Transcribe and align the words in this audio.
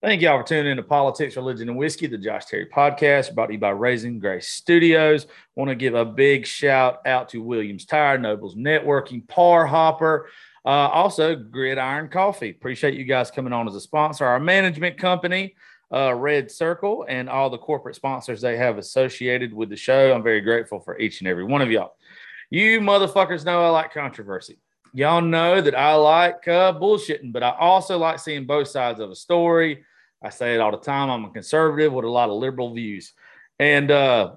Thank 0.00 0.22
y'all 0.22 0.40
for 0.40 0.46
tuning 0.46 0.70
in 0.70 0.76
to 0.76 0.84
Politics, 0.84 1.34
Religion, 1.34 1.68
and 1.68 1.76
Whiskey, 1.76 2.06
the 2.06 2.16
Josh 2.16 2.44
Terry 2.44 2.66
podcast, 2.66 3.34
brought 3.34 3.48
to 3.48 3.54
you 3.54 3.58
by 3.58 3.70
Raising 3.70 4.20
Grace 4.20 4.46
Studios. 4.46 5.26
Want 5.56 5.70
to 5.70 5.74
give 5.74 5.94
a 5.94 6.04
big 6.04 6.46
shout 6.46 7.04
out 7.04 7.28
to 7.30 7.42
Williams 7.42 7.84
Tire, 7.84 8.16
Nobles 8.16 8.54
Networking, 8.54 9.26
Par 9.26 9.66
Hopper, 9.66 10.28
uh, 10.64 10.68
also 10.68 11.34
Gridiron 11.34 12.08
Coffee. 12.10 12.50
Appreciate 12.50 12.94
you 12.94 13.02
guys 13.02 13.32
coming 13.32 13.52
on 13.52 13.66
as 13.66 13.74
a 13.74 13.80
sponsor. 13.80 14.24
Our 14.24 14.38
management 14.38 14.98
company, 14.98 15.56
uh, 15.92 16.14
Red 16.14 16.48
Circle, 16.48 17.04
and 17.08 17.28
all 17.28 17.50
the 17.50 17.58
corporate 17.58 17.96
sponsors 17.96 18.40
they 18.40 18.56
have 18.56 18.78
associated 18.78 19.52
with 19.52 19.68
the 19.68 19.74
show. 19.74 20.14
I'm 20.14 20.22
very 20.22 20.42
grateful 20.42 20.78
for 20.78 20.96
each 21.00 21.22
and 21.22 21.26
every 21.26 21.42
one 21.42 21.60
of 21.60 21.72
y'all. 21.72 21.96
You 22.50 22.80
motherfuckers 22.80 23.44
know 23.44 23.64
I 23.64 23.70
like 23.70 23.92
controversy. 23.92 24.60
Y'all 24.94 25.20
know 25.20 25.60
that 25.60 25.74
I 25.74 25.94
like 25.94 26.46
uh, 26.46 26.72
bullshitting, 26.72 27.32
but 27.32 27.42
I 27.42 27.50
also 27.58 27.98
like 27.98 28.20
seeing 28.20 28.46
both 28.46 28.68
sides 28.68 29.00
of 29.00 29.10
a 29.10 29.16
story. 29.16 29.84
I 30.22 30.30
say 30.30 30.54
it 30.54 30.60
all 30.60 30.70
the 30.72 30.78
time. 30.78 31.10
I'm 31.10 31.24
a 31.24 31.30
conservative 31.30 31.92
with 31.92 32.04
a 32.04 32.10
lot 32.10 32.28
of 32.28 32.36
liberal 32.36 32.74
views. 32.74 33.12
And 33.60 33.90
uh, 33.90 34.32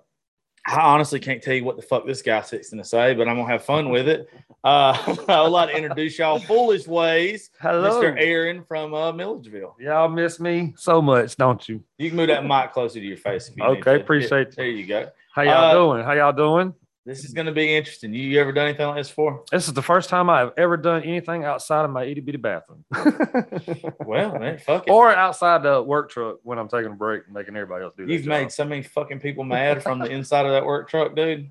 I 0.67 0.79
honestly 0.79 1.19
can't 1.19 1.41
tell 1.41 1.53
you 1.55 1.63
what 1.63 1.75
the 1.75 1.81
fuck 1.81 2.05
this 2.05 2.21
guy 2.21 2.39
sits 2.41 2.49
fixing 2.51 2.77
to 2.79 2.85
say, 2.85 3.13
but 3.15 3.27
I'm 3.27 3.35
gonna 3.37 3.47
have 3.51 3.63
fun 3.65 3.89
with 3.89 4.07
it. 4.07 4.29
Uh, 4.63 5.15
I 5.27 5.41
would 5.41 5.49
like 5.51 5.69
to 5.71 5.75
introduce 5.77 6.19
y'all 6.19 6.37
Foolish 6.39 6.87
Ways, 6.87 7.49
Hello. 7.59 7.89
Mr. 8.01 8.15
Aaron 8.19 8.63
from 8.67 8.93
uh, 8.93 9.11
Milledgeville. 9.11 9.75
Y'all 9.79 10.07
miss 10.07 10.39
me 10.39 10.73
so 10.77 11.01
much, 11.01 11.35
don't 11.35 11.67
you? 11.67 11.83
You 11.97 12.09
can 12.09 12.17
move 12.17 12.27
that 12.27 12.45
mic 12.45 12.73
closer 12.73 12.99
to 12.99 13.05
your 13.05 13.17
face 13.17 13.49
if 13.49 13.57
you 13.57 13.63
Okay, 13.63 13.93
to. 13.97 14.01
appreciate 14.01 14.49
it. 14.49 14.55
There 14.55 14.67
you 14.67 14.85
go. 14.85 15.09
How 15.33 15.41
y'all 15.41 15.53
Uh, 15.65 15.73
doing? 15.73 16.03
How 16.03 16.13
y'all 16.13 16.31
doing? 16.33 16.75
This 17.05 17.25
is 17.25 17.33
gonna 17.33 17.51
be 17.51 17.75
interesting. 17.75 18.13
You, 18.13 18.21
you 18.21 18.39
ever 18.39 18.51
done 18.51 18.67
anything 18.67 18.85
like 18.85 18.97
this 18.97 19.07
before? 19.09 19.43
This 19.51 19.67
is 19.67 19.73
the 19.73 19.81
first 19.81 20.07
time 20.09 20.29
I've 20.29 20.51
ever 20.55 20.77
done 20.77 21.01
anything 21.01 21.43
outside 21.43 21.83
of 21.83 21.89
my 21.89 22.03
itty 22.03 22.21
bitty 22.21 22.37
bathroom. 22.37 22.85
Well, 24.05 24.37
man, 24.37 24.57
fuck 24.59 24.87
it. 24.87 24.91
or 24.91 25.09
outside 25.15 25.63
the 25.63 25.81
work 25.81 26.09
truck 26.11 26.37
when 26.43 26.59
I'm 26.59 26.67
taking 26.67 26.91
a 26.91 26.95
break 26.95 27.23
and 27.25 27.33
making 27.33 27.55
everybody 27.55 27.85
else 27.85 27.93
do 27.97 28.05
You've 28.05 28.23
job. 28.23 28.29
made 28.29 28.51
so 28.51 28.65
many 28.65 28.83
fucking 28.83 29.19
people 29.19 29.43
mad 29.45 29.81
from 29.81 29.99
the 29.99 30.09
inside 30.11 30.45
of 30.45 30.51
that 30.51 30.65
work 30.65 30.89
truck, 30.89 31.15
dude. 31.15 31.49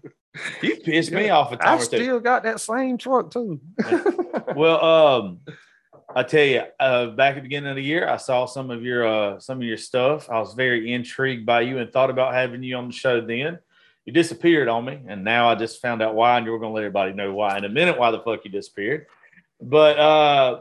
You 0.62 0.77
pissed 0.84 1.10
me 1.10 1.30
off 1.30 1.50
a 1.53 1.56
time 1.56 1.69
I 1.69 1.75
or 1.77 1.78
two. 1.78 1.84
still 1.84 2.20
got 2.20 2.42
that 2.44 2.60
same 2.60 2.98
truck 2.98 3.30
too. 3.30 3.60
Well, 4.55 4.84
um, 4.84 5.41
I 6.14 6.25
tell 6.25 6.44
you, 6.44 6.62
uh, 6.80 7.06
back 7.08 7.30
at 7.30 7.34
the 7.36 7.42
beginning 7.42 7.70
of 7.70 7.77
the 7.77 7.82
year, 7.84 8.08
I 8.08 8.16
saw 8.16 8.47
some 8.47 8.70
of 8.70 8.82
your 8.82 9.06
uh, 9.06 9.38
some 9.38 9.58
of 9.58 9.62
your 9.64 9.77
stuff. 9.77 10.28
I 10.28 10.41
was 10.41 10.55
very 10.55 10.92
intrigued 10.92 11.47
by 11.47 11.60
you 11.60 11.78
and 11.78 11.91
thought 11.92 12.10
about 12.10 12.34
having 12.34 12.62
you 12.64 12.77
on 12.77 12.88
the 12.88 12.92
show. 12.92 13.20
Then 13.20 13.58
you 14.05 14.12
disappeared 14.12 14.69
on 14.69 14.84
me, 14.84 15.01
and 15.06 15.25
now 15.25 15.48
I 15.48 15.55
just 15.55 15.81
found 15.81 16.03
out 16.03 16.15
why, 16.15 16.37
and 16.37 16.47
you 16.47 16.53
were 16.53 16.59
going 16.59 16.70
to 16.70 16.75
let 16.75 16.84
everybody 16.84 17.12
know 17.12 17.33
why 17.33 17.59
in 17.59 17.65
a 17.65 17.69
minute. 17.69 17.98
Why 17.98 18.11
the 18.11 18.20
fuck 18.20 18.45
you 18.45 18.51
disappeared? 18.51 19.06
But 19.61 19.98
uh, 19.98 20.61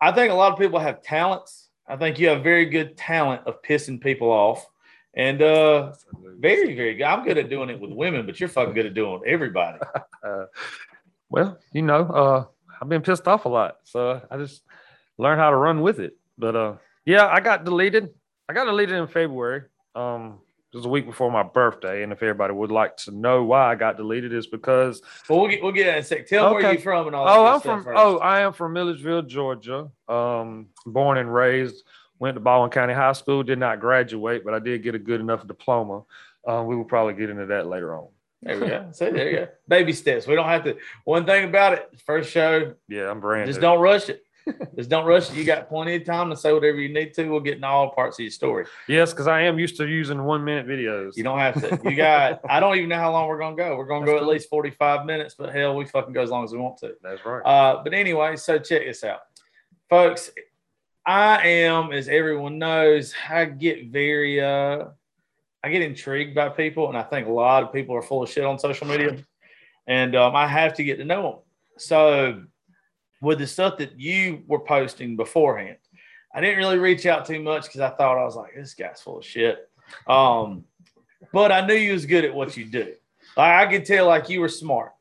I 0.00 0.12
think 0.12 0.32
a 0.32 0.34
lot 0.34 0.52
of 0.52 0.58
people 0.58 0.78
have 0.78 1.02
talents. 1.02 1.68
I 1.86 1.96
think 1.96 2.18
you 2.18 2.28
have 2.28 2.42
very 2.42 2.66
good 2.66 2.96
talent 2.96 3.42
of 3.46 3.62
pissing 3.62 4.00
people 4.00 4.30
off, 4.30 4.66
and 5.14 5.42
uh, 5.42 5.92
very 6.38 6.74
very 6.74 6.94
good. 6.94 7.04
I'm 7.04 7.24
good 7.24 7.38
at 7.38 7.50
doing 7.50 7.68
it 7.68 7.78
with 7.78 7.92
women, 7.92 8.24
but 8.24 8.40
you're 8.40 8.48
fucking 8.48 8.74
good 8.74 8.86
at 8.86 8.94
doing 8.94 9.14
it 9.14 9.20
with 9.20 9.28
everybody. 9.28 9.78
Uh, 10.24 10.46
well, 11.28 11.58
you 11.72 11.82
know, 11.82 12.06
uh, 12.06 12.44
I've 12.80 12.88
been 12.88 13.02
pissed 13.02 13.28
off 13.28 13.44
a 13.44 13.48
lot, 13.48 13.78
so 13.84 14.22
I 14.30 14.36
just 14.38 14.62
learned 15.18 15.40
how 15.40 15.50
to 15.50 15.56
run 15.56 15.82
with 15.82 16.00
it. 16.00 16.16
But 16.38 16.56
uh, 16.56 16.74
yeah, 17.04 17.26
I 17.26 17.40
got 17.40 17.64
deleted. 17.64 18.10
I 18.48 18.54
got 18.54 18.64
deleted 18.64 18.96
in 18.96 19.06
February. 19.06 19.62
Um, 19.94 20.40
it 20.72 20.76
was 20.76 20.86
a 20.86 20.88
week 20.88 21.04
before 21.04 21.30
my 21.30 21.42
birthday, 21.42 22.02
and 22.02 22.12
if 22.12 22.22
everybody 22.22 22.54
would 22.54 22.72
like 22.72 22.96
to 22.98 23.10
know 23.10 23.44
why 23.44 23.70
I 23.70 23.74
got 23.74 23.96
deleted, 23.98 24.32
is 24.32 24.46
because 24.46 25.02
But 25.28 25.36
we'll 25.36 25.48
get 25.48 25.62
we'll 25.62 25.72
get 25.72 25.84
that 25.84 25.96
in 25.96 26.00
a 26.00 26.04
sec. 26.04 26.26
Tell 26.26 26.48
me 26.48 26.62
where 26.62 26.72
you're 26.72 26.80
from 26.80 27.08
and 27.08 27.16
all. 27.16 27.26
that 27.26 27.36
oh, 27.36 27.46
I'm 27.46 27.60
from 27.60 27.84
first. 27.84 27.98
oh, 28.00 28.18
I 28.18 28.40
am 28.40 28.52
from 28.52 28.72
Milledgeville, 28.72 29.22
Georgia. 29.22 29.90
Um, 30.08 30.68
born 30.86 31.18
and 31.18 31.32
raised. 31.32 31.84
Went 32.18 32.36
to 32.36 32.40
Baldwin 32.40 32.70
County 32.70 32.94
High 32.94 33.12
School. 33.12 33.42
Did 33.42 33.58
not 33.58 33.80
graduate, 33.80 34.44
but 34.44 34.54
I 34.54 34.60
did 34.60 34.82
get 34.82 34.94
a 34.94 34.98
good 34.98 35.20
enough 35.20 35.46
diploma. 35.46 36.04
Um, 36.46 36.66
we 36.66 36.76
will 36.76 36.84
probably 36.84 37.14
get 37.14 37.30
into 37.30 37.46
that 37.46 37.66
later 37.66 37.94
on. 37.96 38.08
There 38.42 38.58
we 38.58 38.66
go. 38.66 38.88
See, 38.92 39.10
there 39.10 39.30
you 39.30 39.36
go. 39.38 39.48
Baby 39.68 39.92
steps. 39.92 40.26
We 40.26 40.34
don't 40.34 40.48
have 40.48 40.64
to. 40.64 40.76
One 41.04 41.26
thing 41.26 41.44
about 41.48 41.74
it, 41.74 41.88
first 42.06 42.30
show, 42.30 42.74
Yeah, 42.88 43.10
I'm 43.10 43.20
brand. 43.20 43.46
just 43.46 43.58
new. 43.58 43.66
don't 43.66 43.80
rush 43.80 44.08
it. 44.08 44.24
Just 44.76 44.90
don't 44.90 45.04
rush 45.06 45.30
it. 45.30 45.36
You 45.36 45.44
got 45.44 45.68
plenty 45.68 45.96
of 45.96 46.04
time 46.04 46.30
to 46.30 46.36
say 46.36 46.52
whatever 46.52 46.78
you 46.78 46.92
need 46.92 47.14
to. 47.14 47.28
We'll 47.28 47.40
get 47.40 47.56
in 47.56 47.64
all 47.64 47.90
parts 47.90 48.18
of 48.18 48.22
your 48.22 48.30
story. 48.30 48.66
Yes, 48.88 49.12
because 49.12 49.26
I 49.26 49.42
am 49.42 49.58
used 49.58 49.76
to 49.76 49.86
using 49.86 50.22
one 50.24 50.44
minute 50.44 50.66
videos. 50.66 51.16
You 51.16 51.24
don't 51.24 51.38
have 51.38 51.54
to. 51.60 51.90
You 51.90 51.96
got. 51.96 52.40
I 52.48 52.60
don't 52.60 52.76
even 52.76 52.88
know 52.88 52.96
how 52.96 53.12
long 53.12 53.28
we're 53.28 53.38
gonna 53.38 53.56
go. 53.56 53.76
We're 53.76 53.86
gonna 53.86 54.06
go 54.06 54.12
That's 54.12 54.22
at 54.22 54.28
least 54.28 54.48
forty 54.48 54.70
five 54.70 55.06
minutes, 55.06 55.34
but 55.36 55.54
hell, 55.54 55.76
we 55.76 55.84
fucking 55.84 56.12
go 56.12 56.22
as 56.22 56.30
long 56.30 56.44
as 56.44 56.52
we 56.52 56.58
want 56.58 56.78
to. 56.78 56.94
That's 57.02 57.24
right. 57.24 57.40
Uh, 57.44 57.82
but 57.84 57.94
anyway, 57.94 58.36
so 58.36 58.58
check 58.58 58.84
this 58.84 59.04
out, 59.04 59.20
folks. 59.88 60.30
I 61.04 61.46
am, 61.46 61.92
as 61.92 62.08
everyone 62.08 62.58
knows, 62.58 63.12
I 63.28 63.46
get 63.46 63.88
very, 63.88 64.40
uh, 64.40 64.84
I 65.64 65.70
get 65.70 65.82
intrigued 65.82 66.34
by 66.34 66.48
people, 66.48 66.88
and 66.88 66.96
I 66.96 67.02
think 67.02 67.26
a 67.26 67.32
lot 67.32 67.64
of 67.64 67.72
people 67.72 67.96
are 67.96 68.02
full 68.02 68.22
of 68.22 68.30
shit 68.30 68.44
on 68.44 68.58
social 68.58 68.86
media, 68.86 69.18
and 69.86 70.14
um, 70.14 70.36
I 70.36 70.46
have 70.46 70.74
to 70.74 70.84
get 70.84 70.98
to 70.98 71.04
know 71.04 71.22
them. 71.22 71.34
So, 71.76 72.42
with 73.22 73.38
the 73.38 73.46
stuff 73.46 73.78
that 73.78 73.98
you 73.98 74.42
were 74.46 74.58
posting 74.58 75.16
beforehand, 75.16 75.78
I 76.34 76.40
didn't 76.40 76.58
really 76.58 76.78
reach 76.78 77.06
out 77.06 77.24
too 77.24 77.40
much 77.40 77.64
because 77.64 77.80
I 77.80 77.90
thought 77.90 78.18
I 78.18 78.24
was 78.24 78.36
like, 78.36 78.54
this 78.54 78.74
guy's 78.74 79.00
full 79.00 79.18
of 79.18 79.24
shit. 79.24 79.70
Um, 80.06 80.64
but 81.32 81.52
I 81.52 81.64
knew 81.64 81.74
you 81.74 81.92
was 81.92 82.04
good 82.04 82.24
at 82.24 82.34
what 82.34 82.56
you 82.56 82.64
do. 82.64 82.92
Like, 83.36 83.68
I 83.68 83.70
could 83.70 83.86
tell 83.86 84.06
like 84.06 84.28
you 84.28 84.40
were 84.40 84.48
smart. 84.48 84.92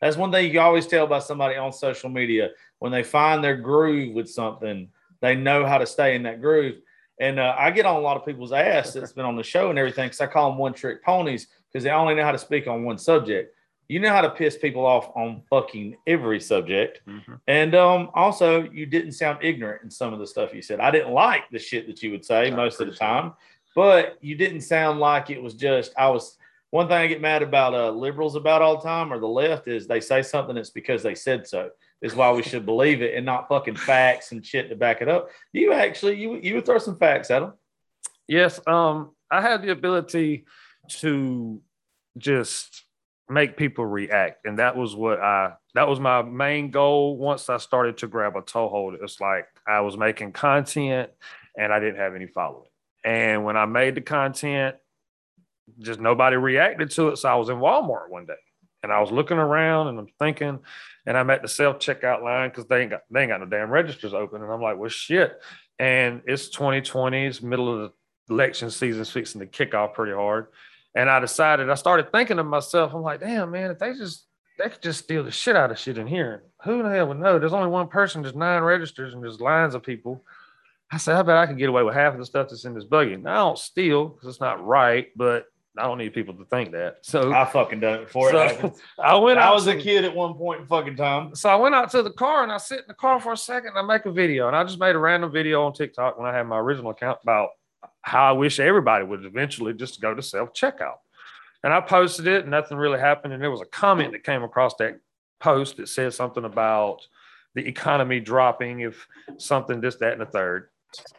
That's 0.00 0.16
one 0.16 0.30
thing 0.30 0.44
you 0.44 0.52
can 0.52 0.60
always 0.60 0.86
tell 0.86 1.06
by 1.06 1.18
somebody 1.18 1.56
on 1.56 1.72
social 1.72 2.10
media 2.10 2.50
when 2.78 2.92
they 2.92 3.02
find 3.02 3.42
their 3.42 3.56
groove 3.56 4.14
with 4.14 4.28
something, 4.28 4.88
they 5.20 5.34
know 5.34 5.66
how 5.66 5.78
to 5.78 5.86
stay 5.86 6.16
in 6.16 6.22
that 6.24 6.40
groove. 6.40 6.76
And 7.18 7.38
uh, 7.38 7.54
I 7.58 7.70
get 7.70 7.86
on 7.86 7.96
a 7.96 8.00
lot 8.00 8.16
of 8.16 8.24
people's 8.24 8.52
ass 8.52 8.92
that's 8.92 9.12
been 9.12 9.26
on 9.26 9.36
the 9.36 9.42
show 9.42 9.70
and 9.70 9.78
everything 9.78 10.06
because 10.06 10.20
I 10.20 10.26
call 10.26 10.50
them 10.50 10.58
one 10.58 10.72
trick 10.72 11.02
ponies 11.04 11.48
because 11.70 11.84
they 11.84 11.90
only 11.90 12.14
know 12.14 12.24
how 12.24 12.32
to 12.32 12.38
speak 12.38 12.66
on 12.66 12.84
one 12.84 12.98
subject. 12.98 13.54
You 13.90 13.98
know 13.98 14.10
how 14.10 14.20
to 14.20 14.30
piss 14.30 14.56
people 14.56 14.86
off 14.86 15.10
on 15.16 15.42
fucking 15.50 15.96
every 16.06 16.38
subject. 16.38 17.00
Mhm. 17.08 17.40
And 17.48 17.74
um, 17.74 18.10
also, 18.14 18.62
you 18.70 18.86
didn't 18.86 19.12
sound 19.12 19.40
ignorant 19.42 19.82
in 19.82 19.90
some 19.90 20.12
of 20.12 20.20
the 20.20 20.28
stuff 20.28 20.54
you 20.54 20.62
said. 20.62 20.78
I 20.78 20.92
didn't 20.92 21.12
like 21.12 21.50
the 21.50 21.58
shit 21.58 21.88
that 21.88 22.00
you 22.00 22.12
would 22.12 22.24
say 22.24 22.46
I 22.46 22.50
most 22.54 22.80
of 22.80 22.86
the 22.86 22.94
time, 22.94 23.32
but 23.74 24.16
you 24.20 24.36
didn't 24.36 24.60
sound 24.60 25.00
like 25.00 25.28
it 25.30 25.42
was 25.42 25.54
just, 25.54 25.92
I 25.98 26.08
was. 26.08 26.36
One 26.70 26.86
thing 26.86 26.98
I 26.98 27.08
get 27.08 27.20
mad 27.20 27.42
about 27.42 27.74
uh, 27.74 27.90
liberals 27.90 28.36
about 28.36 28.62
all 28.62 28.76
the 28.76 28.84
time 28.84 29.12
or 29.12 29.18
the 29.18 29.26
left 29.26 29.66
is 29.66 29.88
they 29.88 30.00
say 30.00 30.22
something 30.22 30.56
it's 30.56 30.70
because 30.70 31.02
they 31.02 31.16
said 31.16 31.48
so. 31.48 31.70
Is 32.00 32.14
why 32.14 32.30
we 32.30 32.44
should 32.44 32.64
believe 32.64 33.02
it 33.02 33.16
and 33.16 33.26
not 33.26 33.48
fucking 33.48 33.74
facts 33.74 34.30
and 34.30 34.46
shit 34.46 34.68
to 34.68 34.76
back 34.76 35.02
it 35.02 35.08
up. 35.08 35.30
You 35.52 35.72
actually, 35.72 36.14
you 36.14 36.36
you 36.36 36.54
would 36.54 36.64
throw 36.64 36.78
some 36.78 36.96
facts 36.96 37.28
at 37.32 37.40
them. 37.40 37.54
Yes, 38.28 38.60
um, 38.68 39.10
I 39.28 39.40
have 39.40 39.62
the 39.62 39.72
ability 39.72 40.44
to 41.00 41.60
just 42.16 42.84
make 43.30 43.56
people 43.56 43.86
react, 43.86 44.44
and 44.44 44.58
that 44.58 44.76
was 44.76 44.94
what 44.94 45.20
I 45.20 45.54
that 45.74 45.88
was 45.88 46.00
my 46.00 46.22
main 46.22 46.70
goal. 46.70 47.16
Once 47.16 47.48
I 47.48 47.58
started 47.58 47.98
to 47.98 48.06
grab 48.06 48.36
a 48.36 48.42
toehold, 48.42 48.96
it's 49.00 49.20
like 49.20 49.46
I 49.66 49.80
was 49.80 49.96
making 49.96 50.32
content 50.32 51.10
and 51.56 51.72
I 51.72 51.78
didn't 51.78 52.00
have 52.00 52.14
any 52.14 52.26
following. 52.26 52.68
And 53.04 53.44
when 53.44 53.56
I 53.56 53.66
made 53.66 53.94
the 53.94 54.00
content, 54.00 54.76
just 55.78 56.00
nobody 56.00 56.36
reacted 56.36 56.90
to 56.92 57.08
it. 57.08 57.16
So 57.16 57.28
I 57.28 57.36
was 57.36 57.48
in 57.48 57.56
Walmart 57.56 58.10
one 58.10 58.26
day 58.26 58.34
and 58.82 58.92
I 58.92 59.00
was 59.00 59.10
looking 59.10 59.38
around 59.38 59.88
and 59.88 59.98
I'm 59.98 60.08
thinking, 60.18 60.58
and 61.06 61.16
I'm 61.16 61.30
at 61.30 61.42
the 61.42 61.48
self 61.48 61.78
checkout 61.78 62.22
line 62.22 62.50
because 62.50 62.66
they 62.66 62.82
ain't 62.82 62.90
got 62.90 63.02
they 63.10 63.22
ain't 63.22 63.30
got 63.30 63.40
no 63.40 63.46
damn 63.46 63.70
registers 63.70 64.14
open. 64.14 64.42
And 64.42 64.50
I'm 64.50 64.62
like, 64.62 64.76
well, 64.76 64.90
shit. 64.90 65.40
And 65.78 66.22
it's 66.26 66.48
2020, 66.50 67.26
it's 67.26 67.42
middle 67.42 67.72
of 67.72 67.92
the 68.28 68.34
election 68.34 68.70
season, 68.70 69.04
fixing 69.04 69.40
to 69.40 69.46
kick 69.46 69.74
off 69.74 69.94
pretty 69.94 70.12
hard. 70.12 70.48
And 70.94 71.08
I 71.08 71.20
decided, 71.20 71.70
I 71.70 71.74
started 71.74 72.10
thinking 72.10 72.36
to 72.38 72.44
myself, 72.44 72.92
I'm 72.94 73.02
like, 73.02 73.20
damn, 73.20 73.50
man, 73.50 73.70
if 73.70 73.78
they 73.78 73.94
just 73.94 74.26
they 74.58 74.68
could 74.68 74.82
just 74.82 75.04
steal 75.04 75.24
the 75.24 75.30
shit 75.30 75.56
out 75.56 75.70
of 75.70 75.78
shit 75.78 75.96
in 75.96 76.06
here. 76.06 76.42
Who 76.64 76.82
the 76.82 76.90
hell 76.90 77.08
would 77.08 77.18
know? 77.18 77.38
There's 77.38 77.52
only 77.54 77.70
one 77.70 77.88
person, 77.88 78.20
there's 78.22 78.34
nine 78.34 78.62
registers, 78.62 79.14
and 79.14 79.22
there's 79.22 79.40
lines 79.40 79.74
of 79.74 79.82
people. 79.82 80.22
I 80.92 80.98
said, 80.98 81.16
I 81.16 81.22
bet 81.22 81.36
I 81.36 81.46
could 81.46 81.56
get 81.56 81.68
away 81.68 81.82
with 81.82 81.94
half 81.94 82.12
of 82.12 82.18
the 82.18 82.26
stuff 82.26 82.48
that's 82.50 82.64
in 82.64 82.74
this 82.74 82.84
buggy. 82.84 83.16
Now 83.16 83.32
I 83.32 83.36
don't 83.48 83.58
steal 83.58 84.08
because 84.08 84.28
it's 84.28 84.40
not 84.40 84.62
right, 84.66 85.06
but 85.16 85.46
I 85.78 85.84
don't 85.84 85.98
need 85.98 86.12
people 86.12 86.34
to 86.34 86.44
think 86.46 86.72
that. 86.72 86.98
So 87.02 87.32
I 87.32 87.44
fucking 87.46 87.78
done 87.80 88.00
it 88.00 88.06
before 88.06 88.32
So, 88.32 88.42
it. 88.42 88.72
I 88.98 89.14
went 89.16 89.38
I 89.38 89.52
was 89.52 89.68
a 89.68 89.76
kid 89.76 90.04
at 90.04 90.14
one 90.14 90.34
point 90.34 90.60
in 90.62 90.66
fucking 90.66 90.96
time. 90.96 91.34
so 91.34 91.48
I 91.48 91.54
went 91.54 91.76
out 91.76 91.90
to 91.92 92.02
the 92.02 92.10
car 92.10 92.42
and 92.42 92.50
I 92.50 92.58
sit 92.58 92.80
in 92.80 92.84
the 92.88 92.94
car 92.94 93.20
for 93.20 93.32
a 93.32 93.36
second 93.36 93.68
and 93.70 93.78
I 93.78 93.82
make 93.82 94.04
a 94.04 94.10
video. 94.12 94.48
And 94.48 94.56
I 94.56 94.64
just 94.64 94.80
made 94.80 94.96
a 94.96 94.98
random 94.98 95.30
video 95.30 95.62
on 95.64 95.72
TikTok 95.72 96.18
when 96.18 96.28
I 96.28 96.36
had 96.36 96.46
my 96.48 96.58
original 96.58 96.90
account 96.90 97.20
about 97.22 97.50
how 98.02 98.28
I 98.28 98.32
wish 98.32 98.60
everybody 98.60 99.04
would 99.04 99.24
eventually 99.24 99.74
just 99.74 100.00
go 100.00 100.14
to 100.14 100.22
self 100.22 100.52
checkout. 100.52 100.98
And 101.62 101.72
I 101.72 101.80
posted 101.80 102.26
it, 102.26 102.42
and 102.42 102.50
nothing 102.50 102.78
really 102.78 102.98
happened. 102.98 103.34
And 103.34 103.42
there 103.42 103.50
was 103.50 103.60
a 103.60 103.66
comment 103.66 104.12
that 104.12 104.24
came 104.24 104.42
across 104.42 104.74
that 104.76 104.98
post 105.40 105.76
that 105.76 105.88
said 105.88 106.14
something 106.14 106.44
about 106.44 107.06
the 107.54 107.66
economy 107.66 108.20
dropping 108.20 108.80
if 108.80 109.06
something, 109.38 109.80
this, 109.80 109.96
that, 109.96 110.12
and 110.12 110.20
the 110.20 110.26
third. 110.26 110.68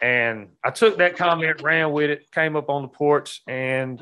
And 0.02 0.50
I 0.64 0.72
took 0.72 0.98
that 0.98 1.16
comment, 1.16 1.62
ran 1.62 1.92
with 1.92 2.10
it, 2.10 2.32
came 2.32 2.56
up 2.56 2.70
on 2.70 2.82
the 2.82 2.88
porch, 2.88 3.42
and 3.48 4.02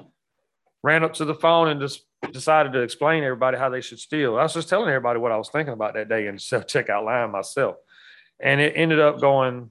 ran 0.83 1.03
up 1.03 1.13
to 1.15 1.25
the 1.25 1.35
phone 1.35 1.67
and 1.67 1.81
just 1.81 2.05
decided 2.31 2.73
to 2.73 2.81
explain 2.81 3.21
to 3.21 3.27
everybody 3.27 3.57
how 3.57 3.69
they 3.69 3.81
should 3.81 3.99
steal. 3.99 4.37
I 4.37 4.43
was 4.43 4.53
just 4.53 4.69
telling 4.69 4.89
everybody 4.89 5.19
what 5.19 5.31
I 5.31 5.37
was 5.37 5.49
thinking 5.49 5.73
about 5.73 5.93
that 5.95 6.09
day 6.09 6.27
in 6.27 6.39
self 6.39 6.67
checkout 6.67 7.05
line 7.05 7.31
myself. 7.31 7.75
And 8.39 8.61
it 8.61 8.73
ended 8.75 8.99
up 8.99 9.19
going 9.19 9.69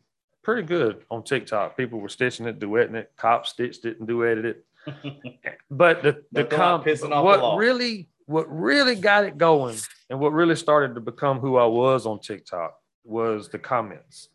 pretty 0.49 0.67
good 0.67 1.05
on 1.11 1.23
TikTok. 1.23 1.77
People 1.77 2.00
were 2.00 2.09
stitching 2.09 2.47
it, 2.47 2.59
duetting 2.59 2.95
it. 2.95 3.12
Cops 3.19 3.50
stitched 3.50 3.85
it 3.85 4.00
and 4.00 4.09
duetted 4.09 4.45
it. 4.45 4.65
But 5.71 6.03
the 6.03 6.12
the 6.33 6.45
But 6.45 6.50
they're 6.50 6.59
not 6.59 6.85
com- 6.85 6.85
pissing 6.85 7.12
off 7.12 7.23
what 7.23 7.59
really 7.59 8.09
what 8.25 8.47
really 8.50 8.95
got 8.95 9.25
it 9.25 9.37
going 9.37 9.77
and 10.09 10.19
what 10.19 10.33
really 10.33 10.56
started 10.56 10.95
to 10.95 11.03
become 11.03 11.41
who 11.41 11.59
I 11.59 11.67
was 11.67 12.06
on 12.06 12.21
TikTok 12.21 12.79
was 13.05 13.50
the 13.50 13.59
comments. 13.59 14.31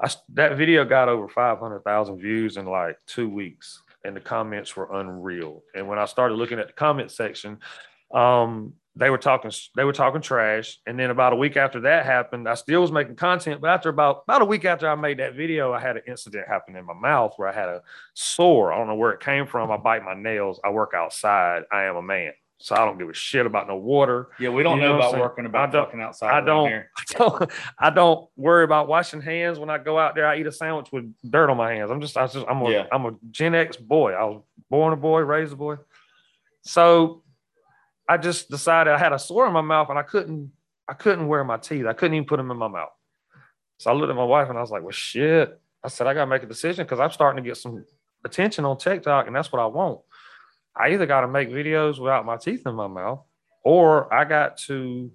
I 0.00 0.08
that 0.34 0.56
video 0.56 0.84
got 0.84 1.08
over 1.08 1.28
500,000 1.28 2.20
views 2.20 2.56
in 2.56 2.66
like 2.66 2.96
2 3.08 3.28
weeks 3.28 3.82
and 4.04 4.14
the 4.14 4.20
comments 4.20 4.76
were 4.76 5.00
unreal. 5.00 5.64
And 5.74 5.88
when 5.88 5.98
I 5.98 6.04
started 6.04 6.36
looking 6.36 6.60
at 6.60 6.68
the 6.68 6.72
comment 6.74 7.10
section, 7.10 7.58
um 8.14 8.74
they 8.98 9.10
were 9.10 9.18
talking 9.18 9.50
they 9.76 9.84
were 9.84 9.92
talking 9.92 10.20
trash 10.20 10.78
and 10.86 10.98
then 10.98 11.10
about 11.10 11.32
a 11.32 11.36
week 11.36 11.56
after 11.56 11.80
that 11.80 12.04
happened 12.04 12.48
i 12.48 12.54
still 12.54 12.80
was 12.80 12.90
making 12.92 13.14
content 13.16 13.60
but 13.60 13.70
after 13.70 13.88
about 13.88 14.22
about 14.26 14.42
a 14.42 14.44
week 14.44 14.64
after 14.64 14.88
i 14.88 14.94
made 14.94 15.18
that 15.18 15.34
video 15.34 15.72
i 15.72 15.78
had 15.80 15.96
an 15.96 16.02
incident 16.08 16.46
happen 16.48 16.74
in 16.76 16.84
my 16.84 16.94
mouth 16.94 17.32
where 17.36 17.48
i 17.48 17.52
had 17.52 17.68
a 17.68 17.80
sore 18.14 18.72
i 18.72 18.76
don't 18.76 18.88
know 18.88 18.94
where 18.96 19.12
it 19.12 19.20
came 19.20 19.46
from 19.46 19.70
i 19.70 19.76
bite 19.76 20.04
my 20.04 20.14
nails 20.14 20.60
i 20.64 20.70
work 20.70 20.92
outside 20.94 21.62
i 21.72 21.84
am 21.84 21.96
a 21.96 22.02
man 22.02 22.32
so 22.58 22.74
i 22.74 22.78
don't 22.84 22.98
give 22.98 23.08
a 23.08 23.14
shit 23.14 23.46
about 23.46 23.68
no 23.68 23.76
water 23.76 24.28
Yeah, 24.40 24.48
we 24.48 24.64
don't 24.64 24.78
You 24.78 24.82
know 24.86 24.98
know, 24.98 25.08
about 25.08 25.20
working 25.20 25.46
about 25.46 25.70
fucking 25.72 26.00
outside. 26.00 26.34
I 26.34 26.40
don't- 26.44 26.68
Here. 26.68 26.90
I 26.98 27.02
don't, 27.18 27.50
I 27.78 27.90
don't 27.90 28.28
worry 28.36 28.64
about 28.64 28.88
washing 28.88 29.20
hands 29.20 29.60
when 29.60 29.70
I 29.70 29.78
go 29.78 29.96
out 29.96 30.16
there. 30.16 30.26
I 30.26 30.38
eat 30.40 30.46
a 30.48 30.50
sandwich 30.52 30.90
with 30.90 31.04
dirt 31.30 31.50
on 31.50 31.56
my 31.56 31.72
hands. 31.72 31.90
I'm 31.92 32.00
just, 32.00 32.16
I 32.16 32.26
just, 32.26 32.44
I'm 32.48 32.60
a, 32.62 32.70
Yeah. 32.70 32.86
am 32.90 33.06
a 33.06 33.12
Gen 33.30 33.54
X 33.54 33.76
boy. 33.76 34.12
I 34.12 34.24
was 34.24 34.42
born 34.68 34.92
a 34.92 34.96
boy, 34.96 35.20
raised 35.20 35.52
a 35.52 35.56
boy. 35.56 35.76
So 36.62 37.22
I 38.08 38.16
just 38.16 38.50
decided 38.50 38.92
I 38.92 38.98
had 38.98 39.12
a 39.12 39.18
sore 39.18 39.46
in 39.46 39.52
my 39.52 39.60
mouth 39.60 39.90
and 39.90 39.98
I 39.98 40.02
couldn't, 40.02 40.52
I 40.88 40.94
couldn't 40.94 41.28
wear 41.28 41.44
my 41.44 41.58
teeth. 41.58 41.86
I 41.86 41.92
couldn't 41.92 42.14
even 42.14 42.26
put 42.26 42.38
them 42.38 42.50
in 42.50 42.56
my 42.56 42.68
mouth. 42.68 42.88
So 43.78 43.90
I 43.90 43.94
looked 43.94 44.10
at 44.10 44.16
my 44.16 44.24
wife 44.24 44.48
and 44.48 44.56
I 44.56 44.60
was 44.60 44.70
like, 44.70 44.82
well, 44.82 44.92
shit. 44.92 45.60
I 45.84 45.88
said, 45.88 46.06
I 46.06 46.14
got 46.14 46.24
to 46.24 46.30
make 46.30 46.42
a 46.42 46.46
decision 46.46 46.84
because 46.84 47.00
I'm 47.00 47.10
starting 47.10 47.42
to 47.42 47.48
get 47.48 47.56
some 47.56 47.84
attention 48.24 48.64
on 48.64 48.78
TikTok 48.78 49.26
and 49.26 49.36
that's 49.36 49.52
what 49.52 49.60
I 49.60 49.66
want. 49.66 50.00
I 50.74 50.90
either 50.92 51.06
got 51.06 51.20
to 51.20 51.28
make 51.28 51.50
videos 51.50 51.98
without 51.98 52.24
my 52.24 52.36
teeth 52.36 52.66
in 52.66 52.74
my 52.74 52.86
mouth 52.86 53.20
or 53.62 54.12
I 54.12 54.24
got 54.24 54.56
to 54.66 55.10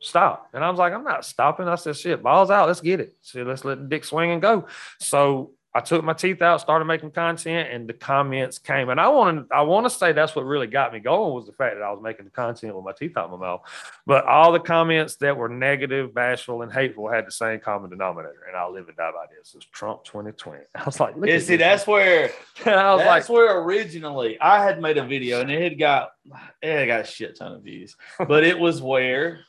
stop. 0.00 0.48
And 0.52 0.64
I 0.64 0.70
was 0.70 0.78
like, 0.78 0.92
I'm 0.92 1.04
not 1.04 1.24
stopping. 1.24 1.68
I 1.68 1.76
said, 1.76 1.96
shit, 1.96 2.22
balls 2.22 2.50
out. 2.50 2.66
Let's 2.66 2.80
get 2.80 3.00
it. 3.00 3.16
So 3.20 3.42
let's 3.42 3.64
let 3.64 3.78
the 3.78 3.88
dick 3.88 4.04
swing 4.04 4.30
and 4.30 4.42
go. 4.42 4.66
So 4.98 5.52
I 5.74 5.80
took 5.80 6.04
my 6.04 6.12
teeth 6.12 6.42
out, 6.42 6.60
started 6.60 6.84
making 6.84 7.12
content, 7.12 7.70
and 7.72 7.88
the 7.88 7.94
comments 7.94 8.58
came. 8.58 8.90
And 8.90 9.00
I 9.00 9.08
want 9.08 9.48
to, 9.48 9.54
I 9.54 9.62
want 9.62 9.86
to 9.86 9.90
say 9.90 10.12
that's 10.12 10.36
what 10.36 10.44
really 10.44 10.66
got 10.66 10.92
me 10.92 11.00
going 11.00 11.32
was 11.32 11.46
the 11.46 11.52
fact 11.52 11.76
that 11.76 11.82
I 11.82 11.90
was 11.90 12.02
making 12.02 12.26
the 12.26 12.30
content 12.30 12.76
with 12.76 12.84
my 12.84 12.92
teeth 12.92 13.16
out 13.16 13.30
my 13.30 13.38
mouth. 13.38 13.62
But 14.04 14.26
all 14.26 14.52
the 14.52 14.60
comments 14.60 15.16
that 15.16 15.34
were 15.34 15.48
negative, 15.48 16.12
bashful, 16.12 16.60
and 16.60 16.70
hateful 16.70 17.08
had 17.08 17.26
the 17.26 17.32
same 17.32 17.58
common 17.58 17.88
denominator. 17.88 18.44
And 18.48 18.56
I'll 18.56 18.72
live 18.72 18.88
and 18.88 18.96
die 18.98 19.12
by 19.12 19.24
this. 19.34 19.54
It's 19.54 19.64
Trump 19.64 20.04
2020. 20.04 20.60
I 20.74 20.84
was 20.84 21.00
like, 21.00 21.16
look 21.16 21.28
Yeah, 21.28 21.38
see, 21.38 21.56
that's 21.56 21.86
where 21.86 22.30
And 22.66 22.74
I 22.74 22.92
was 22.94 23.02
that's 23.02 23.28
like, 23.28 23.34
where 23.34 23.58
originally 23.62 24.38
I 24.40 24.62
had 24.62 24.82
made 24.82 24.98
a 24.98 25.06
video 25.06 25.40
and 25.40 25.50
it 25.50 25.62
had 25.62 25.78
got 25.78 26.12
it 26.60 26.70
had 26.70 26.86
got 26.86 27.00
a 27.00 27.04
shit 27.04 27.36
ton 27.38 27.52
of 27.52 27.62
views, 27.62 27.96
but 28.18 28.44
it 28.44 28.58
was 28.58 28.82
where 28.82 29.40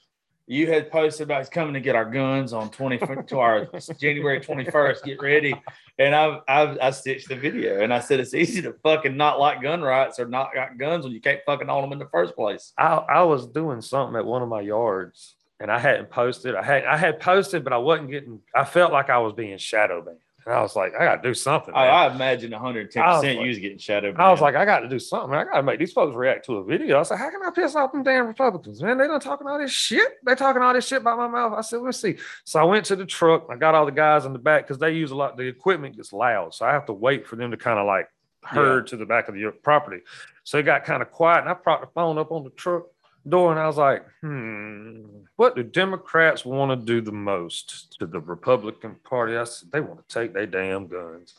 you 0.47 0.67
had 0.67 0.91
posted 0.91 1.23
about 1.25 1.49
coming 1.51 1.73
to 1.73 1.79
get 1.79 1.95
our 1.95 2.09
guns 2.09 2.53
on 2.53 2.69
20 2.69 2.97
to 3.27 3.39
our 3.39 3.67
January 3.99 4.41
21st. 4.41 5.03
Get 5.03 5.21
ready. 5.21 5.55
And 5.97 6.13
I've, 6.13 6.41
I've 6.47 6.77
I 6.81 6.91
stitched 6.91 7.29
the 7.29 7.35
video 7.35 7.81
and 7.81 7.93
I 7.93 7.99
said 7.99 8.19
it's 8.19 8.33
easy 8.33 8.61
to 8.63 8.73
fucking 8.83 9.15
not 9.15 9.39
like 9.39 9.61
gun 9.61 9.81
rights 9.81 10.19
or 10.19 10.27
not 10.27 10.53
got 10.53 10.77
guns 10.77 11.05
when 11.05 11.13
you 11.13 11.21
can't 11.21 11.39
fucking 11.45 11.69
own 11.69 11.83
them 11.83 11.93
in 11.93 11.99
the 11.99 12.09
first 12.11 12.35
place. 12.35 12.73
I, 12.77 12.95
I 12.95 13.23
was 13.23 13.47
doing 13.47 13.81
something 13.81 14.17
at 14.17 14.25
one 14.25 14.41
of 14.41 14.49
my 14.49 14.61
yards 14.61 15.35
and 15.59 15.71
I 15.71 15.79
hadn't 15.79 16.09
posted. 16.09 16.55
I 16.55 16.63
had 16.63 16.85
I 16.85 16.97
had 16.97 17.19
posted, 17.19 17.63
but 17.63 17.71
I 17.71 17.77
wasn't 17.77 18.11
getting. 18.11 18.41
I 18.53 18.65
felt 18.65 18.91
like 18.91 19.09
I 19.09 19.19
was 19.19 19.33
being 19.33 19.57
shadow 19.57 20.01
banned, 20.01 20.17
and 20.45 20.53
I 20.53 20.61
was 20.61 20.75
like, 20.75 20.93
I 20.95 21.05
got 21.05 21.23
to 21.23 21.29
do 21.29 21.33
something. 21.33 21.73
I. 21.73 21.87
I 21.87 22.13
imagine 22.13 22.51
110 22.51 23.03
percent 23.03 23.41
you 23.41 23.47
was 23.47 23.59
getting 23.59 23.77
shadowed. 23.77 24.17
I 24.17 24.31
was 24.31 24.41
like, 24.41 24.55
I 24.55 24.65
got 24.65 24.79
to 24.79 24.89
do 24.89 24.99
something. 24.99 25.33
I 25.33 25.43
got 25.45 25.57
to 25.57 25.63
make 25.63 25.79
these 25.79 25.93
folks 25.93 26.15
react 26.15 26.45
to 26.45 26.57
a 26.57 26.63
video. 26.63 26.99
I 26.99 27.03
said, 27.03 27.17
how 27.17 27.29
can 27.29 27.41
I 27.43 27.49
piss 27.49 27.75
off 27.75 27.91
them 27.91 28.03
damn 28.03 28.27
Republicans, 28.27 28.81
man? 28.81 28.97
They 28.97 29.07
done 29.07 29.19
talking 29.19 29.47
all 29.47 29.57
this 29.57 29.71
shit. 29.71 30.07
They 30.25 30.35
talking 30.35 30.61
all 30.61 30.73
this 30.73 30.87
shit 30.87 31.03
by 31.03 31.15
my 31.15 31.27
mouth. 31.27 31.53
I 31.57 31.61
said, 31.61 31.81
let's 31.81 31.99
see. 31.99 32.17
So 32.43 32.59
I 32.59 32.63
went 32.63 32.85
to 32.85 32.95
the 32.95 33.05
truck. 33.05 33.47
I 33.49 33.55
got 33.55 33.75
all 33.75 33.85
the 33.85 33.91
guys 33.91 34.25
in 34.25 34.33
the 34.33 34.39
back 34.39 34.63
because 34.67 34.79
they 34.79 34.91
use 34.91 35.11
a 35.11 35.15
lot. 35.15 35.37
The 35.37 35.43
equipment 35.43 35.95
gets 35.95 36.11
loud, 36.11 36.53
so 36.53 36.65
I 36.65 36.73
have 36.73 36.85
to 36.87 36.93
wait 36.93 37.25
for 37.27 37.35
them 37.35 37.51
to 37.51 37.57
kind 37.57 37.79
of 37.79 37.85
like 37.85 38.09
herd 38.41 38.87
to 38.87 38.97
the 38.97 39.05
back 39.05 39.29
of 39.29 39.35
the 39.35 39.53
property. 39.63 40.01
So 40.43 40.57
it 40.57 40.63
got 40.63 40.83
kind 40.83 41.01
of 41.01 41.11
quiet, 41.11 41.41
and 41.41 41.49
I 41.49 41.53
propped 41.53 41.85
the 41.85 41.91
phone 41.93 42.17
up 42.17 42.31
on 42.31 42.43
the 42.43 42.49
truck 42.49 42.87
door, 43.27 43.51
and 43.51 43.59
I 43.59 43.67
was 43.67 43.77
like, 43.77 44.05
hmm, 44.21 45.01
what 45.35 45.55
do 45.55 45.63
Democrats 45.63 46.45
want 46.45 46.71
to 46.71 46.85
do 46.85 47.01
the 47.01 47.11
most 47.11 47.97
to 47.99 48.05
the 48.05 48.19
Republican 48.19 48.95
Party? 49.03 49.37
I 49.37 49.43
said, 49.45 49.71
they 49.71 49.81
want 49.81 50.07
to 50.07 50.13
take 50.13 50.33
their 50.33 50.45
damn 50.45 50.87
guns. 50.87 51.33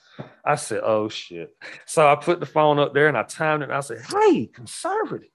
I 0.44 0.56
said, 0.56 0.80
oh 0.82 1.08
shit. 1.08 1.54
So 1.86 2.08
I 2.08 2.14
put 2.16 2.40
the 2.40 2.46
phone 2.46 2.78
up 2.78 2.94
there 2.94 3.08
and 3.08 3.16
I 3.16 3.22
timed 3.22 3.62
it 3.62 3.66
and 3.66 3.74
I 3.74 3.80
said, 3.80 4.02
Hey, 4.02 4.46
conservatives, 4.46 5.30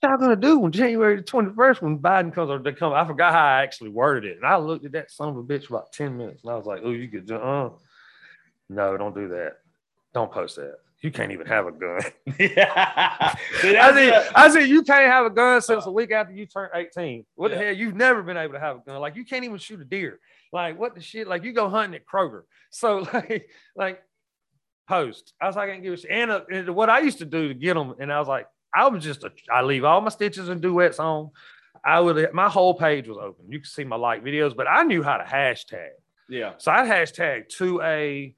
what 0.00 0.10
y'all 0.10 0.18
gonna 0.18 0.36
do 0.36 0.58
when 0.58 0.72
January 0.72 1.16
the 1.16 1.22
21st 1.22 1.82
when 1.82 1.98
Biden 1.98 2.32
comes 2.32 2.50
or 2.50 2.58
they 2.58 2.72
come? 2.72 2.92
I 2.92 3.06
forgot 3.06 3.32
how 3.32 3.44
I 3.44 3.62
actually 3.62 3.90
worded 3.90 4.32
it. 4.32 4.36
And 4.36 4.46
I 4.46 4.56
looked 4.56 4.84
at 4.84 4.92
that 4.92 5.10
son 5.10 5.30
of 5.30 5.36
a 5.36 5.42
bitch 5.42 5.66
for 5.66 5.76
about 5.76 5.92
10 5.92 6.16
minutes 6.16 6.42
and 6.42 6.52
I 6.52 6.56
was 6.56 6.66
like, 6.66 6.80
Oh, 6.84 6.90
you 6.90 7.08
could 7.08 7.26
do 7.26 7.36
uh 7.36 7.70
no, 8.68 8.96
don't 8.96 9.14
do 9.14 9.28
that. 9.28 9.56
Don't 10.14 10.30
post 10.30 10.56
that. 10.56 10.76
You 11.02 11.10
can't 11.10 11.32
even 11.32 11.46
have 11.46 11.66
a 11.66 11.72
gun. 11.72 12.00
yeah. 12.38 13.34
See, 13.62 13.76
I 13.76 13.88
said, 13.92 13.94
the- 13.94 14.38
I 14.38 14.48
said, 14.50 14.68
you 14.68 14.82
can't 14.82 15.06
have 15.10 15.24
a 15.26 15.30
gun 15.30 15.60
since 15.62 15.86
a 15.86 15.90
week 15.90 16.12
after 16.12 16.32
you 16.34 16.44
turn 16.46 16.68
18. 16.74 17.24
What 17.36 17.50
Yeah. 17.50 17.58
the 17.58 17.64
hell? 17.64 17.74
You've 17.74 17.96
never 17.96 18.22
been 18.22 18.36
able 18.36 18.52
to 18.54 18.60
have 18.60 18.76
a 18.76 18.80
gun. 18.80 19.00
Like 19.00 19.16
you 19.16 19.24
can't 19.24 19.44
even 19.44 19.56
shoot 19.58 19.80
a 19.80 19.84
deer. 19.84 20.20
Like 20.52 20.78
what 20.78 20.94
the 20.94 21.00
shit? 21.00 21.26
Like 21.26 21.42
you 21.44 21.52
go 21.52 21.68
hunting 21.68 21.94
at 22.00 22.06
Kroger. 22.06 22.42
So 22.70 22.98
like, 23.12 23.48
like 23.74 24.02
post. 24.88 25.32
I 25.40 25.46
was 25.46 25.56
like, 25.56 25.68
I 25.68 25.72
can't 25.72 25.82
give 25.82 25.94
a 25.94 25.96
shit. 25.96 26.10
And, 26.10 26.30
uh, 26.30 26.42
and 26.52 26.68
what 26.74 26.90
I 26.90 27.00
used 27.00 27.18
to 27.18 27.24
do 27.24 27.48
to 27.48 27.54
get 27.54 27.74
them, 27.74 27.94
and 27.98 28.12
I 28.12 28.18
was 28.18 28.28
like, 28.28 28.46
I 28.74 28.86
was 28.88 29.02
just 29.02 29.24
a, 29.24 29.32
I 29.50 29.62
leave 29.62 29.84
all 29.84 30.00
my 30.00 30.10
stitches 30.10 30.48
and 30.48 30.60
duets 30.60 30.98
on. 31.00 31.30
I 31.84 31.98
would 31.98 32.32
my 32.34 32.48
whole 32.48 32.74
page 32.74 33.08
was 33.08 33.16
open. 33.18 33.46
You 33.48 33.58
can 33.58 33.64
see 33.68 33.84
my 33.84 33.96
like 33.96 34.22
videos, 34.22 34.54
but 34.54 34.66
I 34.68 34.82
knew 34.84 35.02
how 35.02 35.16
to 35.16 35.24
hashtag. 35.24 35.88
yeah. 36.28 36.52
So 36.58 36.70
I 36.70 36.86
hashtag 36.86 37.48
to 37.56 37.80
a 37.82 38.34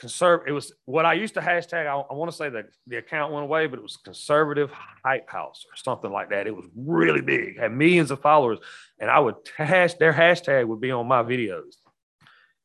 conserv. 0.00 0.40
It 0.46 0.52
was 0.52 0.72
what 0.84 1.04
I 1.06 1.14
used 1.14 1.34
to 1.34 1.40
hashtag. 1.40 1.86
I, 1.86 1.94
I 1.98 2.14
want 2.14 2.30
to 2.30 2.36
say 2.36 2.48
that 2.50 2.66
the 2.86 2.96
account 2.96 3.32
went 3.32 3.44
away, 3.44 3.66
but 3.66 3.78
it 3.78 3.82
was 3.82 3.96
conservative 3.96 4.70
hype 5.04 5.28
house 5.30 5.64
or 5.70 5.76
something 5.76 6.10
like 6.10 6.30
that. 6.30 6.46
It 6.46 6.54
was 6.54 6.66
really 6.76 7.20
big, 7.22 7.58
had 7.58 7.72
millions 7.72 8.10
of 8.10 8.20
followers, 8.20 8.58
and 8.98 9.10
I 9.10 9.18
would 9.18 9.36
hash 9.56 9.94
their 9.94 10.12
hashtag 10.12 10.66
would 10.66 10.80
be 10.80 10.90
on 10.90 11.06
my 11.06 11.22
videos, 11.22 11.74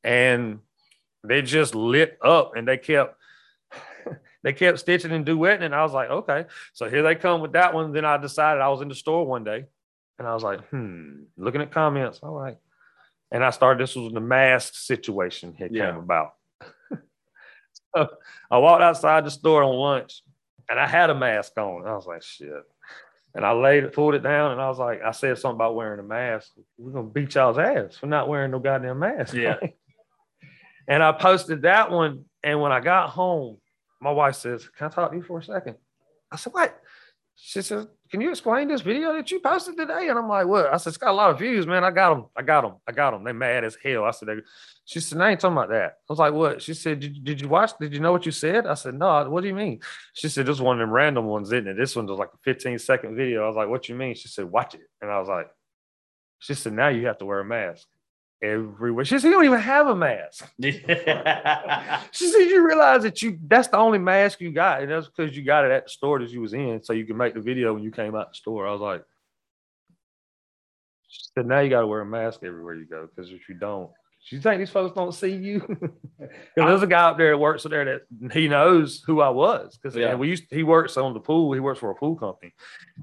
and 0.04 0.60
they 1.24 1.42
just 1.42 1.76
lit 1.76 2.18
up, 2.24 2.54
and 2.56 2.68
they 2.68 2.78
kept. 2.78 3.16
They 4.42 4.54
kept 4.54 4.80
stitching 4.80 5.12
and 5.12 5.26
duetting, 5.26 5.64
and 5.64 5.76
I 5.76 5.84
was 5.84 5.92
like, 5.92 6.10
okay. 6.10 6.46
So 6.72 6.90
here 6.90 7.04
they 7.04 7.16
come 7.16 7.42
with 7.42 7.52
that 7.52 7.74
one. 7.74 7.92
Then 7.92 8.06
I 8.06 8.16
decided 8.16 8.62
I 8.62 8.70
was 8.70 8.80
in 8.80 8.88
the 8.88 8.96
store 8.96 9.26
one 9.26 9.44
day, 9.44 9.66
and 10.18 10.26
I 10.26 10.34
was 10.34 10.44
like, 10.44 10.66
hmm, 10.70 11.24
looking 11.36 11.60
at 11.62 11.74
comments. 11.74 12.22
All 12.24 12.32
right, 12.40 12.56
and 13.32 13.44
I 13.44 13.50
started. 13.50 13.84
This 13.84 13.98
was 13.98 14.06
when 14.06 14.14
the 14.14 14.22
mask 14.22 14.76
situation 14.76 15.56
had 15.56 15.76
Yeah. 15.76 15.88
came 15.92 16.00
about. 16.00 16.36
I 17.96 18.58
walked 18.58 18.84
outside 18.84 19.26
the 19.26 19.32
store 19.32 19.64
on 19.64 19.76
lunch, 19.76 20.22
and 20.70 20.80
I 20.80 20.88
had 20.88 21.10
a 21.10 21.16
mask 21.16 21.58
on. 21.58 21.86
I 21.86 21.96
was 21.96 22.06
like, 22.06 22.24
shit. 22.24 22.52
And 23.36 23.46
I 23.46 23.52
laid 23.52 23.84
it, 23.84 23.94
pulled 23.94 24.16
it 24.16 24.24
down, 24.24 24.52
and 24.52 24.62
I 24.62 24.70
was 24.70 24.80
like, 24.80 25.02
I 25.04 25.12
said 25.12 25.38
something 25.38 25.58
about 25.58 25.76
wearing 25.76 26.00
a 26.00 26.04
mask. 26.04 26.52
We're 26.78 26.92
gonna 26.92 27.08
beat 27.08 27.36
y'all's 27.36 27.60
ass 27.60 27.96
for 27.98 28.08
not 28.08 28.28
wearing 28.28 28.52
no 28.52 28.60
goddamn 28.60 29.00
mask. 29.00 29.34
Yeah. 29.34 29.58
and 30.88 31.04
I 31.04 31.12
posted 31.12 31.62
that 31.64 31.92
one, 31.92 32.26
and 32.44 32.60
when 32.60 32.72
I 32.72 32.80
got 32.80 33.10
home, 33.10 33.58
my 34.02 34.12
wife 34.12 34.36
says, 34.36 34.68
"Can 34.78 34.88
I 34.88 34.90
talk 34.90 35.12
to 35.12 35.18
you 35.18 35.24
for 35.24 35.40
a 35.40 35.44
second? 35.44 35.76
I 36.32 36.38
said, 36.38 36.54
"What?" 36.54 36.80
She 37.36 37.62
says, 37.62 37.88
"Can 38.12 38.22
you 38.22 38.30
explain 38.30 38.68
this 38.68 38.82
video 38.82 39.14
that 39.14 39.30
you 39.32 39.40
posted 39.40 39.78
today?" 39.78 40.08
And 40.10 40.18
I'm 40.18 40.28
like, 40.28 40.48
"What?" 40.48 40.74
I 40.74 40.78
said, 40.78 40.90
"It's 40.90 40.98
got 40.98 41.12
a 41.12 41.14
lot 41.14 41.32
of 41.32 41.40
views, 41.40 41.68
man. 41.68 41.84
I 41.84 41.92
got 41.92 42.16
them. 42.16 42.26
I 42.36 42.42
got 42.42 42.62
them. 42.62 42.76
I 42.88 42.92
got 42.92 43.12
them. 43.12 43.24
They 43.24 43.34
mad 43.34 43.64
as 43.64 43.78
hell." 43.84 44.06
I 44.06 44.12
said, 44.12 44.28
"She 44.86 45.00
said, 45.00 45.22
I 45.22 45.32
ain't 45.32 45.40
talking 45.40 45.58
about 45.58 45.70
that." 45.70 45.98
I 46.10 46.14
was 46.14 46.20
like, 46.20 46.34
"What?" 46.34 46.62
She 46.62 46.74
said, 46.74 47.00
did, 47.00 47.24
"Did 47.24 47.42
you 47.42 47.50
watch? 47.50 47.72
Did 47.80 47.94
you 47.94 48.00
know 48.00 48.12
what 48.12 48.26
you 48.26 48.32
said?" 48.32 48.66
I 48.66 48.74
said, 48.74 48.96
"No. 48.96 49.30
What 49.30 49.42
do 49.42 49.48
you 49.48 49.56
mean?" 49.56 49.82
She 50.14 50.30
said, 50.30 50.46
"This 50.46 50.56
is 50.56 50.62
one 50.62 50.78
of 50.78 50.80
them 50.80 50.94
random 50.94 51.26
ones, 51.26 51.52
isn't 51.52 51.68
it? 51.68 51.78
This 51.78 51.96
one 51.96 52.08
was 52.08 52.20
like 52.20 52.30
a 52.34 52.38
15 52.44 52.80
second 52.80 53.16
video." 53.16 53.44
I 53.44 53.48
was 53.48 53.56
like, 53.56 53.70
"What 53.70 53.90
you 53.90 53.96
mean?" 53.96 54.16
She 54.16 54.28
said, 54.28 54.46
"Watch 54.46 54.76
it." 54.76 54.90
And 55.02 55.12
I 55.12 55.20
was 55.20 55.28
like, 55.28 55.50
"She 56.40 56.54
said, 56.54 56.74
now 56.74 56.88
you 56.88 57.08
have 57.08 57.18
to 57.20 57.26
wear 57.26 57.40
a 57.40 57.46
mask." 57.46 57.88
Everywhere. 58.42 59.04
She 59.04 59.20
said, 59.20 59.28
You 59.28 59.34
don't 59.34 59.46
even 59.46 59.60
have 59.60 59.88
a 59.88 59.96
mask. 59.96 60.50
She 62.12 62.28
said, 62.28 62.40
"You 62.46 62.66
realize 62.66 63.04
that 63.04 63.22
you 63.22 63.38
that's 63.48 63.68
the 63.68 63.78
only 63.78 63.98
mask 64.00 64.40
you 64.40 64.52
got, 64.52 64.82
and 64.82 64.90
that's 64.92 65.08
because 65.08 65.36
you 65.36 65.44
got 65.44 65.66
it 65.66 65.72
at 65.72 65.84
the 65.86 65.90
store 65.90 66.20
that 66.20 66.30
you 66.30 66.40
was 66.42 66.54
in, 66.54 66.82
so 66.82 66.94
you 66.94 67.06
can 67.06 67.18
make 67.18 67.34
the 67.34 67.42
video 67.42 67.74
when 67.74 67.84
you 67.84 67.92
came 67.92 68.16
out 68.16 68.30
the 68.32 68.36
store." 68.36 68.66
I 68.68 68.72
was 68.72 68.80
like, 68.82 69.04
"She 71.10 71.22
said, 71.36 71.46
now 71.48 71.60
you 71.60 71.70
got 71.70 71.82
to 71.82 71.88
wear 71.88 72.02
a 72.02 72.06
mask 72.06 72.42
everywhere 72.44 72.76
you 72.76 72.86
go, 72.86 73.08
because 73.14 73.32
if 73.32 73.50
you 73.50 73.56
don't, 73.56 73.90
you 74.32 74.40
think 74.40 74.60
these 74.60 74.70
folks 74.70 74.96
don't 74.96 75.14
see 75.14 75.36
you? 75.36 75.60
Because 76.20 76.70
there's 76.72 76.84
a 76.84 76.88
guy 76.88 77.04
up 77.10 77.18
there 77.18 77.32
that 77.32 77.38
works 77.38 77.64
there 77.64 77.86
that 77.86 78.34
he 78.34 78.48
knows 78.50 79.02
who 79.06 79.22
I 79.22 79.30
was, 79.30 79.78
because 79.78 79.96
Yeah. 79.96 80.16
we 80.16 80.28
used 80.30 80.44
he 80.50 80.64
works 80.64 80.98
on 80.98 81.14
the 81.14 81.20
pool, 81.20 81.54
he 81.54 81.60
works 81.62 81.80
for 81.80 81.92
a 81.92 81.96
pool 81.96 82.16
company, 82.16 82.54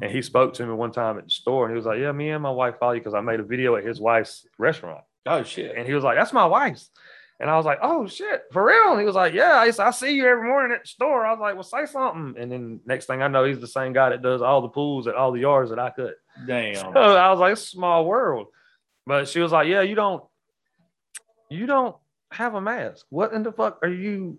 and 0.03 0.11
he 0.11 0.21
spoke 0.21 0.53
to 0.55 0.67
me 0.67 0.73
one 0.75 0.93
time 0.93 1.17
at 1.19 1.25
the 1.25 1.31
store, 1.31 1.65
and 1.67 1.73
he 1.73 1.77
was 1.77 1.87
like, 1.87 1.99
"Yeah, 1.99 2.13
me 2.13 2.31
and 2.31 2.43
my 2.43 2.51
wife 2.51 2.77
follow 2.79 2.93
you 2.93 3.01
because 3.01 3.15
I 3.15 3.21
made 3.21 3.41
a 3.41 3.45
video 3.45 3.77
at 3.77 3.85
his 3.85 4.01
wife's 4.01 4.47
restaurant." 4.59 5.05
Oh 5.27 5.43
shit. 5.43 5.77
And 5.77 5.87
he 5.87 5.95
was 5.95 6.05
like, 6.05 6.17
That's 6.17 6.33
my 6.33 6.47
wife's. 6.47 6.91
And 7.39 7.51
I 7.51 7.57
was 7.59 7.67
like, 7.67 7.81
oh 7.83 8.07
shit, 8.07 8.45
for 8.51 8.65
real? 8.65 8.93
And 8.93 9.01
he 9.01 9.05
was 9.05 9.15
like, 9.15 9.35
yeah, 9.35 9.57
I, 9.57 9.71
I 9.79 9.91
see 9.91 10.13
you 10.15 10.27
every 10.27 10.49
morning 10.49 10.75
at 10.75 10.85
the 10.85 10.89
store. 10.89 11.27
I 11.27 11.33
was 11.33 11.39
like, 11.39 11.53
well, 11.53 11.63
say 11.65 11.85
something. 11.85 12.35
And 12.41 12.51
then 12.51 12.81
next 12.87 13.05
thing 13.05 13.21
I 13.21 13.29
know, 13.29 13.45
he's 13.45 13.61
the 13.61 13.67
same 13.67 13.93
guy 13.93 14.09
that 14.09 14.23
does 14.23 14.41
all 14.41 14.63
the 14.63 14.71
pools 14.71 15.07
at 15.07 15.17
all 15.17 15.33
the 15.33 15.41
yards 15.41 15.69
that 15.69 15.79
I 15.79 15.91
cut. 15.91 16.15
Damn. 16.47 16.77
So 16.77 16.93
I 16.93 17.31
was 17.31 17.39
like, 17.39 17.53
it's 17.53 17.65
a 17.65 17.67
small 17.67 18.07
world. 18.07 18.47
But 19.07 19.29
she 19.29 19.41
was 19.41 19.53
like, 19.53 19.69
yeah, 19.69 19.83
you 19.83 19.95
don't, 19.95 20.25
you 21.51 21.67
don't 21.67 21.95
have 22.33 22.55
a 22.55 22.61
mask. 22.63 23.05
What 23.11 23.35
in 23.35 23.43
the 23.43 23.53
fuck 23.53 23.81
are 23.83 23.89
you? 23.91 24.39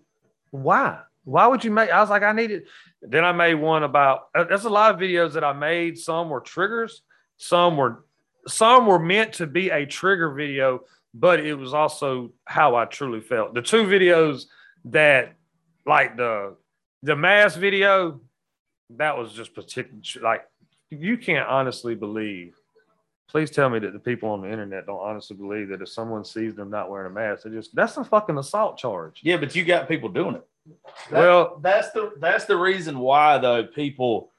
Why? 0.50 1.00
Why 1.24 1.46
would 1.46 1.64
you 1.64 1.70
make? 1.70 1.92
I 1.92 2.02
was 2.02 2.10
like, 2.10 2.24
I 2.24 2.32
needed. 2.32 2.64
Then 3.04 3.24
I 3.24 3.32
made 3.32 3.54
one 3.56 3.84
about. 3.84 4.30
uh, 4.34 4.46
There's 4.46 4.66
a 4.66 4.70
lot 4.70 4.96
of 4.96 5.00
videos 5.00 5.34
that 5.34 5.44
I 5.44 5.54
made. 5.54 6.00
Some 6.00 6.30
were 6.30 6.42
triggers. 6.42 7.04
Some 7.38 7.78
were, 7.78 8.06
some 8.48 8.86
were 8.88 9.00
meant 9.00 9.34
to 9.34 9.48
be 9.48 9.70
a 9.70 9.86
trigger 9.86 10.32
video, 10.32 10.82
but 11.14 11.40
it 11.40 11.54
was 11.56 11.74
also 11.74 12.32
how 12.46 12.76
I 12.76 12.86
truly 12.86 13.22
felt. 13.22 13.54
The 13.54 13.62
two 13.62 13.84
videos 13.84 14.46
that, 14.86 15.34
like 15.86 16.18
the 16.18 16.56
the 17.04 17.16
mask 17.16 17.60
video, 17.60 18.22
that 18.92 19.18
was 19.18 19.34
just 19.34 19.54
particular. 19.54 20.00
Like 20.22 20.46
you 20.90 21.18
can't 21.18 21.48
honestly 21.48 21.96
believe. 21.96 22.56
Please 23.30 23.52
tell 23.52 23.70
me 23.70 23.78
that 23.80 23.92
the 23.92 24.00
people 24.00 24.30
on 24.30 24.42
the 24.42 24.50
internet 24.50 24.86
don't 24.86 25.02
honestly 25.02 25.36
believe 25.36 25.68
that 25.70 25.82
if 25.82 25.90
someone 25.90 26.24
sees 26.24 26.56
them 26.56 26.70
not 26.70 26.90
wearing 26.90 27.12
a 27.12 27.14
mask, 27.14 27.44
they 27.44 27.50
just 27.50 27.76
that's 27.76 27.98
a 27.98 28.04
fucking 28.04 28.38
assault 28.38 28.78
charge. 28.78 29.20
Yeah, 29.24 29.36
but 29.38 29.54
you 29.54 29.66
got 29.66 29.90
people 29.90 30.08
doing 30.10 30.36
it. 30.36 30.48
That- 31.12 31.20
Well- 31.20 31.60
that's 31.62 31.92
the 31.92 32.14
that's 32.20 32.46
the 32.46 32.56
reason 32.58 33.00
why 33.00 33.38
though 33.38 33.66
people. 33.66 34.32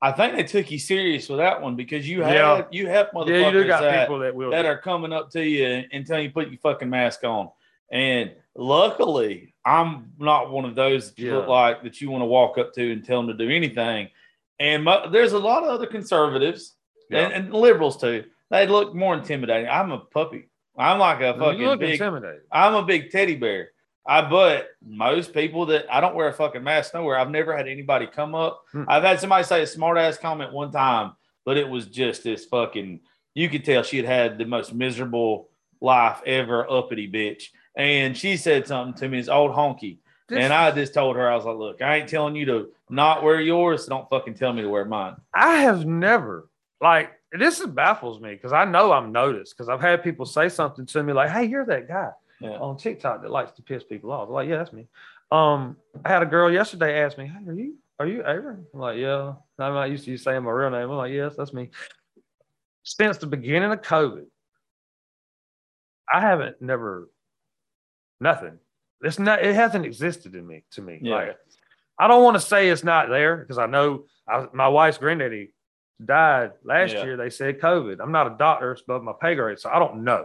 I 0.00 0.12
think 0.12 0.36
they 0.36 0.44
took 0.44 0.70
you 0.70 0.78
serious 0.78 1.28
with 1.28 1.38
that 1.38 1.60
one 1.60 1.74
because 1.74 2.08
you 2.08 2.22
have 2.22 2.34
Yeah. 2.34 2.64
you 2.70 2.86
have 2.88 3.10
motherfuckers 3.10 3.28
Yeah, 3.28 3.50
you 3.50 3.64
got 3.66 3.80
that, 3.82 4.00
people 4.06 4.18
that 4.20 4.34
will. 4.34 4.50
that 4.52 4.64
are 4.64 4.78
coming 4.78 5.12
up 5.12 5.30
to 5.32 5.44
you 5.44 5.84
and 5.90 6.06
telling 6.06 6.24
you 6.24 6.30
put 6.30 6.48
your 6.50 6.58
fucking 6.58 6.88
mask 6.88 7.24
on. 7.24 7.50
And 7.90 8.32
luckily, 8.54 9.54
I'm 9.64 10.12
not 10.18 10.50
one 10.50 10.64
of 10.64 10.74
those 10.74 11.10
that 11.10 11.18
you 11.22 11.34
look 11.34 11.48
like 11.48 11.82
that 11.82 12.00
you 12.00 12.10
want 12.10 12.22
to 12.22 12.26
walk 12.26 12.58
up 12.58 12.72
to 12.74 12.92
and 12.92 13.04
tell 13.04 13.22
them 13.22 13.36
to 13.36 13.44
do 13.46 13.50
anything. 13.50 14.08
And 14.60 14.84
mo- 14.84 15.08
there's 15.10 15.32
a 15.32 15.38
lot 15.38 15.62
of 15.64 15.70
other 15.70 15.86
conservatives 15.86 16.74
Yeah. 17.10 17.20
and, 17.26 17.32
and 17.32 17.52
liberals 17.54 17.96
too. 18.00 18.24
They 18.50 18.66
look 18.66 18.94
more 18.94 19.14
intimidating. 19.14 19.68
I'm 19.68 19.90
a 19.92 19.98
puppy. 19.98 20.48
I'm 20.76 20.98
like 20.98 21.20
a 21.20 21.28
you 21.28 21.34
fucking 21.38 21.60
look 21.62 21.80
big. 21.80 22.00
I'm 22.52 22.74
a 22.74 22.82
big 22.84 23.10
teddy 23.10 23.34
bear. 23.34 23.70
I 24.08 24.22
but 24.28 24.70
most 24.82 25.34
people 25.34 25.66
that 25.66 25.84
I 25.94 26.00
don't 26.00 26.14
wear 26.14 26.28
a 26.28 26.32
fucking 26.32 26.64
mask 26.64 26.94
nowhere. 26.94 27.18
I've 27.18 27.30
never 27.30 27.54
had 27.54 27.68
anybody 27.68 28.06
come 28.06 28.34
up. 28.34 28.64
Hmm. 28.72 28.84
I've 28.88 29.02
had 29.02 29.20
somebody 29.20 29.44
say 29.44 29.62
a 29.62 29.66
smart 29.66 29.98
ass 29.98 30.16
comment 30.16 30.52
one 30.52 30.72
time, 30.72 31.12
but 31.44 31.58
it 31.58 31.68
was 31.68 31.86
just 31.86 32.24
this 32.24 32.46
fucking. 32.46 33.00
You 33.34 33.48
could 33.50 33.64
tell 33.64 33.82
she 33.82 33.98
had 33.98 34.06
had 34.06 34.38
the 34.38 34.46
most 34.46 34.72
miserable 34.74 35.50
life 35.80 36.20
ever, 36.26 36.68
uppity 36.68 37.08
bitch. 37.10 37.50
And 37.76 38.16
she 38.16 38.36
said 38.36 38.66
something 38.66 38.94
to 39.00 39.08
me, 39.08 39.18
it's 39.18 39.28
old 39.28 39.52
honky. 39.52 39.98
This- 40.28 40.38
and 40.40 40.52
I 40.52 40.70
just 40.72 40.94
told 40.94 41.16
her, 41.16 41.30
I 41.30 41.36
was 41.36 41.44
like, 41.44 41.56
look, 41.56 41.82
I 41.82 41.96
ain't 41.98 42.08
telling 42.08 42.34
you 42.34 42.46
to 42.46 42.68
not 42.90 43.22
wear 43.22 43.40
yours. 43.40 43.84
So 43.84 43.90
don't 43.90 44.08
fucking 44.10 44.34
tell 44.34 44.52
me 44.52 44.62
to 44.62 44.68
wear 44.68 44.84
mine. 44.86 45.16
I 45.34 45.56
have 45.62 45.84
never 45.86 46.48
like 46.80 47.12
this 47.30 47.60
is 47.60 47.66
baffles 47.66 48.20
me 48.22 48.32
because 48.32 48.54
I 48.54 48.64
know 48.64 48.90
I'm 48.92 49.12
noticed 49.12 49.54
because 49.54 49.68
I've 49.68 49.82
had 49.82 50.02
people 50.02 50.24
say 50.24 50.48
something 50.48 50.86
to 50.86 51.02
me 51.02 51.12
like, 51.12 51.28
"Hey, 51.30 51.44
you're 51.44 51.66
that 51.66 51.86
guy 51.86 52.10
Yeah. 52.40 52.50
on 52.58 52.76
TikTok 52.76 53.22
that 53.22 53.30
likes 53.30 53.52
to 53.52 53.62
piss 53.62 53.84
people 53.84 54.12
off." 54.12 54.28
Like, 54.28 54.48
yeah, 54.48 54.58
that's 54.58 54.72
me. 54.72 54.86
Um, 55.30 55.76
I 56.04 56.08
had 56.08 56.22
a 56.22 56.26
girl 56.26 56.50
yesterday 56.50 57.00
ask 57.02 57.18
me, 57.18 57.26
"Hey, 57.26 57.48
are 57.50 57.52
you 57.54 57.74
are 58.00 58.06
you 58.06 58.22
Aaron?" 58.24 58.64
I'm 58.72 58.80
like, 58.80 58.98
yeah. 58.98 59.34
I'm 59.58 59.74
not 59.74 59.90
used 59.90 60.04
to 60.04 60.10
you 60.12 60.16
saying 60.16 60.42
my 60.44 60.50
real 60.50 60.70
name. 60.70 60.88
I'm 60.90 60.96
like, 60.96 61.12
yes, 61.12 61.34
that's 61.36 61.52
me. 61.52 61.70
Since 62.84 63.18
the 63.18 63.26
beginning 63.26 63.72
of 63.72 63.82
COVID, 63.82 64.26
I 66.10 66.20
haven't 66.20 66.62
never 66.62 67.10
nothing. 68.20 68.58
It's 69.02 69.18
not. 69.18 69.44
It 69.44 69.54
hasn't 69.54 69.84
existed 69.84 70.34
in 70.34 70.46
me 70.46 70.64
to 70.72 70.82
me. 70.82 71.00
Yeah. 71.02 71.14
Like, 71.14 71.38
I 71.98 72.08
don't 72.08 72.22
want 72.22 72.36
to 72.36 72.40
say 72.40 72.68
it's 72.68 72.84
not 72.84 73.08
there 73.08 73.36
because 73.36 73.58
I 73.58 73.66
know 73.66 74.04
I, 74.28 74.46
my 74.52 74.68
wife's 74.68 74.98
granddaddy 74.98 75.52
died 76.04 76.52
last 76.64 76.94
Yeah. 76.94 77.04
year. 77.04 77.16
They 77.16 77.30
said 77.30 77.60
COVID. 77.60 77.98
I'm 78.00 78.12
not 78.12 78.26
a 78.28 78.36
doctor, 78.38 78.72
it's 78.72 78.82
above 78.82 79.02
my 79.02 79.12
pay 79.20 79.34
grade, 79.34 79.58
so 79.58 79.68
I 79.70 79.78
don't 79.78 80.04
know. 80.04 80.24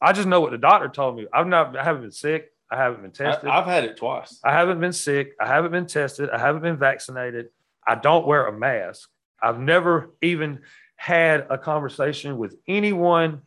I 0.00 0.12
just 0.12 0.28
know 0.28 0.40
what 0.40 0.50
the 0.50 0.58
doctor 0.58 0.88
told 0.88 1.16
me. 1.16 1.26
I've 1.32 1.46
not. 1.46 1.76
I 1.76 1.84
haven't 1.84 2.02
been 2.02 2.12
sick. 2.12 2.52
I 2.70 2.76
haven't 2.76 3.02
been 3.02 3.12
tested. 3.12 3.48
I, 3.48 3.58
I've 3.58 3.66
had 3.66 3.84
it 3.84 3.96
twice. 3.96 4.40
I 4.44 4.52
haven't 4.52 4.80
been 4.80 4.92
sick. 4.92 5.34
I 5.40 5.46
haven't 5.46 5.72
been 5.72 5.86
tested. 5.86 6.30
I 6.30 6.38
haven't 6.38 6.62
been 6.62 6.76
vaccinated. 6.76 7.48
I 7.86 7.94
don't 7.94 8.26
wear 8.26 8.46
a 8.46 8.52
mask. 8.52 9.08
I've 9.40 9.60
never 9.60 10.14
even 10.22 10.60
had 10.96 11.46
a 11.50 11.58
conversation 11.58 12.38
with 12.38 12.56
anyone 12.66 13.42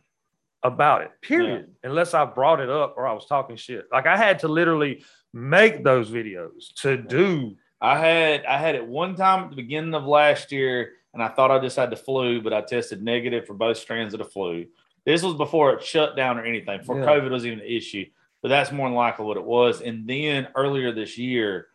about 0.62 1.02
it, 1.02 1.10
period, 1.22 1.74
unless 1.82 2.14
I 2.14 2.24
brought 2.24 2.60
it 2.60 2.68
up 2.70 2.94
or 2.96 3.06
I 3.06 3.12
was 3.12 3.26
talking 3.26 3.56
shit. 3.56 3.86
Like 3.92 4.06
I 4.06 4.16
had 4.16 4.40
to 4.40 4.48
literally 4.48 5.04
make 5.32 5.84
those 5.84 6.10
videos 6.10 6.72
to 6.82 6.96
do. 6.96 7.56
I 7.80 7.98
had 7.98 8.44
I 8.44 8.58
had 8.58 8.74
it 8.74 8.86
one 8.86 9.14
time 9.14 9.44
at 9.44 9.50
the 9.50 9.56
beginning 9.56 9.94
of 9.94 10.04
last 10.04 10.52
year, 10.52 10.92
and 11.14 11.22
I 11.22 11.28
thought 11.28 11.50
I 11.50 11.58
just 11.58 11.76
had 11.76 11.90
the 11.90 11.96
flu, 11.96 12.42
but 12.42 12.52
I 12.52 12.60
tested 12.60 13.02
negative 13.02 13.46
for 13.46 13.54
both 13.54 13.78
strands 13.78 14.14
of 14.14 14.18
the 14.18 14.24
flu. 14.24 14.66
This 15.04 15.22
was 15.22 15.34
before 15.34 15.72
it 15.74 15.82
shut 15.84 16.16
down 16.16 16.38
or 16.38 16.44
anything, 16.44 16.78
before 16.78 16.98
Yeah. 17.00 17.06
COVID 17.06 17.30
was 17.30 17.46
even 17.46 17.60
an 17.60 17.66
issue. 17.66 18.06
But 18.42 18.48
that's 18.48 18.72
more 18.72 18.88
than 18.88 18.94
likely 18.96 19.24
what 19.26 19.36
it 19.36 19.44
was. 19.44 19.80
And 19.82 20.06
then 20.08 20.48
earlier 20.54 20.92
this 20.92 21.18
year, 21.18 21.66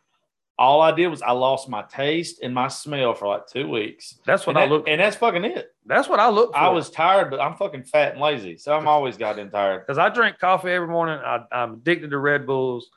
all 0.58 0.80
I 0.82 0.92
did 0.94 1.08
was 1.10 1.22
I 1.22 1.32
lost 1.32 1.68
my 1.70 1.82
taste 1.84 2.40
and 2.42 2.54
my 2.54 2.70
smell 2.70 3.14
for 3.14 3.28
like 3.28 3.46
two 3.48 3.68
weeks. 3.70 4.18
That's 4.26 4.48
what 4.48 4.56
and, 4.56 4.60
I 4.64 4.68
that- 4.68 4.74
look. 4.74 4.88
and 4.88 5.02
that's 5.02 5.16
fucking 5.18 5.44
it. 5.44 5.76
That's 5.86 6.08
what 6.08 6.20
I 6.20 6.30
look 6.30 6.54
for. 6.54 6.58
I 6.58 6.70
was 6.70 6.90
tired, 6.90 7.30
but 7.30 7.40
I'm 7.42 7.56
fucking 7.56 7.84
fat 7.84 8.14
and 8.14 8.22
lazy. 8.22 8.58
So 8.58 8.76
I'm 8.76 8.88
always 8.88 9.18
goddamn 9.18 9.52
tired. 9.52 9.82
because 9.82 9.98
I 9.98 10.10
drink 10.10 10.40
coffee 10.40 10.72
every 10.72 10.88
morning. 10.88 11.20
I, 11.24 11.42
I'm 11.52 11.74
addicted 11.74 12.10
to 12.12 12.18
Red 12.18 12.46
Bulls. 12.48 12.90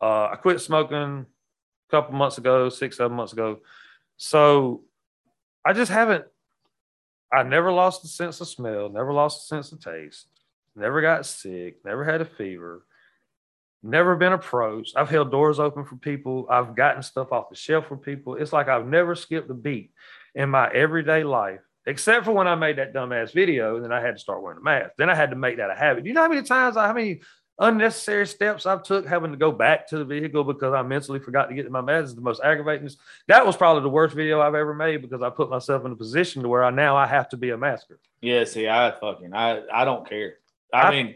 Uh, 0.00 0.28
I 0.32 0.36
quit 0.36 0.60
smoking 0.60 1.26
a 1.26 1.90
couple 1.90 2.14
months 2.14 2.38
ago, 2.38 2.68
six, 2.68 2.96
seven 2.96 3.16
months 3.16 3.32
ago. 3.32 3.60
So 4.16 4.82
I 5.64 5.72
just 5.72 5.90
haven't, 5.92 6.24
I 7.34 7.42
never 7.42 7.72
lost 7.72 8.02
the 8.02 8.08
sense 8.08 8.40
of 8.40 8.48
smell, 8.48 8.88
never 8.88 9.12
lost 9.12 9.42
the 9.42 9.56
sense 9.56 9.72
of 9.72 9.80
taste, 9.80 10.28
never 10.76 11.00
got 11.00 11.26
sick, 11.26 11.84
never 11.84 12.04
had 12.04 12.20
a 12.20 12.24
fever, 12.24 12.86
never 13.82 14.14
been 14.14 14.32
approached. 14.32 14.96
I've 14.96 15.10
held 15.10 15.30
doors 15.30 15.58
open 15.58 15.84
for 15.84 15.96
people, 15.96 16.46
I've 16.48 16.76
gotten 16.76 17.02
stuff 17.02 17.32
off 17.32 17.50
the 17.50 17.56
shelf 17.56 17.88
for 17.88 17.96
people. 17.96 18.36
It's 18.36 18.52
like 18.52 18.68
I've 18.68 18.86
never 18.86 19.14
skipped 19.14 19.50
a 19.50 19.54
beat 19.54 19.92
in 20.34 20.50
my 20.50 20.70
everyday 20.70 21.24
life. 21.24 21.60
Except 21.86 22.24
for 22.24 22.32
when 22.32 22.48
I 22.48 22.54
made 22.54 22.78
that 22.78 22.94
dumbass 22.94 23.34
video, 23.34 23.76
and 23.76 23.84
then 23.84 23.92
I 23.92 24.00
had 24.00 24.14
to 24.14 24.18
start 24.18 24.42
wearing 24.42 24.58
a 24.58 24.62
mask. 24.62 24.92
Then 24.96 25.10
I 25.10 25.14
had 25.14 25.30
to 25.30 25.36
make 25.36 25.58
that 25.58 25.70
a 25.70 25.74
habit. 25.74 26.04
Do 26.04 26.08
you 26.08 26.14
know 26.14 26.22
how 26.22 26.28
many 26.28 26.42
times, 26.42 26.78
I, 26.78 26.86
how 26.86 26.94
many 26.94 27.20
unnecessary 27.58 28.26
steps 28.26 28.66
I've 28.66 28.82
took 28.82 29.06
having 29.06 29.30
to 29.30 29.36
go 29.36 29.52
back 29.52 29.88
to 29.88 29.98
the 29.98 30.04
vehicle 30.04 30.44
because 30.44 30.74
I 30.74 30.82
mentally 30.82 31.18
forgot 31.18 31.48
to 31.48 31.54
get 31.54 31.64
to 31.64 31.70
my 31.70 31.80
mask? 31.80 32.06
Is 32.06 32.14
the 32.14 32.20
most 32.20 32.42
aggravating. 32.42 32.88
That 33.28 33.46
was 33.46 33.56
probably 33.56 33.82
the 33.82 33.88
worst 33.88 34.14
video 34.14 34.40
I've 34.40 34.54
ever 34.54 34.74
made 34.74 35.02
because 35.02 35.22
I 35.22 35.30
put 35.30 35.50
myself 35.50 35.84
in 35.84 35.92
a 35.92 35.96
position 35.96 36.42
to 36.42 36.48
where 36.48 36.64
I 36.64 36.70
now 36.70 36.96
I 36.96 37.06
have 37.06 37.28
to 37.30 37.36
be 37.36 37.50
a 37.50 37.56
masker. 37.56 37.98
Yeah, 38.20 38.44
see, 38.44 38.68
I 38.68 38.92
fucking 38.92 39.34
I 39.34 39.62
I 39.72 39.84
don't 39.84 40.08
care. 40.08 40.34
I, 40.72 40.82
I- 40.82 40.90
mean, 40.90 41.14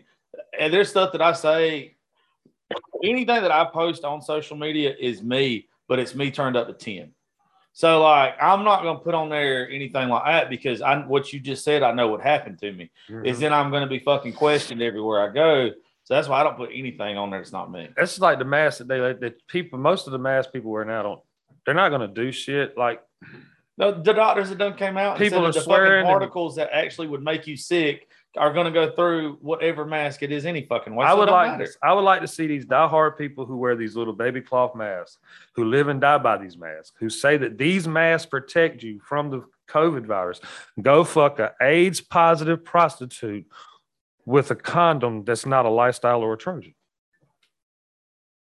and 0.58 0.72
there's 0.72 0.88
stuff 0.88 1.12
that 1.12 1.22
I 1.22 1.32
say. 1.32 1.94
Anything 3.02 3.40
that 3.42 3.50
I 3.50 3.64
post 3.64 4.04
on 4.04 4.20
social 4.20 4.56
media 4.56 4.94
is 4.98 5.22
me, 5.22 5.68
but 5.86 5.98
it's 5.98 6.14
me 6.14 6.30
turned 6.30 6.54
up 6.54 6.66
to 6.66 6.74
ten. 6.74 7.12
So 7.72 8.02
like, 8.02 8.34
I'm 8.42 8.64
not 8.64 8.82
gonna 8.82 8.98
put 8.98 9.14
on 9.14 9.28
there 9.28 9.70
anything 9.70 10.08
like 10.08 10.24
that 10.24 10.50
because 10.50 10.82
I 10.82 10.98
what 10.98 11.32
you 11.32 11.38
just 11.38 11.62
said, 11.62 11.84
I 11.84 11.92
know 11.92 12.08
what 12.08 12.20
happened 12.20 12.58
to 12.58 12.72
me. 12.72 12.90
Is 13.08 13.14
mm-hmm. 13.14 13.40
then 13.40 13.52
I'm 13.52 13.70
gonna 13.70 13.86
be 13.86 14.00
fucking 14.00 14.32
questioned 14.32 14.82
everywhere 14.82 15.22
I 15.22 15.32
go. 15.32 15.70
So 16.08 16.14
that's 16.14 16.26
why 16.26 16.40
I 16.40 16.42
don't 16.42 16.56
put 16.56 16.70
anything 16.72 17.18
on 17.18 17.28
there. 17.28 17.38
It's 17.38 17.52
not 17.52 17.70
me. 17.70 17.90
That's 17.94 18.18
like 18.18 18.38
the 18.38 18.44
mask 18.46 18.78
that 18.78 18.88
they 18.88 18.98
let 18.98 19.20
that 19.20 19.46
people 19.46 19.78
most 19.78 20.06
of 20.06 20.12
the 20.12 20.18
mask 20.18 20.54
people 20.54 20.70
wear 20.70 20.86
now 20.86 21.02
don't 21.02 21.20
they're 21.66 21.74
not 21.74 21.90
gonna 21.90 22.08
do 22.08 22.32
shit 22.32 22.78
like 22.78 23.02
The, 23.76 23.92
the 23.92 24.14
doctors 24.14 24.48
that 24.48 24.56
done 24.56 24.74
came 24.74 24.96
out, 24.96 25.18
People 25.18 25.44
are 25.46 25.52
swearing 25.52 25.88
fucking 25.90 25.98
and- 25.98 26.06
particles 26.06 26.56
that 26.56 26.70
actually 26.72 27.08
would 27.08 27.22
make 27.22 27.46
you 27.46 27.58
sick 27.58 28.08
are 28.38 28.54
gonna 28.54 28.70
go 28.70 28.90
through 28.90 29.36
whatever 29.42 29.84
mask 29.84 30.22
it 30.22 30.32
is 30.32 30.46
any 30.46 30.64
fucking 30.64 30.94
way. 30.94 31.04
I 31.04 31.10
So 31.10 31.18
would 31.18 31.28
like 31.28 31.58
to, 31.58 31.68
I 31.82 31.92
would 31.92 32.00
like 32.02 32.22
to 32.22 32.26
see 32.28 32.46
these 32.46 32.64
diehard 32.64 33.18
people 33.18 33.44
who 33.44 33.58
wear 33.58 33.76
these 33.76 33.94
little 33.94 34.14
baby 34.14 34.40
cloth 34.40 34.74
masks, 34.74 35.18
who 35.56 35.64
live 35.66 35.88
and 35.88 36.00
die 36.00 36.16
by 36.18 36.38
these 36.38 36.56
masks, 36.56 36.92
who 36.98 37.10
say 37.10 37.36
that 37.36 37.58
these 37.58 37.86
masks 37.86 38.24
protect 38.26 38.82
you 38.82 38.98
from 39.00 39.28
the 39.28 39.42
COVID 39.68 40.06
virus. 40.06 40.40
Go 40.80 41.04
fuck 41.04 41.38
a 41.38 41.52
AIDS 41.60 42.00
positive 42.00 42.64
prostitute 42.64 43.44
with 44.28 44.50
a 44.50 44.54
condom 44.54 45.24
that's 45.24 45.46
not 45.46 45.64
a 45.64 45.70
lifestyle 45.70 46.20
or 46.20 46.34
a 46.34 46.36
Trojan. 46.36 46.74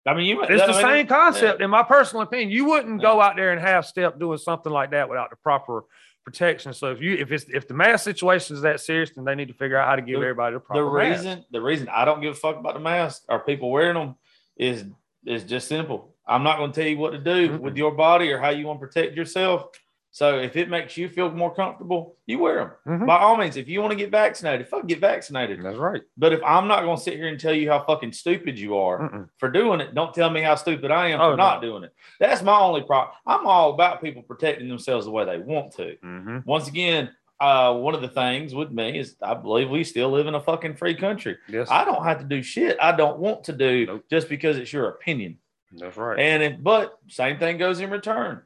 I 0.05 0.15
mean, 0.15 0.27
you. 0.27 0.43
It's 0.43 0.63
I 0.63 0.67
the 0.67 0.73
mean, 0.73 0.83
same 0.83 1.07
concept, 1.07 1.61
in 1.63 1.71
my 1.71 1.83
personal 1.85 2.23
opinion. 2.23 2.51
You 2.51 2.65
wouldn't 2.67 3.01
go 3.01 3.21
out 3.21 3.37
there 3.37 3.53
and 3.53 3.61
half 3.61 3.87
step 3.87 4.19
doing 4.19 4.39
something 4.39 4.73
like 4.73 4.91
that 4.91 5.09
without 5.09 5.31
the 5.31 5.37
proper 5.37 5.85
protection. 6.25 6.73
So 6.73 6.91
if 6.93 7.01
you 7.01 7.15
if 7.15 7.31
it's 7.31 7.45
if 7.53 7.67
the 7.69 7.75
mask 7.75 8.05
situation 8.05 8.57
is 8.57 8.63
that 8.63 8.81
serious, 8.81 9.11
then 9.15 9.25
they 9.25 9.35
need 9.37 9.49
to 9.49 9.55
figure 9.55 9.77
out 9.79 9.89
how 9.89 9.97
to 9.97 10.03
give 10.03 10.21
The- 10.21 10.27
everybody 10.27 10.55
the 10.55 10.59
the 10.61 10.65
proper 10.65 10.93
mask. 10.93 11.25
reason 11.25 11.45
the 11.53 11.61
reason 11.61 11.89
I 11.89 12.05
don't 12.05 12.21
give 12.21 12.33
a 12.33 12.37
fuck 12.37 12.57
about 12.57 12.75
the 12.75 12.81
mask 12.81 13.23
or 13.29 13.39
people 13.41 13.71
wearing 13.71 13.95
them 13.95 14.17
is 14.57 14.85
is 15.25 15.45
just 15.45 15.69
simple. 15.69 16.15
I'm 16.27 16.43
not 16.43 16.59
going 16.59 16.73
to 16.73 16.81
tell 16.81 16.89
you 16.89 16.99
what 16.99 17.11
to 17.13 17.19
do 17.19 17.49
Mhm. 17.51 17.61
with 17.61 17.77
your 17.77 17.93
body 17.93 18.33
or 18.33 18.39
how 18.39 18.51
you 18.51 18.67
want 18.67 18.81
to 18.81 18.87
protect 18.87 19.17
yourself. 19.17 19.69
So 20.17 20.39
if 20.39 20.57
it 20.57 20.71
makes 20.71 20.97
you 20.97 21.11
feel 21.11 21.31
more 21.31 21.55
comfortable, 21.55 22.17
you 22.25 22.39
wear 22.39 22.57
them. 22.87 23.01
Mhm. 23.01 23.07
By 23.07 23.19
all 23.19 23.37
means, 23.37 23.59
if 23.59 23.69
you 23.69 23.83
want 23.83 23.91
to 23.91 23.99
get 23.99 24.11
vaccinated, 24.11 24.67
fuck 24.67 24.87
get 24.87 24.99
vaccinated. 24.99 25.63
That's 25.63 25.77
right. 25.77 26.01
But 26.17 26.33
if 26.33 26.41
I'm 26.43 26.67
not 26.67 26.85
going 26.85 26.97
to 26.97 27.03
sit 27.03 27.17
here 27.17 27.29
and 27.29 27.39
tell 27.39 27.53
you 27.53 27.71
how 27.71 27.85
fucking 27.85 28.13
stupid 28.13 28.59
you 28.59 28.79
are 28.79 28.99
Mm-mm. 29.11 29.29
for 29.37 29.51
doing 29.51 29.83
it, 29.83 29.95
don't 29.95 30.15
tell 30.15 30.31
me 30.31 30.41
how 30.41 30.55
stupid 30.55 30.91
I 30.91 31.09
am 31.09 31.21
Oh, 31.21 31.33
for 31.33 31.37
not 31.37 31.61
doing 31.61 31.85
it. 31.85 31.93
That's 32.19 32.41
my 32.43 32.59
only 32.59 32.81
problem. 32.83 33.15
I'm 33.27 33.47
all 33.47 33.75
about 33.75 34.01
people 34.01 34.23
protecting 34.23 34.69
themselves 34.69 35.05
the 35.05 35.13
way 35.13 35.27
they 35.27 35.37
want 35.37 35.73
to. 35.73 35.97
Mhm. 36.03 36.47
Once 36.47 36.67
again, 36.67 37.11
uh, 37.39 37.75
one 37.75 37.95
of 37.95 38.01
the 38.01 38.09
things 38.09 38.55
with 38.55 38.71
me 38.71 38.99
is 38.99 39.17
I 39.21 39.35
believe 39.35 39.69
we 39.69 39.85
still 39.85 40.09
live 40.09 40.27
in 40.29 40.35
a 40.35 40.41
fucking 40.41 40.77
free 40.77 40.95
country. 40.95 41.37
Yes, 41.47 41.69
I 41.71 41.85
don't 41.85 42.05
have 42.05 42.21
to 42.21 42.25
do 42.25 42.43
shit 42.43 42.79
I 42.81 42.93
don't 42.93 43.19
want 43.19 43.45
to 43.45 43.53
do 43.53 43.85
Nope. 43.85 44.05
just 44.09 44.31
because 44.31 44.57
it's 44.57 44.73
your 44.73 44.89
opinion. 44.89 45.37
that's 45.73 45.99
right. 45.99 46.19
And 46.19 46.43
if, 46.43 46.55
but 46.63 46.97
same 47.09 47.37
thing 47.39 47.59
goes 47.59 47.81
in 47.81 47.91
return. 47.91 48.41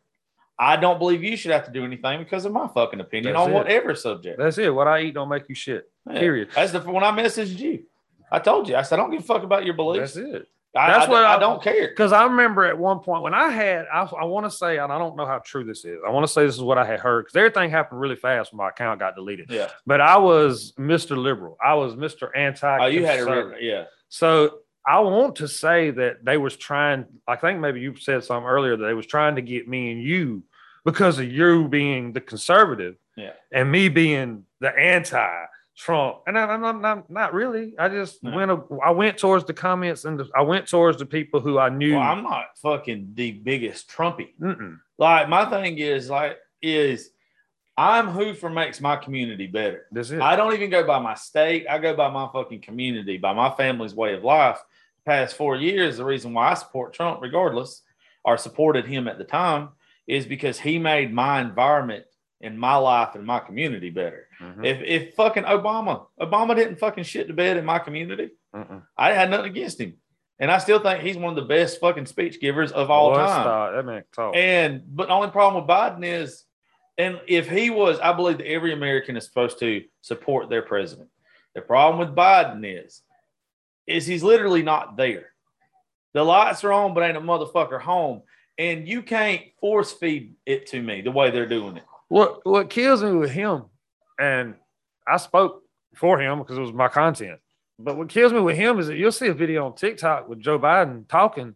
I 0.61 0.76
don't 0.76 0.99
believe 0.99 1.25
you 1.25 1.37
should 1.38 1.52
have 1.52 1.64
to 1.64 1.73
do 1.73 1.85
anything 1.87 2.19
because 2.19 2.45
of 2.45 2.52
my 2.52 2.69
fucking 2.69 3.00
opinion 3.00 3.33
That's 3.33 3.47
on 3.47 3.50
it. 3.50 3.55
whatever 3.55 3.95
subject. 3.95 4.38
That's 4.38 4.59
it. 4.59 4.73
What 4.73 4.87
I 4.87 5.00
eat 5.00 5.14
don't 5.14 5.31
make 5.31 5.49
you 5.49 5.55
shit. 5.55 5.90
Yeah. 6.07 6.21
Period. 6.21 6.49
That's 6.55 6.73
the 6.73 6.81
when 6.81 7.02
I 7.02 7.11
messaged 7.12 7.59
you. 7.59 7.85
I 8.31 8.38
told 8.40 8.69
you. 8.69 8.76
I 8.76 8.83
said 8.83 8.99
I 8.99 9.02
don't 9.02 9.11
give 9.11 9.21
a 9.23 9.25
fuck 9.25 9.43
about 9.43 9.64
your 9.64 9.75
beliefs. 9.75 10.14
That's 10.14 10.29
it. 10.29 10.47
I, 10.76 10.90
That's 10.93 11.07
I- 11.07 11.11
what 11.11 11.25
I, 11.25 11.37
I- 11.37 11.38
don't 11.40 11.62
care. 11.62 11.88
Because 11.88 12.12
I 12.12 12.25
remember 12.25 12.64
at 12.64 12.79
one 12.79 13.00
point 13.00 13.23
when 13.23 13.35
I 13.35 13.49
had, 13.50 13.87
I, 13.93 14.02
I 14.02 14.25
want 14.26 14.47
to 14.47 14.50
say, 14.50 14.79
and 14.79 14.93
I 14.93 14.99
don't 14.99 15.17
know 15.17 15.26
how 15.26 15.38
true 15.38 15.64
this 15.64 15.85
is. 15.85 15.99
I 16.07 16.11
want 16.11 16.26
to 16.26 16.33
say 16.33 16.45
this 16.47 16.55
is 16.55 16.62
what 16.62 16.79
I 16.79 16.85
had 16.85 17.00
heard 17.00 17.25
because 17.25 17.37
everything 17.37 17.71
happened 17.71 17.99
really 18.00 18.14
fast 18.14 18.52
when 18.52 18.59
my 18.59 18.69
account 18.69 19.00
got 19.00 19.17
deleted. 19.17 19.47
Yeah. 19.50 19.71
But 19.87 20.00
I 20.00 20.19
was 20.19 20.73
Mr. 20.79 21.17
Liberal. 21.17 21.57
I 21.64 21.75
was 21.75 21.95
Mr. 21.97 22.29
Anti. 22.37 22.79
Oh, 22.85 22.87
you 22.87 23.05
had 23.07 23.19
it 23.19 23.25
written. 23.25 23.55
Yeah. 23.61 23.85
So 24.11 24.59
I 24.87 25.00
want 25.00 25.37
to 25.37 25.49
say 25.49 25.90
that 25.90 26.25
they 26.25 26.37
was 26.37 26.57
trying. 26.57 27.07
I 27.26 27.37
think 27.37 27.59
maybe 27.61 27.81
you 27.81 27.97
said 27.97 28.23
something 28.25 28.47
earlier 28.49 28.76
that 28.76 28.85
they 28.87 28.95
was 28.95 29.07
trying 29.07 29.37
to 29.37 29.43
get 29.43 29.67
me 29.67 29.90
and 29.93 30.02
you 30.02 30.45
because 30.85 31.19
of 31.19 31.31
you 31.31 31.69
being 31.69 32.13
the 32.13 32.21
conservative, 32.21 32.97
Yeah. 33.17 33.33
and 33.53 33.71
me 33.71 33.89
being 33.89 34.45
the 34.61 34.71
anti-Trump. 34.79 36.19
And 36.27 36.39
I, 36.39 36.45
I'm 36.47 36.61
not, 36.61 36.81
not, 36.81 37.11
not 37.11 37.35
really. 37.35 37.75
I 37.79 37.89
just 37.89 38.23
No. 38.23 38.37
went. 38.37 38.83
I 38.85 38.91
went 38.91 39.19
towards 39.19 39.45
the 39.45 39.53
comments 39.55 40.05
and 40.05 40.19
the, 40.21 40.29
I 40.35 40.43
went 40.43 40.69
towards 40.69 40.99
the 40.99 41.07
people 41.07 41.41
who 41.41 41.59
I 41.59 41.69
knew. 41.69 41.93
Well, 41.95 42.03
I'm 42.03 42.23
not 42.23 42.59
fucking 42.63 43.13
the 43.15 43.33
biggest 43.33 43.91
Trumpy. 43.91 44.31
Mm-mm. 44.41 44.79
Like 44.99 45.29
my 45.29 45.45
thing 45.47 45.79
is 45.79 46.11
like 46.11 46.39
is 46.63 47.11
I'm 47.77 48.09
who 48.09 48.35
for 48.35 48.51
makes 48.51 48.81
my 48.81 48.97
community 48.97 49.47
better. 49.47 49.87
That's 49.91 50.11
it. 50.11 50.21
I 50.21 50.37
don't 50.37 50.53
even 50.53 50.69
go 50.69 50.87
by 50.87 50.99
my 50.99 51.15
state. 51.15 51.67
I 51.69 51.79
go 51.79 51.95
by 51.97 52.11
my 52.11 52.29
fucking 52.31 52.61
community, 52.61 53.17
by 53.17 53.33
my 53.33 53.51
family's 53.57 53.95
way 53.95 54.13
of 54.15 54.23
life. 54.25 54.59
The 55.05 55.11
Past 55.11 55.37
four 55.37 55.57
years, 55.57 55.97
the 55.97 56.05
reason 56.05 56.35
why 56.35 56.51
I 56.51 56.55
support 56.55 56.93
Trump, 56.93 57.23
regardless, 57.23 57.81
or 58.23 58.37
supported 58.37 58.85
him 58.85 59.09
at 59.09 59.17
the 59.17 59.25
time, 59.25 59.71
is 60.07 60.26
because 60.26 60.59
he 60.59 60.78
made 60.78 61.12
my 61.12 61.40
environment 61.40 62.04
and 62.40 62.59
my 62.59 62.76
life 62.76 63.14
and 63.14 63.25
my 63.25 63.38
community 63.38 63.90
better. 63.90 64.26
Mhm. 64.40 64.64
If 64.64 64.83
if 64.83 65.14
fucking 65.14 65.45
Obama, 65.45 66.07
Obama 66.21 66.57
didn't 66.57 66.76
fucking 66.76 67.04
shit 67.04 67.28
to 67.28 67.35
bed 67.35 67.57
in 67.57 67.64
my 67.64 67.78
community, 67.78 68.30
Mm-mm. 68.54 68.83
I 68.97 69.12
had 69.12 69.30
nothing 69.30 69.47
against 69.50 69.80
him. 69.80 69.97
And 70.38 70.50
I 70.50 70.57
still 70.57 70.78
think 70.80 71.02
he's 71.02 71.19
one 71.19 71.37
of 71.37 71.37
the 71.37 71.42
best 71.54 71.80
fucking 71.80 72.07
speech 72.07 72.40
givers 72.40 72.73
of 72.73 72.90
all 72.90 73.11
Boy, 73.11 73.16
time. 73.19 73.42
stop. 73.42 73.73
That 73.75 73.85
man 73.85 74.04
talk. 74.14 74.35
And 74.35 74.83
but 74.87 75.09
the 75.09 75.12
only 75.12 75.28
problem 75.30 75.62
with 75.62 75.71
Biden 75.71 76.02
is, 76.02 76.45
and 76.97 77.21
if 77.28 77.49
he 77.49 77.69
was, 77.69 78.00
I 78.00 78.14
believe 78.14 78.38
that 78.38 78.47
every 78.47 78.73
American 78.73 79.19
is 79.19 79.26
supposed 79.26 79.59
to 79.59 79.85
support 80.00 80.49
their 80.49 80.62
president. 80.62 81.11
The 81.54 81.61
problem 81.61 81.99
with 81.99 82.16
Biden 82.16 82.62
is, 82.64 83.02
is 83.87 84.07
he's 84.07 84.23
literally 84.23 84.62
not 84.62 84.97
there. 84.97 85.26
The 86.14 86.25
lights 86.25 86.64
are 86.64 86.73
on, 86.73 86.95
but 86.95 87.02
ain't 87.02 87.16
a 87.19 87.21
motherfucker 87.21 87.80
home. 87.80 88.23
And 88.61 88.87
you 88.87 89.00
can't 89.00 89.40
force 89.59 89.90
feed 89.90 90.35
it 90.45 90.67
to 90.67 90.83
me 90.83 91.00
the 91.00 91.11
way 91.11 91.31
they're 91.31 91.49
doing 91.49 91.79
it. 91.79 91.83
what 92.09 92.45
what 92.45 92.69
kills 92.69 93.02
me 93.02 93.12
with 93.12 93.31
him, 93.31 93.64
and 94.19 94.55
I 95.09 95.17
spoke 95.17 95.62
for 95.95 96.21
him 96.21 96.40
because 96.40 96.59
it 96.59 96.61
was 96.61 96.75
my 96.75 96.88
content. 96.88 97.40
But 97.79 97.97
what 97.97 98.11
kills 98.11 98.35
me 98.35 98.40
with 98.40 98.57
him 98.57 98.79
is 98.79 98.88
that 98.88 98.99
you'll 98.99 99.12
see 99.12 99.29
a 99.29 99.35
video 99.35 99.64
on 99.64 99.76
TikTok 99.76 100.29
with 100.29 100.40
Joe 100.40 100.59
Biden 100.59 101.09
talking, 101.09 101.55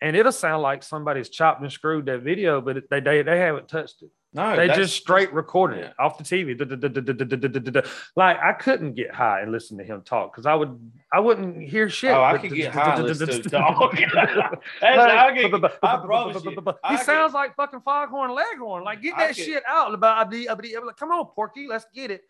and 0.00 0.16
it'll 0.16 0.32
sound 0.32 0.62
like 0.62 0.82
somebody's 0.82 1.28
chopped 1.28 1.60
and 1.60 1.70
screwed 1.70 2.06
that 2.06 2.22
video, 2.22 2.62
but 2.62 2.88
they 2.88 3.00
they, 3.00 3.20
they 3.20 3.38
haven't 3.38 3.68
touched 3.68 4.00
it. 4.00 4.10
No, 4.32 4.54
they 4.54 4.68
just 4.68 4.96
straight 4.96 5.32
recorded 5.32 5.78
it 5.78 5.94
off 5.98 6.18
the 6.18 6.24
TV. 6.24 7.86
Like 8.16 8.38
I 8.38 8.52
couldn't 8.52 8.92
get 8.94 9.14
high 9.14 9.40
and 9.40 9.50
listen 9.50 9.78
to 9.78 9.84
him 9.84 10.02
talk 10.02 10.32
because 10.32 10.44
I 10.44 10.54
would 10.54 10.78
I 11.10 11.20
wouldn't 11.20 11.62
hear 11.62 11.88
shit. 11.88 12.10
Oh, 12.10 12.22
I 12.22 12.36
could 12.36 12.52
get 12.52 12.70
high 12.72 12.96
and 12.96 13.04
listen 13.04 13.28
to 13.42 13.48
talk. 13.48 13.94
I. 16.84 16.90
He 16.90 16.98
sounds 16.98 17.32
like 17.32 17.56
fucking 17.56 17.80
Foghorn 17.80 18.34
Leghorn. 18.34 18.84
Like 18.84 19.00
get 19.00 19.16
that 19.16 19.34
shit 19.36 19.62
out. 19.66 19.98
Come 20.00 21.10
on, 21.12 21.26
Porky, 21.34 21.66
let's 21.66 21.86
get 21.94 22.10
it. 22.10 22.22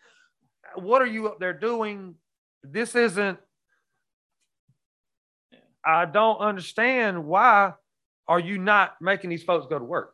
What 0.75 1.01
are 1.01 1.07
you 1.07 1.27
up 1.27 1.39
there 1.39 1.53
doing? 1.53 2.15
This 2.63 2.95
isn't. 2.95 3.37
I 5.85 6.05
don't 6.05 6.39
understand 6.39 7.25
why 7.25 7.73
are 8.27 8.39
you 8.39 8.57
not 8.57 8.95
making 9.01 9.29
these 9.29 9.43
folks 9.43 9.67
go 9.67 9.77
to 9.79 9.85
work? 9.85 10.13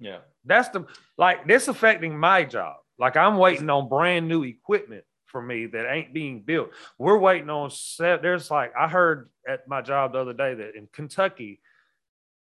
Yeah. 0.00 0.18
That's 0.48 0.68
the 0.70 0.86
like 1.16 1.46
this 1.46 1.68
affecting 1.68 2.18
my 2.18 2.44
job. 2.44 2.76
Like 2.98 3.16
I'm 3.16 3.36
waiting 3.36 3.70
on 3.70 3.88
brand 3.88 4.28
new 4.28 4.42
equipment 4.42 5.04
for 5.26 5.40
me 5.42 5.66
that 5.66 5.92
ain't 5.92 6.12
being 6.12 6.40
built. 6.40 6.70
We're 6.98 7.18
waiting 7.18 7.50
on 7.50 7.70
set. 7.70 8.22
There's 8.22 8.50
like 8.50 8.72
I 8.76 8.88
heard 8.88 9.30
at 9.46 9.68
my 9.68 9.82
job 9.82 10.12
the 10.12 10.20
other 10.20 10.32
day 10.32 10.54
that 10.54 10.74
in 10.74 10.88
Kentucky, 10.92 11.60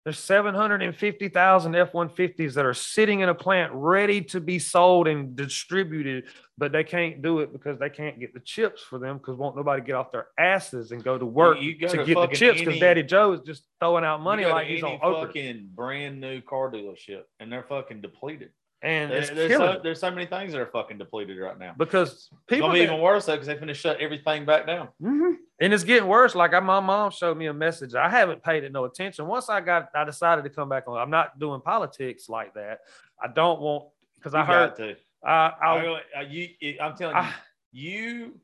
there's 0.04 0.18
750,000 0.18 1.76
F-150s 1.76 2.54
that 2.56 2.66
are 2.66 2.74
sitting 2.74 3.20
in 3.20 3.30
a 3.30 3.36
plant 3.36 3.72
ready 3.74 4.22
to 4.24 4.40
be 4.42 4.58
sold 4.58 5.08
and 5.08 5.36
distributed, 5.36 6.24
but 6.58 6.72
they 6.72 6.84
can't 6.84 7.22
do 7.22 7.40
it 7.40 7.54
because 7.54 7.78
they 7.78 7.90
can't 7.90 8.20
get 8.20 8.34
the 8.34 8.40
chips 8.40 8.82
for 8.82 8.98
them 8.98 9.18
because 9.18 9.36
won't 9.38 9.56
nobody 9.56 9.82
get 9.84 9.94
off 9.94 10.12
their 10.12 10.28
asses 10.40 10.92
and 10.92 11.04
go 11.04 11.18
to 11.18 11.26
work 11.26 11.60
you 11.62 11.78
to, 11.78 11.88
to 11.90 12.04
get 12.04 12.16
the 12.16 12.28
chips 12.36 12.60
because 12.62 12.80
Daddy 12.80 13.04
Joe 13.04 13.34
is 13.34 13.42
just 13.42 13.64
throwing 13.80 14.04
out 14.04 14.22
money 14.22 14.42
You 14.42 14.48
go 14.48 14.54
to 14.54 14.56
like 14.56 14.68
he's 14.68 14.84
on 14.84 14.98
Oprah. 15.00 15.28
fucking 15.28 15.70
brand 15.76 16.20
new 16.20 16.42
car 16.42 16.72
dealership, 16.72 17.24
and 17.40 17.52
they're 17.52 17.64
fucking 17.70 18.02
depleted. 18.02 18.50
And 18.84 19.12
There- 19.12 19.20
it's 19.20 19.30
there's, 19.30 19.52
so, 19.58 19.80
there's 19.84 20.00
so 20.00 20.10
many 20.10 20.26
things 20.26 20.54
that 20.54 20.60
are 20.62 20.66
fucking 20.66 20.98
depleted 20.98 21.38
right 21.38 21.60
now. 21.60 21.76
because 21.78 22.12
It's 22.14 22.30
people 22.48 22.70
gonna 22.70 22.74
be 22.74 22.80
that- 22.80 22.86
even 22.94 23.02
worse 23.04 23.28
though 23.28 23.34
because 23.34 23.46
they 23.46 23.56
finna 23.56 23.76
shut 23.76 24.02
everything 24.02 24.46
back 24.46 24.66
down. 24.66 24.90
Mhm. 25.00 25.36
And 25.62 25.72
it's 25.72 25.84
getting 25.84 26.10
worse. 26.10 26.34
Like 26.34 26.54
I, 26.54 26.60
my 26.60 26.80
mom 26.80 27.12
showed 27.12 27.38
me 27.38 27.46
a 27.46 27.54
message. 27.54 27.94
I 27.94 28.10
haven't 28.10 28.44
paid 28.44 28.64
it 28.64 28.72
no 28.72 28.86
attention. 28.86 29.28
Once 29.28 29.48
I 29.48 29.62
got, 29.62 29.90
I 29.94 30.04
decided 30.04 30.44
to 30.44 30.50
come 30.50 30.68
back 30.68 30.88
on. 30.88 30.98
I'm 30.98 31.12
not 31.12 31.38
doing 31.38 31.62
politics 31.62 32.28
like 32.28 32.56
that. 32.56 32.80
I 33.22 33.28
don't 33.28 33.62
want 33.62 33.86
because 34.16 34.34
I 34.34 34.44
heard. 34.44 34.76
to. 34.78 34.96
I, 35.24 35.30
I, 35.30 35.52
I, 35.62 36.02
I, 36.18 36.22
you, 36.24 36.50
I'm 36.82 36.98
telling 36.98 37.16
you, 37.16 37.22
I, 37.22 37.34
you 37.72 38.40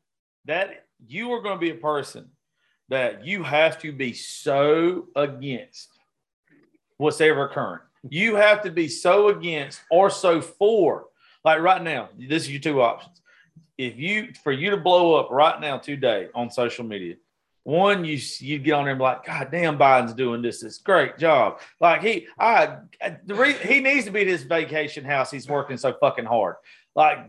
that 0.45 0.85
you 1.07 1.31
are 1.31 1.41
going 1.41 1.55
to 1.55 1.59
be 1.59 1.71
a 1.71 1.75
person 1.75 2.29
that 2.89 3.25
you 3.25 3.41
have 3.41 3.79
to 3.79 3.91
be 3.91 4.13
so 4.13 5.07
against 5.15 5.89
what's 6.97 7.19
ever 7.19 7.45
occurring. 7.45 7.81
You 8.07 8.35
have 8.35 8.61
to 8.61 8.71
be 8.71 8.87
so 8.87 9.29
against 9.29 9.81
or 9.89 10.11
so 10.11 10.39
for. 10.39 11.07
Like 11.43 11.61
right 11.61 11.81
now, 11.81 12.09
this 12.17 12.43
is 12.43 12.51
your 12.51 12.61
two 12.61 12.81
options. 12.81 13.21
If 13.77 13.97
you 13.97 14.29
for 14.43 14.51
you 14.51 14.71
to 14.71 14.77
blow 14.77 15.15
up 15.15 15.29
right 15.29 15.59
now 15.61 15.77
today 15.77 16.29
on 16.33 16.49
social 16.49 16.83
media, 16.85 17.15
one 17.63 18.05
you 18.05 18.17
you 18.39 18.59
get 18.59 18.71
on 18.73 18.85
there 18.85 18.93
and 18.93 18.99
be 18.99 19.03
like, 19.03 19.25
God 19.25 19.49
damn, 19.51 19.77
Biden's 19.77 20.13
doing 20.13 20.41
this. 20.41 20.61
This 20.61 20.77
great 20.79 21.17
job. 21.17 21.59
Like 21.79 22.01
he, 22.01 22.27
I 22.39 22.77
the 23.25 23.35
re- 23.35 23.53
he 23.53 23.79
needs 23.81 24.05
to 24.05 24.11
be 24.11 24.21
at 24.21 24.27
his 24.27 24.43
vacation 24.43 25.03
house. 25.05 25.29
He's 25.29 25.47
working 25.47 25.77
so 25.77 25.93
fucking 25.99 26.25
hard. 26.25 26.55
Like 26.95 27.19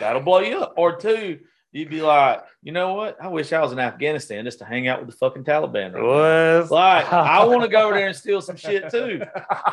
that'll 0.00 0.22
blow 0.22 0.40
you 0.40 0.58
up. 0.60 0.74
Or 0.78 0.96
two, 0.96 1.40
you'd 1.72 1.90
be 1.90 2.00
like, 2.00 2.42
you 2.62 2.72
know 2.72 2.94
what? 2.94 3.20
I 3.20 3.28
wish 3.28 3.52
I 3.52 3.60
was 3.60 3.72
in 3.72 3.78
Afghanistan 3.78 4.44
just 4.44 4.60
to 4.60 4.64
hang 4.64 4.88
out 4.88 5.00
with 5.00 5.10
the 5.10 5.16
fucking 5.16 5.44
Taliban. 5.44 5.92
Right 5.92 6.70
Like, 6.70 7.12
I 7.12 7.44
want 7.46 7.62
to 7.62 7.68
go 7.68 7.86
over 7.88 7.94
there 7.94 8.06
and 8.06 8.16
steal 8.16 8.40
some 8.40 8.56
shit 8.56 8.90
too. 8.90 9.20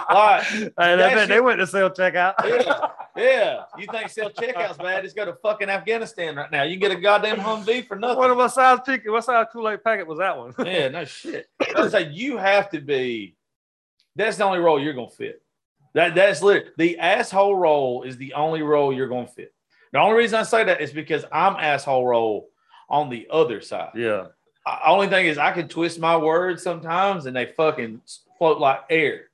Like, 0.10 0.43
Hey, 0.43 0.69
they, 0.76 0.95
that 0.97 1.28
they 1.30 1.36
shit- 1.36 1.43
went 1.43 1.60
to 1.60 1.67
sell 1.67 1.89
checkout. 1.91 2.34
Yeah. 2.43 2.88
Yeah. 3.15 3.63
You 3.78 3.88
think 3.91 4.10
self 4.10 4.34
checkouts 4.34 4.78
bad? 4.78 5.04
Just 5.04 5.15
go 5.15 5.26
to 5.26 5.34
fucking 5.36 5.69
Afghanistan 5.69 6.36
right 6.36 6.52
now. 6.52 6.63
You 6.63 6.78
can 6.80 6.89
get 6.89 6.97
a 6.97 7.02
goddamn 7.02 7.38
Humvee 7.38 7.88
for 7.88 7.97
nothing. 7.97 8.17
what, 8.17 8.36
what 8.36 8.47
size 8.50 8.80
ticket? 8.86 9.12
What 9.12 9.24
size 9.24 9.47
Kool 9.52 9.69
Aid 9.69 9.84
packet 9.84 10.08
was 10.08 10.19
that 10.19 10.38
one? 10.38 10.54
Yeah, 10.65 10.88
no 10.89 11.06
shit. 11.06 11.50
I 11.76 11.88
say 11.89 12.10
you 12.10 12.38
have 12.38 12.69
to 12.71 12.80
be. 12.82 13.36
That's 14.15 14.38
the 14.38 14.43
only 14.43 14.60
role 14.60 14.80
you're 14.82 14.93
gonna 14.93 15.10
fit. 15.10 15.41
That 15.93 16.15
that's 16.15 16.41
lit. 16.41 16.78
The 16.78 17.00
asshole 17.00 17.56
role 17.56 18.04
is 18.04 18.17
the 18.17 18.34
only 18.34 18.62
role 18.62 18.93
you're 18.93 19.08
gonna 19.10 19.28
fit. 19.28 19.54
The 19.91 20.00
only 20.00 20.17
reason 20.17 20.39
I 20.39 20.43
say 20.43 20.63
that 20.63 20.80
is 20.80 20.91
because 20.93 21.26
I'm 21.32 21.56
asshole 21.58 22.08
role 22.08 22.50
on 22.89 23.10
the 23.10 23.28
other 23.30 23.62
side. 23.62 23.91
yeah. 23.95 24.28
Uh, 24.63 24.78
only 24.86 25.08
thing 25.08 25.26
is 25.26 25.38
I 25.39 25.52
can 25.54 25.67
twist 25.67 26.00
my 26.00 26.15
words 26.15 26.62
sometimes 26.62 27.26
and 27.26 27.36
they 27.36 27.47
fucking 27.47 28.00
float 28.38 28.60
like 28.60 28.82
air. 28.91 29.30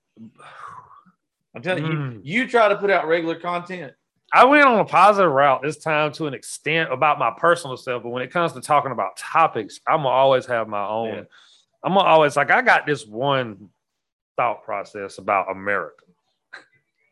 I'm 1.57 1.61
telling 1.63 1.83
Mm. 1.83 2.13
you, 2.25 2.41
you 2.41 2.47
try 2.47 2.69
to 2.69 2.75
put 2.77 2.89
out 2.89 3.07
regular 3.07 3.35
content. 3.35 3.93
I 4.33 4.45
went 4.45 4.65
on 4.65 4.79
a 4.79 4.85
positive 4.85 5.31
route 5.31 5.61
this 5.63 5.77
time 5.77 6.11
to 6.13 6.27
an 6.27 6.33
extent 6.33 6.91
about 6.91 7.17
my 7.17 7.31
personal 7.37 7.77
self, 7.77 8.03
but 8.03 8.09
when 8.09 8.23
it 8.23 8.31
comes 8.31 8.53
to 8.53 8.61
talking 8.61 8.91
about 8.91 9.17
topics, 9.17 9.79
I'm 9.87 9.99
gonna 9.99 10.09
always 10.09 10.45
have 10.47 10.67
my 10.67 10.85
own. 10.85 11.13
Yeah. 11.13 11.23
I'm 11.83 11.93
gonna 11.93 12.07
always 12.07 12.35
like 12.35 12.51
I 12.51 12.61
got 12.61 12.85
this 12.85 13.05
one 13.05 13.69
thought 14.35 14.63
process 14.63 15.17
about 15.17 15.49
America, 15.51 16.03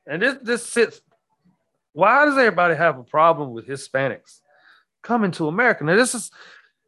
and 0.05 0.21
this 0.21 0.36
this 0.41 0.65
sits 0.65 1.01
why 1.93 2.25
does 2.25 2.38
everybody 2.38 2.75
have 2.75 2.99
a 2.99 3.03
problem 3.03 3.53
with 3.53 3.67
Hispanics 3.67 4.41
coming 5.01 5.31
to 5.31 5.47
America? 5.47 5.86
Now, 5.86 5.95
this 5.95 6.13
is, 6.13 6.29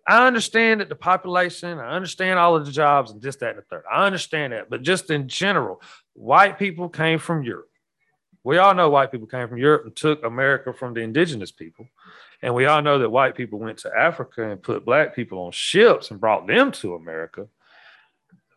I 0.06 0.28
understand 0.28 0.82
that 0.82 0.90
the 0.90 0.96
population, 0.96 1.80
I 1.80 1.92
understand 1.96 2.38
all 2.38 2.58
of 2.58 2.66
the 2.66 2.74
jobs 2.74 3.12
and 3.12 3.22
this, 3.22 3.38
that, 3.38 3.52
and 3.52 3.60
the 3.60 3.62
third. 3.62 3.86
I 3.90 4.06
understand 4.06 4.52
that. 4.52 4.70
But 4.70 4.82
just 4.82 5.10
in 5.10 5.30
general, 5.30 5.82
white 6.18 6.58
people 6.58 6.90
came 6.90 7.20
from 7.20 7.44
Europe. 7.44 7.70
We 8.44 8.58
all 8.58 8.74
know 8.74 8.90
white 8.90 9.12
people 9.12 9.28
came 9.28 9.48
from 9.48 9.58
Europe 9.58 9.86
and 9.86 9.96
took 9.96 10.24
America 10.24 10.74
from 10.74 10.94
the 10.94 11.02
indigenous 11.02 11.52
people. 11.52 11.88
And 12.42 12.54
we 12.54 12.66
all 12.66 12.82
know 12.82 13.00
that 13.00 13.10
white 13.10 13.36
people 13.36 13.60
went 13.60 13.80
to 13.80 13.92
Africa 13.96 14.50
and 14.50 14.62
put 14.62 14.86
black 14.86 15.16
people 15.16 15.40
on 15.40 15.52
ships 15.52 16.12
and 16.12 16.20
brought 16.20 16.48
them 16.48 16.72
to 16.74 16.96
America. 16.96 17.48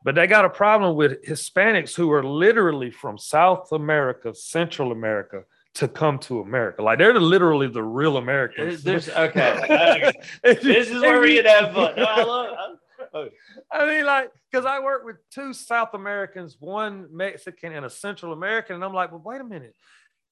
But 0.02 0.14
they 0.14 0.26
got 0.26 0.44
a 0.44 0.50
problem 0.50 0.96
with 0.96 1.24
Hispanics 1.24 1.94
who 1.94 2.10
are 2.12 2.24
literally 2.24 2.90
from 2.90 3.18
South 3.18 3.72
America, 3.72 4.34
Central 4.34 4.92
America, 4.92 5.44
to 5.74 5.88
come 5.88 6.18
to 6.20 6.40
America. 6.40 6.82
Like 6.82 6.98
they're 6.98 7.18
literally 7.18 7.68
the 7.68 7.82
real 7.82 8.16
Americans. 8.16 8.82
There's, 8.82 9.08
okay. 9.10 10.12
this 10.42 10.88
is 10.88 11.00
where 11.02 11.20
we 11.20 11.34
get 11.34 11.44
that 11.44 11.74
fun. 11.74 11.94
No, 11.96 12.04
I 12.04 12.22
love. 12.22 12.78
I, 13.72 13.86
mean, 13.86 14.04
like, 14.04 14.30
because 14.50 14.66
I 14.66 14.80
work 14.80 15.04
with 15.04 15.16
two 15.30 15.52
South 15.52 15.94
Americans, 15.94 16.56
one 16.60 17.08
Mexican 17.10 17.72
and 17.72 17.84
a 17.84 17.90
Central 17.90 18.32
American, 18.32 18.76
and 18.76 18.84
I'm 18.84 18.94
like, 18.94 19.10
well, 19.12 19.22
wait 19.24 19.40
a 19.40 19.44
minute. 19.44 19.74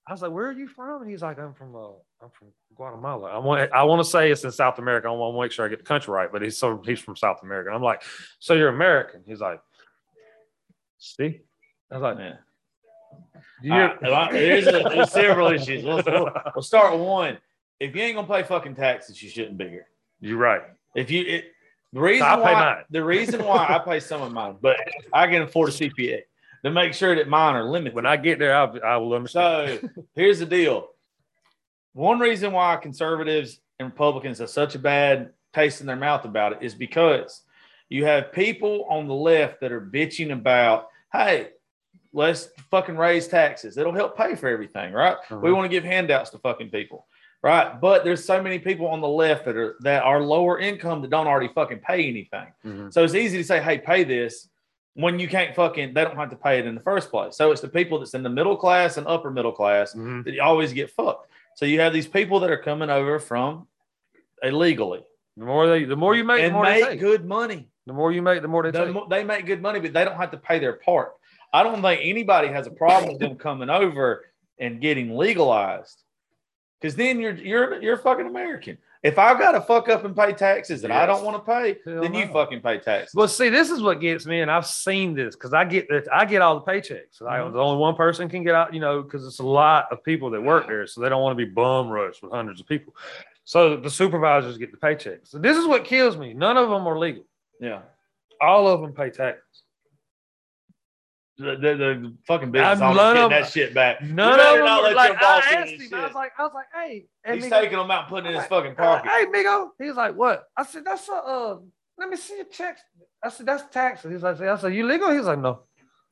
I 0.09 0.13
was 0.13 0.23
like, 0.23 0.33
"Where 0.33 0.47
are 0.47 0.53
you 0.53 0.69
from?" 0.69 1.03
And 1.03 1.11
he's 1.11 1.21
like, 1.21 1.39
"I'm 1.39 1.53
from 1.53 1.77
uh, 1.77 1.89
I'm 2.23 2.31
from 2.31 2.49
Guatemala." 2.75 3.31
I 3.31 3.39
want 3.39 3.71
I 3.73 3.83
want 3.83 4.03
to 4.03 4.11
say 4.11 4.31
it's 4.31 4.43
in 4.43 4.51
South 4.51 4.79
America. 4.79 5.07
I 5.07 5.11
want 5.11 5.35
to 5.37 5.41
make 5.43 5.53
sure 5.53 5.67
I 5.67 5.69
get 5.69 5.81
the 5.81 5.85
country 5.85 6.15
right, 6.15 6.33
but 6.33 6.41
he's 6.41 6.57
so 6.57 6.81
he's 6.83 6.99
from 6.99 7.15
South 7.15 7.43
America. 7.43 7.69
And 7.69 7.77
I'm 7.77 7.83
like, 7.83 8.03
"So 8.39 8.55
you're 8.55 8.71
American?" 8.71 9.23
He's 9.27 9.41
like, 9.41 9.61
"See," 10.97 11.43
I 11.91 11.95
was 11.95 12.03
like, 12.03 12.17
"Man." 12.17 12.39
Uh, 13.71 14.31
there's, 14.31 14.67
a, 14.69 14.71
there's 14.71 15.11
several 15.11 15.51
issues. 15.51 15.85
We'll, 15.85 16.03
we'll, 16.07 16.31
we'll, 16.55 16.63
start 16.63 16.93
with 16.93 17.07
one. 17.07 17.39
If 17.81 17.95
you 17.95 18.03
ain't 18.03 18.15
gonna 18.15 18.29
pay 18.29 18.45
fucking 18.45 18.77
taxes, 18.77 19.23
you 19.23 19.29
shouldn't 19.29 19.59
be 19.59 19.69
here. 19.69 19.89
You're 20.21 20.39
right. 20.39 20.63
If 20.95 21.11
you 21.11 21.25
it, 21.27 21.53
the 21.93 22.01
reason 22.01 22.27
so 22.27 22.41
why 22.41 22.83
the 22.91 23.05
reason 23.05 23.45
why 23.45 23.67
I 23.69 23.79
pay 23.79 24.01
some 24.01 24.23
of 24.23 24.33
mine, 24.33 24.57
but 24.61 24.77
I 25.13 25.27
can 25.27 25.43
afford 25.43 25.71
a 25.71 25.73
CPA 25.73 26.21
to 26.65 26.71
make 26.71 26.93
sure 26.93 27.15
that 27.15 27.29
mine 27.29 27.55
are 27.55 27.65
limited. 27.65 27.95
When 27.95 28.07
I 28.07 28.17
get 28.17 28.39
there, 28.39 28.55
I'll, 28.55 28.79
I 28.85 28.97
will 28.97 29.15
understand. 29.15 29.81
So 29.95 30.03
here's 30.15 30.39
the 30.39 30.47
deal. 30.47 30.89
One 31.93 32.19
reason 32.19 32.53
why 32.53 32.77
conservatives 32.77 33.61
and 33.79 33.89
Republicans 33.91 34.39
have 34.39 34.51
such 34.51 34.75
a 34.75 34.79
bad 34.79 35.31
taste 35.55 35.81
in 35.81 35.87
their 35.87 35.97
mouth 35.97 36.25
about 36.25 36.53
it 36.53 36.59
is 36.63 36.75
because 36.75 37.43
you 37.89 38.05
have 38.05 38.33
people 38.33 38.87
on 38.91 39.09
the 39.09 39.15
left 39.15 39.61
that 39.61 39.73
are 39.73 39.81
bitching 39.81 40.33
about, 40.33 40.89
hey, 41.13 41.49
let's 42.13 42.49
fucking 42.71 42.97
raise 42.97 43.29
taxes. 43.29 43.79
It'll 43.79 43.95
help 43.95 44.17
pay 44.17 44.35
for 44.35 44.49
everything, 44.49 44.93
right? 44.93 45.17
Uh-huh. 45.17 45.39
We 45.39 45.53
want 45.53 45.65
to 45.65 45.69
give 45.69 45.85
handouts 45.85 46.31
to 46.31 46.39
fucking 46.39 46.71
people, 46.71 47.07
right? 47.43 47.81
But 47.81 48.05
there's 48.05 48.25
so 48.25 48.43
many 48.43 48.59
people 48.59 48.87
on 48.87 49.01
the 49.01 49.09
left 49.09 49.45
that 49.45 49.57
are 49.57 49.77
that 49.81 50.03
are 50.03 50.21
lower 50.21 50.59
income 50.59 51.03
that 51.03 51.11
don't 51.11 51.27
already 51.27 51.53
fucking 51.55 51.79
pay 51.79 52.09
anything. 52.09 52.47
Mm-hmm. 52.65 52.91
So 52.91 53.05
it's 53.05 53.15
easy 53.15 53.39
to 53.39 53.45
say, 53.45 53.61
hey, 53.61 53.79
pay 53.79 54.05
this 54.05 54.49
when 54.95 55.19
you 55.19 55.29
can't 55.29 55.55
fucking 55.55 55.95
they 55.95 56.05
don't 56.05 56.17
have 56.17 56.31
to 56.31 56.37
pay 56.37 56.59
it 56.59 56.67
in 56.67 56.75
the 56.75 56.81
first 56.81 57.11
place. 57.11 57.37
So 57.37 57.53
it's 57.53 57.61
the 57.61 57.69
people 57.69 57.99
that's 57.99 58.15
in 58.15 58.23
the 58.23 58.31
middle 58.31 58.57
class 58.57 58.97
and 58.97 59.07
upper 59.07 59.31
middle 59.31 59.53
class 59.53 59.93
mm-hmm. 59.93 60.23
that 60.23 60.35
you 60.35 60.43
always 60.43 60.73
get 60.73 60.91
fucked. 60.91 61.31
So 61.55 61.67
you 61.67 61.81
have 61.81 61.93
these 61.93 62.07
people 62.07 62.41
that 62.41 62.51
are 62.51 62.59
coming 62.59 62.91
over 62.91 63.19
from 63.19 63.67
illegally. 64.43 65.05
The 65.37 65.45
more 65.45 65.69
they, 65.69 65.85
the 65.85 65.97
more 65.97 66.17
you 66.17 66.25
make, 66.25 66.41
and 66.41 66.51
the 66.51 66.55
more 66.55 66.65
make 66.65 66.99
good 66.99 67.25
money. 67.25 67.69
The 67.87 67.93
more 67.93 68.13
you 68.13 68.23
make, 68.23 68.43
the 68.43 68.49
more 68.49 68.65
they 68.65 68.71
the 68.71 68.93
take. 68.93 69.09
they 69.09 69.25
make 69.25 69.47
good 69.47 69.63
money, 69.63 69.81
but 69.81 69.93
they 69.93 70.05
don't 70.05 70.17
have 70.17 70.33
to 70.33 70.37
pay 70.37 70.59
their 70.59 70.75
part. 70.75 71.15
I 71.53 71.63
don't 71.63 71.81
think 71.81 72.01
anybody 72.03 72.49
has 72.49 72.67
a 72.67 72.71
problem 72.71 73.13
with 73.13 73.21
them 73.21 73.37
coming 73.37 73.71
over 73.71 74.25
and 74.59 74.81
getting 74.81 75.17
legalized. 75.17 76.03
Because 76.81 76.95
then 76.95 77.21
you're 77.21 77.35
you're 77.35 77.83
you're 77.83 77.95
a 77.95 77.99
fucking 77.99 78.27
American. 78.27 78.79
If 79.03 79.19
I've 79.19 79.39
got 79.39 79.53
to 79.53 79.61
fuck 79.61 79.89
up 79.89 80.05
and 80.05 80.15
pay 80.15 80.33
taxes 80.33 80.83
and 80.83 80.93
yes. 80.93 81.03
I 81.03 81.07
don't 81.07 81.25
want 81.25 81.37
to 81.37 81.53
pay, 81.53 81.79
Hell 81.85 82.03
then 82.03 82.13
no. 82.13 82.19
you 82.19 82.27
fucking 82.29 82.61
pay 82.61 82.79
taxes. 82.79 83.15
Well, 83.15 83.29
see, 83.29 83.49
this 83.49 83.71
is 83.71 83.81
what 83.81 84.01
gets 84.01 84.27
me, 84.27 84.41
and 84.41 84.51
I've 84.51 84.67
seen 84.67 85.15
this 85.15 85.37
because 85.37 85.53
I 85.53 85.65
get 85.65 85.89
I 86.13 86.25
get 86.25 86.43
all 86.43 86.59
the 86.59 86.71
paychecks. 86.71 87.21
Mm-hmm. 87.21 87.29
I, 87.29 87.39
the 87.49 87.59
only 87.59 87.79
one 87.79 87.95
person 87.95 88.29
can 88.29 88.43
get 88.43 88.55
out, 88.55 88.75
you 88.75 88.81
know, 88.81 89.03
because 89.03 89.25
it's 89.27 89.39
a 89.39 89.47
lot 89.47 89.87
of 89.93 90.03
people 90.03 90.31
that 90.31 90.41
work 90.41 90.67
there, 90.67 90.87
so 90.87 91.01
they 91.01 91.09
don't 91.09 91.23
want 91.23 91.39
to 91.39 91.47
be 91.47 91.51
bum 91.51 91.89
rushed 91.89 92.23
with 92.23 92.33
hundreds 92.33 92.61
of 92.61 92.67
people. 92.67 92.95
So 93.45 93.77
the 93.77 93.91
supervisors 93.91 94.59
get 94.59 94.73
the 94.73 94.79
paychecks. 94.79 95.29
So 95.29 95.39
this 95.39 95.57
is 95.57 95.67
what 95.67 95.85
kills 95.85 96.17
me. 96.17 96.35
None 96.35 96.57
of 96.57 96.69
them 96.69 96.87
are 96.87 96.99
legal. 96.99 97.25
Yeah, 97.61 97.83
all 98.41 98.67
of 98.67 98.81
them 98.81 98.93
pay 98.93 99.11
tax. 99.11 99.39
The, 101.39 101.55
the, 101.55 101.75
the 101.77 102.17
fucking 102.27 102.51
business 102.51 102.81
owners 102.81 103.15
getting 103.15 103.31
that 103.31 103.49
shit 103.49 103.73
back. 103.73 104.03
None 104.03 104.33
of 104.33 104.39
them 104.39 104.63
were 104.65 104.93
like, 104.93 105.23
I 105.23 105.39
asked 105.39 105.71
him, 105.71 105.95
I 105.95 106.07
was 106.07 106.15
like, 106.15 106.33
I 106.37 106.43
was 106.43 106.53
like, 106.53 106.67
hey. 106.75 107.07
He's 107.33 107.45
Migo, 107.45 107.51
taking 107.61 107.79
them 107.79 107.91
out 107.93 108.01
and 108.01 108.09
putting 108.09 108.33
in 108.33 108.37
his 108.37 108.47
fucking 108.47 108.75
pocket. 108.75 109.09
Hey, 109.09 109.27
Migo. 109.27 109.69
He's 109.79 109.95
like, 109.95 110.17
what? 110.17 110.47
I 110.57 110.65
said, 110.65 110.85
that's 110.85 111.09
a, 111.09 111.13
uh, 111.13 111.59
let 111.97 112.09
me 112.09 112.17
see 112.17 112.37
your 112.37 112.47
checks. 112.47 112.81
I 113.23 113.29
said, 113.29 113.47
that's 113.47 113.63
taxes. 113.73 114.11
He's 114.11 114.23
like, 114.23 114.41
I 114.41 114.57
said, 114.59 114.75
you 114.75 114.85
legal? 114.85 115.11
He's 115.13 115.27
like, 115.27 115.39
no. 115.39 115.61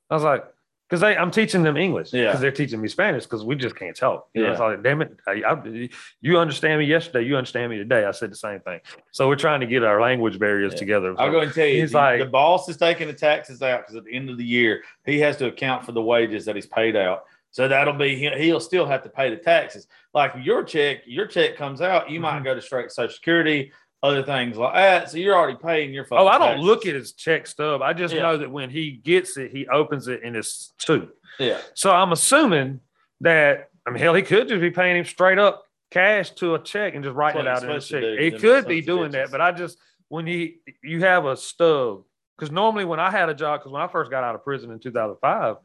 I 0.08 0.14
was 0.14 0.22
like, 0.22 0.44
because 0.88 1.02
I'm 1.02 1.30
teaching 1.30 1.62
them 1.62 1.76
English. 1.76 2.12
Yeah. 2.12 2.26
Because 2.26 2.40
they're 2.40 2.52
teaching 2.52 2.80
me 2.80 2.88
Spanish 2.88 3.24
because 3.24 3.44
we 3.44 3.56
just 3.56 3.74
can't 3.74 3.96
talk. 3.96 4.28
You 4.34 4.42
yeah. 4.42 4.46
know, 4.46 4.52
it's 4.52 4.60
like, 4.60 4.82
damn 4.82 5.02
it, 5.02 5.18
I, 5.26 5.42
I, 5.46 5.88
you 6.20 6.38
understand 6.38 6.80
me 6.80 6.86
yesterday. 6.86 7.26
You 7.26 7.36
understand 7.36 7.70
me 7.70 7.78
today. 7.78 8.04
I 8.04 8.12
said 8.12 8.30
the 8.30 8.36
same 8.36 8.60
thing. 8.60 8.80
So 9.10 9.28
we're 9.28 9.36
trying 9.36 9.60
to 9.60 9.66
get 9.66 9.82
our 9.82 10.00
language 10.00 10.38
barriers 10.38 10.72
yeah. 10.74 10.78
together. 10.78 11.14
So 11.16 11.22
I'll 11.22 11.32
go 11.32 11.40
and 11.40 11.52
tell 11.52 11.66
you, 11.66 11.80
he's 11.80 11.92
the, 11.92 11.98
like, 11.98 12.20
the 12.20 12.26
boss 12.26 12.68
is 12.68 12.76
taking 12.76 13.08
the 13.08 13.14
taxes 13.14 13.62
out 13.62 13.80
because 13.80 13.96
at 13.96 14.04
the 14.04 14.14
end 14.14 14.30
of 14.30 14.38
the 14.38 14.44
year 14.44 14.82
he 15.04 15.18
has 15.20 15.36
to 15.38 15.46
account 15.46 15.84
for 15.84 15.92
the 15.92 16.02
wages 16.02 16.44
that 16.44 16.54
he's 16.54 16.66
paid 16.66 16.94
out. 16.94 17.24
So 17.50 17.66
that'll 17.66 17.94
be 17.94 18.14
he'll 18.16 18.60
still 18.60 18.84
have 18.86 19.02
to 19.04 19.08
pay 19.08 19.30
the 19.30 19.36
taxes. 19.36 19.86
Like 20.12 20.34
your 20.42 20.62
check, 20.62 20.98
your 21.06 21.26
check 21.26 21.56
comes 21.56 21.80
out, 21.80 22.10
you 22.10 22.16
mm-hmm. 22.16 22.22
might 22.36 22.44
go 22.44 22.54
to 22.54 22.60
straight 22.60 22.90
Social 22.90 23.14
Security 23.14 23.72
other 24.02 24.22
things 24.22 24.56
like 24.56 24.74
that. 24.74 25.10
So 25.10 25.18
you're 25.18 25.34
already 25.34 25.58
paying 25.60 25.92
your 25.92 26.06
Oh, 26.10 26.26
I 26.26 26.38
don't 26.38 26.48
taxes. 26.48 26.64
look 26.64 26.86
at 26.86 26.94
his 26.94 27.12
check 27.12 27.46
stub. 27.46 27.82
I 27.82 27.92
just 27.92 28.14
yeah. 28.14 28.22
know 28.22 28.36
that 28.38 28.50
when 28.50 28.70
he 28.70 28.92
gets 28.92 29.36
it, 29.36 29.50
he 29.50 29.66
opens 29.68 30.08
it 30.08 30.20
and 30.24 30.36
it's 30.36 30.72
two. 30.78 31.08
Yeah. 31.38 31.58
So 31.74 31.90
I'm 31.92 32.12
assuming 32.12 32.80
that 33.20 33.70
I 33.86 33.90
mean 33.90 34.02
hell, 34.02 34.14
he 34.14 34.22
could 34.22 34.48
just 34.48 34.60
be 34.60 34.70
paying 34.70 34.96
him 34.96 35.04
straight 35.04 35.38
up 35.38 35.64
cash 35.90 36.30
to 36.32 36.54
a 36.54 36.62
check 36.62 36.94
and 36.94 37.04
just 37.04 37.16
writing 37.16 37.42
it 37.42 37.46
out 37.46 37.62
in 37.62 37.70
a 37.70 37.80
check. 37.80 38.02
He 38.18 38.30
could 38.32 38.66
be 38.66 38.80
doing 38.80 39.12
that, 39.12 39.30
but 39.30 39.40
I 39.40 39.52
just 39.52 39.78
when 40.08 40.26
he 40.26 40.58
you 40.82 41.00
have 41.00 41.24
a 41.24 41.36
stub 41.36 42.02
because 42.36 42.52
normally 42.52 42.84
when 42.84 43.00
I 43.00 43.10
had 43.10 43.28
a 43.28 43.34
job, 43.34 43.60
because 43.60 43.72
when 43.72 43.82
I 43.82 43.88
first 43.88 44.10
got 44.10 44.22
out 44.24 44.34
of 44.34 44.44
prison 44.44 44.70
in 44.70 44.78
2005, 44.78 45.56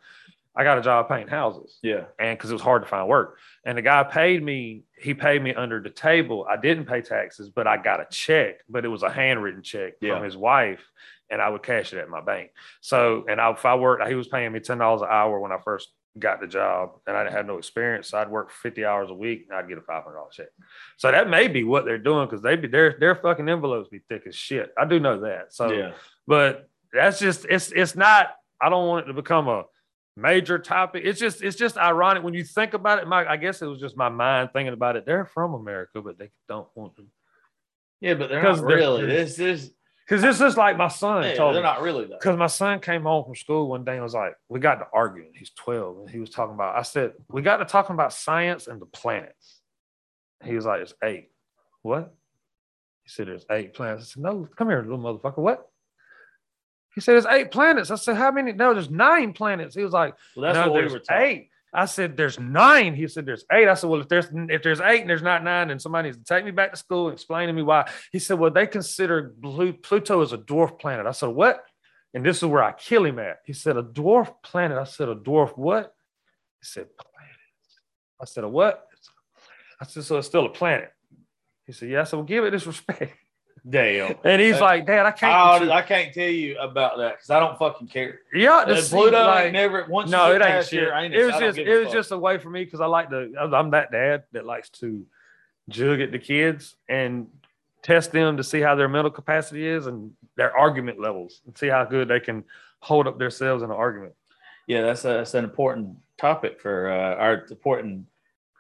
I 0.55 0.63
got 0.63 0.77
a 0.77 0.81
job 0.81 1.07
painting 1.07 1.29
houses. 1.29 1.79
Yeah. 1.81 2.05
And 2.19 2.37
because 2.37 2.49
it 2.49 2.53
was 2.53 2.61
hard 2.61 2.81
to 2.81 2.87
find 2.87 3.07
work. 3.07 3.37
And 3.65 3.77
the 3.77 3.81
guy 3.81 4.03
paid 4.03 4.43
me, 4.43 4.83
he 4.97 5.13
paid 5.13 5.41
me 5.41 5.53
under 5.53 5.81
the 5.81 5.89
table. 5.89 6.45
I 6.49 6.57
didn't 6.57 6.85
pay 6.85 7.01
taxes, 7.01 7.49
but 7.49 7.67
I 7.67 7.77
got 7.77 8.01
a 8.01 8.07
check, 8.09 8.55
but 8.69 8.83
it 8.83 8.89
was 8.89 9.03
a 9.03 9.09
handwritten 9.09 9.63
check 9.63 9.93
yeah. 10.01 10.15
from 10.15 10.23
his 10.23 10.35
wife. 10.35 10.85
And 11.29 11.41
I 11.41 11.47
would 11.47 11.63
cash 11.63 11.93
it 11.93 11.99
at 11.99 12.09
my 12.09 12.19
bank. 12.19 12.51
So, 12.81 13.25
and 13.29 13.39
I, 13.39 13.51
if 13.51 13.65
I 13.65 13.75
worked, 13.75 14.05
he 14.05 14.15
was 14.15 14.27
paying 14.27 14.51
me 14.51 14.59
$10 14.59 15.01
an 15.01 15.07
hour 15.09 15.39
when 15.39 15.53
I 15.53 15.59
first 15.63 15.87
got 16.19 16.41
the 16.41 16.47
job 16.47 16.97
and 17.07 17.15
I 17.15 17.31
had 17.31 17.47
no 17.47 17.57
experience. 17.57 18.09
So 18.09 18.17
I'd 18.17 18.29
work 18.29 18.51
50 18.51 18.83
hours 18.83 19.09
a 19.09 19.13
week 19.13 19.47
and 19.49 19.57
I'd 19.57 19.69
get 19.69 19.77
a 19.77 19.81
$500 19.81 20.31
check. 20.33 20.47
So 20.97 21.09
that 21.09 21.29
may 21.29 21.47
be 21.47 21.63
what 21.63 21.85
they're 21.85 21.97
doing 21.97 22.27
because 22.27 22.41
they'd 22.41 22.61
be 22.61 22.67
their, 22.67 22.97
their 22.99 23.15
fucking 23.15 23.47
envelopes 23.47 23.87
be 23.87 24.01
thick 24.09 24.23
as 24.27 24.35
shit. 24.35 24.73
I 24.77 24.83
do 24.83 24.99
know 24.99 25.21
that. 25.21 25.53
So, 25.53 25.71
yeah. 25.71 25.91
but 26.27 26.67
that's 26.91 27.19
just, 27.19 27.45
it's, 27.45 27.71
it's 27.71 27.95
not, 27.95 28.31
I 28.61 28.67
don't 28.69 28.87
want 28.89 29.05
it 29.05 29.07
to 29.07 29.13
become 29.13 29.47
a, 29.47 29.63
major 30.15 30.59
topic. 30.59 31.03
It's 31.05 31.19
just 31.19 31.43
it's 31.43 31.57
just 31.57 31.77
ironic 31.77 32.23
when 32.23 32.33
you 32.33 32.43
think 32.43 32.73
about 32.73 32.99
it. 32.99 33.07
My 33.07 33.25
I 33.25 33.37
guess 33.37 33.61
it 33.61 33.67
was 33.67 33.79
just 33.79 33.97
my 33.97 34.09
mind 34.09 34.49
thinking 34.53 34.73
about 34.73 34.95
it. 34.95 35.05
They're 35.05 35.25
from 35.25 35.53
America, 35.53 36.01
but 36.01 36.17
they 36.17 36.31
don't 36.47 36.67
want 36.75 36.95
to. 36.97 37.05
Yeah, 37.99 38.15
but 38.15 38.29
they're 38.29 38.43
not 38.43 38.61
really. 38.61 39.05
This 39.05 39.39
is 39.39 39.71
because 40.07 40.21
this 40.21 40.41
is 40.41 40.57
like 40.57 40.77
my 40.77 40.87
son 40.87 41.23
yeah, 41.23 41.35
told 41.35 41.55
they're 41.55 41.61
me. 41.61 41.69
not 41.69 41.81
really 41.81 42.05
though. 42.05 42.17
Because 42.17 42.37
my 42.37 42.47
son 42.47 42.79
came 42.79 43.03
home 43.03 43.23
from 43.23 43.35
school 43.35 43.69
one 43.69 43.85
day 43.85 43.93
and 43.93 44.03
was 44.03 44.13
like, 44.13 44.33
"We 44.49 44.59
got 44.59 44.75
to 44.75 44.87
arguing." 44.93 45.31
He's 45.35 45.51
twelve, 45.51 45.99
and 45.99 46.09
he 46.09 46.19
was 46.19 46.29
talking 46.29 46.55
about. 46.55 46.75
I 46.75 46.81
said, 46.81 47.13
"We 47.29 47.41
got 47.41 47.57
to 47.57 47.65
talking 47.65 47.93
about 47.93 48.11
science 48.11 48.67
and 48.67 48.81
the 48.81 48.87
planets." 48.87 49.61
He 50.43 50.55
was 50.55 50.65
like, 50.65 50.81
"It's 50.81 50.93
eight. 51.03 51.29
What?" 51.81 52.13
He 53.03 53.09
said, 53.09 53.27
"There's 53.27 53.45
eight 53.49 53.73
planets." 53.73 54.03
I 54.03 54.05
said, 54.05 54.23
"No, 54.23 54.49
come 54.57 54.69
here, 54.69 54.81
little 54.81 54.99
motherfucker. 54.99 55.37
What?" 55.37 55.70
He 56.95 57.01
said, 57.01 57.13
There's 57.13 57.25
eight 57.25 57.51
planets. 57.51 57.91
I 57.91 57.95
said, 57.95 58.17
How 58.17 58.31
many? 58.31 58.53
No, 58.53 58.73
there's 58.73 58.89
nine 58.89 59.33
planets. 59.33 59.75
He 59.75 59.83
was 59.83 59.93
like, 59.93 60.15
Well, 60.35 60.43
that's 60.53 60.65
no, 60.65 60.71
what 60.71 60.83
we 60.83 60.91
were 60.91 61.01
eight. 61.11 61.49
I 61.73 61.85
said, 61.85 62.17
There's 62.17 62.39
nine. 62.39 62.95
He 62.95 63.07
said, 63.07 63.25
There's 63.25 63.45
eight. 63.51 63.67
I 63.67 63.75
said, 63.75 63.89
Well, 63.89 64.01
if 64.01 64.09
there's 64.09 64.27
if 64.31 64.61
there's 64.61 64.81
eight 64.81 65.01
and 65.01 65.09
there's 65.09 65.21
not 65.21 65.43
nine, 65.43 65.69
then 65.69 65.79
somebody 65.79 66.09
needs 66.09 66.17
to 66.17 66.23
take 66.23 66.43
me 66.43 66.51
back 66.51 66.71
to 66.71 66.77
school 66.77 67.07
and 67.07 67.13
explain 67.13 67.47
to 67.47 67.53
me 67.53 67.61
why. 67.61 67.89
He 68.11 68.19
said, 68.19 68.39
Well, 68.39 68.51
they 68.51 68.67
consider 68.67 69.33
Pluto 69.41 70.21
as 70.21 70.33
a 70.33 70.37
dwarf 70.37 70.79
planet. 70.79 71.05
I 71.05 71.11
said, 71.11 71.29
What? 71.29 71.63
And 72.13 72.25
this 72.25 72.37
is 72.37 72.45
where 72.45 72.63
I 72.63 72.73
kill 72.73 73.05
him 73.05 73.19
at. 73.19 73.37
He 73.45 73.53
said, 73.53 73.77
A 73.77 73.83
dwarf 73.83 74.33
planet. 74.43 74.77
I 74.77 74.83
said, 74.83 75.07
A 75.07 75.15
dwarf 75.15 75.57
what? 75.57 75.93
He 76.59 76.65
said, 76.65 76.87
Planets. 76.97 77.79
I 78.21 78.25
said, 78.25 78.43
A 78.43 78.49
what? 78.49 78.85
I 79.79 79.85
said, 79.85 80.03
So 80.03 80.17
it's 80.17 80.27
still 80.27 80.45
a 80.45 80.49
planet. 80.49 80.91
He 81.65 81.71
said, 81.71 81.89
Yeah. 81.89 82.01
I 82.01 82.03
said, 82.03 82.17
Well, 82.17 82.25
give 82.25 82.43
it 82.43 82.51
this 82.51 82.67
respect. 82.67 83.13
Damn. 83.69 84.15
And 84.23 84.41
he's 84.41 84.59
like, 84.59 84.87
Dad, 84.87 85.05
I 85.05 85.09
I, 85.09 85.11
can't. 85.11 85.71
I 85.71 85.81
can't 85.83 86.13
tell 86.13 86.29
you 86.29 86.57
about 86.57 86.97
that 86.97 87.17
because 87.17 87.29
I 87.29 87.39
don't 87.39 87.57
fucking 87.59 87.87
care. 87.87 88.21
yeah, 88.33 88.65
see, 88.75 88.89
Pluto 88.95 89.23
like- 89.23 89.45
ain't 89.45 89.53
never 89.53 89.85
once. 89.87 90.09
no, 90.09 90.31
it 90.31 90.41
ain't 90.41 90.65
shit. 90.65 90.83
It 91.13 91.25
was 91.25 91.35
just 91.39 91.57
it 91.59 91.67
a 91.67 91.79
was 91.79 91.85
fuck. 91.85 91.93
just 91.93 92.11
a 92.11 92.17
way 92.17 92.39
for 92.39 92.49
me 92.49 92.65
because 92.65 92.81
I 92.81 92.87
like 92.87 93.09
to. 93.11 93.31
I'm 93.39 93.69
that 93.71 93.91
dad 93.91 94.23
that 94.31 94.45
likes 94.45 94.69
to 94.79 95.05
jug 95.69 96.01
at 96.01 96.11
the 96.11 96.17
kids 96.19 96.75
and 96.89 97.27
test 97.83 98.11
them 98.11 98.37
to 98.37 98.43
see 98.43 98.61
how 98.61 98.73
their 98.75 98.89
mental 98.89 99.11
capacity 99.11 99.67
is 99.67 99.85
and 99.85 100.11
their 100.37 100.55
argument 100.57 100.99
levels 100.99 101.41
and 101.45 101.55
see 101.57 101.67
how 101.67 101.83
good 101.85 102.07
they 102.07 102.19
can 102.19 102.43
hold 102.79 103.05
up 103.07 103.19
themselves 103.19 103.61
in 103.63 103.69
an 103.69 103.75
argument. 103.75 104.13
yeah. 104.67 104.81
That's 104.81 105.05
a, 105.05 105.09
that's 105.09 105.33
an 105.35 105.43
important 105.43 105.97
topic 106.17 106.59
for 106.59 106.89
uh, 106.89 107.15
our 107.15 107.45
important 107.49 108.05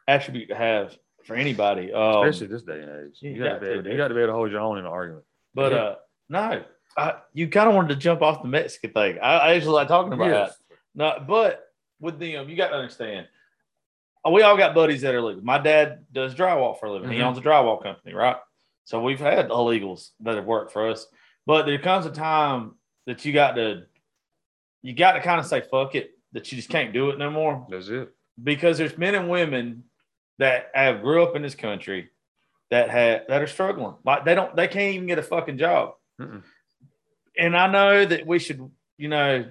attribute 0.07 0.49
to 0.49 0.55
have 0.55 0.95
for 1.25 1.35
anybody. 1.35 1.91
Um, 1.93 2.23
Especially 2.27 2.47
this 2.47 2.63
day 2.63 2.81
and 2.81 3.07
age. 3.07 3.17
you 3.21 3.31
You 3.31 3.43
got 3.43 3.49
got 3.49 3.53
to 3.55 3.59
be 3.61 3.65
to, 3.67 3.73
able, 3.79 3.89
you 3.91 3.97
got 3.97 4.07
to 4.09 4.13
be 4.13 4.19
able 4.21 4.27
to 4.29 4.33
hold 4.35 4.51
your 4.51 4.59
own 4.61 4.77
in 4.77 4.85
an 4.85 4.91
argument. 4.91 5.25
but 5.53 5.73
uh, 5.73 5.95
no, 6.29 6.63
I, 6.97 7.15
you 7.33 7.47
kind 7.47 7.69
of 7.69 7.75
wanted 7.75 7.89
to 7.89 7.95
jump 7.95 8.21
off 8.21 8.41
the 8.41 8.47
Mexican 8.47 8.91
thing. 8.91 9.17
I, 9.21 9.37
I 9.37 9.53
actually 9.55 9.71
like 9.73 9.87
talking 9.87 10.13
about 10.13 10.27
Yes. 10.29 10.57
that. 10.69 10.77
No, 10.93 11.23
but 11.25 11.67
with 11.99 12.19
them, 12.19 12.49
you 12.49 12.55
got 12.57 12.69
to 12.69 12.75
understand. 12.75 13.27
uh, 14.25 14.29
We 14.31 14.41
all 14.43 14.57
got 14.57 14.73
buddies 14.75 15.01
that 15.01 15.15
are 15.15 15.21
legal. 15.21 15.43
My 15.43 15.57
dad 15.57 16.05
does 16.11 16.35
drywall 16.35 16.79
for 16.79 16.87
a 16.87 16.91
living. 16.91 17.09
He 17.11 17.17
Mhm. 17.19 17.23
owns 17.25 17.37
a 17.37 17.41
drywall 17.41 17.81
company, 17.81 18.13
right? 18.13 18.37
So 18.83 19.01
we've 19.01 19.19
had 19.19 19.49
illegals 19.49 20.09
that 20.21 20.35
have 20.35 20.45
worked 20.45 20.71
for 20.73 20.89
us. 20.89 21.07
But 21.45 21.65
there 21.65 21.77
comes 21.79 22.05
a 22.05 22.11
time 22.11 22.75
that 23.05 23.23
you 23.25 23.31
got 23.33 23.53
to, 23.55 23.83
you 24.81 24.93
got 24.93 25.13
to 25.13 25.21
kind 25.21 25.39
of 25.39 25.45
say 25.45 25.61
fuck 25.61 25.95
it. 25.95 26.11
That 26.33 26.49
you 26.51 26.55
just 26.57 26.69
can't 26.69 26.93
do 26.93 27.09
it 27.09 27.17
no 27.17 27.29
more 27.29 27.67
That's 27.69 27.89
it. 27.89 28.09
because 28.41 28.77
there's 28.77 28.97
men 28.97 29.15
and 29.15 29.29
women 29.29 29.83
that 30.41 30.71
have 30.73 31.03
grew 31.03 31.21
up 31.21 31.35
in 31.35 31.43
this 31.43 31.53
country 31.53 32.09
that 32.71 32.89
have 32.89 33.21
that 33.27 33.43
are 33.43 33.47
struggling. 33.47 33.93
Like 34.03 34.25
they 34.25 34.33
don't, 34.33 34.55
they 34.55 34.67
can't 34.67 34.95
even 34.95 35.05
get 35.05 35.19
a 35.19 35.23
fucking 35.23 35.59
job. 35.59 35.93
Mm-mm. 36.19 36.41
And 37.37 37.55
I 37.55 37.71
know 37.71 38.03
that 38.03 38.25
we 38.25 38.39
should, 38.39 38.67
you 38.97 39.07
know, 39.07 39.45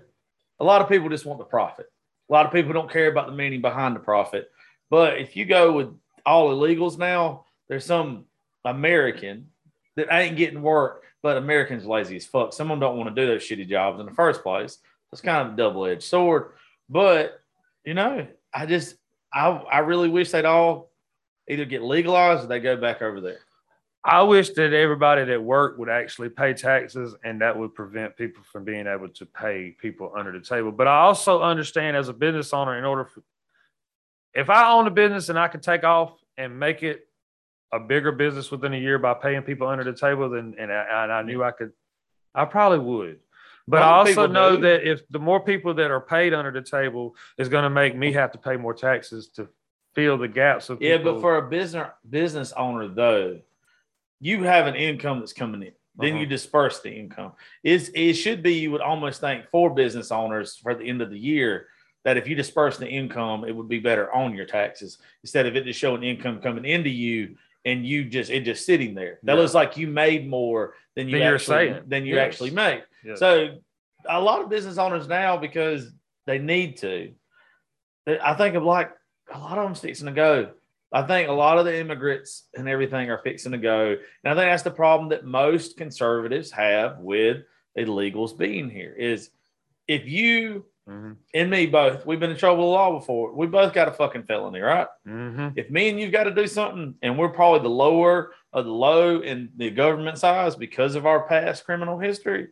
a 0.59 0.65
lot 0.65 0.83
of 0.83 0.89
people 0.89 1.09
just 1.09 1.25
want 1.25 1.39
the 1.39 1.45
profit. 1.45 1.87
A 2.29 2.33
lot 2.33 2.45
of 2.45 2.53
people 2.53 2.73
don't 2.73 2.91
care 2.91 3.07
about 3.09 3.29
the 3.29 3.33
meaning 3.33 3.61
behind 3.61 3.95
the 3.95 4.01
profit. 4.01 4.51
But 4.91 5.19
if 5.19 5.37
you 5.37 5.45
go 5.45 5.71
with 5.71 5.95
all 6.27 6.51
illegals 6.51 6.99
now, 6.99 7.45
there's 7.69 7.85
some 7.85 8.25
American 8.65 9.47
that 9.95 10.09
ain't 10.11 10.37
getting 10.37 10.61
work, 10.61 11.05
but 11.23 11.37
Americans 11.37 11.87
lazy 11.87 12.17
as 12.17 12.27
fuck. 12.27 12.53
Some 12.53 12.69
of 12.69 12.75
them 12.75 12.81
don't 12.81 12.97
want 12.97 13.15
to 13.15 13.23
do 13.23 13.29
those 13.29 13.43
shitty 13.43 13.69
jobs 13.69 14.01
in 14.01 14.07
the 14.07 14.13
first 14.13 14.43
place. 14.43 14.79
It's 15.13 15.23
kind 15.23 15.47
of 15.47 15.55
a 15.55 15.57
double 15.57 15.87
edged 15.87 16.03
sword. 16.03 16.53
But 16.89 17.41
you 17.85 17.95
know, 17.95 18.27
I 18.53 18.67
just 18.67 18.97
I 19.33 19.49
I 19.49 19.79
really 19.81 20.09
wish 20.09 20.31
they'd 20.31 20.45
all 20.45 20.91
either 21.49 21.65
get 21.65 21.83
legalized 21.83 22.45
or 22.45 22.47
they 22.47 22.61
go 22.61 22.77
back 22.77 23.03
over 23.03 23.21
there. 23.21 23.41
I 24.03 24.23
wish 24.23 24.51
that 24.51 24.73
everybody 24.73 25.25
that 25.27 25.43
worked 25.43 25.79
would 25.79 25.91
actually 25.91 26.31
pay 26.31 26.55
taxes, 26.55 27.15
and 27.23 27.43
that 27.43 27.59
would 27.59 27.75
prevent 27.75 28.17
people 28.17 28.43
from 28.51 28.65
being 28.65 28.87
able 28.87 29.11
to 29.11 29.27
pay 29.27 29.77
people 29.79 30.13
under 30.17 30.33
the 30.33 30.41
table. 30.41 30.73
But 30.73 30.89
I 30.89 31.01
also 31.01 31.43
understand 31.43 31.97
as 31.97 32.09
a 32.09 32.15
business 32.15 32.55
owner, 32.55 32.79
in 32.79 32.85
order 32.85 33.05
for 33.05 33.23
if 34.33 34.49
I 34.49 34.73
own 34.73 34.87
a 34.87 34.91
business 34.91 35.29
and 35.29 35.39
I 35.39 35.49
could 35.49 35.63
take 35.63 35.85
off 35.85 36.13
and 36.39 36.59
make 36.59 36.83
it 36.83 37.09
a 37.73 37.79
bigger 37.79 38.13
business 38.13 38.51
within 38.51 38.73
a 38.73 38.79
year 38.79 38.99
by 38.99 39.15
paying 39.15 39.43
people 39.43 39.69
under 39.69 39.85
the 39.85 39.93
table, 39.93 40.31
then 40.31 40.55
and 40.59 40.73
I, 40.73 41.05
and 41.05 41.13
I 41.13 41.23
knew 41.23 41.43
I 41.45 41.51
could, 41.51 41.73
I 42.35 42.45
probably 42.47 42.79
would. 42.79 43.19
But 43.71 43.83
I 43.83 43.91
also 43.91 44.27
know 44.27 44.57
do. 44.57 44.63
that 44.63 44.89
if 44.91 45.09
the 45.09 45.19
more 45.19 45.41
people 45.41 45.73
that 45.75 45.91
are 45.91 46.01
paid 46.01 46.35
under 46.35 46.51
the 46.51 46.63
table 46.63 47.15
is 47.39 47.49
going 47.49 47.63
to 47.65 47.71
make 47.71 47.97
me 47.97 48.13
have 48.13 48.33
to 48.33 48.39
pay 48.39 48.57
more 48.57 48.75
taxes 48.75 49.29
to 49.37 49.49
fill 49.95 50.19
the 50.19 50.29
gaps 50.29 50.71
of 50.71 50.83
Yeah, 50.83 50.97
people. 50.99 51.15
but 51.15 51.21
for 51.21 51.37
a 51.39 51.49
business 51.49 51.89
business 52.09 52.53
owner 52.53 52.89
though, 52.89 53.41
you 54.21 54.43
have 54.43 54.67
an 54.67 54.75
income 54.75 55.21
that's 55.21 55.33
coming 55.33 55.63
in. 55.63 55.73
Then 55.97 56.13
Uh-huh. 56.13 56.21
you 56.21 56.27
disperse 56.27 56.81
the 56.81 56.93
income. 56.93 57.33
It's, 57.63 57.89
it 57.95 58.15
should 58.15 58.43
be 58.43 58.55
you 58.55 58.71
would 58.73 58.81
almost 58.81 59.21
think 59.21 59.49
for 59.51 59.71
business 59.71 60.11
owners 60.11 60.57
for 60.57 60.75
the 60.75 60.85
end 60.85 61.01
of 61.03 61.11
the 61.11 61.19
year 61.19 61.67
that 62.05 62.17
if 62.17 62.27
you 62.27 62.35
disperse 62.35 62.79
the 62.79 62.89
income, 62.89 63.45
it 63.45 63.55
would 63.55 63.69
be 63.69 63.79
better 63.81 64.13
on 64.13 64.35
your 64.35 64.47
taxes 64.47 64.99
instead 65.23 65.47
of 65.47 65.55
it 65.57 65.65
just 65.65 65.79
showing 65.79 66.03
income 66.03 66.41
coming 66.41 66.65
into 66.65 66.89
you 66.91 67.37
and 67.65 67.85
you 67.87 68.05
just 68.05 68.31
it 68.31 68.41
just 68.45 68.65
sitting 68.67 68.95
there. 68.95 69.19
That 69.23 69.35
Yeah. 69.35 69.41
looks 69.41 69.55
like 69.55 69.77
you 69.77 69.87
made 69.87 70.29
more 70.29 70.75
than 70.97 71.09
you 71.09 71.19
Than 71.19 71.27
you're 71.27 71.35
actually, 71.37 71.69
saying. 71.73 71.83
than 71.87 72.07
you 72.07 72.15
Yes. 72.17 72.27
actually 72.27 72.51
made. 72.51 72.85
Yeah. 73.05 73.15
So 73.17 73.59
a 74.09 74.21
lot 74.21 74.43
of 74.43 74.49
business 74.49 74.79
owners 74.79 75.09
now, 75.09 75.37
because 75.37 75.93
they 76.27 76.39
need 76.39 76.79
to, 76.79 77.13
I 78.07 78.35
think 78.35 78.55
of 78.57 78.63
like 78.65 78.93
a 79.33 79.39
lot 79.39 79.59
of 79.59 79.65
them 79.65 79.75
fixing 79.75 80.07
to 80.07 80.13
go. 80.13 80.53
I 80.93 81.03
think 81.03 81.29
a 81.29 81.33
lot 81.33 81.59
of 81.59 81.65
the 81.67 81.79
immigrants 81.79 82.49
and 82.55 82.69
everything 82.69 83.11
are 83.11 83.19
fixing 83.23 83.53
to 83.53 83.59
go. 83.59 83.91
And 83.91 83.99
I 84.25 84.35
think 84.35 84.51
that's 84.51 84.65
the 84.65 84.71
problem 84.73 85.11
that 85.11 85.25
most 85.25 85.77
conservatives 85.77 86.51
have 86.51 86.99
with 86.99 87.45
illegals 87.79 88.37
being 88.37 88.69
here 88.69 88.93
is 88.93 89.31
if 89.87 90.07
you 90.07 90.67
Mhm. 90.91 91.17
and 91.35 91.51
me 91.51 91.67
both, 91.67 92.05
we've 92.05 92.19
been 92.19 92.31
in 92.31 92.37
trouble 92.37 92.59
with 92.59 92.65
the 92.67 92.71
law 92.71 92.99
before. 92.99 93.33
We 93.33 93.47
both 93.47 93.73
got 93.73 93.87
a 93.89 93.93
fucking 93.93 94.25
felony, 94.25 94.61
right? 94.61 94.89
Mhm. 95.07 95.53
If 95.57 95.71
me 95.71 95.89
and 95.89 96.01
you've 96.01 96.11
got 96.13 96.25
to 96.25 96.33
do 96.33 96.47
something 96.47 96.97
and 97.03 97.17
we're 97.17 97.29
probably 97.29 97.61
the 97.61 97.69
lower 97.69 98.33
of 98.53 98.65
the 98.65 98.73
low 98.73 99.21
in 99.21 99.51
the 99.57 99.71
government 99.71 100.19
size 100.19 100.57
because 100.57 100.97
of 100.97 101.07
our 101.07 101.27
past 101.29 101.65
criminal 101.65 101.99
history, 101.99 102.49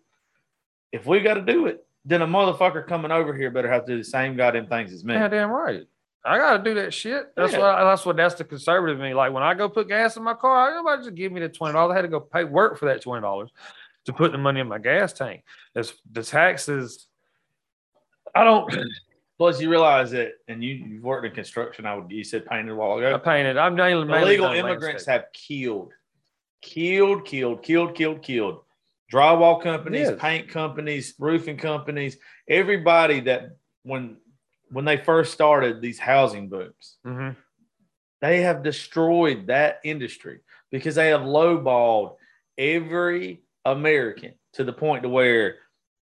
if 0.92 1.04
we 1.04 1.20
got 1.20 1.34
to 1.34 1.42
do 1.42 1.66
it, 1.66 1.84
then 2.04 2.22
a 2.22 2.26
motherfucker 2.26 2.86
coming 2.86 3.10
over 3.10 3.34
here 3.34 3.50
better 3.50 3.70
have 3.70 3.84
to 3.86 3.92
do 3.92 3.98
the 3.98 4.04
same 4.04 4.36
goddamn 4.36 4.66
things 4.68 4.92
as 4.92 5.04
me. 5.04 5.14
Yeah, 5.14 5.28
damn 5.28 5.50
right. 5.50 5.82
I 6.24 6.36
gotta 6.36 6.62
do 6.62 6.74
that 6.74 6.92
shit. 6.92 7.34
That's 7.36 7.52
Yeah. 7.52 7.58
what 7.60 7.84
that's 7.84 8.04
what 8.04 8.16
that's 8.16 8.34
the 8.34 8.44
conservative 8.44 8.98
me. 8.98 9.14
Like 9.14 9.32
when 9.32 9.42
I 9.42 9.54
go 9.54 9.68
put 9.68 9.88
gas 9.88 10.16
in 10.16 10.22
my 10.24 10.34
car, 10.34 10.72
nobody 10.74 11.02
just 11.04 11.14
give 11.14 11.32
me 11.32 11.40
the 11.40 11.48
twenty 11.48 11.72
dollars. 11.74 11.92
I 11.92 11.96
had 11.96 12.02
to 12.02 12.08
go 12.08 12.20
pay 12.20 12.44
work 12.44 12.76
for 12.78 12.86
that 12.86 13.02
twenty 13.02 13.22
dollars 13.22 13.50
to 14.04 14.12
put 14.12 14.32
the 14.32 14.38
money 14.38 14.60
in 14.60 14.68
my 14.68 14.78
gas 14.78 15.12
tank. 15.12 15.44
That's 15.74 15.94
the 16.10 16.22
taxes. 16.22 17.06
I 18.34 18.44
don't. 18.44 18.72
Plus, 19.38 19.60
you 19.60 19.70
realize 19.70 20.10
that, 20.10 20.32
and 20.48 20.64
you 20.64 20.74
you've 20.74 21.04
worked 21.04 21.24
in 21.24 21.32
construction. 21.32 21.86
I 21.86 21.94
would 21.94 22.10
you 22.10 22.24
said 22.24 22.44
painted 22.46 22.72
a 22.72 22.74
while 22.74 22.98
ago. 22.98 23.14
I 23.14 23.18
painted. 23.18 23.56
I'm 23.56 23.76
mainly, 23.76 24.04
mainly 24.04 24.22
Illegal 24.34 24.46
immigrants 24.52 25.06
landscape. 25.06 25.12
have 25.12 25.32
killed, 25.32 25.92
killed, 26.60 27.24
killed, 27.24 27.62
killed, 27.62 27.94
killed, 27.94 28.22
killed. 28.22 28.60
Drywall 29.12 29.62
companies, 29.62 30.08
Yes. 30.10 30.20
paint 30.20 30.48
companies, 30.48 31.14
roofing 31.18 31.56
companies, 31.56 32.18
everybody 32.48 33.20
that 33.20 33.50
when 33.84 34.16
when 34.70 34.84
they 34.84 34.96
first 34.98 35.32
started 35.32 35.80
these 35.80 35.98
housing 36.00 36.48
booms, 36.50 36.98
Mhm. 37.06 37.36
they 38.20 38.42
have 38.42 38.62
destroyed 38.62 39.46
that 39.46 39.80
industry 39.84 40.40
because 40.70 40.96
they 40.96 41.08
have 41.08 41.22
lowballed 41.22 42.16
every 42.58 43.40
American 43.64 44.34
to 44.54 44.64
the 44.64 44.72
point 44.72 45.04
to 45.04 45.08
where, 45.08 45.56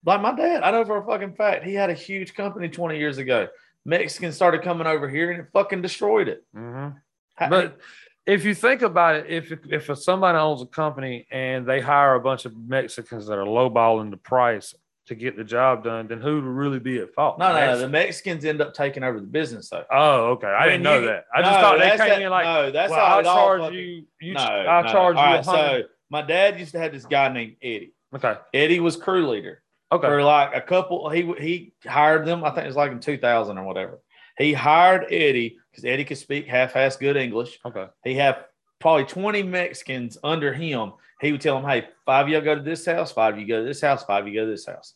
like 0.04 0.20
my 0.20 0.34
dad, 0.34 0.62
I 0.62 0.70
know 0.70 0.84
for 0.84 0.98
a 0.98 1.04
fucking 1.06 1.34
fact, 1.34 1.64
he 1.64 1.74
had 1.74 1.90
a 1.90 1.94
huge 1.94 2.34
company 2.34 2.68
20 2.68 2.98
years 2.98 3.18
ago. 3.18 3.48
Mexicans 3.84 4.34
started 4.36 4.62
coming 4.62 4.86
over 4.86 5.08
here 5.08 5.30
and 5.30 5.40
it 5.40 5.46
fucking 5.52 5.82
destroyed 5.82 6.28
it. 6.28 6.44
Mhm. 6.54 6.96
Ha- 7.38 7.48
But 7.48 7.78
if 8.26 8.44
you 8.44 8.54
think 8.54 8.82
about 8.82 9.16
it, 9.16 9.26
if 9.28 9.52
if 9.70 9.98
somebody 9.98 10.36
owns 10.38 10.62
a 10.62 10.66
company 10.66 11.26
and 11.30 11.66
they 11.66 11.80
hire 11.80 12.14
a 12.14 12.20
bunch 12.20 12.44
of 12.44 12.54
Mexicans 12.56 13.26
that 13.26 13.38
are 13.38 13.46
lowballing 13.46 14.10
the 14.10 14.16
price 14.18 14.74
to 15.06 15.14
get 15.14 15.36
the 15.36 15.42
job 15.44 15.82
done, 15.82 16.06
then 16.06 16.20
who 16.20 16.34
would 16.36 16.44
really 16.44 16.78
be 16.78 16.98
at 16.98 17.12
fault? 17.14 17.38
no, 17.38 17.52
no, 17.52 17.58
no, 17.72 17.78
the 17.78 17.88
Mexicans 17.88 18.44
end 18.44 18.60
up 18.60 18.74
taking 18.74 19.02
over 19.02 19.18
the 19.18 19.26
business 19.26 19.70
though. 19.70 19.84
Oh, 19.90 20.26
okay. 20.32 20.46
I 20.46 20.66
didn't 20.66 20.82
know 20.82 21.00
you- 21.00 21.06
that. 21.06 21.24
I 21.34 21.40
just 21.42 21.54
No, 21.54 21.60
thought 21.62 21.78
they 21.78 21.88
came 21.90 21.98
that- 21.98 22.22
in 22.22 22.30
like, 22.30 22.44
no, 22.44 22.70
that's 22.70 22.90
well, 22.90 23.00
how 23.06 23.14
I'll 23.14 23.20
it 23.20 23.26
all 23.26 23.36
charge 23.46 23.60
fucking- 23.62 23.78
you. 23.78 24.04
You, 24.20 24.34
no, 24.34 24.40
I'll 24.40 24.84
no. 24.84 24.92
charge 24.92 25.16
you 25.16 25.20
All 25.22 25.32
a 25.32 25.36
right. 25.36 25.44
So 25.44 25.82
my 26.10 26.22
dad 26.22 26.58
used 26.60 26.72
to 26.72 26.78
have 26.78 26.92
this 26.92 27.06
guy 27.06 27.28
named 27.32 27.56
Eddie. 27.62 27.94
okay, 28.14 28.36
Eddie 28.52 28.80
was 28.80 28.96
crew 28.96 29.26
leader. 29.28 29.62
Okay. 29.92 30.07
for 30.07 30.22
like 30.22 30.55
a 30.55 30.61
couple. 30.61 31.09
He 31.11 31.22
he 31.38 31.72
hired 31.87 32.26
them. 32.26 32.44
I 32.44 32.50
think 32.50 32.64
it 32.64 32.68
was 32.68 32.76
like 32.76 32.92
in 32.92 33.00
2000 33.00 33.59
or 33.59 33.64
whatever. 33.64 34.00
He 34.38 34.53
hired 34.53 35.05
Eddie 35.11 35.59
because 35.70 35.85
Eddie 35.85 36.05
could 36.05 36.18
speak 36.18 36.46
half-ass 36.46 36.96
good 36.96 37.16
English. 37.16 37.59
Okay. 37.64 37.87
He 38.05 38.14
had 38.14 38.44
probably 38.79 39.05
20 39.05 39.42
Mexicans 39.42 40.16
under 40.24 40.53
him. 40.53 40.92
He 41.20 41.33
would 41.33 41.40
tell 41.40 41.61
them, 41.61 41.68
"Hey, 41.68 41.88
five 42.07 42.26
of 42.26 42.33
you 42.33 42.40
go 42.40 42.55
to 42.55 42.62
this 42.62 42.87
house, 42.87 43.12
five 43.12 43.35
of 43.35 43.40
you 43.40 43.46
go 43.46 43.61
to 43.61 43.66
this 43.66 43.81
house, 43.81 44.05
five 44.05 44.24
of 44.24 44.29
you 44.29 44.40
go 44.40 44.46
to 44.46 44.50
this 44.50 44.66
house." 44.66 44.94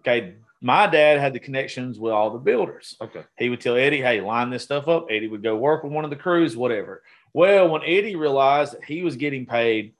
Okay. 0.00 0.34
My 0.60 0.86
dad 0.86 1.18
had 1.18 1.32
the 1.32 1.40
connections 1.40 1.98
with 1.98 2.12
all 2.12 2.30
the 2.30 2.38
builders. 2.38 2.96
Okay. 3.00 3.22
He 3.36 3.48
would 3.48 3.60
tell 3.60 3.76
Eddie, 3.76 4.02
"Hey, 4.02 4.20
line 4.20 4.50
this 4.50 4.62
stuff 4.62 4.86
up." 4.88 5.06
Eddie 5.10 5.28
would 5.28 5.42
go 5.42 5.56
work 5.56 5.82
with 5.82 5.92
one 5.92 6.04
of 6.04 6.10
the 6.10 6.16
crews, 6.16 6.56
whatever. 6.56 7.02
Well, 7.32 7.68
when 7.70 7.82
Eddie 7.82 8.16
realized 8.16 8.74
that 8.74 8.84
he 8.84 9.02
was 9.02 9.16
getting 9.16 9.46
paid 9.46 9.94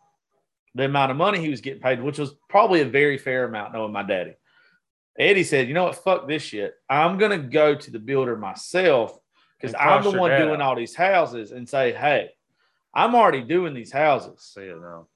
the 0.74 0.84
amount 0.84 1.10
of 1.10 1.16
money 1.16 1.38
he 1.38 1.50
was 1.50 1.60
getting 1.60 1.82
paid, 1.82 2.02
which 2.02 2.18
was 2.18 2.34
probably 2.48 2.80
a 2.80 2.86
very 2.86 3.18
fair 3.18 3.44
amount, 3.44 3.72
knowing 3.72 3.92
my 3.92 4.02
daddy, 4.02 4.34
Eddie 5.18 5.44
said, 5.44 5.68
"You 5.68 5.74
know 5.74 5.84
what? 5.84 5.96
Fuck 5.96 6.26
this 6.26 6.42
shit. 6.42 6.74
I'm 6.88 7.18
gonna 7.18 7.38
go 7.38 7.74
to 7.74 7.90
the 7.90 7.98
builder 7.98 8.36
myself 8.36 9.18
because 9.62 9.76
I'm 9.78 10.02
the 10.02 10.18
one 10.18 10.30
doing 10.30 10.60
out. 10.60 10.60
all 10.60 10.76
these 10.76 10.94
houses 10.94 11.52
and 11.52 11.68
say, 11.68 11.92
hey, 11.92 12.30
I'm 12.92 13.14
already 13.14 13.42
doing 13.42 13.74
these 13.74 13.92
houses. 13.92 14.42
See 14.54 14.62
it 14.62 14.80
now. 14.80 15.06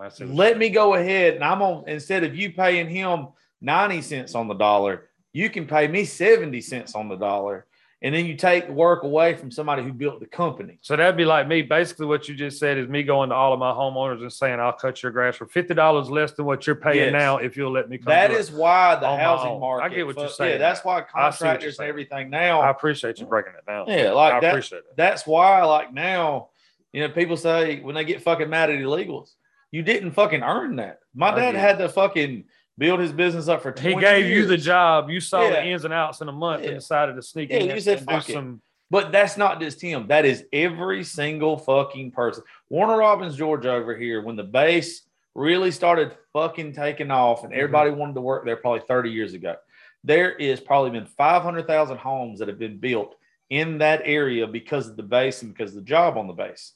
I 0.00 0.10
see 0.10 0.24
what 0.24 0.34
Let 0.34 0.58
me 0.58 0.68
go 0.68 0.94
ahead 0.94 1.34
and 1.34 1.42
I'm 1.42 1.62
on 1.62 1.88
instead 1.88 2.22
of 2.22 2.36
you 2.36 2.52
paying 2.52 2.88
him 2.88 3.28
90 3.60 4.02
cents 4.02 4.34
on 4.34 4.46
the 4.46 4.54
dollar, 4.54 5.08
you 5.32 5.50
can 5.50 5.66
pay 5.66 5.88
me 5.88 6.04
70 6.04 6.60
cents 6.60 6.94
on 6.94 7.08
the 7.08 7.16
dollar. 7.16 7.66
And 8.00 8.14
then 8.14 8.26
you 8.26 8.36
take 8.36 8.68
work 8.68 9.02
away 9.02 9.34
from 9.34 9.50
somebody 9.50 9.82
who 9.82 9.92
built 9.92 10.20
the 10.20 10.26
company. 10.26 10.78
So 10.82 10.94
that'd 10.94 11.16
be 11.16 11.24
like 11.24 11.48
me. 11.48 11.62
Basically, 11.62 12.06
what 12.06 12.28
you 12.28 12.34
just 12.36 12.58
said 12.60 12.78
is 12.78 12.88
me 12.88 13.02
going 13.02 13.30
to 13.30 13.34
all 13.34 13.52
of 13.52 13.58
my 13.58 13.72
homeowners 13.72 14.20
and 14.20 14.32
saying, 14.32 14.60
"I'll 14.60 14.72
cut 14.72 15.02
your 15.02 15.10
grass 15.10 15.36
for 15.36 15.46
fifty 15.46 15.74
dollars 15.74 16.08
less 16.08 16.32
than 16.32 16.44
what 16.46 16.66
you're 16.66 16.76
paying 16.76 17.12
Yes. 17.12 17.12
now 17.12 17.38
if 17.38 17.56
you'll 17.56 17.72
let 17.72 17.88
me 17.88 17.98
come." 17.98 18.06
That 18.12 18.28
do 18.28 18.34
it." 18.34 18.40
is 18.40 18.52
why 18.52 18.94
the 18.96 19.16
housing 19.16 19.58
market. 19.58 19.84
I 19.84 19.88
get 19.88 20.06
what 20.06 20.16
you're 20.16 20.28
saying. 20.28 20.52
Yeah, 20.52 20.58
that's 20.58 20.84
why 20.84 20.94
I 20.94 20.98
see 20.98 21.02
what 21.02 21.08
contractors 21.12 21.78
and 21.80 21.88
everything 21.88 22.32
I 22.34 22.70
appreciate 22.70 23.18
you 23.18 23.26
breaking 23.26 23.54
it 23.58 23.66
down. 23.66 23.86
Yeah, 23.88 24.12
like 24.12 24.34
I 24.34 24.40
that. 24.40 24.50
appreciate 24.50 24.78
it. 24.78 24.96
That's 24.96 25.26
why, 25.26 25.64
like 25.64 25.92
now, 25.92 26.50
you 26.92 27.00
know, 27.00 27.12
people 27.12 27.36
say 27.36 27.80
when 27.80 27.94
they 27.94 28.04
get 28.04 28.22
fucking 28.22 28.48
mad 28.48 28.70
at 28.70 28.78
illegals, 28.78 29.32
you 29.72 29.82
didn't 29.82 30.12
fucking 30.12 30.42
earn 30.42 30.76
that. 30.76 31.00
My 31.14 31.30
I 31.32 31.34
dad 31.34 31.52
did. 31.52 31.60
had 31.60 31.78
to 31.78 31.88
fucking 31.88 32.44
build 32.78 33.00
his 33.00 33.12
business 33.12 33.48
up 33.48 33.62
for. 33.62 33.72
20 33.72 33.94
He 33.96 34.00
gave 34.00 34.26
you 34.30 34.46
the 34.46 34.56
job. 34.56 35.10
You 35.10 35.20
saw 35.20 35.40
the 35.50 35.64
ins 35.66 35.84
and 35.84 35.92
outs 35.92 36.20
in 36.20 36.28
a 36.28 36.32
month 36.32 36.62
Yeah. 36.62 36.70
and 36.70 36.78
decided 36.78 37.16
to 37.16 37.22
sneak 37.22 37.50
Yeah, 37.50 37.58
in 37.58 37.70
you 37.70 37.80
said, 37.80 38.00
"Fuck 38.04 38.28
it." 38.28 38.32
some. 38.32 38.62
But 38.90 39.12
that's 39.12 39.36
not 39.36 39.60
just 39.60 39.82
him. 39.82 40.06
That 40.06 40.24
is 40.24 40.46
every 40.50 41.04
single 41.04 41.58
fucking 41.58 42.12
person. 42.12 42.42
Warner 42.70 42.96
Robins, 42.96 43.36
Georgia, 43.36 43.72
over 43.72 43.94
here, 43.94 44.22
when 44.22 44.36
the 44.36 44.44
base 44.44 45.02
really 45.34 45.70
started 45.70 46.16
fucking 46.32 46.72
taking 46.72 47.10
off 47.10 47.44
and 47.44 47.52
Mhm. 47.52 47.56
everybody 47.56 47.90
wanted 47.90 48.14
to 48.14 48.22
work 48.22 48.46
there 48.46 48.56
probably 48.56 48.80
30 48.80 49.10
years 49.10 49.34
ago, 49.34 49.56
there 50.04 50.32
is 50.32 50.58
probably 50.58 50.90
been 50.90 51.04
500,000 51.04 51.98
homes 51.98 52.38
that 52.38 52.48
have 52.48 52.58
been 52.58 52.78
built 52.78 53.14
in 53.50 53.78
that 53.78 54.00
area 54.04 54.46
because 54.46 54.88
of 54.88 54.96
the 54.96 55.02
base 55.02 55.42
and 55.42 55.52
because 55.52 55.70
of 55.72 55.76
the 55.76 55.88
job 55.88 56.16
on 56.16 56.26
the 56.26 56.32
base. 56.32 56.72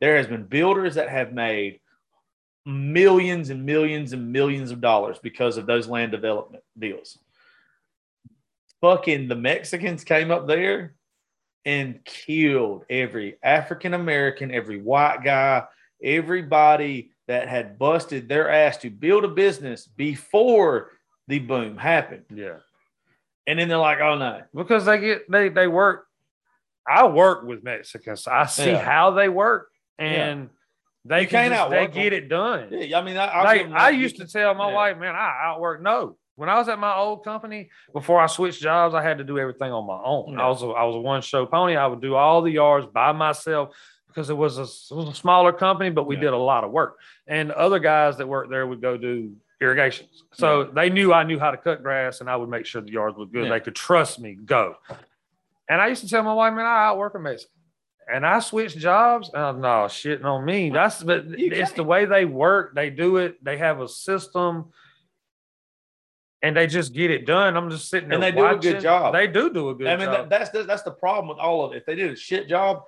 There 0.00 0.16
has 0.16 0.26
been 0.28 0.44
builders 0.44 0.94
that 0.94 1.08
have 1.08 1.32
made 1.32 1.80
millions 2.66 3.50
and 3.50 3.64
millions 3.64 4.12
and 4.12 4.32
millions 4.32 4.70
of 4.72 4.80
dollars 4.80 5.18
because 5.22 5.56
of 5.56 5.66
those 5.66 5.88
land 5.88 6.10
development 6.12 6.64
deals. 6.78 7.18
Fucking 8.80 9.28
the 9.28 9.36
Mexicans 9.36 10.04
came 10.04 10.30
up 10.30 10.46
there 10.46 10.94
and 11.64 12.04
killed 12.04 12.84
every 12.90 13.36
African 13.42 13.94
American, 13.94 14.50
every 14.52 14.80
white 14.82 15.22
guy, 15.24 15.64
everybody 16.02 17.10
that 17.28 17.48
had 17.48 17.78
busted 17.78 18.28
their 18.28 18.50
ass 18.50 18.76
to 18.78 18.90
build 18.90 19.24
a 19.24 19.28
business 19.28 19.86
before 19.86 20.90
the 21.28 21.38
boom 21.38 21.76
happened. 21.76 22.24
Yeah, 22.32 22.58
And 23.46 23.58
then 23.58 23.68
they're 23.68 23.78
like, 23.78 24.00
oh 24.00 24.16
no. 24.16 24.42
because 24.54 24.84
they 24.84 24.98
get 24.98 25.30
they 25.30 25.48
they 25.48 25.66
work. 25.68 26.06
I 26.88 27.06
work 27.08 27.44
with 27.44 27.64
Mexicans. 27.64 28.28
I 28.28 28.46
see 28.46 28.70
Yeah. 28.70 28.82
how 28.84 29.10
they 29.12 29.28
work, 29.28 29.70
and 29.98 30.50
they 31.08 31.22
You 31.22 31.26
can 31.28 31.50
can't 31.50 31.54
just, 31.54 31.70
they 31.70 31.86
get 31.86 32.10
them. 32.10 32.22
it 32.24 32.28
done. 32.28 32.68
Yeah, 32.70 32.98
I 32.98 33.02
mean, 33.02 33.16
I, 33.16 33.42
like 33.42 33.70
I 33.70 33.90
used 33.90 34.16
to 34.16 34.26
tell 34.26 34.54
my 34.54 34.68
yeah. 34.68 34.74
wife, 34.74 34.98
man, 34.98 35.14
I 35.14 35.38
outwork. 35.44 35.82
No, 35.82 36.16
when 36.34 36.48
I 36.48 36.58
was 36.58 36.68
at 36.68 36.78
my 36.78 36.94
old 36.94 37.24
company 37.24 37.70
before 37.92 38.20
I 38.20 38.26
switched 38.26 38.60
jobs, 38.62 38.94
I 38.94 39.02
had 39.02 39.18
to 39.18 39.24
do 39.24 39.38
everything 39.38 39.72
on 39.72 39.86
my 39.86 39.98
own. 40.04 40.32
Yeah. 40.34 40.44
I 40.44 40.48
was 40.48 40.62
a, 40.62 40.66
I 40.66 40.84
was 40.84 40.96
a 40.96 41.00
one 41.00 41.22
show 41.22 41.46
pony. 41.46 41.76
I 41.76 41.86
would 41.86 42.00
do 42.00 42.14
all 42.14 42.42
the 42.42 42.50
yards 42.50 42.86
by 42.86 43.12
myself 43.12 43.74
because 44.08 44.28
it 44.30 44.36
was 44.36 44.58
a, 44.58 44.62
it 44.62 44.96
was 44.96 45.08
a 45.08 45.14
smaller 45.14 45.52
company, 45.52 45.90
but 45.90 46.06
we 46.06 46.16
Yeah. 46.16 46.22
did 46.22 46.32
a 46.32 46.38
lot 46.38 46.64
of 46.64 46.70
work. 46.70 46.98
And 47.26 47.52
other 47.52 47.78
guys 47.78 48.16
that 48.18 48.26
worked 48.28 48.50
there 48.50 48.66
would 48.66 48.80
go 48.80 48.96
do 48.96 49.34
irrigations. 49.60 50.22
So 50.34 50.64
they 50.64 50.90
knew 50.90 51.12
I 51.14 51.22
knew 51.22 51.38
how 51.38 51.50
to 51.50 51.56
cut 51.56 51.82
grass, 51.82 52.20
and 52.20 52.28
I 52.28 52.36
would 52.36 52.48
make 52.50 52.66
sure 52.66 52.82
the 52.82 52.92
yards 52.92 53.16
were 53.16 53.26
good. 53.26 53.44
Yeah. 53.44 53.50
They 53.50 53.60
could 53.60 53.74
trust 53.74 54.18
me. 54.20 54.34
Go. 54.34 54.76
And 55.68 55.80
I 55.80 55.88
used 55.88 56.02
to 56.02 56.08
tell 56.08 56.22
my 56.22 56.34
wife, 56.34 56.52
man, 56.54 56.66
I 56.66 56.84
outwork 56.86 57.14
a 57.14 57.18
Mexican. 57.18 57.55
And 58.08 58.24
I 58.24 58.38
switched 58.38 58.78
jobs. 58.78 59.30
Uh, 59.34 59.52
no, 59.52 59.86
shitting 59.88 60.24
on 60.24 60.44
me. 60.44 60.70
That's 60.70 61.02
but 61.02 61.24
it's 61.28 61.72
the 61.72 61.82
way 61.82 62.04
they 62.04 62.24
work. 62.24 62.74
They 62.74 62.90
do 62.90 63.16
it. 63.16 63.42
They 63.42 63.56
have 63.56 63.80
a 63.80 63.88
system, 63.88 64.66
and 66.40 66.56
they 66.56 66.68
just 66.68 66.92
get 66.92 67.10
it 67.10 67.26
done. 67.26 67.56
I'm 67.56 67.68
just 67.68 67.88
sitting 67.90 68.08
there. 68.08 68.16
And 68.16 68.22
they 68.22 68.30
do 68.30 68.46
a 68.46 68.56
good 68.56 68.80
job. 68.80 69.12
They 69.12 69.26
do 69.26 69.52
do 69.52 69.70
a 69.70 69.74
good 69.74 69.88
I 69.88 69.96
mean, 69.96 70.06
job. 70.06 70.28
that, 70.28 70.38
that's 70.38 70.50
the, 70.50 70.62
that's 70.62 70.82
the 70.82 70.92
problem 70.92 71.28
with 71.28 71.38
all 71.38 71.64
of 71.64 71.72
it. 71.72 71.78
If 71.78 71.86
they 71.86 71.96
did 71.96 72.12
a 72.12 72.16
shit 72.16 72.48
job, 72.48 72.84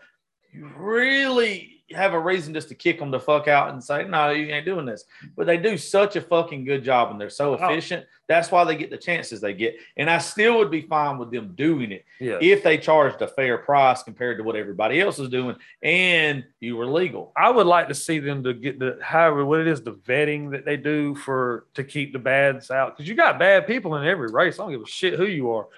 you 0.52 0.70
really 0.76 1.77
have 1.94 2.12
a 2.12 2.20
reason 2.20 2.52
just 2.52 2.68
to 2.68 2.74
kick 2.74 2.98
them 2.98 3.10
the 3.10 3.18
fuck 3.20 3.48
out 3.48 3.70
and 3.70 3.82
say, 3.82 4.04
no, 4.06 4.30
you 4.30 4.46
ain't 4.48 4.66
doing 4.66 4.84
this. 4.84 5.04
But 5.36 5.46
they 5.46 5.56
do 5.56 5.78
such 5.78 6.16
a 6.16 6.20
fucking 6.20 6.64
good 6.64 6.84
job 6.84 7.10
and 7.10 7.20
they're 7.20 7.30
so 7.30 7.56
Oh. 7.58 7.68
efficient. 7.68 8.06
That's 8.26 8.50
why 8.50 8.64
they 8.64 8.76
get 8.76 8.90
the 8.90 8.98
chances 8.98 9.40
they 9.40 9.54
get. 9.54 9.76
And 9.96 10.10
I 10.10 10.18
still 10.18 10.58
would 10.58 10.70
be 10.70 10.82
fine 10.82 11.16
with 11.16 11.30
them 11.30 11.54
doing 11.54 11.92
it 11.92 12.04
yeah. 12.20 12.36
if 12.42 12.62
they 12.62 12.76
charged 12.76 13.22
a 13.22 13.28
fair 13.28 13.56
price 13.56 14.02
compared 14.02 14.36
to 14.36 14.44
what 14.44 14.54
everybody 14.54 15.00
else 15.00 15.18
is 15.18 15.30
doing 15.30 15.56
and 15.82 16.44
you 16.60 16.76
were 16.76 16.86
legal. 16.86 17.32
I 17.34 17.48
would 17.48 17.66
like 17.66 17.88
to 17.88 17.94
see 17.94 18.18
them 18.18 18.44
to 18.44 18.52
get 18.52 18.78
the 18.78 18.98
however 19.00 19.46
what 19.46 19.60
it 19.60 19.66
is 19.66 19.82
the 19.82 19.94
vetting 19.94 20.50
that 20.50 20.66
they 20.66 20.76
do 20.76 21.14
for 21.14 21.66
to 21.74 21.84
keep 21.84 22.12
the 22.12 22.18
bads 22.18 22.70
out 22.70 22.96
because 22.96 23.08
you 23.08 23.14
got 23.14 23.38
bad 23.38 23.66
people 23.66 23.96
in 23.96 24.06
every 24.06 24.30
race. 24.30 24.58
I 24.58 24.64
don't 24.64 24.72
give 24.72 24.82
a 24.82 24.86
shit 24.86 25.14
who 25.14 25.24
you 25.26 25.50
are. 25.52 25.68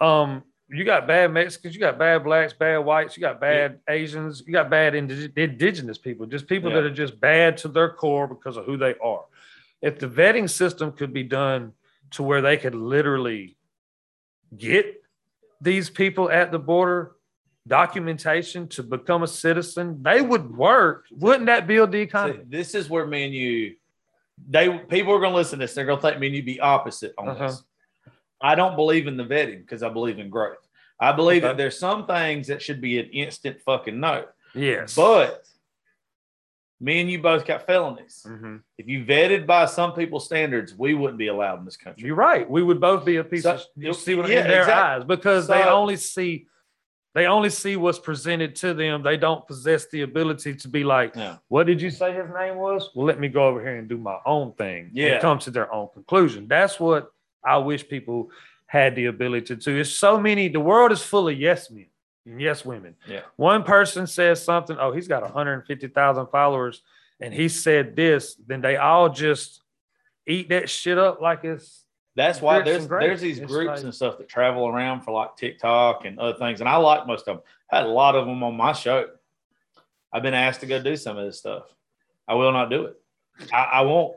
Um, 0.00 0.42
you 0.72 0.84
got 0.84 1.06
bad 1.06 1.32
Mexicans, 1.32 1.74
you 1.74 1.80
got 1.80 1.98
bad 1.98 2.22
blacks, 2.24 2.52
bad 2.52 2.78
whites, 2.78 3.16
you 3.16 3.20
got 3.20 3.40
bad 3.40 3.80
Asians, 3.88 4.42
you 4.46 4.52
got 4.52 4.70
bad 4.70 4.92
indig- 4.94 5.36
indigenous 5.36 5.98
people, 5.98 6.26
just 6.26 6.46
people 6.46 6.70
that 6.70 6.84
are 6.84 6.90
just 6.94 7.20
bad 7.20 7.56
to 7.58 7.68
their 7.68 7.90
core 7.90 8.26
because 8.28 8.56
of 8.56 8.64
who 8.64 8.76
they 8.76 8.94
are. 9.02 9.24
If 9.82 9.98
the 9.98 10.06
vetting 10.08 10.48
system 10.48 10.92
could 10.92 11.12
be 11.12 11.22
done 11.24 11.72
to 12.12 12.22
where 12.22 12.40
they 12.42 12.56
could 12.56 12.74
literally 12.74 13.56
get 14.56 15.02
these 15.60 15.90
people 15.90 16.30
at 16.30 16.50
the 16.52 16.58
border 16.58 17.12
documentation 17.66 18.66
to 18.68 18.82
become 18.82 19.22
a 19.22 19.26
citizen, 19.26 20.02
they 20.02 20.20
would 20.20 20.56
work. 20.56 21.04
Wouldn't 21.12 21.46
that 21.46 21.66
build 21.66 21.92
the 21.92 22.00
economy? 22.00 22.40
this 22.48 22.74
is 22.74 22.88
where 22.90 23.06
me 23.06 23.24
and 23.24 23.34
you, 23.34 23.76
they 24.48 24.68
people 24.78 25.12
are 25.14 25.18
going 25.20 25.32
to 25.32 25.36
listen 25.36 25.58
to 25.58 25.64
this. 25.64 25.74
They're 25.74 25.84
going 25.84 25.98
to 25.98 26.02
think 26.02 26.18
me 26.18 26.28
and 26.28 26.36
you 26.36 26.42
be 26.42 26.60
opposite 26.60 27.12
on 27.18 27.28
Uh-huh. 27.28 27.46
this. 27.48 27.62
I 28.40 28.54
don't 28.54 28.76
believe 28.76 29.06
in 29.06 29.16
the 29.16 29.24
vetting 29.24 29.60
because 29.60 29.82
I 29.82 29.88
believe 29.88 30.18
in 30.18 30.30
growth. 30.30 30.66
I 30.98 31.12
believe 31.12 31.42
Okay. 31.44 31.48
that 31.52 31.56
there's 31.56 31.78
some 31.78 32.06
things 32.06 32.46
that 32.48 32.60
should 32.62 32.80
be 32.80 32.98
an 32.98 33.06
instant 33.06 33.60
fucking 33.62 33.98
no. 34.00 34.26
Yes. 34.54 34.94
But 34.96 35.46
me 36.80 37.00
and 37.00 37.10
you 37.10 37.20
both 37.20 37.44
got 37.46 37.66
felonies. 37.66 38.24
Mhm. 38.28 38.62
If 38.78 38.86
you 38.88 39.04
vetted 39.04 39.46
by 39.46 39.66
some 39.66 39.92
people's 39.92 40.24
standards, 40.24 40.74
we 40.74 40.94
wouldn't 40.94 41.18
be 41.18 41.26
allowed 41.28 41.58
in 41.58 41.64
this 41.64 41.76
country. 41.76 42.06
you're 42.06 42.16
right. 42.16 42.48
We 42.48 42.62
would 42.62 42.80
both 42.80 43.04
be 43.04 43.16
a 43.16 43.24
piece 43.24 43.42
So- 43.42 43.54
of 43.54 43.64
you 43.76 43.92
see 43.92 44.14
what 44.14 44.28
yeah, 44.30 44.42
in 44.42 44.48
their 44.48 44.60
exactly. 44.62 44.82
eyes 45.02 45.04
because 45.04 45.46
they 45.46 45.62
only 45.64 45.96
see 45.96 46.46
they 47.12 47.26
only 47.26 47.50
see 47.50 47.74
what's 47.76 47.98
presented 47.98 48.54
to 48.54 48.72
them. 48.72 49.02
They 49.02 49.16
don't 49.16 49.44
possess 49.44 49.88
the 49.88 50.02
ability 50.02 50.54
to 50.54 50.68
be 50.68 50.84
like, 50.84 51.16
Yeah. 51.16 51.38
what 51.48 51.66
did 51.66 51.82
you 51.82 51.90
say 51.90 52.12
his 52.12 52.30
name 52.32 52.54
was? 52.54 52.88
Well, 52.94 53.04
let 53.04 53.18
me 53.18 53.26
go 53.26 53.48
over 53.48 53.60
here 53.60 53.74
and 53.74 53.88
do 53.88 53.96
my 53.98 54.18
own 54.24 54.52
thing 54.52 54.90
Yeah. 54.92 55.14
and 55.14 55.20
come 55.20 55.40
to 55.40 55.50
their 55.50 55.72
own 55.74 55.88
conclusion. 55.92 56.46
That's 56.46 56.78
what 56.78 57.10
I 57.44 57.58
wish 57.58 57.86
people 57.88 58.30
had 58.66 58.94
the 58.94 59.06
ability 59.06 59.56
to. 59.56 59.80
It's 59.80 59.90
so 59.90 60.18
many, 60.18 60.48
the 60.48 60.60
world 60.60 60.92
is 60.92 61.02
full 61.02 61.28
of 61.28 61.38
yes 61.38 61.70
men 61.70 61.86
and 62.26 62.40
yes 62.40 62.64
women. 62.64 62.94
Yeah. 63.08 63.22
One 63.36 63.62
person 63.64 64.06
says 64.06 64.42
something, 64.42 64.76
oh, 64.78 64.92
he's 64.92 65.08
got 65.08 65.22
150,000 65.22 66.26
followers 66.26 66.82
and 67.20 67.34
he 67.34 67.48
said 67.48 67.96
this, 67.96 68.36
then 68.46 68.60
they 68.60 68.76
all 68.76 69.08
just 69.08 69.62
eat 70.26 70.48
that 70.50 70.70
shit 70.70 70.98
up 70.98 71.20
like 71.20 71.44
it's 71.44 71.84
That's 72.14 72.40
why 72.40 72.60
there's 72.60 72.86
there's 72.86 73.20
these 73.20 73.38
It's 73.38 73.50
groups 73.50 73.68
like- 73.68 73.82
and 73.84 73.94
stuff 73.94 74.18
that 74.18 74.28
travel 74.28 74.68
around 74.68 75.00
for 75.02 75.12
like 75.12 75.36
TikTok 75.36 76.04
and 76.04 76.18
other 76.18 76.38
things, 76.38 76.60
and 76.60 76.68
I 76.68 76.76
like 76.76 77.06
most 77.06 77.26
of 77.28 77.36
them. 77.36 77.44
I 77.72 77.78
had 77.78 77.86
a 77.86 77.88
lot 77.88 78.14
of 78.16 78.26
them 78.26 78.42
on 78.42 78.56
my 78.56 78.72
show. 78.72 79.06
I've 80.12 80.22
been 80.22 80.34
asked 80.34 80.60
to 80.60 80.66
go 80.66 80.82
do 80.82 80.96
some 80.96 81.16
of 81.16 81.24
this 81.24 81.38
stuff. 81.38 81.72
I 82.26 82.34
will 82.34 82.52
not 82.52 82.68
do 82.70 82.86
it. 82.86 83.00
I, 83.52 83.64
I 83.64 83.80
won't. 83.82 84.16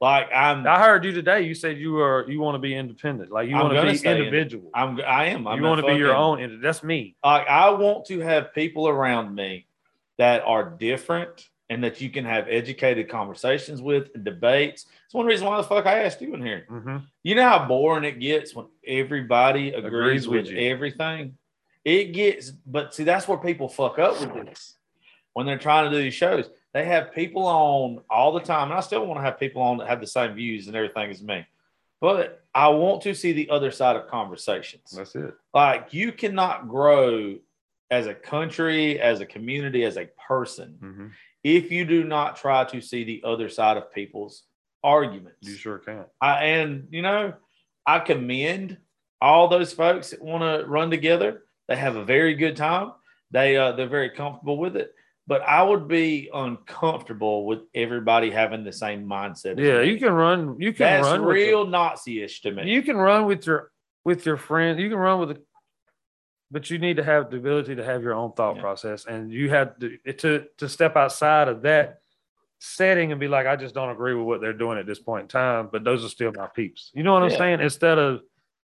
Like 0.00 0.28
I'm, 0.32 0.66
I 0.66 0.78
heard 0.78 1.04
you 1.04 1.12
today. 1.12 1.42
You 1.42 1.54
said 1.54 1.78
you 1.78 1.98
are 2.00 2.28
you 2.28 2.38
want 2.38 2.54
to 2.56 2.58
be 2.58 2.74
independent, 2.74 3.30
like 3.32 3.48
you 3.48 3.54
want 3.54 3.72
to 3.74 3.82
be 3.82 3.96
stay 3.96 4.10
in- 4.12 4.18
individual. 4.18 4.70
I'm, 4.74 5.00
I 5.00 5.26
am. 5.26 5.46
I'm 5.46 5.58
you 5.58 5.64
want 5.66 5.80
to 5.80 5.86
be 5.86 5.94
your 5.94 6.14
own. 6.14 6.60
That's 6.60 6.82
me. 6.82 7.16
Like 7.24 7.46
I 7.48 7.70
want 7.70 8.04
to 8.06 8.20
have 8.20 8.52
people 8.54 8.88
around 8.88 9.34
me 9.34 9.66
that 10.18 10.42
are 10.44 10.68
different 10.68 11.48
and 11.70 11.82
that 11.82 12.00
you 12.00 12.10
can 12.10 12.24
have 12.26 12.46
educated 12.48 13.08
conversations 13.08 13.80
with 13.80 14.08
and 14.14 14.22
debates. 14.24 14.86
It's 15.06 15.14
one 15.14 15.26
reason 15.26 15.46
why 15.46 15.56
the 15.56 15.62
fuck 15.62 15.86
I 15.86 16.04
asked 16.04 16.20
you 16.20 16.34
in 16.34 16.42
here. 16.44 16.66
Mhm. 16.70 17.02
You 17.22 17.34
know 17.34 17.48
how 17.48 17.66
boring 17.66 18.04
it 18.04 18.20
gets 18.20 18.54
when 18.54 18.66
everybody 18.86 19.70
agrees, 19.70 19.86
Agrees 20.26 20.28
with 20.28 20.46
with, 20.46 20.50
you. 20.52 20.70
everything? 20.70 21.36
It 21.84 22.12
gets, 22.12 22.50
but 22.50 22.94
see, 22.94 23.04
that's 23.04 23.26
where 23.26 23.38
people 23.38 23.68
fuck 23.68 23.98
up 23.98 24.20
with 24.20 24.32
this 24.46 24.76
when 25.32 25.46
they're 25.46 25.58
trying 25.58 25.90
to 25.90 25.96
do 25.96 26.02
these 26.02 26.14
shows. 26.14 26.48
They 26.76 26.84
have 26.84 27.14
people 27.14 27.46
on 27.46 28.02
all 28.10 28.32
the 28.34 28.40
time, 28.40 28.68
and 28.70 28.74
I 28.76 28.80
still 28.82 29.06
want 29.06 29.16
to 29.18 29.24
have 29.24 29.40
people 29.40 29.62
on 29.62 29.78
that 29.78 29.88
have 29.88 29.98
the 30.02 30.06
same 30.06 30.34
views 30.34 30.66
and 30.66 30.76
everything 30.76 31.08
as 31.10 31.22
me. 31.22 31.46
But 32.02 32.44
I 32.54 32.68
want 32.68 33.00
to 33.04 33.14
see 33.14 33.32
the 33.32 33.48
other 33.48 33.70
side 33.70 33.96
of 33.96 34.08
conversations. 34.08 34.90
That's 34.90 35.14
it. 35.14 35.32
Like 35.54 35.94
you 35.94 36.12
cannot 36.12 36.68
grow 36.68 37.36
as 37.90 38.06
a 38.06 38.12
country, 38.12 39.00
as 39.00 39.20
a 39.22 39.24
community, 39.26 39.84
as 39.84 39.96
a 39.96 40.10
person 40.28 40.76
Mhm. 40.82 41.12
if 41.42 41.72
you 41.72 41.86
do 41.86 42.04
not 42.04 42.36
try 42.36 42.64
to 42.64 42.82
see 42.82 43.04
the 43.04 43.22
other 43.24 43.48
side 43.48 43.78
of 43.78 43.90
people's 43.90 44.42
arguments. 44.84 45.48
You 45.48 45.54
sure 45.54 45.78
can. 45.78 46.04
I, 46.20 46.44
and 46.44 46.88
you 46.90 47.00
know, 47.00 47.32
I 47.86 48.00
commend 48.00 48.76
all 49.22 49.48
those 49.48 49.72
folks 49.72 50.10
that 50.10 50.20
want 50.20 50.42
to 50.42 50.66
run 50.68 50.90
together. 50.90 51.44
They 51.68 51.76
have 51.76 51.96
a 51.96 52.04
very 52.04 52.34
good 52.34 52.54
time. 52.54 52.92
They 53.30 53.56
uh, 53.56 53.72
they're 53.72 53.86
very 53.88 54.10
comfortable 54.10 54.58
with 54.58 54.76
it. 54.76 54.94
But 55.28 55.42
I 55.42 55.62
would 55.62 55.88
be 55.88 56.30
uncomfortable 56.32 57.46
with 57.46 57.60
everybody 57.74 58.30
having 58.30 58.62
the 58.62 58.72
same 58.72 59.04
mindset. 59.06 59.58
Yeah, 59.58 59.80
you 59.80 59.98
can 59.98 60.12
run. 60.12 60.56
You 60.60 60.72
can 60.72 61.02
That's 61.02 61.04
run 61.04 61.22
real 61.24 61.66
Nazi-ish 61.66 62.42
to 62.42 62.52
me. 62.52 62.70
you 62.72 62.82
can 62.82 62.96
run 62.96 63.26
with 63.26 63.46
your 63.46 63.72
with 64.04 64.24
your 64.24 64.36
friend. 64.36 64.78
You 64.78 64.88
can 64.88 64.98
run 64.98 65.18
with 65.20 65.30
a 65.32 65.42
but 66.52 66.70
you 66.70 66.78
need 66.78 66.96
to 66.98 67.02
have 67.02 67.28
the 67.30 67.38
ability 67.38 67.74
to 67.74 67.84
have 67.84 68.04
your 68.04 68.14
own 68.14 68.32
thought 68.34 68.54
Yeah. 68.54 68.62
process, 68.62 69.04
and 69.06 69.32
you 69.32 69.50
have 69.50 69.76
to 69.80 69.96
to 70.12 70.44
to 70.58 70.68
step 70.68 70.94
outside 70.96 71.48
of 71.48 71.62
that 71.62 71.98
setting 72.60 73.10
and 73.10 73.20
be 73.20 73.26
like, 73.28 73.46
I 73.48 73.56
just 73.56 73.74
don't 73.74 73.90
agree 73.90 74.14
with 74.14 74.26
what 74.26 74.40
they're 74.40 74.52
doing 74.52 74.78
at 74.78 74.86
this 74.86 75.00
point 75.00 75.22
in 75.22 75.28
time, 75.28 75.68
but 75.72 75.82
those 75.82 76.04
are 76.04 76.08
still 76.08 76.32
my 76.36 76.46
peeps. 76.46 76.90
You 76.94 77.02
know 77.02 77.12
what 77.12 77.22
I'm 77.24 77.30
saying? 77.30 77.60
Instead 77.60 77.98
of, 77.98 78.22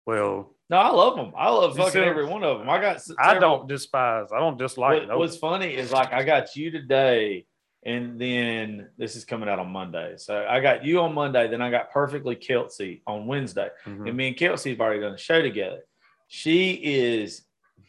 well, 0.08 0.55
No, 0.70 0.78
I 0.78 0.90
love 0.90 1.16
them. 1.16 1.32
I 1.38 1.50
love 1.50 1.78
fucking 1.78 2.02
every 2.02 2.26
one 2.26 2.44
of 2.44 2.60
them. 2.60 2.70
I 2.70 2.80
got. 2.82 2.96
s- 2.96 3.12
I 3.20 3.34
several- 3.34 3.58
don't 3.60 3.68
despise, 3.68 4.30
I 4.34 4.40
don't 4.40 4.58
dislike. 4.58 5.08
What, 5.08 5.20
what's 5.20 5.38
funny 5.38 5.74
is 5.76 5.92
like 5.92 6.12
I 6.12 6.24
got 6.24 6.56
you 6.56 6.72
today, 6.72 7.46
and 7.84 8.20
then 8.20 8.90
this 8.98 9.16
is 9.16 9.26
coming 9.26 9.48
out 9.48 9.60
on 9.60 9.70
Monday. 9.70 10.16
So 10.18 10.46
I 10.50 10.60
got 10.62 10.84
you 10.84 11.02
on 11.02 11.14
Monday, 11.14 11.48
then 11.48 11.62
I 11.62 11.70
got 11.70 11.92
perfectly 11.92 12.36
Kelsey 12.36 13.04
on 13.06 13.28
Wednesday, 13.28 13.70
Mhm. 13.86 14.08
and 14.08 14.18
me 14.18 14.28
and 14.30 14.38
Kelsey 14.38 14.72
have 14.72 14.82
already 14.82 15.02
done 15.02 15.14
a 15.14 15.18
show 15.20 15.42
together. 15.42 15.84
She 16.28 16.72
is 16.72 17.46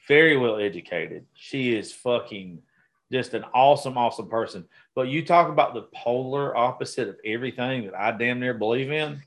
very 0.06 0.36
well 0.36 0.58
educated. 0.58 1.24
She 1.34 1.74
is 1.74 1.92
fucking 1.94 2.62
just 3.10 3.32
an 3.34 3.44
awesome, 3.54 3.96
awesome 3.96 4.28
person. 4.28 4.68
But 4.94 5.08
you 5.08 5.24
talk 5.24 5.48
about 5.48 5.72
the 5.74 5.88
polar 5.94 6.54
opposite 6.56 7.08
of 7.08 7.16
everything 7.24 7.86
that 7.86 7.98
I 7.98 8.10
damn 8.10 8.38
near 8.40 8.52
believe 8.52 8.90
in. 8.92 9.22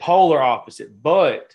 Polar 0.00 0.40
opposite, 0.42 1.02
but 1.02 1.54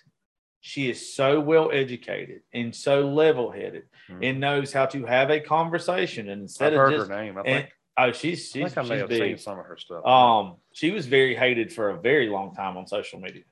she 0.66 0.90
is 0.90 1.14
so 1.14 1.40
well 1.40 1.70
educated 1.72 2.42
and 2.52 2.76
so 2.76 3.08
level 3.08 3.52
headed 3.52 3.84
Mhm. 4.10 4.20
and 4.24 4.40
knows 4.40 4.74
how 4.74 4.88
to 4.88 5.06
have 5.06 5.30
a 5.30 5.40
conversation. 5.40 6.28
And 6.28 6.42
instead 6.42 6.74
I've 6.74 6.88
of 6.88 6.92
just, 6.92 7.08
her 7.08 7.16
name. 7.24 7.38
I 7.38 7.42
and, 7.42 7.48
think, 7.48 7.70
oh, 8.00 8.12
she's 8.12 8.40
I, 8.40 8.42
she's, 8.42 8.52
think 8.74 8.78
I 8.80 8.82
may 8.82 8.88
she's 8.88 9.00
have 9.02 9.12
seen 9.12 9.38
some 9.38 9.60
of 9.60 9.66
her 9.66 9.78
stuff. 9.78 10.04
Um, 10.04 10.56
she 10.74 10.90
was 10.90 11.06
very 11.06 11.36
hated 11.36 11.72
for 11.72 11.92
a 11.92 12.02
very 12.02 12.30
long 12.30 12.56
time 12.56 12.78
on 12.78 12.88
social 12.88 13.20
media, 13.20 13.44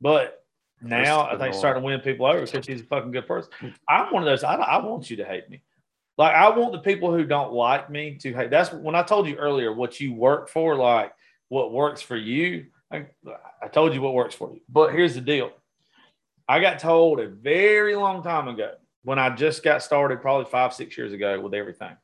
but 0.00 0.46
now 0.80 1.28
I 1.28 1.36
think 1.36 1.52
starting 1.52 1.82
to 1.82 1.86
win 1.86 2.00
people 2.00 2.24
over 2.24 2.40
because 2.40 2.64
she's 2.64 2.80
a 2.80 2.84
fucking 2.84 3.10
good 3.10 3.26
person. 3.26 3.52
I'm 3.86 4.10
one 4.10 4.22
of 4.22 4.26
those. 4.26 4.42
I, 4.42 4.54
I 4.54 4.82
want 4.82 5.10
you 5.10 5.18
to 5.18 5.26
hate 5.26 5.50
me. 5.50 5.62
Like 6.16 6.34
I 6.34 6.56
want 6.56 6.72
the 6.72 6.78
people 6.78 7.12
who 7.12 7.26
don't 7.26 7.52
like 7.52 7.90
me 7.90 8.16
to 8.22 8.32
hate. 8.32 8.50
That's 8.50 8.72
when 8.72 8.94
I 8.94 9.02
told 9.02 9.28
you 9.28 9.36
earlier 9.36 9.74
what 9.74 10.00
you 10.00 10.14
work 10.14 10.48
for, 10.48 10.74
like 10.74 11.12
what 11.50 11.70
works 11.70 12.00
for 12.00 12.16
you. 12.16 12.68
I, 12.90 13.08
I 13.62 13.68
told 13.68 13.92
you 13.92 14.00
what 14.00 14.14
works 14.14 14.34
for 14.34 14.54
you. 14.54 14.60
But 14.70 14.92
here's 14.94 15.14
the 15.14 15.20
deal. 15.20 15.50
I 16.48 16.60
got 16.60 16.78
told 16.78 17.20
a 17.20 17.28
very 17.28 17.96
long 17.96 18.22
time 18.22 18.48
ago 18.48 18.72
when 19.02 19.18
I 19.18 19.30
just 19.30 19.62
got 19.62 19.82
started, 19.82 20.20
probably 20.20 20.50
five, 20.50 20.72
six 20.72 20.96
years 20.96 21.12
ago 21.12 21.40
with 21.40 21.54
everything. 21.54 21.96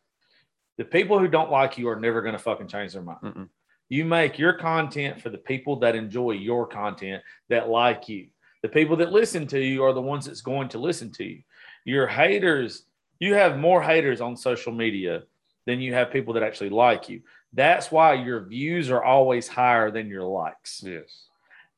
The 0.78 0.84
people 0.84 1.18
who 1.18 1.28
don't 1.28 1.51
like 1.51 1.78
you 1.78 1.88
are 1.88 1.99
never 1.99 2.22
going 2.22 2.34
to 2.34 2.38
fucking 2.38 2.68
change 2.68 2.93
their 2.93 3.03
mind. 3.03 3.20
Mm-mm. 3.22 3.49
You 3.88 4.05
make 4.05 4.38
your 4.38 4.55
content 4.55 5.20
for 5.20 5.28
the 5.28 5.38
people 5.38 5.76
that 5.80 5.95
enjoy 5.95 6.32
your 6.32 6.66
content, 6.66 7.22
that 7.51 7.68
like 7.68 8.09
you. 8.09 8.28
The 8.62 8.68
people 8.68 8.97
that 8.97 9.12
listen 9.12 9.47
to 9.49 9.61
you 9.61 9.84
are 9.84 9.93
the 9.93 10.01
ones 10.01 10.26
that's 10.26 10.40
going 10.40 10.68
to 10.70 10.78
listen 10.78 11.11
to 11.12 11.24
you. 11.24 11.43
Your 11.84 12.07
haters, 12.07 12.84
you 13.18 13.34
have 13.34 13.59
more 13.59 13.82
haters 13.82 14.20
on 14.20 14.36
social 14.36 14.72
media 14.72 15.24
than 15.66 15.80
you 15.80 15.95
have 15.95 16.11
people 16.11 16.34
that 16.34 16.43
actually 16.43 16.70
like 16.70 17.09
you. 17.09 17.20
That's 17.53 17.93
why 17.93 18.14
your 18.14 18.45
views 18.45 18.90
are 18.90 19.03
always 19.03 19.47
higher 19.47 19.90
than 19.90 20.09
your 20.09 20.24
likes. 20.24 20.82
yes. 20.84 21.26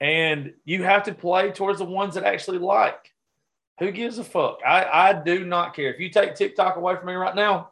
And 0.00 0.52
you 0.64 0.82
have 0.82 1.04
to 1.04 1.14
play 1.14 1.50
towards 1.52 1.78
the 1.78 1.84
ones 1.84 2.14
that 2.14 2.24
actually 2.24 2.58
like. 2.58 3.12
Who 3.80 3.90
gives 3.90 4.18
a 4.18 4.24
fuck? 4.24 4.58
I, 4.64 4.84
I 5.10 5.12
do 5.12 5.44
not 5.44 5.74
care. 5.74 5.92
If 5.92 6.00
you 6.00 6.08
take 6.10 6.34
TikTok 6.34 6.76
away 6.76 6.96
from 6.96 7.06
me 7.06 7.14
right 7.14 7.34
now, 7.34 7.70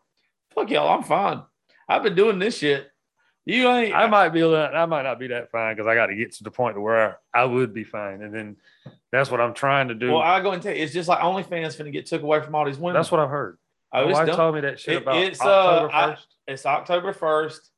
fuck 0.55 0.70
y'all, 0.70 0.89
I'm 0.97 1.05
fine. 1.05 1.43
I've 1.89 2.03
been 2.03 2.14
doing 2.14 2.39
this 2.39 2.59
shit. 2.59 2.89
You 3.45 3.68
ain't. 3.68 3.95
I 3.95 4.07
might 4.07 4.29
be 4.31 4.43
I 4.43 4.87
might 4.87 5.03
not 5.03 5.18
be 5.18 5.29
that 5.29 5.51
fine 5.51 5.75
because 5.75 5.89
I 5.89 5.95
got 5.97 6.07
to 6.07 6.14
get 6.16 6.33
to 6.35 6.45
the 6.45 6.51
point 6.51 6.77
to 6.77 6.81
where 6.81 7.18
I 7.35 7.45
would 7.45 7.75
be 7.75 7.83
fine. 7.85 8.23
And 8.23 8.33
then 8.33 8.57
that's 9.11 9.31
what 9.33 9.41
I'm 9.41 9.53
trying 9.53 9.89
to 9.89 9.95
do. 9.95 10.12
well, 10.12 10.20
I 10.23 10.41
go 10.41 10.53
and 10.53 10.62
tell 10.62 10.73
you, 10.75 10.83
it's 10.83 10.93
just 10.93 11.09
like 11.09 11.18
OnlyFans 11.18 11.77
finna 11.77 11.93
get 11.93 12.07
took 12.07 12.23
away 12.23 12.41
from 12.41 12.55
all 12.55 12.64
these 12.64 12.79
women. 12.79 12.95
that's 12.95 13.11
what 13.11 13.20
I've 13.20 13.31
heard. 13.31 13.59
I 13.93 14.05
My 14.05 14.12
wife 14.12 14.27
done. 14.29 14.37
told 14.37 14.55
me 14.55 14.61
that 14.62 14.79
shit 14.81 14.95
It- 14.95 15.03
about 15.03 15.16
it's, 15.18 15.41
uh, 15.41 15.45
October 15.45 15.95
I- 15.95 16.07
1st. 16.14 16.27
it's 16.49 16.66
October 16.66 17.12
1st, 17.12 17.70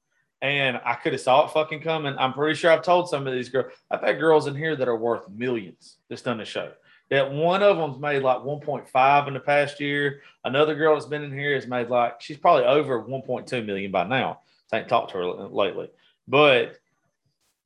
and 0.44 0.78
I 0.84 0.92
could 0.92 1.12
have 1.14 1.22
saw 1.22 1.46
it 1.46 1.52
fucking 1.52 1.80
coming. 1.80 2.14
I'm 2.18 2.34
pretty 2.34 2.54
sure 2.54 2.70
I've 2.70 2.82
told 2.82 3.08
some 3.08 3.26
of 3.26 3.32
these 3.32 3.48
girls. 3.48 3.72
I've 3.90 4.02
had 4.02 4.20
girls 4.20 4.46
in 4.46 4.54
here 4.54 4.76
that 4.76 4.86
are 4.86 4.96
worth 4.96 5.26
millions 5.30 5.96
that's 6.10 6.20
done 6.20 6.36
the 6.36 6.44
show. 6.44 6.70
That 7.08 7.32
one 7.32 7.62
of 7.62 7.78
them's 7.78 7.98
made 7.98 8.22
like 8.22 8.40
1.5 8.40 9.28
in 9.28 9.32
the 9.32 9.40
past 9.40 9.80
year. 9.80 10.20
Another 10.44 10.74
girl 10.74 10.94
that's 10.94 11.06
been 11.06 11.22
in 11.24 11.32
here 11.32 11.54
has 11.54 11.66
made 11.66 11.88
like 11.88 12.20
she's 12.20 12.36
probably 12.36 12.64
over 12.64 13.02
1.2 13.02 13.64
million 13.64 13.90
by 13.90 14.04
now. 14.04 14.40
I 14.70 14.80
ain't 14.80 14.88
talked 14.88 15.12
to 15.12 15.16
her 15.18 15.24
lately, 15.24 15.88
but 16.28 16.76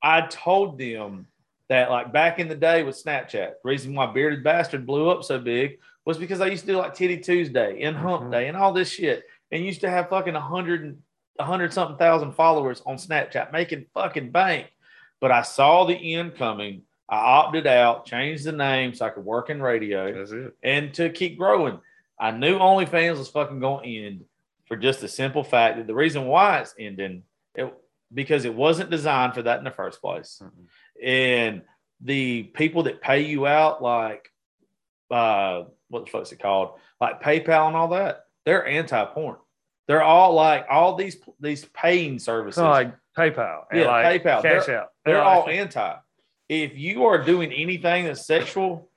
I 0.00 0.20
told 0.28 0.78
them 0.78 1.26
that 1.68 1.90
like 1.90 2.12
back 2.12 2.38
in 2.38 2.46
the 2.46 2.54
day 2.54 2.84
with 2.84 3.02
Snapchat, 3.02 3.32
the 3.32 3.54
reason 3.64 3.92
why 3.92 4.06
Bearded 4.06 4.44
Bastard 4.44 4.86
blew 4.86 5.08
up 5.08 5.24
so 5.24 5.40
big 5.40 5.80
was 6.04 6.16
because 6.16 6.40
I 6.40 6.46
used 6.46 6.64
to 6.66 6.72
do 6.72 6.78
like 6.78 6.94
Titty 6.94 7.18
Tuesday 7.18 7.82
and 7.82 7.96
Hump 7.96 8.24
Mhm. 8.24 8.30
Day 8.30 8.46
and 8.46 8.56
all 8.56 8.72
this 8.72 8.88
shit, 8.88 9.24
and 9.50 9.64
used 9.64 9.80
to 9.80 9.90
have 9.90 10.10
fucking 10.10 10.36
a 10.36 10.40
hundred 11.38 11.44
and 11.44 11.48
a 11.48 11.50
hundred 11.50 11.72
something 11.72 11.96
thousand 11.96 12.32
followers 12.32 12.82
on 12.86 12.96
Snapchat, 12.96 13.52
making 13.52 13.86
fucking 13.94 14.30
bank. 14.30 14.68
But 15.20 15.32
I 15.32 15.42
saw 15.42 15.84
the 15.84 16.14
end 16.14 16.36
coming. 16.36 16.82
I 17.08 17.16
opted 17.16 17.66
out, 17.66 18.04
changed 18.04 18.44
the 18.44 18.52
name 18.52 18.94
so 18.94 19.06
I 19.06 19.10
could 19.10 19.24
work 19.24 19.48
in 19.50 19.62
radio 19.62 20.12
That's 20.12 20.30
it. 20.30 20.54
and 20.62 20.92
to 20.94 21.08
keep 21.10 21.38
growing. 21.38 21.80
I 22.20 22.32
knew 22.32 22.58
OnlyFans 22.58 23.18
was 23.18 23.28
fucking 23.28 23.60
going 23.60 23.84
to 23.84 24.06
end 24.06 24.24
for 24.66 24.76
just 24.76 25.00
the 25.00 25.08
simple 25.08 25.42
fact 25.42 25.78
that 25.78 25.86
the 25.86 25.94
reason 25.94 26.26
why 26.26 26.58
it's 26.58 26.74
ending 26.78 27.22
it 27.54 27.72
because 28.12 28.44
it 28.44 28.54
wasn't 28.54 28.90
designed 28.90 29.34
for 29.34 29.42
that 29.42 29.58
in 29.58 29.64
the 29.64 29.70
first 29.70 30.00
place. 30.00 30.42
Mm-mm. 30.42 30.66
And 31.02 31.62
the 32.00 32.44
people 32.44 32.84
that 32.84 33.00
pay 33.00 33.22
you 33.22 33.46
out, 33.46 33.82
like 33.82 34.30
uh, 35.10 35.64
what 35.88 36.06
the 36.06 36.10
fuck's 36.10 36.32
it 36.32 36.40
called, 36.40 36.78
like 37.00 37.22
PayPal 37.22 37.68
and 37.68 37.76
all 37.76 37.88
that, 37.88 38.24
they're 38.44 38.66
anti-porn. 38.66 39.36
They're 39.88 40.02
all 40.02 40.34
like 40.34 40.66
all 40.70 40.94
these 40.94 41.16
these 41.40 41.64
paying 41.66 42.18
services. 42.18 42.62
Like 42.62 42.94
PayPal. 43.16 43.62
And 43.70 43.80
Yeah, 43.80 43.86
like 43.86 44.22
PayPal. 44.22 44.42
Cash 44.42 44.68
out. 44.68 44.88
They're 45.04 45.18
like- 45.18 45.26
all 45.26 45.48
anti. 45.48 45.94
If 46.48 46.78
you 46.78 47.04
are 47.06 47.22
doing 47.22 47.52
anything 47.52 48.04
that's 48.04 48.26
sexual, 48.26 48.90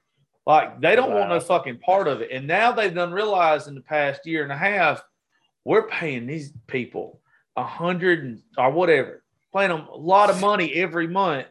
like 0.46 0.80
they 0.80 0.96
don't 0.96 1.14
want 1.14 1.30
no 1.30 1.40
fucking 1.40 1.80
part 1.80 2.08
of 2.08 2.22
it. 2.22 2.30
And 2.32 2.48
now 2.48 2.72
they've 2.72 2.94
done 2.94 3.12
realized 3.12 3.68
in 3.68 3.76
the 3.76 3.82
past 3.82 4.26
year 4.26 4.44
and 4.44 4.52
a 4.52 4.58
half, 4.58 5.04
we're 5.66 5.88
paying 5.88 6.28
these 6.28 6.54
people 6.68 7.20
a 7.58 7.64
hundred 7.64 8.42
or 8.58 8.72
whatever, 8.72 9.24
paying 9.54 9.70
them 9.70 9.88
a 9.92 9.98
lot 9.98 10.30
of 10.30 10.40
money 10.40 10.74
every 10.76 11.08
month. 11.08 11.48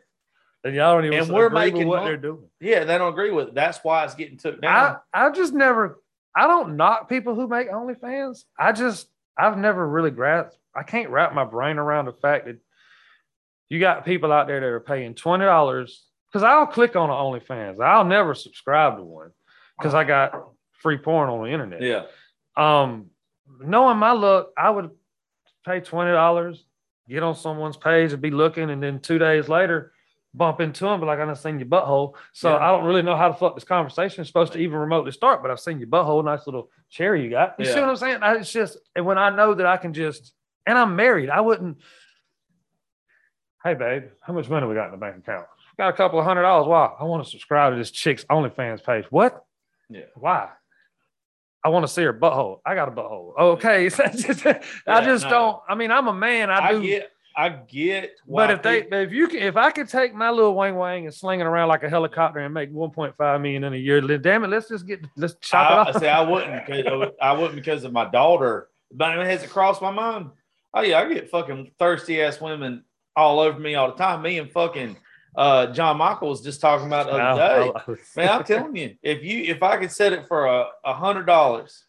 and 0.65 0.75
y'all 0.75 0.95
don't 0.97 1.07
even 1.07 1.19
and 1.19 1.31
we're 1.31 1.47
agree 1.47 1.65
with 1.65 1.73
making 1.75 1.89
what 1.89 2.05
they're 2.05 2.17
doing. 2.17 2.49
Yeah, 2.61 2.85
they 2.85 2.97
don't 2.99 3.13
agree 3.13 3.31
with 3.31 3.49
it. 3.49 3.55
That's 3.55 3.79
why 3.83 4.05
it's 4.05 4.15
getting 4.15 4.39
took 4.39 4.61
down. 4.61 4.97
I. 5.15 5.27
I 5.27 5.31
just 5.31 5.53
never 5.55 6.01
I 6.35 6.47
don't 6.47 6.77
knock 6.77 7.09
people 7.09 7.35
who 7.35 7.47
make 7.49 7.71
OnlyFans. 7.71 8.45
I 8.59 8.73
just 8.73 9.09
I've 9.41 9.59
never 9.59 9.89
really 9.89 10.11
grasped 10.11 10.61
I 10.75 10.83
can't 10.83 11.11
wrap 11.11 11.35
my 11.35 11.45
brain 11.45 11.79
around 11.79 12.07
the 12.07 12.13
fact 12.13 12.47
that 12.47 12.59
you 13.69 13.81
got 13.81 14.05
people 14.05 14.33
out 14.33 14.47
there 14.47 14.61
that 14.61 14.67
are 14.67 14.81
paying 14.81 15.15
twenty 15.15 15.45
dollars 15.45 16.05
because 16.29 16.43
I'll 16.43 16.67
click 16.67 16.97
on 16.97 17.09
OnlyFans. 17.09 17.81
I'll 17.81 18.05
never 18.05 18.35
subscribe 18.35 18.97
to 18.97 19.03
one 19.03 19.31
because 19.79 19.95
I 19.95 20.05
got 20.05 20.33
free 20.73 20.99
porn 20.99 21.29
on 21.29 21.45
the 21.45 21.51
internet. 21.51 21.83
yeah. 21.83 22.05
Um, 22.57 23.07
knowing 23.61 23.97
my 23.99 24.13
luck, 24.13 24.51
I 24.57 24.71
would 24.71 24.91
pay 25.67 25.81
twenty 25.81 26.13
dollars, 26.13 26.65
get 27.09 27.23
on 27.23 27.35
someone's 27.35 27.77
page 27.77 28.13
and 28.13 28.23
be 28.23 28.31
looking, 28.31 28.71
and 28.71 28.83
then 28.83 29.01
two 29.01 29.19
days 29.19 29.49
later, 29.49 29.93
bump 30.33 30.61
into 30.61 30.87
him, 30.87 31.01
but 31.01 31.07
like 31.07 31.19
I 31.19 31.25
done 31.25 31.35
seen 31.37 31.59
your 31.59 31.69
butthole. 31.69 32.15
So 32.33 32.51
Yeah. 32.51 32.65
I 32.65 32.71
don't 32.71 32.85
really 32.85 33.03
know 33.03 33.17
how 33.17 33.31
the 33.31 33.35
fuck 33.35 33.55
this 33.55 33.65
conversation 33.65 34.23
is 34.23 34.29
supposed 34.29 34.53
to 34.53 34.59
even 34.59 34.79
remotely 34.79 35.13
start, 35.13 35.43
but 35.43 35.51
I've 35.51 35.61
seen 35.61 35.79
your 35.79 35.89
butthole, 35.89 36.25
nice 36.25 36.47
little 36.47 36.71
cherry 36.89 37.25
you 37.25 37.31
got. 37.31 37.57
You 37.59 37.65
see 37.67 37.81
what 37.81 37.89
I'm 37.89 37.97
saying? 37.97 38.19
I, 38.23 38.37
it's 38.37 38.53
just, 38.53 38.79
and 38.95 39.05
when 39.05 39.19
I 39.19 39.31
know 39.31 39.55
that 39.55 39.67
I 39.67 39.77
can 39.77 39.93
just, 39.93 40.33
and 40.67 40.79
I'm 40.79 40.97
married, 40.97 41.31
I 41.31 41.41
wouldn't. 41.41 41.79
Hey, 43.65 43.75
babe, 43.75 44.05
how 44.23 44.33
much 44.33 44.49
money 44.49 44.67
we 44.67 44.75
got 44.75 44.87
in 44.87 44.93
the 44.93 44.97
bank 44.97 45.19
account? 45.19 45.47
Got 45.77 45.89
a 45.89 45.97
couple 45.97 46.19
of 46.19 46.25
hundred 46.25 46.43
dollars. 46.43 46.67
Why? 46.67 46.91
I 46.99 47.05
want 47.05 47.25
to 47.25 47.31
subscribe 47.31 47.73
to 47.73 47.79
this 47.79 47.91
chick's 47.91 48.25
OnlyFans 48.25 48.85
page. 48.85 49.07
What? 49.11 49.45
Yeah. 49.89 50.03
Why? 50.15 50.49
I 51.65 51.69
want 51.69 51.85
to 51.87 51.93
see 51.93 52.03
her 52.03 52.15
butthole. 52.15 52.61
I 52.65 52.75
got 52.75 52.89
a 52.89 52.91
butthole. 52.91 53.37
Okay. 53.39 53.87
I 54.87 55.05
just 55.05 55.25
no. 55.25 55.31
don't. 55.31 55.61
I 55.69 55.75
mean, 55.75 55.91
I'm 55.91 56.09
a 56.09 56.13
man. 56.13 56.51
I, 56.51 56.69
I, 56.69 56.73
do. 56.73 56.83
get 56.83 57.11
I 57.41 57.49
get 57.49 58.17
but 58.29 58.51
if 58.51 58.63
they, 58.63 58.83
people- 58.83 58.99
if 58.99 59.13
you 59.13 59.27
can, 59.27 59.39
if 59.39 59.57
I 59.57 59.71
could 59.71 59.89
take 59.89 60.15
my 60.15 60.29
little 60.29 60.55
wang 60.55 60.75
wang 60.75 61.07
and 61.07 61.15
sling 61.15 61.41
it 61.41 61.45
around 61.45 61.69
like 61.69 61.83
a 61.83 61.89
helicopter 61.89 62.41
and 62.41 62.53
make 62.53 62.71
1.5 62.71 63.41
million 63.41 63.65
in 63.65 63.73
a 63.73 63.77
year, 63.79 64.03
then 64.03 64.21
damn 64.21 64.45
it, 64.45 64.49
let's 64.49 64.69
just 64.69 64.87
get, 64.87 65.01
let's 65.17 65.37
chop 65.41 65.71
I, 65.71 65.73
it 65.73 65.77
I 65.77 65.91
off. 65.91 66.01
say 66.01 66.09
I 66.11 66.21
wouldn't 66.21 66.67
because 66.67 67.13
I 67.23 67.33
wouldn't 67.33 67.55
because 67.55 67.85
of 67.85 67.93
my 67.95 68.05
daughter. 68.11 68.69
But 68.93 69.19
it 69.19 69.27
has 69.27 69.43
it 69.43 69.49
crossed 69.49 69.81
my 69.81 69.91
mind? 69.91 70.31
Oh 70.75 70.83
yeah, 70.83 70.99
I 70.99 71.13
get 71.13 71.31
fucking 71.31 71.71
thirsty 71.79 72.21
ass 72.21 72.43
women 72.43 72.85
all 73.17 73.41
over 73.41 73.59
me 73.59 73.75
all 73.75 73.89
the 73.91 73.97
time. 73.97 74.21
Me 74.21 74.39
and 74.39 74.51
fucking 74.53 74.99
uh, 75.35 75.69
John 75.69 75.97
Michael 75.97 76.29
was 76.29 76.43
just 76.43 76.61
talking 76.61 76.89
about 76.89 77.07
the 77.07 77.13
other 77.13 77.73
day. 77.87 77.95
Man, 78.17 78.29
I'm 78.29 78.45
telling 78.45 78.77
you, 78.77 78.97
if 79.03 79.23
you 79.23 79.45
if 79.45 79.63
I 79.63 79.79
could 79.79 79.93
set 79.93 80.13
it 80.13 80.29
for 80.29 80.45
a, 80.45 80.67
a 80.85 80.93
hundred 80.93 81.25
dollars 81.25 81.85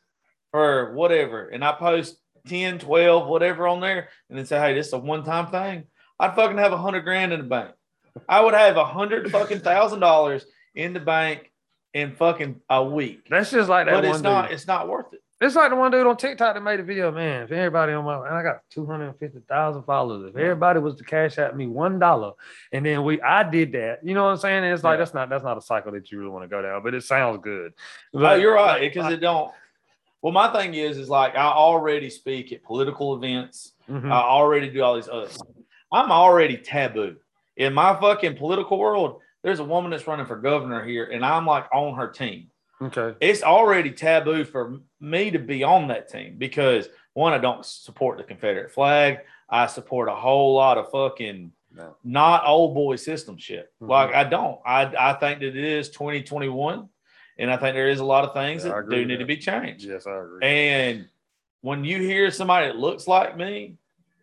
for 0.52 0.93
whatever, 0.93 1.49
and 1.49 1.66
I 1.66 1.74
post 1.74 2.20
10, 2.48 2.80
12, 2.80 3.28
whatever 3.28 3.68
on 3.68 3.80
there, 3.82 4.10
and 4.30 4.38
then 4.38 4.46
say, 4.46 4.60
hey, 4.60 4.74
this 4.74 4.88
is 4.88 4.94
a 4.94 4.98
one-time 4.98 5.48
thing, 5.48 5.86
I'd 6.20 6.36
fucking 6.36 6.58
have 6.58 6.74
a 6.74 6.78
hundred 6.78 7.02
grand 7.02 7.34
in 7.34 7.39
the 7.42 7.46
bank. 7.48 7.72
I 8.28 8.42
would 8.42 8.54
have 8.54 8.78
a 8.78 8.86
hundred 8.86 9.32
fucking 9.32 9.60
thousand 9.62 10.00
dollars 10.02 10.46
in 10.76 10.94
the 10.94 11.00
bank 11.00 11.52
in 11.94 12.14
fucking 12.14 12.62
a 12.70 12.84
week. 12.84 13.28
That's 13.30 13.52
just 13.52 13.70
like 13.70 13.86
that 13.88 13.94
But 13.94 14.04
one 14.06 14.14
it's 14.14 14.22
not 14.22 14.52
it's 14.52 14.68
not 14.68 14.88
worth 14.88 15.14
it. 15.14 15.22
It's 15.39 15.56
like 15.56 15.72
the 15.72 15.76
one 15.76 15.92
dude 15.92 16.06
on 16.06 16.18
TikTok 16.18 16.54
that 16.54 16.62
made 16.62 16.80
a 16.80 16.84
video, 16.84 17.12
man. 17.12 17.44
If 17.44 17.52
everybody 17.52 17.94
on 17.94 18.06
my 18.06 18.18
and 18.28 18.36
I 18.36 18.44
got 18.44 18.60
250,000 18.70 19.84
followers. 19.84 20.30
If 20.30 20.36
everybody 20.38 20.80
was 20.80 20.96
to 20.96 21.04
cash 21.04 21.39
out 21.39 21.58
me 21.58 21.66
one 21.68 21.98
dollar 22.00 22.34
and 22.72 22.86
then 22.86 23.04
we 23.04 23.20
I 23.22 23.44
did 23.50 23.72
that, 23.72 24.00
you 24.04 24.14
know 24.14 24.26
what 24.26 24.32
I'm 24.32 24.38
saying? 24.38 24.64
And 24.64 24.74
it's 24.74 24.84
like 24.84 24.96
Yeah. 24.96 24.98
that's 24.98 25.14
not 25.14 25.30
that's 25.30 25.44
not 25.44 25.58
a 25.58 25.62
cycle 25.62 25.92
that 25.94 26.12
you 26.12 26.20
really 26.20 26.30
want 26.32 26.44
to 26.44 26.50
go 26.50 26.62
down, 26.62 26.84
but 26.84 26.94
it 26.94 27.04
sounds 27.04 27.39
good. 27.42 27.74
Oh, 28.14 28.20
But- 28.20 28.39
you're 28.42 28.54
right 28.54 28.82
like, 28.82 28.94
because 28.94 29.12
it 29.12 29.18
don't. 29.22 29.52
Well, 30.22 30.34
my 30.34 30.51
thing 30.53 30.74
is, 30.76 30.97
is 30.97 31.09
like 31.09 31.36
I 31.36 31.45
already 31.47 32.09
speak 32.09 32.51
at 32.51 32.63
political 32.63 33.15
events. 33.15 33.74
Mhm. 33.89 34.11
I 34.11 34.22
already 34.22 34.69
do 34.69 34.84
all 34.84 34.95
these 34.95 35.09
other. 35.09 35.28
I'm 35.91 36.11
already 36.11 36.57
taboo 36.57 37.17
in 37.57 37.74
my 37.74 37.99
fucking 37.99 38.38
political 38.38 38.78
world. 38.78 39.19
There's 39.43 39.59
a 39.59 39.63
woman 39.63 39.91
that's 39.91 40.07
running 40.07 40.28
for 40.28 40.36
governor 40.38 40.84
here, 40.86 41.05
and 41.05 41.26
I'm 41.26 41.45
like 41.45 41.65
on 41.74 41.95
her 41.95 42.07
team. 42.07 42.47
okay. 42.82 43.15
It's 43.19 43.43
already 43.43 43.91
taboo 43.91 44.43
for 44.43 44.80
me 44.99 45.32
to 45.32 45.39
be 45.39 45.63
on 45.63 45.88
that 45.89 46.07
team 46.09 46.36
because 46.38 46.89
one, 47.13 47.34
I 47.34 47.38
don't 47.39 47.65
support 47.65 48.17
the 48.17 48.24
Confederate 48.24 48.72
flag. 48.72 49.19
I 49.49 49.65
support 49.67 50.07
a 50.09 50.15
whole 50.15 50.53
lot 50.55 50.78
of 50.78 50.89
fucking 50.91 51.51
No. 51.74 51.95
not 52.03 52.43
old 52.45 52.74
boy 52.76 52.95
system 52.95 53.38
shit. 53.38 53.72
Mhm. 53.82 53.89
Like 53.89 54.13
I 54.15 54.24
don't. 54.24 54.59
I 54.65 54.82
I 55.09 55.13
think 55.13 55.39
that 55.39 55.47
it 55.55 55.55
is 55.57 55.89
2021, 55.89 56.89
and 57.38 57.52
I 57.52 57.58
think 57.58 57.76
there 57.76 57.90
is 57.90 58.00
a 58.00 58.06
lot 58.06 58.24
of 58.26 58.34
things 58.34 58.64
Yeah, 58.66 58.72
that 58.76 58.90
do 58.90 59.06
need 59.06 59.16
that. 59.16 59.20
to 59.20 59.26
be 59.26 59.38
changed. 59.38 59.86
Yes, 59.86 60.06
I 60.08 60.18
agree. 60.18 60.40
And 60.46 61.10
when 61.62 61.84
you 61.84 62.00
hear 62.02 62.32
somebody 62.32 62.68
that 62.68 62.76
looks 62.78 63.08
like 63.08 63.38
me 63.38 63.78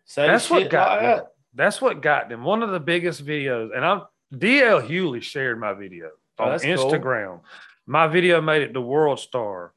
say 0.05 0.27
That's 0.27 0.45
shit 0.45 0.51
what 0.63 0.69
got 0.69 0.89
like 0.91 0.99
them. 1.01 1.17
that, 1.17 1.27
That's 1.55 1.81
what 1.81 2.01
got 2.01 2.29
them. 2.29 2.43
One 2.43 2.63
of 2.63 2.71
the 2.71 2.79
biggest 2.79 3.25
videos, 3.25 3.75
and 3.75 3.83
I'm 3.85 4.01
DL 4.33 4.87
Hughley 4.87 5.21
shared 5.21 5.59
my 5.59 5.73
video 5.73 6.09
Oh, 6.37 6.45
on 6.45 6.51
that's 6.51 6.63
cool. 6.63 6.75
Instagram. 6.91 7.41
My 7.85 8.07
video 8.07 8.39
made 8.41 8.61
it 8.61 8.73
the 8.73 8.81
World 8.81 9.19
Star. 9.19 9.73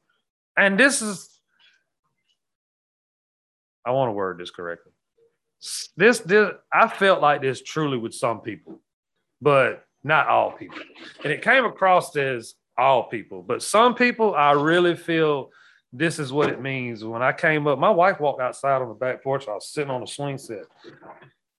And 0.55 0.79
this 0.79 1.01
is 1.01 1.29
I 3.85 3.91
want 3.91 4.09
to 4.09 4.13
word 4.13 4.37
this 4.39 4.51
correctly. 4.51 4.91
This, 5.97 6.19
this 6.19 6.51
I 6.71 6.87
felt 6.87 7.21
like 7.21 7.41
this 7.41 7.61
truly 7.61 7.97
with 7.97 8.13
some 8.13 8.41
people, 8.41 8.79
but 9.41 9.85
not 10.03 10.27
all 10.27 10.51
people. 10.51 10.77
And 11.23 11.31
it 11.33 11.41
came 11.41 11.65
across 11.65 12.15
as 12.15 12.55
all 12.77 13.03
people, 13.09 13.43
but 13.43 13.61
some 13.61 13.95
people 13.95 14.33
I 14.35 14.51
really 14.51 14.95
feel 14.95 15.51
this 15.91 16.17
is 16.17 16.33
what 16.33 16.49
it 16.49 16.59
means. 16.59 17.03
When 17.03 17.21
I 17.21 17.31
came 17.31 17.67
up, 17.67 17.77
my 17.77 17.91
wife 17.91 18.19
walked 18.19 18.41
outside 18.41 18.81
on 18.81 18.89
the 18.89 18.95
back 18.95 19.23
porch. 19.23 19.47
I 19.47 19.53
was 19.53 19.67
sitting 19.67 19.91
on 19.91 20.01
a 20.01 20.07
swing 20.07 20.39
set. 20.39 20.63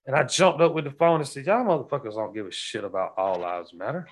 And 0.05 0.15
I 0.15 0.23
jumped 0.23 0.61
up 0.61 0.73
with 0.73 0.83
the 0.83 0.91
phone 0.91 1.21
and 1.21 1.27
said, 1.27 1.45
Y'all 1.45 1.63
motherfuckers 1.65 2.13
don't 2.13 2.33
give 2.33 2.45
a 2.45 2.51
shit 2.51 2.83
about 2.83 3.13
all 3.17 3.39
lives 3.39 3.73
matter. 3.73 4.07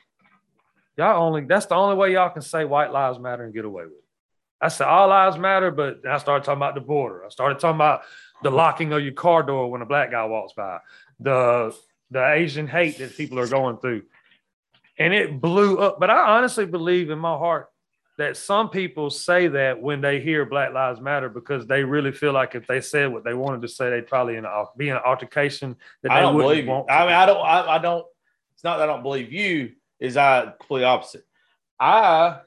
Y'all 0.97 1.21
only 1.21 1.43
that's 1.43 1.65
the 1.65 1.75
only 1.75 1.95
way 1.95 2.13
y'all 2.13 2.29
can 2.29 2.41
say 2.41 2.65
white 2.65 2.91
lives 2.91 3.19
matter 3.19 3.43
and 3.43 3.53
get 3.53 3.65
away 3.65 3.83
with 3.83 3.93
it. 3.93 4.03
I 4.61 4.69
said 4.69 4.87
all 4.87 5.09
lives 5.09 5.37
matter, 5.37 5.71
but 5.71 6.05
I 6.07 6.17
started 6.19 6.45
talking 6.45 6.59
about 6.59 6.75
the 6.75 6.81
border. 6.81 7.25
I 7.25 7.29
started 7.29 7.59
talking 7.59 7.75
about 7.75 8.03
the 8.43 8.51
locking 8.51 8.93
of 8.93 9.03
your 9.03 9.13
car 9.13 9.43
door 9.43 9.69
when 9.69 9.81
a 9.81 9.85
black 9.85 10.11
guy 10.11 10.23
walks 10.25 10.53
by, 10.53 10.79
the 11.19 11.75
the 12.11 12.31
Asian 12.31 12.67
hate 12.67 12.99
that 12.99 13.17
people 13.17 13.39
are 13.39 13.47
going 13.47 13.77
through. 13.77 14.03
And 14.97 15.13
it 15.13 15.41
blew 15.41 15.77
up. 15.79 15.99
But 15.99 16.09
I 16.09 16.37
honestly 16.37 16.65
believe 16.65 17.09
in 17.09 17.19
my 17.19 17.35
heart 17.35 17.69
that 18.17 18.37
some 18.37 18.69
people 18.69 19.09
say 19.09 19.47
that 19.47 19.81
when 19.81 20.01
they 20.01 20.19
hear 20.19 20.45
Black 20.45 20.71
Lives 20.71 21.01
Matter 21.01 21.29
because 21.29 21.65
they 21.65 21.83
really 21.83 22.11
feel 22.11 22.31
like 22.31 22.53
if 22.53 22.67
they 22.67 22.79
said 22.79 23.11
what 23.11 23.23
they 23.23 23.33
wanted 23.33 23.61
to 23.63 23.67
say, 23.67 23.89
they'd 23.89 24.07
probably 24.07 24.35
in 24.35 24.45
a, 24.45 24.65
be 24.77 24.89
in 24.89 24.95
an 24.95 25.01
altercation 25.03 25.75
that 26.03 26.11
I 26.11 26.21
don't 26.21 26.37
believe 26.37 26.65
you. 26.65 26.69
want. 26.69 26.91
I 26.91 27.05
mean, 27.05 27.15
I 27.15 27.25
don't. 27.25 27.43
I, 27.43 27.75
I 27.75 27.77
don't. 27.79 28.05
It's 28.53 28.63
not 28.63 28.77
that 28.77 28.83
I 28.83 28.93
don't 28.93 29.03
believe 29.03 29.31
you. 29.31 29.71
Is 29.99 30.17
I 30.17 30.53
completely 30.59 30.85
opposite. 30.85 31.25
I 31.79 32.39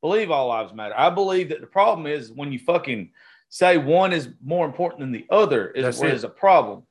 believe 0.00 0.30
all 0.30 0.48
lives 0.48 0.72
matter. 0.72 0.94
I 0.96 1.10
believe 1.10 1.50
that 1.50 1.60
the 1.60 1.66
problem 1.66 2.06
is 2.06 2.32
when 2.32 2.52
you 2.52 2.58
fucking 2.58 3.10
say 3.48 3.76
one 3.76 4.12
is 4.12 4.28
more 4.42 4.66
important 4.66 5.00
than 5.00 5.12
the 5.12 5.26
other 5.30 5.68
is 5.68 5.84
That's 5.84 5.98
where 5.98 6.08
it. 6.08 6.12
there's 6.12 6.24
a 6.24 6.28
problem. 6.28 6.84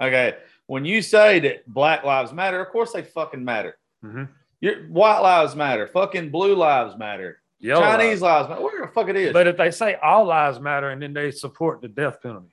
Okay, 0.00 0.34
when 0.66 0.84
you 0.84 1.02
say 1.02 1.40
that 1.40 1.66
Black 1.66 2.04
lives 2.04 2.32
matter, 2.32 2.60
of 2.60 2.70
course 2.70 2.92
they 2.92 3.02
fucking 3.02 3.44
matter. 3.44 3.76
Mhm. 4.04 4.28
Your 4.60 4.74
white 4.88 5.20
lives 5.20 5.54
matter. 5.56 5.86
Fucking 5.88 6.30
blue 6.30 6.54
lives 6.54 6.96
matter. 6.96 7.40
Yellow 7.58 7.80
Chinese 7.82 8.20
lives. 8.20 8.22
lives 8.22 8.48
matter. 8.50 8.62
Where 8.62 8.86
the 8.86 8.92
fuck 8.92 9.08
it 9.08 9.16
is? 9.16 9.32
But 9.32 9.46
if 9.46 9.56
they 9.56 9.70
say 9.70 9.94
all 9.94 10.24
lives 10.26 10.60
matter 10.60 10.90
and 10.90 11.00
then 11.02 11.12
they 11.14 11.30
support 11.30 11.80
the 11.80 11.88
death 11.88 12.20
penalty. 12.22 12.50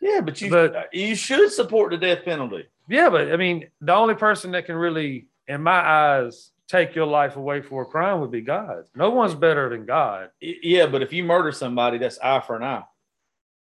yeah, 0.00 0.20
but 0.22 0.40
you 0.40 0.50
but- 0.50 0.88
you 0.94 1.14
should 1.14 1.50
support 1.52 1.90
the 1.90 1.98
death 1.98 2.24
penalty. 2.24 2.66
Yeah, 2.88 3.10
but 3.10 3.30
I 3.32 3.36
mean, 3.36 3.68
the 3.80 3.92
only 3.94 4.14
person 4.14 4.52
that 4.52 4.64
can 4.66 4.74
really, 4.76 5.28
in 5.46 5.62
my 5.62 5.78
eyes, 5.78 6.50
take 6.68 6.94
your 6.94 7.06
life 7.06 7.36
away 7.36 7.60
for 7.60 7.82
a 7.82 7.86
crime 7.86 8.20
would 8.20 8.30
be 8.30 8.40
God. 8.40 8.84
No 8.94 9.10
one's 9.10 9.34
better 9.34 9.68
than 9.68 9.84
God. 9.86 10.30
Yeah, 10.40 10.86
but 10.86 11.02
if 11.02 11.12
you 11.12 11.22
murder 11.24 11.52
somebody, 11.52 11.98
that's 11.98 12.18
eye 12.20 12.40
for 12.40 12.56
an 12.56 12.62
eye. 12.62 12.84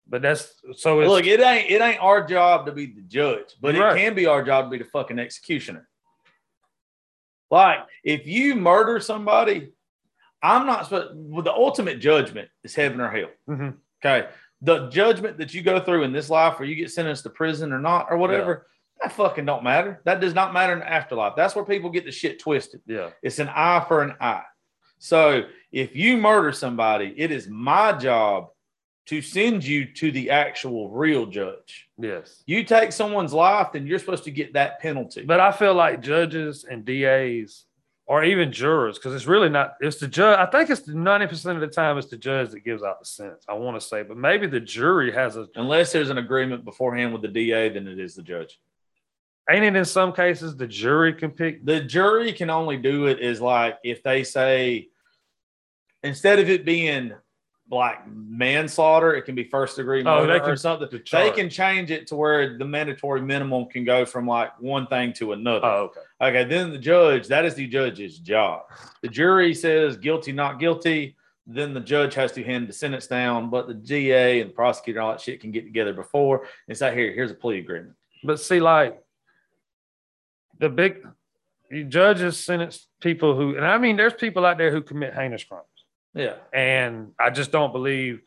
But 0.08 0.22
that's 0.22 0.62
so 0.76 1.00
it's 1.00 1.10
Look, 1.10 1.26
it 1.26 1.40
ain't 1.40 1.72
it 1.72 1.82
ain't 1.82 2.02
our 2.04 2.26
job 2.28 2.66
to 2.68 2.72
be 2.72 2.88
the 2.88 3.02
judge, 3.02 3.56
but 3.62 3.76
Right. 3.76 3.96
it 3.96 4.00
can 4.00 4.14
be 4.14 4.26
our 4.28 4.44
job 4.44 4.66
to 4.66 4.70
be 4.72 4.78
the 4.84 4.90
fucking 4.90 5.18
executioner. 5.20 5.88
Like 7.52 7.80
if 8.04 8.26
you 8.28 8.56
murder 8.56 9.00
somebody, 9.00 9.72
I'm 10.41 10.66
not 10.66 10.86
supposed. 10.86 11.12
Well, 11.16 11.43
the 11.43 11.54
ultimate 11.54 12.00
judgment 12.00 12.50
is 12.64 12.76
heaven 12.76 13.00
or 13.02 13.10
hell. 13.10 13.30
Mhm. 13.50 13.76
Okay, 14.04 14.28
the 14.62 14.89
judgment 14.89 15.38
that 15.38 15.54
you 15.54 15.62
go 15.62 15.80
through 15.80 16.04
in 16.04 16.12
this 16.14 16.30
life, 16.30 16.60
or 16.60 16.66
you 16.66 16.76
get 16.76 16.91
sentenced 16.91 17.24
to 17.24 17.30
prison 17.30 17.72
or 17.74 17.80
not, 17.80 18.08
or 18.10 18.18
whatever, 18.18 18.68
that 19.02 19.12
fucking 19.12 19.46
don't 19.46 19.64
matter. 19.64 20.02
That 20.06 20.20
does 20.20 20.34
not 20.34 20.54
matter 20.54 20.74
in 20.74 20.80
the 20.80 20.89
afterlife. 20.89 21.34
That's 21.36 21.56
where 21.56 21.66
people 21.66 21.89
get 21.89 22.06
the 22.06 22.12
shit 22.12 22.39
twisted. 22.39 22.82
yeah. 22.86 23.10
It's 23.24 23.39
an 23.39 23.50
eye 23.50 23.84
for 23.88 24.02
an 24.04 24.16
eye. 24.22 24.43
So 25.00 25.43
if 25.72 25.96
you 25.96 26.18
murder 26.18 26.52
somebody, 26.52 27.14
it 27.18 27.32
is 27.32 27.48
my 27.50 27.91
job 27.93 28.50
to 29.06 29.22
send 29.22 29.64
you 29.64 29.86
to 29.93 30.12
the 30.12 30.32
actual 30.32 30.89
real 30.89 31.26
judge. 31.28 31.89
Yes. 31.97 32.43
You 32.47 32.64
take 32.64 32.91
someone's 32.91 33.34
life, 33.34 33.68
then 33.74 33.86
you're 33.86 33.99
supposed 33.99 34.24
to 34.24 34.32
get 34.32 34.53
that 34.53 34.80
penalty. 34.80 35.24
But 35.24 35.39
I 35.39 35.51
feel 35.51 35.76
like 35.76 36.01
judges 36.01 36.66
and 36.70 36.84
DAs 36.84 37.66
or 38.08 38.24
even 38.24 38.51
jurors, 38.51 38.97
because 38.97 39.16
it's 39.16 39.26
really 39.26 39.49
not, 39.49 39.76
it's 39.80 39.97
the 39.97 40.08
judge. 40.08 40.38
I 40.38 40.45
think 40.45 40.70
it's 40.70 40.82
the 40.82 40.93
90% 40.93 41.56
of 41.56 41.62
the 41.62 41.68
time 41.68 41.97
it's 41.97 42.08
the 42.08 42.18
judge 42.18 42.51
that 42.51 42.64
gives 42.64 42.84
out 42.84 42.99
the 42.99 43.06
sentence. 43.06 43.43
I 43.47 43.53
want 43.53 43.80
to 43.80 43.86
say, 43.86 44.03
but 44.03 44.18
maybe 44.18 44.45
the 44.47 44.60
jury 44.60 45.12
has 45.12 45.38
a, 45.38 45.47
Unless 45.56 45.91
there's 45.91 46.12
an 46.12 46.20
agreement 46.20 46.66
beforehand 46.66 47.14
with 47.14 47.24
the 47.24 47.28
DA, 47.28 47.70
then 47.70 47.88
it 47.88 47.99
is 47.99 48.16
the 48.16 48.22
judge. 48.22 48.60
ain't 49.49 49.66
it 49.66 49.76
in 49.76 49.86
some 49.86 50.14
cases 50.14 50.56
the 50.56 50.68
jury 50.68 51.14
can 51.14 51.32
pick? 51.32 51.66
The 51.66 51.82
jury 51.82 52.32
can 52.34 52.49
only 52.49 52.78
do 52.78 53.08
it 53.08 53.20
is 53.20 53.41
like 53.41 53.78
if 53.84 54.03
they 54.03 54.24
say 54.24 54.89
instead 56.03 56.38
of 56.39 56.49
it 56.49 56.66
being 56.66 57.14
like 57.72 58.07
manslaughter, 58.07 59.16
it 59.16 59.24
can 59.24 59.34
be 59.34 59.43
first 59.43 59.76
degree 59.78 60.01
Oh, 60.01 60.03
murder 60.22 60.28
they 60.34 60.39
or 60.39 60.47
can- 60.49 60.57
something. 60.57 60.88
the 60.91 61.01
They 61.11 61.32
can 61.32 61.49
change 61.49 61.89
it 61.89 62.05
to 62.07 62.16
where 62.16 62.57
the 62.57 62.66
mandatory 62.66 63.22
minimum 63.22 63.66
can 63.66 63.84
go 63.84 64.05
from 64.05 64.28
like 64.28 64.51
one 64.61 64.86
thing 64.88 65.13
to 65.13 65.32
another. 65.34 65.66
Oh, 65.66 65.91
okay. 66.22 66.39
Okay, 66.39 66.43
then 66.49 66.72
the 66.72 66.78
judge, 66.78 67.28
that 67.28 67.43
is 67.43 67.55
the 67.55 67.68
judge's 67.68 68.20
job. 68.20 68.63
The 69.01 69.07
jury 69.07 69.53
says 69.55 69.97
guilty, 69.97 70.32
not 70.32 70.59
guilty. 70.59 71.16
Then 71.47 71.74
the 71.74 71.80
judge 71.80 72.13
has 72.16 72.32
to 72.34 72.43
hand 72.43 72.68
the 72.68 72.74
sentence 72.74 73.07
down, 73.07 73.49
but 73.49 73.68
the 73.68 73.74
DA 73.74 74.41
and 74.41 74.49
the 74.51 74.53
prosecutor, 74.53 74.99
and 74.99 75.05
all 75.05 75.11
that 75.13 75.22
shit 75.22 75.41
can 75.41 75.51
get 75.51 75.63
together 75.66 75.93
before 75.93 76.47
and 76.68 76.78
say, 76.78 76.93
here, 76.95 77.11
here's 77.13 77.32
a 77.32 77.36
plea 77.36 77.59
agreement. 77.59 77.93
But 78.24 78.39
see, 78.39 78.59
like 78.59 78.99
the 80.59 80.70
big 80.70 81.05
judges 81.89 82.43
sentence 82.43 82.88
people 83.01 83.36
who, 83.36 83.55
and 83.55 83.66
I 83.66 83.78
mean, 83.78 83.95
there's 83.97 84.13
people 84.13 84.45
out 84.45 84.57
there 84.57 84.72
who 84.72 84.82
commit 84.82 85.13
heinous 85.13 85.43
crimes. 85.43 85.66
Yeah. 86.16 86.36
and 86.53 87.11
I 87.20 87.30
just 87.30 87.51
don't 87.51 87.72
believe. 87.74 88.22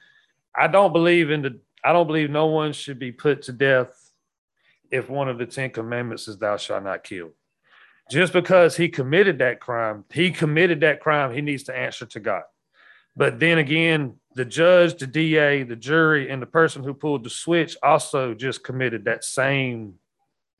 I 0.54 0.66
don't 0.68 0.92
believe 0.92 1.30
in 1.30 1.42
the. 1.42 1.58
I 1.82 1.92
don't 1.92 2.06
believe 2.06 2.30
no 2.30 2.46
one 2.46 2.72
should 2.72 2.98
be 2.98 3.12
put 3.12 3.42
to 3.42 3.52
death 3.52 4.10
if 4.90 5.08
one 5.08 5.28
of 5.28 5.38
the 5.38 5.46
Ten 5.46 5.70
Commandments 5.70 6.28
is 6.28 6.36
"Thou 6.38 6.56
shalt 6.58 6.84
not 6.84 7.02
kill." 7.02 7.30
Just 8.10 8.32
because 8.32 8.76
he 8.76 8.88
committed 8.88 9.38
that 9.38 9.60
crime, 9.60 10.04
he 10.12 10.30
committed 10.30 10.80
that 10.80 11.00
crime. 11.00 11.32
He 11.34 11.40
needs 11.40 11.64
to 11.64 11.76
answer 11.76 12.06
to 12.06 12.20
God. 12.20 12.42
But 13.16 13.40
then 13.40 13.58
again, 13.58 14.16
the 14.34 14.44
judge, 14.44 14.98
the 14.98 15.06
DA, 15.06 15.62
the 15.62 15.76
jury, 15.76 16.30
and 16.30 16.40
the 16.40 16.46
person 16.46 16.84
who 16.84 16.94
pulled 16.94 17.24
the 17.24 17.30
switch 17.30 17.76
also 17.82 18.34
just 18.34 18.62
committed 18.62 19.04
that 19.04 19.24
same 19.24 19.94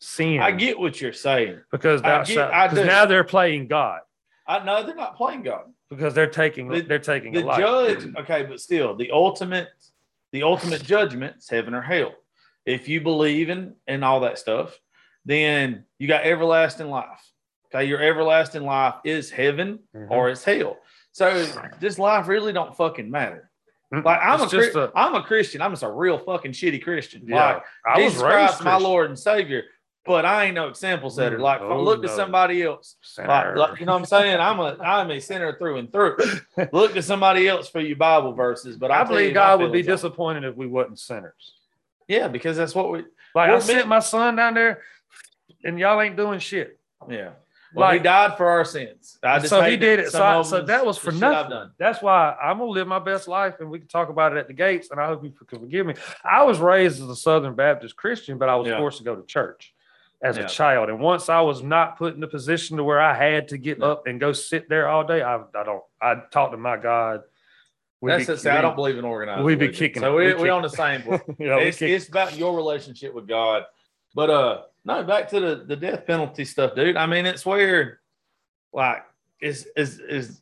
sin. 0.01 0.41
I 0.41 0.53
get 0.53 0.79
what 0.79 1.01
you're 1.01 1.13
saying. 1.13 1.61
because 1.71 2.03
I 2.03 2.19
get- 2.19 2.29
shalt- 2.29 2.53
I 2.53 2.85
now 2.85 3.07
they're 3.07 3.25
playing 3.25 3.69
God 3.69 4.01
I 4.47 4.65
know 4.65 4.83
they're 4.83 4.95
not 4.95 5.17
playing 5.17 5.43
God. 5.43 5.73
Because 5.91 6.15
they're 6.15 6.27
taking 6.27 6.69
The- 6.69 6.81
they're 6.83 6.99
taking 6.99 7.33
The 7.33 7.43
a 7.43 7.45
life. 7.47 7.59
judge, 7.59 8.15
okay, 8.19 8.43
but 8.45 8.61
still, 8.61 8.95
the 8.95 9.11
ultimate, 9.11 9.69
the 10.33 10.43
ultimate 10.43 10.83
judgment 10.83 11.37
is 11.39 11.49
heaven 11.49 11.75
or 11.75 11.81
hell. 11.83 12.15
If 12.67 12.89
you 12.89 13.01
believe 13.01 13.49
in 13.49 13.75
and 13.87 14.05
all 14.05 14.21
that 14.21 14.39
stuff, 14.39 14.79
then 15.25 15.85
you 15.99 16.09
got 16.09 16.25
everlasting 16.25 16.89
life. 16.89 17.33
Okay, 17.67 17.85
your 17.85 18.01
everlasting 18.03 18.63
life 18.65 18.95
is 19.05 19.31
heaven 19.31 19.81
Mhm. 19.95 20.11
or 20.11 20.31
it's 20.31 20.45
hell. 20.45 20.79
So 21.13 21.45
this 21.81 21.99
life 21.99 22.29
really 22.29 22.53
don't 22.53 22.77
fucking 22.77 23.11
matter. 23.11 23.51
Like 23.91 24.21
I'm 24.23 24.43
It's 24.43 24.53
a, 24.53 24.57
just 24.57 24.73
Chri- 24.77 24.93
I'm 24.95 25.15
a 25.15 25.23
Christian. 25.23 25.63
I'm 25.63 25.73
just 25.73 25.83
a 25.83 25.91
real 25.91 26.19
fucking 26.19 26.53
shitty 26.53 26.83
Christian. 26.83 27.23
yeah. 27.27 27.55
Like 27.55 27.63
I 27.87 28.03
was 28.03 28.13
Jesus 28.13 28.23
raised 28.23 28.35
Christ, 28.59 28.65
my 28.65 28.77
Lord 28.77 29.07
and 29.09 29.19
Savior. 29.19 29.65
But 30.09 30.25
I 30.25 30.47
ain't 30.47 30.55
no 30.55 30.69
example 30.69 31.11
setter. 31.11 31.39
Like, 31.39 31.61
if 31.61 31.67
I 31.67 31.75
oh, 31.75 31.83
look 31.83 32.01
to 32.03 32.09
somebody 32.09 32.63
else. 32.63 32.97
Like, 33.19 33.55
like, 33.55 33.79
you 33.79 33.85
know 33.85 33.93
what 33.93 33.99
I'm 33.99 34.05
saying? 34.07 34.41
I'm 34.41 34.59
a 34.59 34.79
I'm 34.83 35.11
a 35.11 35.21
sinner 35.21 35.57
through 35.59 35.77
and 35.77 35.93
through. 35.93 36.17
Look 36.73 36.95
to 36.95 37.03
somebody 37.03 37.47
else 37.47 37.69
for 37.69 37.81
your 37.81 37.97
Bible 37.97 38.33
verses. 38.33 38.79
But 38.79 38.91
I 38.91 39.03
you 39.03 39.09
believe 39.09 39.35
God 39.35 39.61
would 39.61 39.71
be 39.71 39.83
feelings 39.83 39.89
on 39.89 39.93
it. 39.93 39.97
disappointed 39.97 40.45
if 40.45 40.57
we 40.57 40.67
wasn't 40.67 40.99
sinners. 40.99 41.53
Yeah, 42.09 42.29
because 42.29 42.57
that's 42.57 42.75
what 42.75 42.91
we. 42.91 43.05
Like 43.35 43.51
I 43.51 43.59
sent 43.59 43.87
my 43.87 43.99
son 43.99 44.37
down 44.37 44.55
there, 44.55 44.81
and 45.63 45.79
y'all 45.79 46.01
ain't 46.01 46.17
doing 46.17 46.39
shit. 46.39 46.81
Yeah. 47.09 47.33
Well, 47.75 47.93
he 47.93 47.99
died 47.99 48.39
for 48.39 48.49
our 48.49 48.65
sins. 48.65 49.19
I 49.23 49.41
just 49.41 49.51
so 49.51 49.61
he 49.61 49.77
did 49.77 50.01
it. 50.01 50.11
So, 50.11 50.25
I- 50.25 50.41
so 50.41 50.63
that 50.63 50.87
was 50.87 50.97
for 50.97 51.13
nothing. 51.13 51.71
That's 51.79 52.01
why 52.01 52.35
I'm 52.43 52.59
gonna 52.59 52.71
live 52.71 52.89
my 52.89 52.99
best 52.99 53.29
life, 53.29 53.57
and 53.61 53.69
we 53.71 53.79
can 53.79 53.89
talk 53.89 54.09
about 54.09 54.33
it 54.33 54.39
at 54.39 54.47
the 54.47 54.55
gates. 54.55 54.91
And 54.91 54.99
I 54.99 55.07
hope 55.07 55.23
you 55.23 55.31
can 55.31 55.61
forgive 55.61 55.85
me. 55.85 55.95
I 56.25 56.45
was 56.45 56.61
raised 56.61 57.03
as 57.03 57.11
a 57.11 57.17
Southern 57.17 57.55
Baptist 57.55 57.95
Christian, 57.95 58.39
but 58.39 58.49
I 58.49 58.57
was 58.57 58.69
Yeah. 58.69 58.79
forced 58.79 58.99
to 58.99 59.05
go 59.05 59.15
to 59.15 59.27
church 59.27 59.75
as 60.23 60.37
Yeah. 60.37 60.45
a 60.45 60.49
child. 60.49 60.89
And 60.89 61.01
once 61.01 61.29
I 61.29 61.41
was 61.41 61.63
not 61.63 61.97
put 61.99 62.15
in 62.17 62.23
a 62.23 62.29
position 62.29 62.77
to 62.77 62.85
where 62.85 63.01
I 63.01 63.15
had 63.15 63.49
to 63.49 63.59
get 63.59 63.79
Yeah. 63.79 63.87
up 63.87 64.07
and 64.07 64.19
go 64.19 64.33
sit 64.33 64.69
there 64.69 64.89
all 64.89 65.05
day, 65.05 65.23
I, 65.23 65.37
I 65.37 65.65
don't. 65.65 65.83
I 66.01 66.17
talked 66.33 66.53
to 66.53 66.59
my 66.59 66.77
God. 66.77 67.23
We'd 68.01 68.13
That's 68.13 68.43
be- 68.43 68.49
it. 68.49 68.53
I 68.55 68.61
don't 68.61 68.77
believe 68.77 68.97
in 68.99 69.05
organized. 69.05 69.45
we 69.45 69.55
be 69.57 69.69
kicking- 69.69 70.03
So 70.03 70.15
we 70.17 70.35
we 70.35 70.43
we 70.45 70.49
on 70.51 70.63
the 70.63 70.69
same. 70.69 71.03
board. 71.03 71.23
you 71.39 71.47
know, 71.47 71.57
we 71.59 71.65
it's, 71.65 71.83
it's 71.83 72.09
about 72.09 72.37
your 72.37 72.55
relationship 72.57 73.13
with 73.15 73.27
God. 73.27 73.65
But 74.15 74.31
uh 74.31 74.63
no, 74.85 75.03
back 75.05 75.29
to 75.31 75.41
the, 75.41 75.65
the 75.67 75.77
death 75.77 76.07
penalty 76.07 76.45
stuff, 76.45 76.75
dude. 76.75 76.97
I 76.97 77.07
mean, 77.07 77.27
it's 77.27 77.45
where 77.45 78.01
like 78.73 79.05
is 79.41 79.69
is 79.77 79.99
is 80.01 80.41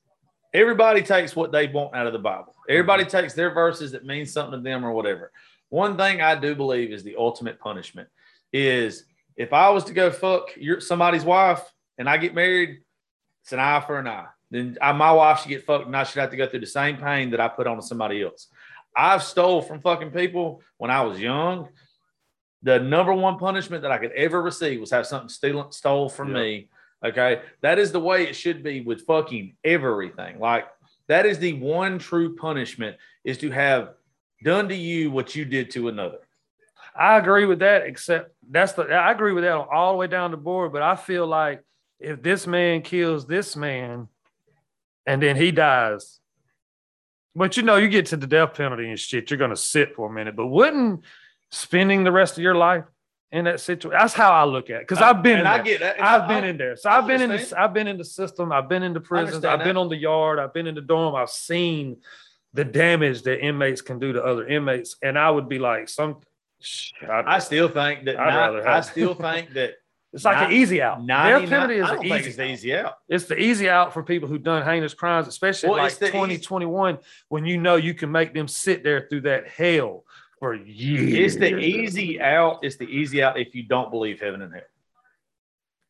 everybody 0.55 1.03
takes 1.03 1.35
what 1.37 1.51
they 1.53 1.67
want 1.69 1.95
out 1.95 2.07
of 2.07 2.13
the 2.13 2.19
Bible. 2.19 2.55
Everybody 2.69 3.05
Mm-hmm. 3.05 3.17
takes 3.17 3.35
their 3.35 3.51
verses 3.51 3.93
that 3.93 4.05
mean 4.05 4.25
something 4.27 4.59
to 4.59 4.63
them 4.63 4.85
or 4.85 4.93
whatever. 4.93 5.33
One 5.69 5.97
thing 5.97 6.21
I 6.21 6.35
do 6.35 6.55
believe 6.55 6.93
is 6.93 7.03
the 7.03 7.17
ultimate 7.17 7.59
punishment 7.59 8.09
is 8.53 9.05
if 9.37 9.53
I 9.53 9.71
was 9.71 9.85
to 9.85 9.93
go 9.93 10.11
fuck 10.11 10.51
your 10.57 10.81
somebody's 10.81 11.25
wife 11.25 11.63
and 11.99 12.09
I 12.09 12.17
get 12.17 12.35
married, 12.35 12.81
it's 13.43 13.53
an 13.53 13.59
eye 13.61 13.81
for 13.81 13.99
an 13.99 14.09
eye. 14.09 14.27
Then 14.51 14.77
I, 14.81 14.93
my 14.93 15.13
wife 15.13 15.41
should 15.41 15.49
get 15.49 15.65
fucked 15.65 15.87
and 15.87 15.97
I 15.97 16.05
should 16.05 16.21
have 16.21 16.31
to 16.31 16.37
go 16.37 16.47
through 16.47 16.61
the 16.61 16.67
same 16.67 16.97
pain 16.97 17.31
that 17.31 17.41
I 17.41 17.49
put 17.49 17.67
on 17.67 17.77
to 17.77 17.83
somebody 17.83 18.23
else. 18.23 18.49
I've 18.97 19.23
stole 19.23 19.61
from 19.61 19.81
fucking 19.81 20.11
people 20.11 20.63
when 20.79 20.91
I 20.91 21.03
was 21.03 21.21
young. 21.21 21.69
The 22.63 22.81
number 22.81 23.13
one 23.13 23.39
punishment 23.39 23.83
that 23.83 23.93
I 23.93 23.99
could 23.99 24.13
ever 24.13 24.41
receive 24.43 24.81
was 24.81 24.91
have 24.91 25.07
something 25.07 25.29
steal, 25.29 25.71
stole 25.71 26.09
from 26.09 26.29
Yeah. 26.35 26.43
me. 26.43 26.69
Okay. 27.05 27.43
That 27.61 27.79
is 27.79 27.93
the 27.93 28.01
way 28.01 28.25
it 28.27 28.35
should 28.35 28.63
be 28.63 28.81
with 28.81 29.05
fucking 29.07 29.57
everything. 29.65 30.39
Like 30.41 30.67
that 31.09 31.27
is 31.27 31.39
the 31.39 31.53
one 31.55 31.99
true 31.99 32.37
punishment 32.37 32.97
is 33.25 33.39
to 33.39 33.51
have 33.51 33.95
done 34.43 34.69
to 34.69 34.75
you 34.75 35.11
what 35.11 35.35
you 35.37 35.45
did 35.45 35.71
to 35.73 35.89
another. 35.89 36.19
I 36.99 37.19
agree 37.19 37.47
with 37.47 37.61
that, 37.61 37.83
except 37.83 38.31
that's 38.51 38.73
the 38.73 38.85
I 38.85 39.13
agree 39.13 39.33
with 39.33 39.45
that 39.45 39.55
all 39.55 39.93
the 39.93 39.99
way 39.99 40.07
down 40.07 40.31
the 40.31 40.37
board. 40.37 40.73
But 40.73 40.83
I 40.83 40.97
feel 40.97 41.27
like 41.27 41.63
if 42.01 42.23
this 42.23 42.47
man 42.47 42.83
kills 42.83 43.27
this 43.27 43.57
man 43.57 44.09
and 45.07 45.23
then 45.23 45.37
he 45.37 45.51
dies, 45.51 46.21
but 47.35 47.57
you 47.57 47.63
know, 47.63 47.77
you 47.77 47.89
get 47.89 48.07
to 48.07 48.17
the 48.17 48.27
death 48.27 48.55
penalty 48.55 48.89
and 48.89 48.99
shit, 48.99 49.31
you're 49.31 49.39
gonna 49.39 49.57
sit 49.57 49.95
for 49.95 50.09
a 50.09 50.13
minute. 50.13 50.37
But 50.37 50.47
wouldn't 50.47 51.05
spending 51.51 52.05
the 52.05 52.13
rest 52.13 52.37
of 52.37 52.43
your 52.43 52.55
life 52.55 52.85
in 53.31 53.45
that 53.45 53.61
situation? 53.61 53.99
That's 53.99 54.15
how 54.15 54.33
I 54.33 54.45
look 54.45 54.71
at 54.71 54.77
it. 54.77 54.89
Because 54.89 55.03
I've 55.03 55.23
been 55.23 55.41
in 55.41 55.47
I 55.47 55.63
get 55.63 55.81
that. 55.81 56.03
I've 56.03 56.29
been 56.29 56.45
in 56.45 56.57
there. 56.57 56.77
So 56.77 56.91
I've 56.91 57.07
been 57.07 57.21
in 57.21 57.31
the 57.31 57.55
I've 57.59 57.75
been 57.75 57.87
in 57.87 57.99
the 57.99 58.05
system. 58.05 58.53
I've 58.53 58.69
been 58.69 58.83
in 58.83 58.95
the 58.95 59.01
prisons. 59.01 59.45
I've 59.45 59.65
been 59.65 59.77
on 59.77 59.89
the 59.89 59.97
yard. 59.97 60.39
I've 60.39 60.55
been 60.55 60.67
in 60.67 60.75
the 60.75 60.81
dorm. 60.81 61.15
I've 61.15 61.31
seen 61.31 61.99
the 62.55 62.65
damage 62.65 63.23
that 63.23 63.45
inmates 63.45 63.83
can 63.83 63.99
do 63.99 64.15
to 64.15 64.25
other 64.25 64.47
inmates. 64.47 64.97
And 65.03 65.19
I 65.19 65.31
would 65.31 65.49
be 65.49 65.59
like, 65.59 65.91
some 65.91 66.21
sh- 66.67 66.93
I- 67.03 67.37
I 67.37 67.39
still 67.39 67.69
think 67.69 68.05
that 68.05 68.19
I'd 68.19 68.27
not- 68.35 68.37
rather 68.55 68.69
I 68.69 68.81
still 68.81 69.15
think 69.15 69.53
that 69.55 69.75
it's 70.13 70.25
like 70.25 70.37
Not- 70.37 70.47
an 70.51 70.53
easy 70.57 70.83
out. 70.83 71.07
Death 71.07 71.49
penalty 71.49 71.77
is 71.77 71.85
I 71.85 71.89
an 71.91 71.95
don't 71.97 72.03
think 72.09 72.15
easy, 72.21 72.29
it's 72.29 72.37
the 72.37 72.45
easy 72.51 72.75
out. 72.75 72.95
It's 73.09 73.25
the 73.27 73.39
easy 73.39 73.69
out 73.69 73.93
for 73.93 74.03
people 74.03 74.29
who've 74.29 74.43
done 74.43 74.65
heinous 74.65 74.95
crimes, 74.95 75.29
especially 75.29 75.69
Well, 75.71 75.79
like 75.79 75.91
it's 75.91 75.99
the 75.99 76.07
easy- 76.07 76.13
2021, 76.13 76.99
when 77.29 77.45
you 77.45 77.59
know 77.59 77.77
you 77.77 77.95
can 77.95 78.11
make 78.11 78.35
them 78.35 78.49
sit 78.49 78.83
there 78.83 79.07
through 79.09 79.23
that 79.23 79.49
hell 79.49 80.05
for 80.39 80.55
years. 80.55 81.35
It's 81.35 81.41
the 81.41 81.57
easy 81.59 82.21
out. 82.21 82.59
It's 82.63 82.77
the 82.77 82.85
easy 82.87 83.23
out 83.23 83.39
if 83.39 83.55
you 83.55 83.63
don't 83.63 83.91
believe 83.91 84.21
heaven 84.21 84.43
and 84.43 84.53
hell. 84.53 84.63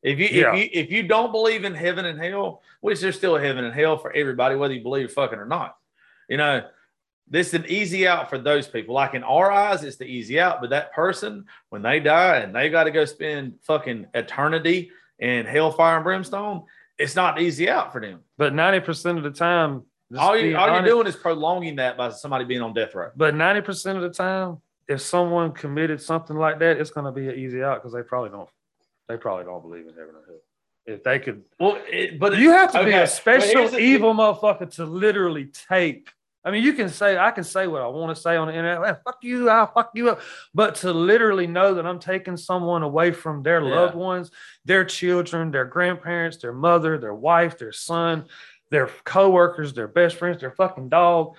If 0.03 0.19
you 0.21 0.27
Yeah. 0.27 0.55
if 0.55 0.59
you 0.63 0.69
if 0.73 0.91
you 0.93 1.03
don't 1.03 1.33
believe 1.33 1.65
in 1.65 1.75
heaven 1.75 2.05
and 2.05 2.21
hell, 2.21 2.63
which 2.81 3.01
there's 3.01 3.17
still 3.17 3.37
a 3.37 3.41
heaven 3.41 3.65
and 3.65 3.75
hell 3.75 3.97
for 3.99 4.13
everybody, 4.13 4.55
whether 4.55 4.73
you 4.75 4.83
believe 4.83 5.11
fucking 5.13 5.39
or 5.39 5.47
not. 5.47 5.77
You 6.29 6.37
know, 6.37 6.65
this 7.29 7.49
is 7.49 7.55
an 7.55 7.67
easy 7.69 8.07
out 8.07 8.31
for 8.31 8.39
those 8.39 8.69
people. 8.69 8.95
Like 8.95 9.15
in 9.15 9.23
our 9.25 9.51
eyes, 9.51 9.83
it's 9.83 9.97
the 9.97 10.05
easy 10.05 10.39
out. 10.39 10.61
But 10.61 10.71
that 10.71 10.93
person, 10.93 11.47
when 11.71 11.83
they 11.83 12.01
die 12.01 12.39
and 12.39 12.55
they 12.55 12.69
got 12.71 12.85
to 12.85 12.91
go 12.91 13.05
spend 13.05 13.55
fucking 13.63 14.07
eternity 14.15 14.91
in 15.19 15.47
hellfire 15.47 15.97
and 15.97 16.05
brimstone, 16.05 16.65
it's 16.99 17.17
not 17.17 17.41
easy 17.41 17.69
out 17.69 17.93
for 17.93 18.01
them. 18.01 18.21
But 18.39 18.53
90% 18.53 19.17
of 19.17 19.23
the 19.23 19.31
time, 19.31 19.83
All, 20.17 20.37
you, 20.37 20.57
all 20.57 20.69
you're 20.69 20.85
doing 20.85 21.07
is 21.07 21.17
prolonging 21.17 21.77
that 21.77 21.97
by 21.97 22.11
somebody 22.11 22.45
being 22.45 22.63
on 22.63 22.75
death 22.75 22.95
row. 22.95 23.11
But 23.17 23.35
90% 23.35 23.97
of 23.97 24.03
the 24.03 24.11
time, 24.11 24.59
if 24.89 25.01
someone 25.01 25.53
committed 25.53 26.01
something 26.01 26.37
like 26.37 26.61
that, 26.61 26.79
it's 26.79 26.91
going 26.91 27.07
to 27.07 27.13
be 27.13 27.29
an 27.29 27.35
easy 27.35 27.63
out 27.63 27.83
because 27.83 27.93
they 27.93 28.03
probably 28.03 28.31
don't. 28.31 28.49
They 29.09 29.17
probably 29.17 29.45
don't 29.45 29.63
believe 29.63 29.87
in 29.87 29.95
heaven 29.95 30.15
or 30.15 30.25
hell. 30.27 30.37
If 30.87 31.03
they 31.03 31.19
could, 31.19 31.43
Well, 31.59 31.81
it, 31.89 32.21
but 32.21 32.39
you 32.39 32.51
have 32.51 32.73
to 32.73 32.85
be 32.85 32.93
a 32.93 33.09
special 33.09 33.77
evil 33.77 34.15
motherfucker 34.15 34.73
to 34.77 34.85
literally 34.85 35.47
take. 35.69 36.09
I 36.47 36.53
mean, 36.53 36.63
you 36.63 36.75
can 36.75 36.89
say 36.89 37.19
I 37.19 37.33
can 37.33 37.43
say 37.43 37.67
what 37.67 37.83
I 37.83 37.89
want 37.89 38.15
to 38.15 38.23
say 38.23 38.37
on 38.37 38.47
the 38.47 38.55
internet. 38.55 38.81
"Well, 38.81 39.01
fuck 39.05 39.19
you, 39.23 39.51
I'll 39.51 39.67
fuck 39.67 39.91
you 39.95 40.11
up. 40.11 40.21
But 40.55 40.77
to 40.77 40.93
literally 40.93 41.49
know 41.49 41.75
that 41.75 41.85
I'm 41.85 41.99
taking 41.99 42.37
someone 42.37 42.85
away 42.85 43.11
from 43.11 43.43
their 43.43 43.61
Yeah. 43.61 43.75
loved 43.75 43.97
ones, 43.97 44.31
their 44.65 44.85
children, 44.85 45.51
their 45.51 45.65
grandparents, 45.65 46.37
their 46.39 46.53
mother, 46.53 46.99
their 46.99 47.15
wife, 47.15 47.59
their 47.59 47.73
son, 47.73 48.27
their 48.71 48.87
coworkers, 49.05 49.75
their 49.75 49.89
best 49.89 50.17
friends, 50.17 50.41
their 50.41 50.53
fucking 50.53 50.89
dog, 50.89 51.35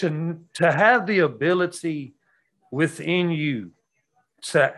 to 0.00 0.38
to 0.54 0.70
have 0.70 1.06
the 1.06 1.20
ability 1.20 2.14
within 2.70 3.30
you 3.30 3.70
to 4.42 4.74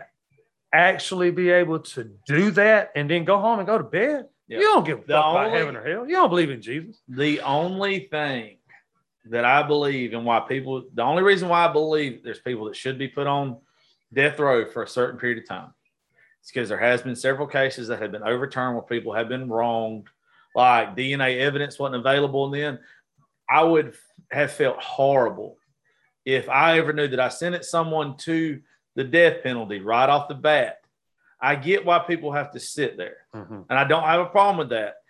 actually 0.73 1.29
be 1.31 1.49
able 1.49 1.79
to 1.79 2.09
do 2.25 2.51
that 2.51 2.91
and 2.95 3.09
then 3.09 3.25
go 3.25 3.37
home 3.37 3.59
and 3.59 3.67
go 3.67 3.77
to 3.77 3.83
bed. 3.83 4.27
Yeah. 4.47 4.59
You 4.59 4.63
don't 4.63 4.85
give 4.85 4.99
a 4.99 5.01
fuck 5.01 5.07
about 5.09 5.51
heaven 5.51 5.75
or 5.75 5.83
hell. 5.83 6.07
You 6.07 6.15
don't 6.15 6.29
believe 6.29 6.49
in 6.49 6.61
Jesus. 6.61 7.01
the 7.09 7.41
only 7.41 8.07
thing 8.09 8.57
that 9.25 9.45
I 9.45 9.63
believe 9.63 10.13
and 10.13 10.25
why 10.25 10.39
people, 10.39 10.83
the 10.93 11.03
only 11.03 11.23
reason 11.23 11.49
why 11.49 11.65
I 11.65 11.71
believe 11.71 12.23
there's 12.23 12.39
people 12.39 12.65
that 12.65 12.75
should 12.75 12.97
be 12.97 13.07
put 13.07 13.27
on 13.27 13.57
death 14.13 14.39
row 14.39 14.69
for 14.69 14.83
a 14.83 14.87
certain 14.87 15.19
period 15.19 15.39
of 15.39 15.47
time, 15.47 15.73
it's 16.41 16.51
because 16.51 16.69
there 16.69 16.79
has 16.79 17.01
been 17.01 17.15
several 17.15 17.47
cases 17.47 17.87
that 17.87 18.01
have 18.01 18.11
been 18.11 18.23
overturned 18.23 18.75
where 18.75 18.83
people 18.83 19.13
have 19.13 19.29
been 19.29 19.49
wronged, 19.49 20.07
like 20.55 20.95
DNA 20.95 21.39
evidence 21.39 21.77
wasn't 21.77 21.97
available. 21.97 22.45
And 22.45 22.53
then 22.53 22.79
I 23.47 23.63
would 23.63 23.93
have 24.31 24.51
felt 24.51 24.77
horrible 24.77 25.57
if 26.25 26.49
I 26.49 26.79
ever 26.79 26.93
knew 26.93 27.07
that 27.07 27.19
I 27.19 27.29
sent 27.29 27.63
someone 27.63 28.17
to 28.17 28.61
the 28.95 29.03
death 29.03 29.43
penalty 29.43 29.79
right 29.79 30.09
off 30.09 30.27
the 30.27 30.35
bat. 30.35 30.81
I 31.39 31.55
get 31.55 31.85
why 31.85 31.99
people 31.99 32.31
have 32.31 32.51
to 32.51 32.59
sit 32.59 32.97
there 32.97 33.17
mm-hmm. 33.33 33.61
and 33.69 33.79
I 33.79 33.83
don't 33.83 34.03
have 34.03 34.21
a 34.21 34.25
problem 34.25 34.57
with 34.57 34.69
that. 34.69 35.00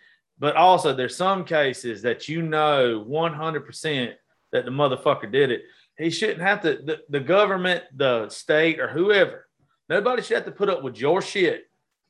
But 0.42 0.56
also, 0.56 0.92
there's 0.92 1.16
some 1.16 1.46
cases 1.46 2.02
that 2.02 2.28
you 2.28 2.42
know 2.42 3.06
100% 3.08 4.14
that 4.52 4.66
the 4.66 4.72
motherfucker 4.72 5.32
did 5.32 5.52
it. 5.52 5.62
He 6.00 6.10
shouldn't 6.10 6.42
have 6.42 6.62
to, 6.62 6.80
the, 6.84 7.02
the 7.10 7.20
government, 7.20 7.84
the 7.96 8.28
state, 8.30 8.80
or 8.80 8.88
whoever, 8.88 9.48
nobody 9.88 10.24
should 10.24 10.38
have 10.38 10.46
to 10.46 10.52
put 10.52 10.68
up 10.68 10.82
with 10.82 11.00
your 11.00 11.22
shit 11.22 11.66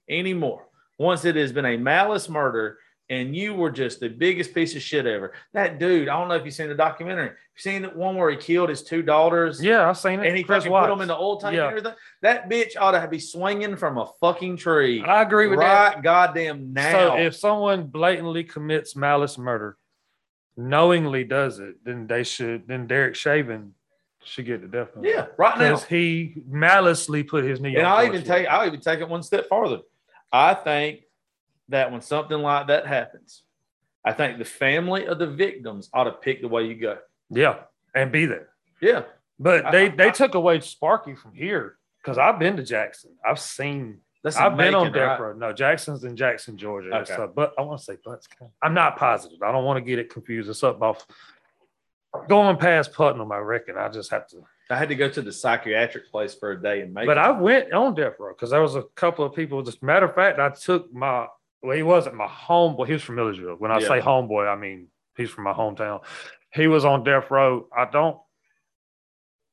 anymore. 0.09 0.65
Once 0.97 1.25
it 1.25 1.35
has 1.35 1.51
been 1.51 1.65
a 1.65 1.75
malice 1.75 2.29
murder 2.29 2.77
and 3.11 3.35
you 3.35 3.53
were 3.53 3.69
just 3.69 3.99
the 3.99 4.07
biggest 4.09 4.53
piece 4.55 4.75
of 4.75 4.81
shit 4.81 5.05
ever. 5.05 5.33
That 5.53 5.77
dude, 5.79 6.07
I 6.09 6.17
don't 6.17 6.29
know 6.29 6.35
if 6.35 6.45
you've 6.45 6.53
seen 6.53 6.69
the 6.69 6.75
documentary. 6.75 7.25
You've 7.27 7.35
seen 7.57 7.81
the 7.83 7.89
one 7.89 8.15
where 8.15 8.31
he 8.31 8.37
killed 8.37 8.69
his 8.69 8.81
two 8.83 9.01
daughters 9.03 9.61
Yeah, 9.61 9.87
I've 9.89 9.97
seen 9.97 10.21
it. 10.21 10.27
and 10.27 10.37
he 10.37 10.43
Chris 10.43 10.59
fucking 10.63 10.71
Watts. 10.71 10.87
put 10.87 10.93
them 10.95 11.01
in 11.01 11.07
the 11.09 11.15
old 11.17 11.41
tank 11.41 11.55
Yeah. 11.55 11.67
and 11.67 11.77
everything? 11.77 11.93
That 12.23 12.49
bitch 12.49 12.71
ought 12.79 12.99
to 12.99 13.07
be 13.07 13.19
swinging 13.19 13.75
from 13.75 13.97
a 13.97 14.07
fucking 14.21 14.57
tree 14.57 15.03
I 15.03 15.21
agree 15.21 15.47
with 15.47 15.59
that. 15.59 15.95
right 15.95 16.03
goddamn 16.03 16.73
now. 16.73 16.91
So 16.91 17.17
if 17.17 17.35
someone 17.35 17.83
blatantly 17.87 18.43
commits 18.45 18.95
malice 18.95 19.37
murder, 19.37 19.77
knowingly 20.57 21.23
does 21.23 21.59
it, 21.59 21.83
then 21.83 22.07
they 22.07 22.23
should. 22.23 22.67
Then 22.67 22.87
Derek 22.87 23.15
Chauvin 23.15 23.73
should 24.23 24.45
get 24.45 24.61
the 24.61 24.67
death 24.67 24.93
penalty. 24.93 25.09
Yeah, 25.09 25.25
right 25.37 25.57
now. 25.57 25.69
because 25.71 25.85
he 25.85 26.35
maliciously 26.47 27.23
put 27.23 27.43
his 27.43 27.59
knee. 27.59 27.75
And 27.75 27.87
I'll 27.87 28.05
even 28.05 28.23
take 28.23 28.47
I'll 28.47 28.65
even 28.67 28.79
take 28.79 28.99
it 28.99 29.09
one 29.09 29.23
step 29.23 29.47
farther. 29.49 29.79
I 30.31 30.53
think 30.53 31.01
that 31.71 31.91
when 31.91 32.01
something 32.01 32.39
like 32.39 32.67
that 32.67 32.85
happens, 32.87 33.43
I 34.05 34.13
think 34.13 34.37
the 34.37 34.45
family 34.45 35.07
of 35.07 35.19
the 35.19 35.27
victims 35.27 35.89
ought 35.93 36.05
to 36.05 36.11
pick 36.11 36.41
the 36.41 36.47
way 36.47 36.65
you 36.65 36.75
go. 36.75 36.97
Yeah, 37.29 37.55
and 37.95 38.11
be 38.11 38.25
there. 38.25 38.49
Yeah. 38.81 39.03
But 39.39 39.71
they 39.71 39.85
I- 39.87 39.95
they 39.95 40.07
I- 40.07 40.11
took 40.11 40.35
away 40.35 40.59
Sparky 40.59 41.15
from 41.15 41.33
here 41.33 41.77
because 42.01 42.17
I've 42.17 42.39
been 42.39 42.57
to 42.57 42.63
Jackson. 42.63 43.11
I've 43.25 43.39
seen. 43.39 43.99
That's 44.23 44.37
I've 44.37 44.55
been 44.55 44.75
on 44.75 44.91
death 44.91 45.19
right? 45.19 45.29
row. 45.29 45.33
No, 45.33 45.51
Jackson's 45.51 46.03
in 46.03 46.15
Jackson, 46.15 46.55
Georgia. 46.55 46.95
Okay. 46.95 47.13
uh, 47.15 47.25
but 47.25 47.53
I 47.57 47.63
want 47.63 47.79
to 47.79 47.83
say 47.85 47.97
Butts 48.05 48.27
County. 48.27 48.51
I'm 48.61 48.75
not 48.75 48.95
positive. 48.97 49.41
I 49.41 49.51
don't 49.51 49.63
want 49.65 49.77
to 49.77 49.81
get 49.81 49.97
it 49.97 50.11
confused. 50.11 50.47
It's 50.47 50.63
up 50.63 50.79
off 50.83 51.07
going 52.27 52.57
past 52.57 52.93
Putnam. 52.93 53.31
I 53.31 53.37
reckon. 53.39 53.77
I 53.77 53.89
just 53.89 54.11
have 54.11 54.27
to. 54.27 54.43
I 54.69 54.75
had 54.77 54.89
to 54.89 54.95
go 54.95 55.09
to 55.09 55.21
the 55.21 55.31
psychiatric 55.33 56.11
place 56.11 56.33
for 56.35 56.51
a 56.51 56.61
day 56.61 56.81
and 56.81 56.93
make. 56.93 57.05
But 57.07 57.17
I 57.17 57.31
went 57.31 57.73
on 57.73 57.95
death 57.95 58.13
row 58.19 58.33
because 58.33 58.51
there 58.51 58.61
was 58.61 58.75
a 58.75 58.83
couple 58.95 59.25
of 59.25 59.33
people. 59.33 59.61
Just 59.63 59.81
matter 59.83 60.05
of 60.05 60.13
fact, 60.15 60.39
I 60.39 60.49
took 60.49 60.93
my 60.93 61.25
well, 61.61 61.75
he 61.75 61.83
wasn't 61.83 62.15
my 62.15 62.27
homeboy. 62.27 62.87
He 62.87 62.93
was 62.93 63.03
from 63.03 63.15
Millersville. 63.15 63.55
When 63.57 63.71
I 63.71 63.79
Yeah. 63.79 63.87
say 63.87 63.99
homeboy, 64.01 64.47
I 64.47 64.55
mean 64.55 64.87
he's 65.15 65.29
from 65.29 65.43
my 65.43 65.53
hometown. 65.53 66.03
He 66.53 66.67
was 66.67 66.85
on 66.85 67.03
death 67.03 67.29
row. 67.31 67.67
I 67.75 67.85
don't. 67.85 68.17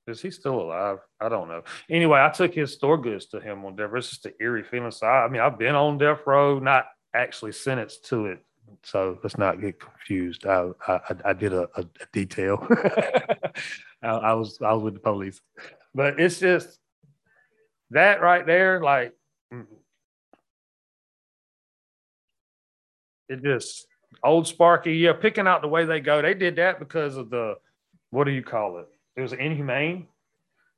Is 0.06 0.22
he 0.22 0.30
still 0.30 0.60
alive? 0.62 0.98
I 1.20 1.28
don't 1.28 1.48
know. 1.48 1.62
Anyway, 1.90 2.18
I 2.18 2.30
took 2.30 2.54
his 2.54 2.72
store 2.72 2.96
goods 2.96 3.26
to 3.26 3.40
him 3.40 3.64
on 3.64 3.76
death 3.76 3.90
row. 3.90 3.98
It's 3.98 4.08
just 4.08 4.26
an 4.26 4.32
eerie 4.40 4.64
feeling. 4.64 4.90
So 4.90 5.06
I, 5.06 5.26
I 5.26 5.28
mean, 5.28 5.42
I've 5.42 5.58
been 5.58 5.74
on 5.74 5.98
death 5.98 6.20
row, 6.26 6.58
not 6.58 6.86
actually 7.14 7.52
sentenced 7.52 8.06
to 8.06 8.26
it. 8.26 8.38
So 8.84 9.18
let's 9.22 9.36
not 9.38 9.60
get 9.60 9.80
confused. 9.80 10.46
I 10.46 10.70
I, 10.86 11.00
I 11.26 11.32
did 11.34 11.52
a, 11.52 11.68
a, 11.76 11.84
detail. 12.12 12.66
I, 14.02 14.08
I 14.08 14.32
was 14.34 14.58
I 14.62 14.72
was 14.72 14.82
with 14.82 14.94
the 14.94 15.00
police, 15.00 15.40
but 15.94 16.18
it's 16.20 16.38
just 16.40 16.78
that 17.90 18.20
right 18.22 18.46
there. 18.46 18.80
Like 18.80 19.14
it 23.28 23.42
just 23.42 23.86
old 24.22 24.46
Sparky. 24.46 24.94
Yeah, 24.94 25.12
picking 25.12 25.46
out 25.46 25.62
the 25.62 25.68
way 25.68 25.84
they 25.84 26.00
go. 26.00 26.22
They 26.22 26.34
did 26.34 26.56
that 26.56 26.78
because 26.78 27.16
of 27.16 27.30
the 27.30 27.54
what 28.10 28.24
do 28.24 28.30
you 28.30 28.42
call 28.42 28.78
it? 28.78 28.88
It 29.16 29.22
was 29.22 29.32
inhumane. 29.32 30.06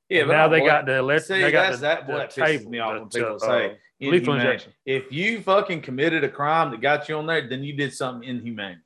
yeah, 0.08 0.24
now 0.24 0.48
they 0.48 0.60
black. 0.60 0.70
got 0.70 0.86
the 0.86 0.98
electric. 0.98 1.26
See, 1.26 1.42
they 1.42 1.52
got 1.52 1.70
that's 1.70 1.76
the, 1.76 1.82
that 1.82 2.08
what 2.08 2.34
pisses 2.34 2.66
me 2.66 2.78
off 2.78 2.98
when 2.98 3.08
people 3.08 3.38
the, 3.38 3.46
say 3.46 3.66
uh, 3.70 4.10
lethal 4.10 4.34
injection. 4.34 4.72
If 4.84 5.12
you 5.12 5.42
fucking 5.42 5.82
committed 5.82 6.24
a 6.24 6.28
crime 6.28 6.70
that 6.70 6.80
got 6.80 7.08
you 7.08 7.16
on 7.16 7.26
there, 7.26 7.46
then 7.48 7.62
you 7.62 7.74
did 7.74 7.94
something 7.94 8.28
inhumane. 8.28 8.80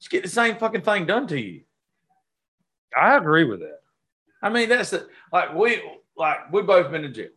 Just 0.00 0.10
get 0.10 0.22
the 0.22 0.28
same 0.28 0.56
fucking 0.56 0.82
thing 0.82 1.06
done 1.06 1.26
to 1.28 1.40
you. 1.40 1.62
I 2.96 3.16
agree 3.16 3.44
with 3.44 3.60
that. 3.60 3.80
I 4.42 4.48
mean, 4.48 4.68
that's 4.68 4.90
the 4.90 5.08
like 5.32 5.54
we 5.54 5.82
like 6.16 6.52
we 6.52 6.62
both 6.62 6.90
been 6.90 7.02
to 7.02 7.08
jail. 7.08 7.28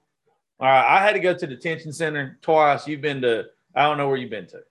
All 0.60 0.68
right, 0.68 0.98
I 0.98 1.04
had 1.04 1.14
to 1.14 1.20
go 1.20 1.34
to 1.36 1.48
detention 1.48 1.92
center 1.92 2.38
twice. 2.42 2.88
You've 2.88 3.02
been 3.02 3.22
to 3.22 3.46
I 3.76 3.84
don't 3.84 3.98
know 3.98 4.08
where 4.08 4.18
you've 4.18 4.30
been 4.30 4.48
to. 4.48 4.62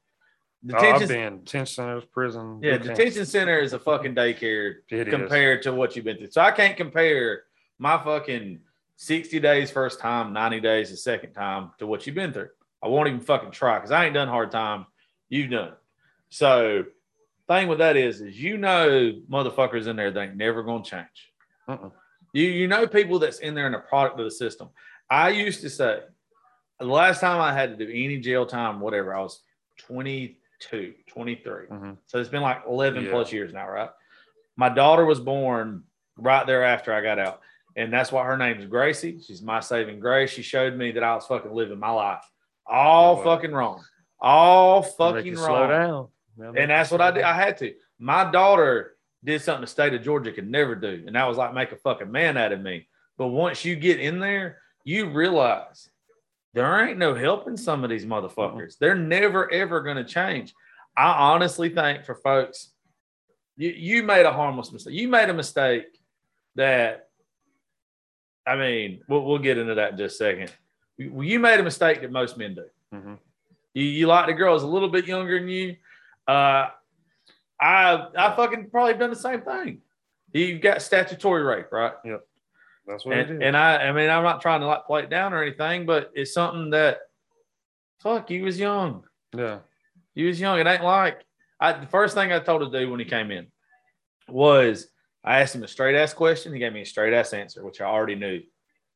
Oh, 0.65 0.69
Detention, 0.69 1.03
I've 1.03 1.09
been 1.09 1.39
detention 1.41 1.67
centers, 1.75 2.05
prison. 2.05 2.61
yeah, 2.63 2.73
camps. 2.79 2.87
detention 2.89 3.27
center 3.27 3.59
is 3.59 3.73
a 3.73 3.79
fucking 3.81 4.15
daycare 4.15 4.77
It 4.91 5.09
is. 5.09 5.13
compared 5.15 5.63
to 5.63 5.73
what 5.73 5.97
you've 5.97 6.05
been 6.05 6.19
through. 6.19 6.31
So 6.31 6.41
I 6.41 6.53
can't 6.53 6.77
compare 6.77 7.43
my 7.81 7.99
fucking 8.03 8.61
60 8.97 9.41
days 9.41 9.73
first 9.73 9.99
time, 9.99 10.33
90 10.33 10.61
days 10.61 10.91
the 10.91 10.97
second 10.97 11.33
time 11.33 11.73
to 11.79 11.87
what 11.87 12.07
you've 12.07 12.15
been 12.15 12.33
through. 12.33 12.51
I 12.81 12.87
won't 12.87 13.09
even 13.09 13.21
fucking 13.21 13.51
try 13.51 13.77
because 13.79 13.91
I 13.91 14.05
ain't 14.05 14.15
done 14.15 14.29
hard 14.29 14.53
time. 14.53 14.87
You've 15.29 15.51
done. 15.51 15.69
it. 15.69 15.75
So 16.29 16.85
thing 17.49 17.67
with 17.67 17.79
that 17.79 17.97
is, 17.97 18.21
is 18.21 18.41
you 18.41 18.57
know 18.57 19.15
motherfuckers 19.29 19.89
in 19.89 19.97
there 19.97 20.13
that 20.13 20.21
ain't 20.21 20.37
never 20.37 20.63
gonna 20.63 20.85
change. 20.85 21.33
Uh-uh. 21.67 21.91
You 22.33 22.45
you 22.47 22.69
know 22.69 22.87
people 22.87 23.19
that's 23.19 23.41
in 23.41 23.55
there 23.55 23.67
and 23.67 23.75
a 23.75 23.81
product 23.81 24.19
of 24.21 24.25
the 24.27 24.31
system. 24.31 24.69
I 25.11 25.31
used 25.31 25.61
to 25.63 25.71
say 25.71 26.01
the 26.79 26.87
last 26.87 27.21
time 27.21 27.41
I 27.41 27.53
had 27.53 27.77
to 27.77 27.85
do 27.85 27.91
any 27.93 28.19
jail 28.19 28.47
time, 28.47 28.79
whatever, 28.81 29.13
I 29.15 29.21
was 29.21 29.41
22, 30.69 30.95
23. 31.09 31.67
Mhm. 31.67 31.97
So 32.07 32.19
it's 32.19 32.29
been 32.29 32.43
like 32.43 32.63
11 32.67 33.05
Yeah. 33.05 33.11
plus 33.11 33.33
years 33.33 33.53
now, 33.53 33.69
right? 33.69 33.91
My 34.57 34.69
daughter 34.69 35.05
was 35.05 35.21
born 35.21 35.85
right 36.17 36.47
there 36.47 36.65
after 36.65 36.93
I 36.93 37.01
got 37.01 37.19
out. 37.19 37.41
And 37.75 37.93
that's 37.93 38.13
why 38.13 38.25
her 38.25 38.37
name 38.37 38.59
is 38.59 38.67
Gracie. 38.67 39.19
She's 39.21 39.41
my 39.43 39.61
saving 39.61 39.99
grace. 39.99 40.31
She 40.31 40.43
showed 40.43 40.75
me 40.77 40.93
that 40.93 41.03
I 41.03 41.15
was 41.15 41.27
fucking 41.27 41.53
living 41.53 41.79
my 41.79 41.91
life 41.91 42.25
all 42.67 43.17
Wow. 43.17 43.25
fucking 43.25 43.53
wrong. 43.53 43.83
All 44.21 44.83
fucking 44.83 45.37
wrong. 45.37 46.09
And 46.39 46.71
that's 46.71 46.91
what 46.91 47.01
I 47.01 47.11
did. 47.11 47.23
I 47.25 47.33
had 47.33 47.57
to. 47.59 47.75
My 47.99 48.31
daughter 48.31 48.97
did 49.25 49.41
something 49.41 49.63
the 49.63 49.67
state 49.67 49.95
of 49.95 50.03
Georgia 50.03 50.33
could 50.33 50.49
never 50.49 50.75
do. 50.75 51.03
And 51.07 51.17
that 51.17 51.27
was 51.27 51.39
like 51.39 51.55
make 51.55 51.73
a 51.73 51.77
fucking 51.77 52.11
man 52.11 52.37
out 52.37 52.53
of 52.53 52.61
me. 52.61 52.89
But 53.17 53.29
once 53.29 53.65
you 53.65 53.75
get 53.77 54.01
in 54.01 54.19
there, 54.21 54.61
you 54.85 55.09
realize 55.09 55.91
there 56.55 56.87
ain't 56.87 56.99
no 56.99 57.15
helping 57.15 57.57
some 57.57 57.85
of 57.85 57.91
these 57.91 58.05
motherfuckers. 58.05 58.77
They're 58.79 58.95
never 58.95 59.51
ever 59.53 59.81
gonna 59.81 60.05
change. 60.05 60.55
I 60.97 61.33
honestly 61.33 61.71
think 61.71 62.05
for 62.05 62.15
folks, 62.15 62.71
you, 63.57 63.71
you 63.71 64.03
made 64.03 64.27
a 64.27 64.33
harmless 64.33 64.73
mistake. 64.73 64.95
You 64.95 65.09
made 65.09 65.29
a 65.31 65.35
mistake 65.35 65.99
that 66.57 67.09
I 68.47 68.57
mean, 68.57 69.03
we'll, 69.09 69.25
we'll 69.25 69.39
get 69.39 69.57
into 69.57 69.75
that 69.77 69.93
in 69.93 69.99
just 69.99 70.17
a 70.17 70.19
second. 70.19 70.53
You 70.99 71.23
you 71.23 71.39
made 71.39 71.61
a 71.61 71.63
mistake 71.63 72.01
that 72.03 72.11
most 72.13 72.37
men 72.37 72.55
do. 72.55 72.65
Mhm. 72.95 73.19
You, 73.75 73.85
you 73.85 74.07
like 74.07 74.27
the 74.27 74.35
girls 74.35 74.63
a 74.63 74.67
little 74.67 74.89
bit 74.89 75.07
younger 75.07 75.39
than 75.39 75.49
you. 75.49 75.77
Uh, 76.29 76.69
I 77.61 78.07
I 78.17 78.37
fucking 78.37 78.69
probably 78.71 78.95
done 78.95 79.11
the 79.11 79.17
same 79.17 79.41
thing. 79.43 79.81
You've 80.33 80.61
got 80.61 80.83
statutory 80.83 81.43
rape, 81.43 81.71
right? 81.73 81.93
That's 82.87 83.05
what 83.05 83.17
And, 83.17 83.31
is. 83.31 83.39
and 83.43 83.57
I 83.57 83.77
I 83.89 83.93
mean 83.93 84.11
I'm 84.11 84.23
not 84.25 84.41
trying 84.43 84.61
to 84.61 84.67
like 84.67 84.87
play 84.87 85.03
it 85.03 85.11
down 85.11 85.33
or 85.33 85.43
anything, 85.43 85.87
but 85.87 86.11
it's 86.15 86.33
something 86.35 86.71
that 86.71 86.99
fuck 88.01 88.31
you 88.31 88.45
was 88.45 88.59
young. 88.59 89.05
yeah. 89.37 89.59
You 90.15 90.27
was 90.27 90.39
young. 90.41 90.59
It 90.59 90.67
ain't 90.67 90.83
like 90.85 91.21
I 91.61 91.73
the 91.75 91.87
first 91.87 92.15
thing 92.15 92.33
I 92.33 92.39
told 92.41 92.63
him 92.63 92.71
to 92.73 92.79
do 92.81 92.91
when 92.91 93.01
he 93.01 93.07
came 93.07 93.31
in 93.31 93.47
was 94.29 94.89
I 95.25 95.41
asked 95.41 95.55
him 95.55 95.63
a 95.63 95.69
straight 95.69 95.95
ass 95.95 96.13
question. 96.13 96.53
He 96.53 96.59
gave 96.59 96.73
me 96.73 96.83
a 96.83 96.87
straight 96.87 97.13
ass 97.15 97.33
answer, 97.33 97.65
which 97.65 97.81
I 97.81 97.85
already 97.87 98.15
knew. 98.17 98.41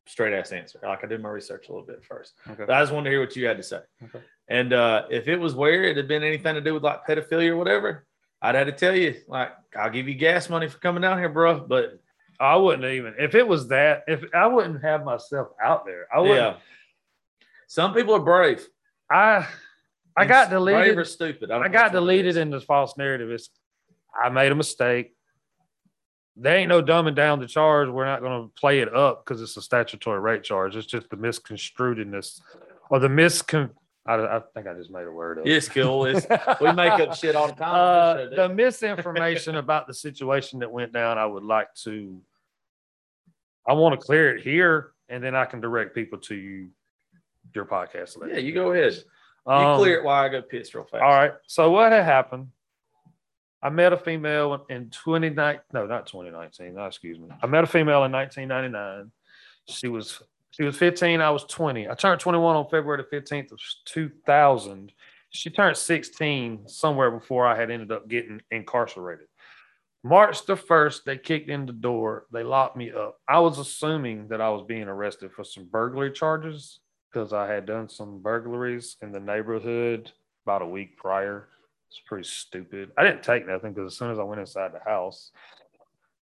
Straight 0.05 0.33
ass 0.33 0.51
answer. 0.53 0.79
Like 0.83 1.03
I 1.03 1.07
did 1.07 1.21
my 1.21 1.27
research 1.29 1.67
a 1.67 1.71
little 1.73 1.85
bit 1.85 2.01
first. 2.03 2.33
Okay. 2.49 2.63
But 2.65 2.73
I 2.75 2.81
just 2.81 2.93
wanted 2.93 3.05
to 3.05 3.09
hear 3.11 3.19
what 3.19 3.35
you 3.35 3.45
had 3.45 3.57
to 3.57 3.63
say. 3.63 3.81
Okay. 4.03 4.19
And 4.47 4.71
uh, 4.71 5.03
if 5.09 5.27
it 5.27 5.37
was 5.37 5.53
where 5.53 5.83
it 5.83 5.97
had 5.97 6.07
been 6.07 6.23
anything 6.23 6.55
to 6.55 6.61
do 6.61 6.73
with 6.73 6.83
like 6.83 7.05
pedophilia 7.05 7.49
or 7.49 7.57
whatever, 7.57 8.05
I'd 8.41 8.55
have 8.55 8.67
to 8.67 8.71
tell 8.71 8.95
you, 8.95 9.15
like, 9.27 9.51
I'll 9.77 9.89
give 9.89 10.07
you 10.07 10.13
gas 10.13 10.49
money 10.49 10.69
for 10.69 10.77
coming 10.77 11.01
down 11.01 11.17
here, 11.17 11.27
bro. 11.27 11.59
But 11.59 11.99
I 12.39 12.55
wouldn't 12.55 12.85
even 12.85 13.15
if 13.17 13.33
it 13.35 13.47
was 13.47 13.67
that. 13.69 14.03
If 14.07 14.23
I 14.33 14.47
wouldn't 14.47 14.81
have 14.83 15.03
myself 15.03 15.49
out 15.63 15.85
there, 15.85 16.07
I 16.13 16.19
wouldn't. 16.19 16.37
yeah, 16.37 16.55
some 17.67 17.93
people 17.93 18.13
are 18.15 18.19
brave. 18.19 18.65
I 19.09 19.47
I 20.15 20.21
And 20.21 20.29
got 20.29 20.49
Brave 20.49 20.59
deleted. 20.59 20.97
or 20.97 21.05
stupid. 21.05 21.49
don't 21.49 21.63
I 21.63 21.67
got 21.67 21.69
which 21.69 21.73
one 21.75 21.87
it 21.87 21.91
deleted 21.99 22.37
in 22.37 22.49
this 22.51 22.63
false 22.63 22.97
narrative. 22.97 23.29
It's 23.31 23.49
I 24.19 24.29
made 24.29 24.51
a 24.51 24.55
mistake. 24.55 25.13
There 26.35 26.55
ain't 26.55 26.69
no 26.69 26.83
dumbing 26.83 27.15
down 27.15 27.39
the 27.39 27.47
charge. 27.47 27.89
We're 27.89 28.05
not 28.05 28.21
going 28.21 28.43
to 28.47 28.53
play 28.59 28.79
it 28.79 28.93
up 28.93 29.25
because 29.25 29.41
it's 29.41 29.57
a 29.57 29.61
statutory 29.61 30.19
rate 30.19 30.43
charge. 30.43 30.75
It's 30.75 30.85
just 30.85 31.09
the 31.09 31.17
misconstruedness 31.17 32.41
or 32.91 32.99
the 32.99 33.07
miscon. 33.07 33.71
I, 34.07 34.37
I 34.37 34.41
think 34.53 34.67
I 34.67 34.73
just 34.73 34.89
made 34.89 35.05
a 35.05 35.11
word 35.11 35.39
up. 35.39 35.45
It's 35.45 35.67
cool. 35.67 36.05
It's, 36.05 36.25
we 36.61 36.71
make 36.71 36.93
up 36.93 37.13
shit 37.15 37.35
all 37.35 37.47
the 37.47 37.53
time. 37.53 37.75
Uh, 37.75 38.35
the 38.35 38.49
misinformation 38.49 39.55
about 39.55 39.85
the 39.87 39.93
situation 39.93 40.59
that 40.59 40.71
went 40.71 40.93
down, 40.93 41.17
I 41.17 41.25
would 41.25 41.43
like 41.43 41.73
to. 41.83 42.21
I 43.67 43.73
want 43.73 43.99
to 43.99 44.05
clear 44.05 44.35
it 44.35 44.41
here, 44.43 44.91
and 45.09 45.21
then 45.21 45.35
I 45.35 45.43
can 45.45 45.59
direct 45.59 45.93
people 45.93 46.19
to 46.19 46.35
you, 46.35 46.69
your 47.53 47.65
podcast. 47.65 48.17
later. 48.17 48.35
yeah, 48.35 48.39
you 48.39 48.53
go 48.53 48.71
ahead. 48.71 48.93
You 49.45 49.53
Um, 49.53 49.77
clear 49.77 49.99
it 49.99 50.03
while 50.05 50.23
I 50.23 50.29
go 50.29 50.41
piss 50.41 50.73
real 50.73 50.85
fast. 50.85 51.03
All 51.03 51.09
right. 51.09 51.33
So 51.47 51.69
what 51.71 51.91
had 51.91 52.05
happened? 52.05 52.47
I 53.61 53.69
met 53.69 53.91
a 53.91 53.97
female 53.97 54.65
in 54.69 54.89
29 54.91 55.59
no, 55.73 55.85
not 55.85 56.05
2019. 56.07 56.75
No, 56.75 56.85
excuse 56.85 57.19
me. 57.19 57.27
I 57.41 57.47
met 57.47 57.63
a 57.63 57.67
female 57.67 58.05
in 58.05 58.11
1999. 58.11 59.11
She 59.67 59.87
was 59.89 60.21
she 60.57 60.63
was 60.63 60.75
15. 60.77 61.21
I 61.21 61.29
was 61.29 61.43
20. 61.43 61.87
I 61.87 61.93
turned 61.93 62.19
21 62.19 62.55
on 62.55 62.65
February 62.65 63.05
the 63.07 63.15
15th 63.15 63.51
of 63.51 63.59
2000. 63.85 64.91
She 65.29 65.51
turned 65.51 65.77
16 65.77 66.67
somewhere 66.67 67.11
before 67.11 67.45
I 67.45 67.55
had 67.55 67.69
ended 67.69 67.91
up 67.91 68.07
getting 68.07 68.41
incarcerated. 68.49 69.27
March 70.03 70.47
the 70.47 70.55
1st, 70.55 71.03
they 71.03 71.17
kicked 71.17 71.49
in 71.49 71.67
the 71.67 71.73
door. 71.73 72.25
They 72.33 72.41
locked 72.41 72.75
me 72.75 72.91
up. 72.91 73.19
I 73.27 73.39
was 73.39 73.59
assuming 73.59 74.29
that 74.29 74.41
I 74.41 74.49
was 74.49 74.65
being 74.67 74.87
arrested 74.87 75.31
for 75.31 75.43
some 75.43 75.65
burglary 75.65 76.11
charges 76.11 76.79
because 77.11 77.33
I 77.33 77.45
had 77.45 77.67
done 77.67 77.87
some 77.87 78.19
burglaries 78.23 78.97
in 79.03 79.11
the 79.11 79.19
neighborhood 79.19 80.11
about 80.43 80.63
a 80.63 80.67
week 80.67 80.97
prior. 80.97 81.49
It's 81.91 82.01
pretty 82.07 82.27
stupid. 82.27 82.91
I 82.97 83.03
didn't 83.03 83.21
take 83.21 83.45
nothing 83.45 83.73
because 83.73 83.93
as 83.93 83.97
soon 83.99 84.09
as 84.09 84.17
I 84.17 84.23
went 84.23 84.41
inside 84.41 84.71
the 84.73 84.89
house, 84.89 85.31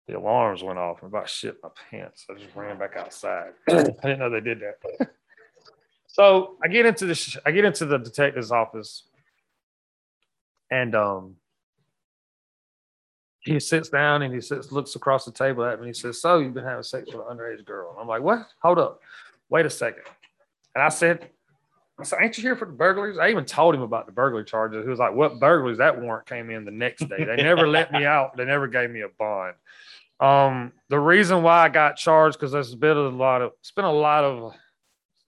the 0.09 0.17
alarms 0.17 0.63
went 0.63 0.79
off 0.79 1.01
and 1.01 1.11
about 1.11 1.29
shit 1.29 1.57
my 1.61 1.69
pants. 1.89 2.25
I 2.29 2.33
just 2.33 2.55
ran 2.55 2.77
back 2.79 2.95
outside. 2.97 3.51
I 3.69 3.83
didn't 3.83 4.19
know 4.19 4.29
they 4.29 4.39
did 4.41 4.59
that. 4.61 5.09
so 6.07 6.57
I 6.63 6.67
get 6.67 6.85
into 6.85 7.05
the 7.05 7.41
I 7.45 7.51
get 7.51 7.63
into 7.65 7.85
the 7.85 7.99
detective's 7.99 8.51
office, 8.51 9.03
and 10.71 10.95
um, 10.95 11.35
he 13.41 13.59
sits 13.59 13.89
down 13.89 14.23
and 14.23 14.33
he 14.33 14.41
sits 14.41 14.71
looks 14.71 14.95
across 14.95 15.25
the 15.25 15.31
table 15.31 15.63
at 15.63 15.79
me. 15.79 15.87
and 15.87 15.95
He 15.95 15.99
says, 15.99 16.19
"So 16.19 16.39
you've 16.39 16.55
been 16.55 16.65
having 16.65 16.83
sex 16.83 17.05
with 17.13 17.25
an 17.27 17.37
underage 17.37 17.63
girl?" 17.63 17.95
I'm 17.99 18.07
like, 18.07 18.23
"What? 18.23 18.47
Hold 18.63 18.79
up, 18.79 19.01
wait 19.49 19.65
a 19.67 19.69
second. 19.69 20.03
And 20.73 20.83
I 20.83 20.89
said, 20.89 21.29
I 21.99 22.03
said, 22.03 22.19
ain't 22.21 22.37
you 22.37 22.43
here 22.43 22.55
for 22.55 22.65
the 22.65 22.71
burglaries? 22.71 23.17
I 23.17 23.29
even 23.29 23.43
told 23.43 23.75
him 23.75 23.81
about 23.81 24.05
the 24.05 24.11
burglary 24.13 24.45
charges. 24.45 24.85
He 24.85 24.89
was 24.89 24.99
like, 24.99 25.13
what 25.13 25.39
burglaries? 25.39 25.79
That 25.79 25.99
warrant 25.99 26.27
came 26.27 26.49
in 26.49 26.63
the 26.63 26.71
next 26.71 27.09
day. 27.09 27.25
They 27.25 27.35
never 27.35 27.67
let 27.67 27.91
me 27.91 28.05
out. 28.05 28.37
They 28.37 28.45
never 28.45 28.67
gave 28.67 28.89
me 28.89 29.01
a 29.01 29.09
bond. 29.09 29.55
Um, 30.19 30.73
the 30.89 30.99
reason 30.99 31.43
why 31.43 31.63
I 31.65 31.69
got 31.69 31.95
charged, 31.95 32.37
because 32.37 32.51
there's 32.51 32.75
been 32.75 32.97
a 32.97 33.09
lot 33.09 33.41
of, 33.41 33.51
it's 33.59 33.71
been 33.71 33.85
a 33.85 33.91
lot 33.91 34.23
of 34.23 34.53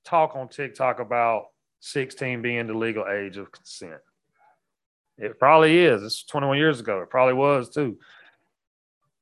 talk 0.04 0.36
on 0.36 0.50
TikTok 0.50 1.00
about 1.00 1.46
16 1.80 2.42
being 2.42 2.68
the 2.68 2.74
legal 2.74 3.08
age 3.08 3.38
of 3.38 3.52
consent. 3.52 4.02
It 5.18 5.40
probably 5.40 5.78
is. 5.78 6.04
It's 6.04 6.24
21 6.24 6.58
years 6.58 6.80
ago. 6.80 7.02
It 7.02 7.10
probably 7.10 7.36
was 7.36 7.70
too. 7.70 8.00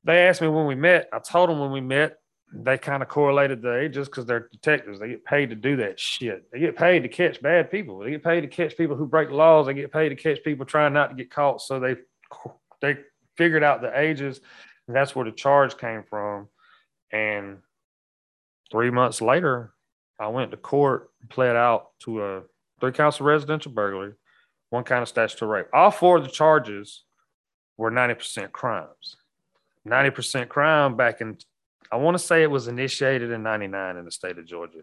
They 0.04 0.26
asked 0.26 0.40
me 0.40 0.48
when 0.48 0.66
we 0.66 0.74
met. 0.74 1.08
I 1.12 1.18
told 1.18 1.50
them 1.50 1.60
when 1.60 1.72
we 1.72 1.80
met, 1.80 2.16
they 2.52 2.78
kind 2.78 3.02
of 3.02 3.08
correlated 3.08 3.62
the 3.62 3.78
ages 3.78 4.08
because 4.08 4.26
they're 4.26 4.48
detectives. 4.50 4.98
They 4.98 5.08
get 5.10 5.24
paid 5.24 5.50
to 5.50 5.56
do 5.56 5.76
that 5.76 6.00
shit. 6.00 6.50
They 6.50 6.58
get 6.58 6.76
paid 6.76 7.02
to 7.02 7.08
catch 7.08 7.40
bad 7.40 7.70
people. 7.70 7.98
They 7.98 8.10
get 8.10 8.24
paid 8.24 8.40
to 8.40 8.48
catch 8.48 8.76
people 8.76 8.96
who 8.96 9.06
break 9.06 9.30
laws. 9.30 9.66
They 9.66 9.74
get 9.74 9.92
paid 9.92 10.08
to 10.08 10.16
catch 10.16 10.42
people 10.42 10.66
trying 10.66 10.92
not 10.92 11.10
to 11.10 11.16
get 11.16 11.30
caught. 11.30 11.60
So 11.60 11.78
they 11.78 11.96
they 12.80 12.96
figured 13.36 13.62
out 13.62 13.82
the 13.82 13.98
ages, 13.98 14.40
that's 14.94 15.14
where 15.14 15.24
the 15.24 15.32
charge 15.32 15.76
came 15.76 16.04
from. 16.08 16.48
And 17.12 17.58
three 18.70 18.90
months 18.90 19.20
later, 19.20 19.72
I 20.18 20.28
went 20.28 20.50
to 20.50 20.56
court, 20.56 21.10
pled 21.28 21.56
out 21.56 21.90
to 22.00 22.24
a 22.24 22.42
three 22.80 22.92
counts 22.92 23.20
of 23.20 23.26
residential 23.26 23.72
burglary, 23.72 24.14
one 24.70 24.84
count 24.84 25.02
of 25.02 25.08
statutory 25.08 25.62
rape. 25.62 25.70
All 25.72 25.90
four 25.90 26.18
of 26.18 26.24
the 26.24 26.30
charges 26.30 27.04
were 27.76 27.90
90% 27.90 28.52
crimes. 28.52 29.16
90% 29.88 30.48
crime 30.48 30.96
back 30.96 31.20
in 31.20 31.38
I 31.92 31.96
want 31.96 32.16
to 32.16 32.22
say 32.22 32.42
it 32.42 32.50
was 32.50 32.68
initiated 32.68 33.30
in 33.30 33.42
99 33.42 33.96
in 33.96 34.04
the 34.04 34.12
state 34.12 34.38
of 34.38 34.46
Georgia. 34.46 34.78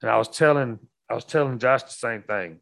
And 0.00 0.10
I 0.10 0.16
was 0.16 0.28
telling 0.28 0.78
I 1.08 1.14
was 1.14 1.24
telling 1.24 1.58
Josh 1.58 1.82
the 1.84 1.90
same 1.90 2.22
thing. 2.22 2.58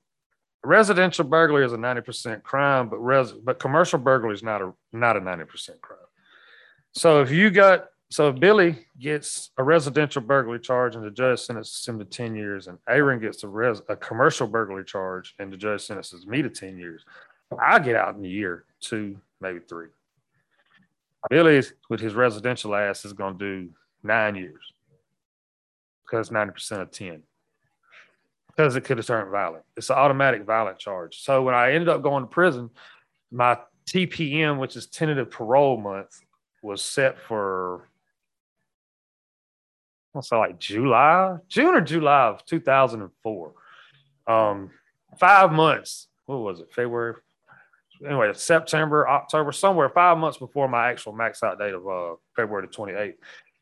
Residential 0.62 1.24
burglary 1.24 1.64
is 1.64 1.72
a 1.72 1.76
90% 1.76 2.42
crime, 2.42 2.88
but 2.90 2.98
res, 2.98 3.32
but 3.32 3.58
commercial 3.58 3.98
burglary 3.98 4.34
is 4.34 4.42
not 4.42 4.60
a 4.60 4.72
not 4.92 5.16
a 5.16 5.20
90% 5.20 5.80
crime. 5.80 5.98
So 6.93 7.20
if 7.20 7.30
you 7.30 7.51
got 7.51 7.86
so 8.11 8.28
if 8.28 8.41
Billy 8.41 8.86
gets 8.99 9.51
a 9.57 9.62
residential 9.62 10.20
burglary 10.20 10.59
charge 10.59 10.97
and 10.97 11.05
the 11.05 11.12
judge 11.12 11.38
sentences 11.38 11.86
him 11.86 11.97
to 12.01 12.05
10 12.05 12.34
years, 12.34 12.66
and 12.66 12.76
Aaron 12.88 13.20
gets 13.20 13.45
a, 13.45 13.49
res, 13.49 13.82
a 13.88 13.95
commercial 13.95 14.49
burglary 14.49 14.84
charge 14.84 15.36
and 15.38 15.53
the 15.53 15.57
judge 15.57 15.82
sentences 15.82 16.26
me 16.26 16.43
to 16.43 16.51
10 16.51 16.76
years, 16.76 17.05
I 17.64 17.78
get 17.78 17.95
out 17.95 18.16
in 18.16 18.24
a 18.24 18.28
year, 18.28 18.64
two, 18.80 19.16
maybe 19.41 19.61
three. 19.61 19.88
Billy, 21.28 21.62
with 21.88 22.01
his 22.01 22.14
residential 22.14 22.74
ass, 22.74 23.05
is 23.05 23.12
going 23.12 23.38
to 23.38 23.66
do 23.66 23.70
nine 24.03 24.34
years 24.34 24.72
because 26.03 26.30
90% 26.30 26.80
of 26.80 26.91
10 26.91 27.22
because 28.49 28.74
it 28.74 28.82
could 28.82 28.97
have 28.97 29.07
turned 29.07 29.30
violent. 29.30 29.64
It's 29.76 29.91
an 29.91 29.97
automatic 29.97 30.45
violent 30.45 30.80
charge. 30.80 31.22
So 31.22 31.43
when 31.43 31.55
I 31.55 31.72
ended 31.72 31.88
up 31.88 32.03
going 32.03 32.24
to 32.24 32.28
prison, 32.28 32.70
my 33.30 33.57
TPM, 33.88 34.59
which 34.59 34.74
is 34.74 34.86
tentative 34.86 35.30
parole 35.30 35.76
month, 35.76 36.20
was 36.62 36.82
set 36.82 37.18
for 37.18 37.88
I'll 40.14 40.22
say 40.22 40.36
like 40.36 40.58
July, 40.58 41.36
June 41.48 41.74
or 41.74 41.80
July 41.80 42.26
of 42.26 42.44
2004. 42.44 43.52
Um, 44.26 44.70
five 45.18 45.52
months. 45.52 46.08
What 46.26 46.38
was 46.38 46.61
it? 46.61 46.72
February, 46.72 47.14
anyway, 48.04 48.32
September, 48.34 49.08
October, 49.08 49.52
somewhere 49.52 49.88
five 49.88 50.18
months 50.18 50.38
before 50.38 50.68
my 50.68 50.90
actual 50.90 51.12
max 51.12 51.42
out 51.42 51.58
date 51.58 51.74
of 51.74 51.86
uh, 51.86 52.14
February 52.34 52.66
the 52.66 52.72
28th. 52.72 53.14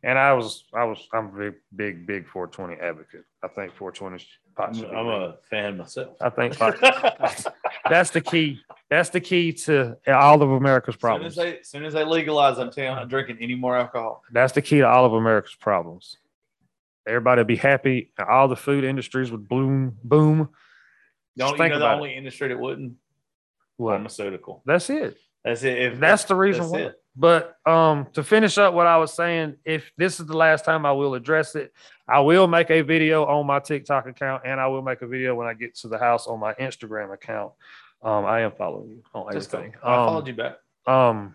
And 0.03 0.19
I 0.19 0.33
was, 0.33 0.65
I 0.73 0.85
was, 0.85 1.07
I'm 1.13 1.27
a 1.27 1.39
big, 1.39 1.55
big, 1.75 2.07
big 2.07 2.29
420 2.29 2.81
advocate. 2.81 3.25
I 3.43 3.49
think 3.49 3.75
420 3.75 4.17
is 4.17 4.29
possibly. 4.59 4.95
I'm 4.95 5.07
a 5.07 5.37
fan 5.49 5.79
myself. 5.79 6.17
I 6.21 6.29
think 6.31 6.59
that's 7.89 8.11
the 8.11 8.21
key. 8.21 8.61
That's 8.91 9.11
the 9.11 9.21
key 9.21 9.53
to 9.53 9.97
all 10.09 10.43
of 10.43 10.51
America's 10.51 10.97
problems. 10.97 11.39
As 11.39 11.45
soon 11.45 11.47
as 11.47 11.53
they, 11.53 11.61
as 11.61 11.69
soon 11.69 11.85
as 11.85 11.93
they 11.95 12.05
legalize, 12.05 12.59
I'm 12.59 12.71
telling 12.71 12.89
you, 12.89 12.93
I'm 12.93 12.99
not 13.03 13.09
drinking 13.09 13.39
any 13.41 13.55
more 13.55 13.77
alcohol. 13.77 14.25
That's 14.33 14.53
the 14.53 14.63
key 14.63 14.79
to 14.79 14.89
all 14.89 15.07
of 15.07 15.13
America's 15.13 15.55
problems. 15.55 16.19
Everybody 17.07 17.41
would 17.41 17.47
be 17.47 17.57
happy. 17.57 18.13
All 18.19 18.49
the 18.49 18.57
food 18.57 18.85
industries 18.85 19.31
would 19.31 19.49
bloom, 19.49 19.97
boom. 20.03 20.51
Don't 21.37 21.59
you 21.59 21.69
know 21.69 21.79
the 21.79 21.93
only 21.93 22.15
it. 22.15 22.19
industry 22.19 22.49
that 22.49 22.59
wouldn't? 22.59 22.95
What? 23.77 23.93
Pharmaceutical. 23.93 24.63
That's 24.67 24.91
it. 24.91 25.17
That's 25.49 25.63
it. 25.63 25.79
If 25.79 25.99
that's 25.99 26.25
the 26.25 26.35
reason 26.35 26.63
that's 26.63 26.73
why. 26.73 26.79
It. 26.81 27.03
But 27.17 27.57
um, 27.67 28.07
to 28.13 28.23
finish 28.23 28.59
up 28.59 28.75
what 28.75 28.87
I 28.87 28.99
was 28.99 29.13
saying, 29.15 29.57
if 29.65 29.91
this 29.97 30.21
is 30.21 30.27
the 30.27 30.37
last 30.37 30.65
time 30.65 30.87
I 30.87 30.93
will 30.93 31.15
address 31.15 31.57
it, 31.57 31.73
I 32.07 32.21
will 32.21 32.47
make 32.47 32.71
a 32.71 32.83
video 32.83 33.25
on 33.25 33.47
my 33.47 33.59
TikTok 33.59 34.07
account 34.07 34.43
and 34.45 34.61
I 34.61 34.69
will 34.69 34.83
make 34.83 35.03
a 35.03 35.07
video 35.07 35.35
when 35.35 35.49
I 35.49 35.55
get 35.55 35.75
to 35.77 35.89
the 35.89 35.99
house 35.99 36.27
on 36.27 36.39
my 36.39 36.55
Instagram 36.55 37.13
account. 37.13 37.53
Um, 38.03 38.25
I 38.25 38.43
am 38.43 38.53
following 38.53 38.91
you 38.91 39.03
on 39.15 39.35
everything. 39.35 39.75
I 39.83 39.97
um, 39.97 40.07
followed 40.07 40.27
you 40.29 40.35
back. 40.35 40.59
Um, 40.87 41.35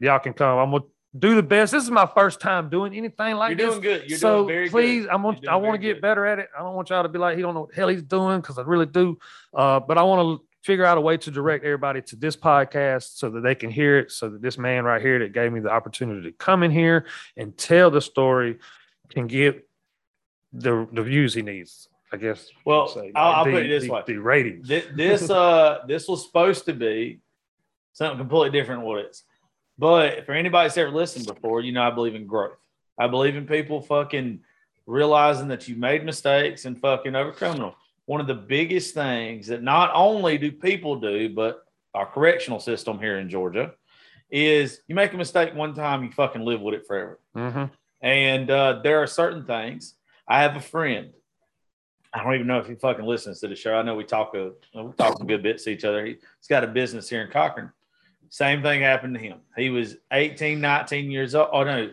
y'all 0.00 0.18
can 0.18 0.32
come. 0.32 0.58
I'm 0.58 0.70
gonna 0.70 0.84
do 1.16 1.34
the 1.34 1.42
best. 1.42 1.72
This 1.72 1.84
is 1.84 1.90
my 1.90 2.06
first 2.06 2.40
time 2.40 2.68
doing 2.68 2.94
anything 2.94 3.36
like 3.36 3.56
this. 3.56 3.62
You're 3.62 3.70
doing 3.70 3.82
good. 3.82 4.10
You're 4.10 4.18
so 4.18 4.38
doing 4.38 4.48
very 4.48 4.70
please, 4.70 5.02
good. 5.02 5.10
I 5.10 5.16
want 5.16 5.46
I 5.46 5.56
want 5.56 5.74
to 5.74 5.78
get 5.78 5.94
good. 5.94 6.02
better 6.02 6.26
at 6.26 6.38
it. 6.38 6.48
I 6.56 6.62
don't 6.62 6.74
want 6.74 6.90
y'all 6.90 7.04
to 7.04 7.08
be 7.08 7.18
like 7.18 7.36
he 7.36 7.42
don't 7.42 7.54
know 7.54 7.60
what 7.60 7.70
the 7.70 7.76
hell 7.76 7.88
he's 7.88 8.02
doing 8.02 8.40
because 8.40 8.58
I 8.58 8.62
really 8.62 8.86
do. 8.86 9.18
Uh, 9.54 9.80
but 9.80 9.98
I 9.98 10.02
want 10.02 10.40
to 10.40 10.45
figure 10.66 10.84
out 10.84 10.98
a 10.98 11.00
way 11.00 11.16
to 11.16 11.30
direct 11.30 11.64
everybody 11.64 12.02
to 12.02 12.16
this 12.16 12.36
podcast 12.36 13.16
so 13.16 13.30
that 13.30 13.40
they 13.42 13.54
can 13.54 13.70
hear 13.70 13.98
it. 13.98 14.10
So 14.10 14.28
that 14.28 14.42
this 14.42 14.58
man 14.58 14.84
right 14.84 15.00
here 15.00 15.20
that 15.20 15.32
gave 15.32 15.52
me 15.52 15.60
the 15.60 15.70
opportunity 15.70 16.22
to 16.22 16.32
come 16.32 16.64
in 16.64 16.72
here 16.72 17.06
and 17.36 17.56
tell 17.56 17.90
the 17.90 18.00
story 18.00 18.58
can 19.08 19.28
get 19.28 19.68
the 20.52 20.88
the 20.92 21.02
views 21.02 21.32
he 21.34 21.42
needs. 21.42 21.88
I 22.12 22.16
guess. 22.18 22.48
Well, 22.64 22.92
I'll, 23.14 23.32
I'll 23.32 23.44
put 23.44 23.64
it 23.64 23.68
this 23.68 23.84
the, 23.84 23.90
way: 23.90 24.02
the 24.06 24.16
ratings. 24.16 24.68
This, 24.68 24.84
this 24.94 25.30
uh 25.42 25.78
this 25.86 26.08
was 26.08 26.26
supposed 26.26 26.64
to 26.66 26.72
be 26.72 27.20
something 27.92 28.18
completely 28.18 28.58
different. 28.58 28.82
What 28.82 28.98
it's 28.98 29.22
but 29.78 30.26
for 30.26 30.32
anybody 30.32 30.66
that's 30.68 30.78
ever 30.78 30.90
listened 30.90 31.26
before, 31.26 31.60
you 31.60 31.72
know, 31.72 31.82
I 31.82 31.90
believe 31.90 32.14
in 32.14 32.26
growth. 32.26 32.58
I 32.98 33.08
believe 33.08 33.36
in 33.36 33.46
people 33.46 33.82
fucking 33.82 34.40
realizing 34.86 35.48
that 35.48 35.68
you 35.68 35.76
made 35.76 36.04
mistakes 36.04 36.64
and 36.64 36.80
fucking 36.80 37.14
overcoming 37.14 37.60
them. 37.60 37.72
One 38.06 38.20
of 38.20 38.26
the 38.26 38.34
biggest 38.34 38.94
things 38.94 39.48
that 39.48 39.62
not 39.62 39.90
only 39.94 40.38
do 40.38 40.50
people 40.52 40.96
do, 40.96 41.28
but 41.28 41.64
our 41.94 42.06
correctional 42.06 42.60
system 42.60 42.98
here 42.98 43.18
in 43.18 43.28
Georgia 43.28 43.72
is 44.30 44.80
you 44.88 44.94
make 44.94 45.12
a 45.12 45.16
mistake 45.16 45.54
one 45.54 45.74
time, 45.74 46.04
you 46.04 46.10
fucking 46.10 46.44
live 46.44 46.60
with 46.60 46.74
it 46.74 46.86
forever. 46.86 47.20
Mm-hmm. 47.36 47.64
And 48.00 48.50
uh, 48.50 48.80
there 48.82 49.02
are 49.02 49.06
certain 49.06 49.44
things. 49.44 49.94
I 50.28 50.42
have 50.42 50.56
a 50.56 50.60
friend. 50.60 51.10
I 52.12 52.22
don't 52.22 52.34
even 52.34 52.46
know 52.46 52.58
if 52.58 52.66
he 52.66 52.74
fucking 52.74 53.04
listens 53.04 53.40
to 53.40 53.48
the 53.48 53.56
show. 53.56 53.74
I 53.74 53.82
know 53.82 53.94
we 53.94 54.04
talk 54.04 54.34
a 54.34 54.52
we 54.74 54.92
talk 54.92 55.20
a 55.20 55.24
good 55.24 55.42
bits 55.42 55.64
to 55.64 55.70
each 55.70 55.84
other. 55.84 56.04
He, 56.04 56.12
has 56.12 56.46
got 56.48 56.64
a 56.64 56.68
business 56.68 57.08
here 57.08 57.22
in 57.22 57.30
Cochran 57.30 57.72
same 58.30 58.62
thing 58.62 58.82
happened 58.82 59.14
to 59.14 59.20
him. 59.20 59.40
He 59.56 59.70
was 59.70 59.96
18, 60.12 60.60
19 60.60 61.10
years 61.10 61.34
old. 61.34 61.48
Oh, 61.52 61.64
no. 61.64 61.90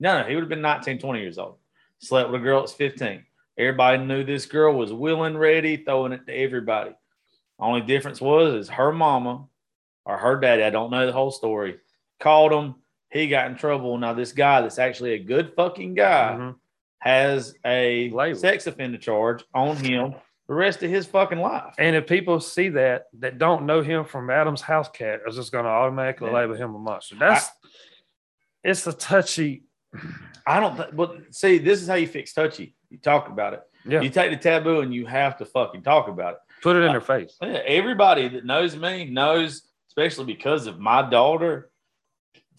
No, 0.00 0.20
no, 0.20 0.28
he 0.28 0.34
would 0.34 0.42
have 0.42 0.48
been 0.48 0.62
19, 0.62 0.98
20 0.98 1.20
years 1.20 1.38
old. 1.38 1.56
Slept 1.98 2.30
with 2.30 2.40
a 2.40 2.44
girl 2.44 2.60
that's 2.60 2.72
15. 2.72 3.24
Everybody 3.58 4.04
knew 4.04 4.24
this 4.24 4.46
girl 4.46 4.74
was 4.74 4.92
willing, 4.92 5.36
ready, 5.36 5.76
throwing 5.76 6.12
it 6.12 6.26
to 6.26 6.32
everybody. 6.32 6.92
Only 7.58 7.82
difference 7.82 8.20
was 8.20 8.54
is 8.54 8.68
her 8.70 8.92
mama 8.92 9.46
or 10.04 10.16
her 10.16 10.40
daddy, 10.40 10.62
I 10.62 10.70
don't 10.70 10.90
know 10.90 11.06
the 11.06 11.12
whole 11.12 11.30
story, 11.30 11.78
called 12.18 12.52
him. 12.52 12.76
He 13.10 13.28
got 13.28 13.50
in 13.50 13.56
trouble. 13.56 13.98
Now, 13.98 14.14
this 14.14 14.32
guy 14.32 14.62
that's 14.62 14.78
actually 14.78 15.12
a 15.12 15.18
good 15.18 15.52
fucking 15.54 15.94
guy 15.94 16.36
mm-hmm. 16.36 16.50
has 16.98 17.54
a 17.64 18.10
Label. 18.10 18.38
sex 18.38 18.66
offender 18.66 18.98
charge 18.98 19.44
on 19.54 19.76
him 19.76 20.14
the 20.48 20.54
rest 20.54 20.82
of 20.82 20.90
his 20.90 21.06
fucking 21.06 21.38
life. 21.38 21.74
And 21.78 21.94
if 21.96 22.06
people 22.06 22.40
see 22.40 22.68
that 22.70 23.06
that 23.20 23.38
don't 23.38 23.64
know 23.64 23.82
him 23.82 24.04
from 24.04 24.30
Adam's 24.30 24.60
house 24.60 24.88
cat, 24.88 25.20
is 25.26 25.36
just 25.36 25.52
going 25.52 25.64
to 25.64 25.70
automatically 25.70 26.28
yeah. 26.28 26.36
label 26.36 26.54
him 26.54 26.74
a 26.74 26.78
monster. 26.78 27.16
That's 27.18 27.46
I, 27.46 27.68
it's 28.64 28.86
a 28.86 28.92
touchy. 28.92 29.64
I 30.46 30.60
don't. 30.60 30.76
Th- 30.76 30.90
but 30.92 31.34
see, 31.34 31.58
this 31.58 31.80
is 31.80 31.88
how 31.88 31.94
you 31.94 32.06
fix 32.06 32.32
touchy. 32.32 32.74
You 32.92 32.98
talk 32.98 33.28
about 33.28 33.54
it. 33.54 33.62
Yeah. 33.86 34.02
You 34.02 34.10
take 34.10 34.30
the 34.30 34.36
taboo 34.36 34.80
and 34.80 34.92
you 34.92 35.06
have 35.06 35.38
to 35.38 35.46
fucking 35.46 35.82
talk 35.82 36.08
about 36.08 36.34
it. 36.34 36.38
Put 36.60 36.76
it 36.76 36.82
in 36.82 36.92
their 36.92 37.00
face. 37.00 37.38
Yeah, 37.40 37.62
everybody 37.66 38.28
that 38.28 38.44
knows 38.44 38.76
me 38.76 39.06
knows, 39.06 39.62
especially 39.88 40.26
because 40.26 40.66
of 40.66 40.78
my 40.78 41.08
daughter. 41.08 41.70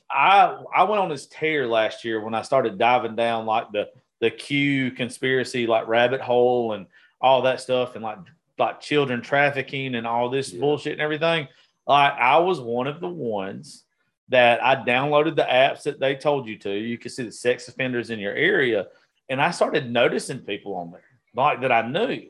I 0.10 0.60
I 0.76 0.84
went 0.84 1.02
on 1.02 1.10
this 1.10 1.28
tear 1.28 1.68
last 1.68 2.04
year 2.04 2.20
when 2.20 2.34
I 2.34 2.42
started 2.42 2.80
diving 2.80 3.16
down 3.16 3.46
like 3.46 3.72
the 3.72 3.90
the 4.22 4.32
Q 4.32 4.92
conspiracy 4.92 5.68
like 5.68 5.88
rabbit 5.88 6.20
hole 6.20 6.74
and 6.74 6.88
all 7.22 7.44
that 7.44 7.62
stuff 7.62 7.96
and 7.96 8.04
like 8.04 8.18
like 8.58 8.82
children 8.82 9.22
trafficking 9.22 9.94
and 9.96 10.08
all 10.08 10.30
this 10.30 10.52
yeah. 10.52 10.60
bullshit 10.60 10.94
and 10.94 11.02
everything. 11.02 11.48
Like 11.88 12.14
I 12.14 12.40
was 12.40 12.60
one 12.60 12.88
of 12.88 13.00
the 13.00 13.08
ones 13.08 13.84
that 14.30 14.64
I 14.64 14.76
downloaded 14.76 15.36
the 15.36 15.44
apps 15.44 15.84
that 15.84 16.00
they 16.00 16.16
told 16.16 16.48
you 16.48 16.58
to. 16.60 16.72
You 16.72 16.98
could 16.98 17.12
see 17.12 17.24
the 17.24 17.32
sex 17.32 17.68
offenders 17.68 18.10
in 18.10 18.20
your 18.20 18.34
area, 18.34 18.88
and 19.30 19.42
I 19.42 19.52
started 19.52 19.90
noticing 19.90 20.40
people 20.40 20.76
on 20.76 20.92
there 20.92 21.02
like 21.36 21.62
that 21.62 21.72
I 21.72 21.88
knew, 21.88 22.28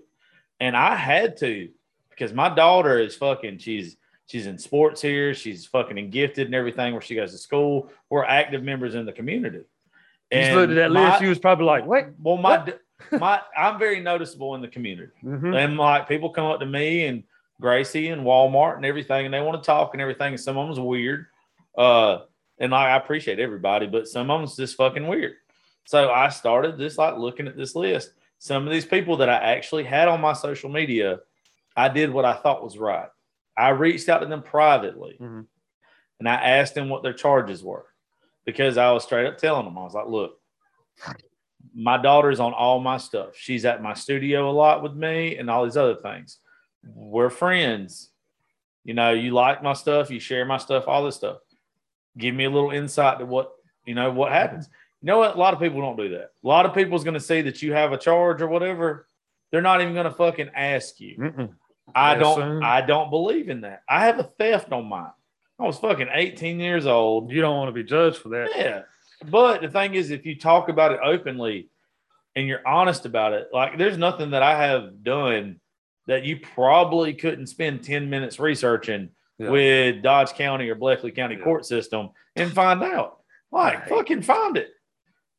and 0.59 0.75
I 0.75 0.95
had 0.95 1.37
to 1.37 1.69
because 2.09 2.33
my 2.33 2.49
daughter 2.49 2.99
is 2.99 3.15
fucking. 3.15 3.57
She's 3.59 3.97
she's 4.25 4.47
in 4.47 4.57
sports 4.57 5.01
here. 5.01 5.33
She's 5.33 5.65
fucking 5.65 5.97
and 5.97 6.11
gifted 6.11 6.47
and 6.47 6.55
everything 6.55 6.93
where 6.93 7.01
she 7.01 7.15
goes 7.15 7.31
to 7.31 7.37
school. 7.37 7.91
We're 8.09 8.25
active 8.25 8.63
members 8.63 8.95
in 8.95 9.05
the 9.05 9.11
community. 9.11 9.63
And 10.31 10.53
you 10.53 10.59
looked 10.59 10.71
at 10.71 10.75
that 10.75 10.91
my, 10.91 11.11
list. 11.11 11.21
You 11.21 11.29
was 11.29 11.39
probably 11.39 11.65
like, 11.65 11.85
"Wait, 11.85 12.05
well, 12.21 12.37
my 12.37 12.73
my 13.11 13.41
I'm 13.55 13.77
very 13.77 13.99
noticeable 13.99 14.55
in 14.55 14.61
the 14.61 14.67
community, 14.67 15.11
mm-hmm. 15.23 15.53
and 15.53 15.77
like 15.77 16.07
people 16.07 16.29
come 16.29 16.45
up 16.45 16.59
to 16.59 16.65
me 16.65 17.05
and 17.05 17.23
Gracie 17.61 18.09
and 18.09 18.23
Walmart 18.23 18.77
and 18.77 18.85
everything, 18.85 19.25
and 19.25 19.33
they 19.33 19.41
want 19.41 19.61
to 19.61 19.65
talk 19.65 19.93
and 19.93 20.01
everything. 20.01 20.33
And 20.33 20.39
some 20.39 20.57
of 20.57 20.67
them's 20.67 20.79
weird, 20.79 21.27
uh, 21.77 22.19
and 22.59 22.71
like 22.71 22.87
I 22.87 22.97
appreciate 22.97 23.39
everybody, 23.39 23.87
but 23.87 24.07
some 24.07 24.31
of 24.31 24.39
them's 24.39 24.55
just 24.55 24.75
fucking 24.75 25.07
weird. 25.07 25.33
So 25.85 26.11
I 26.11 26.29
started 26.29 26.77
just 26.77 26.97
like 26.97 27.17
looking 27.17 27.47
at 27.47 27.57
this 27.57 27.75
list. 27.75 28.11
Some 28.39 28.65
of 28.65 28.73
these 28.73 28.85
people 28.85 29.17
that 29.17 29.29
I 29.29 29.35
actually 29.35 29.83
had 29.83 30.07
on 30.07 30.21
my 30.21 30.33
social 30.33 30.69
media, 30.69 31.19
I 31.75 31.89
did 31.89 32.11
what 32.11 32.25
I 32.25 32.33
thought 32.33 32.63
was 32.63 32.77
right. 32.77 33.07
I 33.57 33.69
reached 33.69 34.09
out 34.09 34.19
to 34.19 34.25
them 34.25 34.41
privately, 34.41 35.17
mm-hmm. 35.19 35.41
and 36.19 36.29
I 36.29 36.33
asked 36.33 36.75
them 36.75 36.89
what 36.89 37.03
their 37.03 37.13
charges 37.13 37.63
were 37.63 37.85
because 38.45 38.77
I 38.77 38.91
was 38.91 39.03
straight 39.03 39.27
up 39.27 39.37
telling 39.37 39.65
them 39.65 39.77
I 39.77 39.83
was 39.83 39.93
like, 39.93 40.07
"Look, 40.07 40.39
My 41.75 41.97
daughter's 41.97 42.39
on 42.39 42.53
all 42.53 42.79
my 42.79 42.97
stuff. 42.97 43.35
She's 43.35 43.65
at 43.65 43.81
my 43.81 43.93
studio 43.93 44.49
a 44.49 44.51
lot 44.51 44.83
with 44.83 44.93
me 44.93 45.37
and 45.37 45.49
all 45.49 45.63
these 45.63 45.77
other 45.77 45.95
things. 45.95 46.39
We're 46.83 47.29
friends. 47.29 48.09
You 48.83 48.93
know, 48.93 49.11
you 49.11 49.31
like 49.31 49.63
my 49.63 49.73
stuff, 49.73 50.11
you 50.11 50.19
share 50.19 50.45
my 50.45 50.57
stuff, 50.57 50.87
all 50.87 51.05
this 51.05 51.15
stuff. 51.15 51.37
Give 52.17 52.35
me 52.35 52.43
a 52.43 52.49
little 52.49 52.71
insight 52.71 53.19
to 53.19 53.25
what, 53.25 53.51
you 53.85 53.95
know, 53.95 54.11
what 54.11 54.31
happens. 54.31 54.69
You 55.03 55.07
know 55.07 55.17
what? 55.19 55.35
A 55.35 55.37
lot 55.37 55.53
of 55.53 55.59
people 55.59 55.81
don't 55.81 55.97
do 55.97 56.07
that. 56.09 56.31
A 56.43 56.47
lot 56.47 56.65
of 56.65 56.73
people's 56.73 57.03
going 57.03 57.13
to 57.15 57.19
see 57.19 57.41
that 57.41 57.61
you 57.61 57.73
have 57.73 57.91
a 57.91 57.97
charge 57.97 58.41
or 58.41 58.47
whatever. 58.47 59.05
They're 59.51 59.61
not 59.61 59.81
even 59.81 59.93
going 59.93 60.05
to 60.05 60.11
fucking 60.13 60.51
ask 60.55 60.97
you. 61.01 61.17
Mm-mm. 61.17 61.49
I 61.93 62.13
Yes, 62.13 62.21
don't. 62.21 62.35
sir. 62.37 62.61
I 62.63 62.79
don't 62.81 63.09
believe 63.09 63.49
in 63.49 63.61
that. 63.61 63.83
I 63.89 64.05
have 64.05 64.17
a 64.19 64.23
theft 64.23 64.71
on 64.71 64.85
mine. 64.85 65.11
I 65.59 65.63
was 65.63 65.77
fucking 65.77 66.07
18 66.11 66.57
years 66.61 66.85
old. 66.85 67.31
You 67.31 67.41
don't 67.41 67.57
want 67.57 67.67
to 67.67 67.73
be 67.73 67.83
judged 67.83 68.17
for 68.17 68.29
that. 68.29 68.49
Yeah, 68.55 68.81
but 69.29 69.61
the 69.61 69.67
thing 69.69 69.93
is, 69.95 70.09
if 70.09 70.25
you 70.25 70.37
talk 70.39 70.69
about 70.69 70.93
it 70.93 71.01
openly 71.03 71.67
and 72.37 72.47
you're 72.47 72.65
honest 72.65 73.05
about 73.05 73.33
it, 73.33 73.49
like 73.51 73.77
there's 73.77 73.97
nothing 73.97 74.31
that 74.31 74.41
I 74.41 74.57
have 74.67 75.03
done 75.03 75.59
that 76.07 76.23
you 76.23 76.39
probably 76.39 77.13
couldn't 77.13 77.47
spend 77.47 77.83
10 77.83 78.09
minutes 78.09 78.39
researching 78.39 79.09
Yeah. 79.37 79.49
with 79.49 80.01
Dodge 80.01 80.31
County 80.33 80.69
or 80.69 80.75
Bleckley 80.77 81.13
County 81.13 81.35
Yeah. 81.35 81.43
court 81.43 81.65
system 81.65 82.09
and 82.37 82.51
find 82.53 82.81
out. 82.81 83.19
Like, 83.51 83.81
Right. 83.81 83.89
fucking 83.89 84.21
find 84.23 84.55
it. 84.57 84.69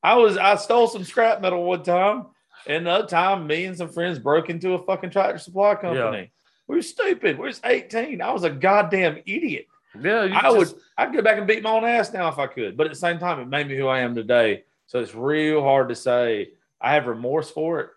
I 0.04 0.16
was 0.16 0.36
I 0.36 0.54
stole 0.56 0.86
some 0.86 1.02
scrap 1.02 1.40
metal 1.40 1.64
one 1.64 1.82
time, 1.82 2.26
and 2.66 2.86
the 2.86 2.90
other 2.90 3.08
time, 3.08 3.46
me 3.46 3.64
and 3.64 3.76
some 3.76 3.88
friends 3.88 4.18
broke 4.18 4.50
into 4.50 4.74
a 4.74 4.84
fucking 4.84 5.10
tractor 5.10 5.38
supply 5.38 5.74
company. 5.76 6.30
We 6.68 6.76
were 6.76 6.82
stupid. 6.82 7.38
We 7.38 7.46
was 7.46 7.60
18. 7.64 8.20
I 8.20 8.30
was 8.30 8.44
a 8.44 8.50
goddamn 8.50 9.22
idiot. 9.24 9.66
Yeah, 9.98 10.24
you 10.24 10.34
I 10.34 10.50
would 10.50 10.72
I'd 10.98 11.14
go 11.14 11.22
back 11.22 11.38
and 11.38 11.46
beat 11.46 11.62
my 11.62 11.70
own 11.70 11.84
ass 11.84 12.12
now 12.12 12.28
if 12.28 12.38
I 12.38 12.46
could. 12.46 12.76
But 12.76 12.86
at 12.86 12.92
the 12.92 12.98
same 12.98 13.18
time, 13.18 13.40
it 13.40 13.48
made 13.48 13.66
me 13.66 13.76
who 13.76 13.86
I 13.86 14.00
am 14.00 14.14
today. 14.14 14.64
So 14.86 14.98
it's 15.00 15.14
real 15.14 15.62
hard 15.62 15.88
to 15.88 15.94
say 15.94 16.50
I 16.80 16.92
have 16.92 17.06
remorse 17.06 17.50
for 17.50 17.80
it, 17.80 17.88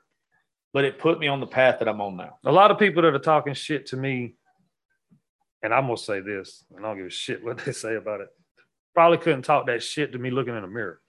but 0.72 0.86
it 0.86 1.00
put 1.00 1.20
me 1.20 1.28
on 1.28 1.42
the 1.42 1.48
path 1.48 1.80
that 1.80 1.90
I'm 1.90 2.00
on 2.00 2.16
now. 2.16 2.38
a 2.46 2.52
lot 2.52 2.72
of 2.72 2.80
people 2.80 3.02
that 3.02 3.14
are 3.14 3.20
talking 3.20 3.54
shit 3.54 3.88
to 3.88 3.98
me, 3.98 4.36
and 5.62 5.74
I'm 5.74 5.88
gonna 5.88 5.98
say 5.98 6.22
this, 6.22 6.64
and 6.74 6.86
I 6.86 6.90
don't 6.90 6.98
give 6.98 7.08
a 7.08 7.10
shit 7.10 7.44
what 7.44 7.58
they 7.58 7.74
say 7.74 7.96
about 7.96 8.22
it. 8.22 8.30
Probably 8.94 9.18
couldn't 9.18 9.42
talk 9.42 9.66
that 9.66 9.84
shit 9.84 10.14
to 10.14 10.20
me 10.20 10.30
looking 10.32 10.56
in 10.56 10.62
the 10.62 10.68
mirror. 10.70 11.02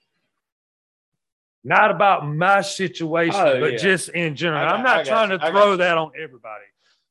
Not 1.69 1.91
about 1.91 2.27
my 2.27 2.63
situation, 2.63 3.39
Oh, 3.39 3.61
but 3.61 3.73
yeah. 3.73 3.79
just 3.79 4.09
in 4.11 4.35
general. 4.37 4.65
Got- 4.65 4.75
I'm 4.77 4.83
not 4.83 5.05
trying 5.05 5.31
you. 5.31 5.39
to 5.39 5.51
throw 5.51 5.77
that 5.77 5.99
on 5.99 6.13
everybody 6.17 6.65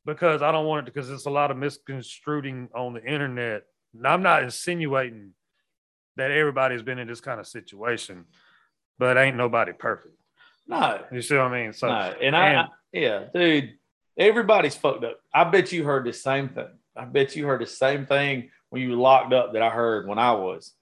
because 0.06 0.42
I 0.42 0.52
don't 0.52 0.66
want 0.66 0.88
it 0.88 0.92
because 0.94 1.08
there's 1.08 1.28
a 1.28 1.30
lot 1.30 1.52
of 1.52 1.58
misconstruing 1.58 2.70
on 2.76 2.94
the 2.94 3.04
internet. 3.04 3.64
And 3.94 4.08
I'm 4.08 4.24
not 4.24 4.44
insinuating 4.44 5.32
that 6.16 6.32
everybody's 6.32 6.82
been 6.82 6.98
in 6.98 7.08
this 7.08 7.22
kind 7.22 7.40
of 7.40 7.46
situation, 7.46 8.26
but 8.98 9.18
ain't 9.18 9.38
nobody 9.38 9.74
perfect. 9.74 10.16
No, 10.68 11.02
You 11.12 11.22
see 11.22 11.36
what 11.36 11.46
I 11.46 11.62
mean? 11.64 11.74
So 11.74 11.88
no. 11.88 11.94
And 12.22 12.36
I, 12.36 12.48
and- 12.50 12.60
I- 12.60 12.68
yeah, 12.94 13.26
dude, 13.34 13.74
everybody's 14.18 14.76
fucked 14.76 15.04
up. 15.04 15.20
I 15.34 15.44
bet 15.44 15.72
you 15.72 15.84
heard 15.84 16.06
the 16.06 16.14
same 16.14 16.50
thing. 16.50 16.70
I 16.96 17.06
bet 17.06 17.36
you 17.36 17.46
heard 17.46 17.62
the 17.62 17.68
same 17.68 18.06
thing 18.08 18.50
when 18.70 18.82
you 18.82 19.00
locked 19.00 19.34
up 19.34 19.54
that 19.54 19.62
I 19.62 19.70
heard 19.70 20.08
when 20.08 20.18
I 20.18 20.32
was. 20.32 20.74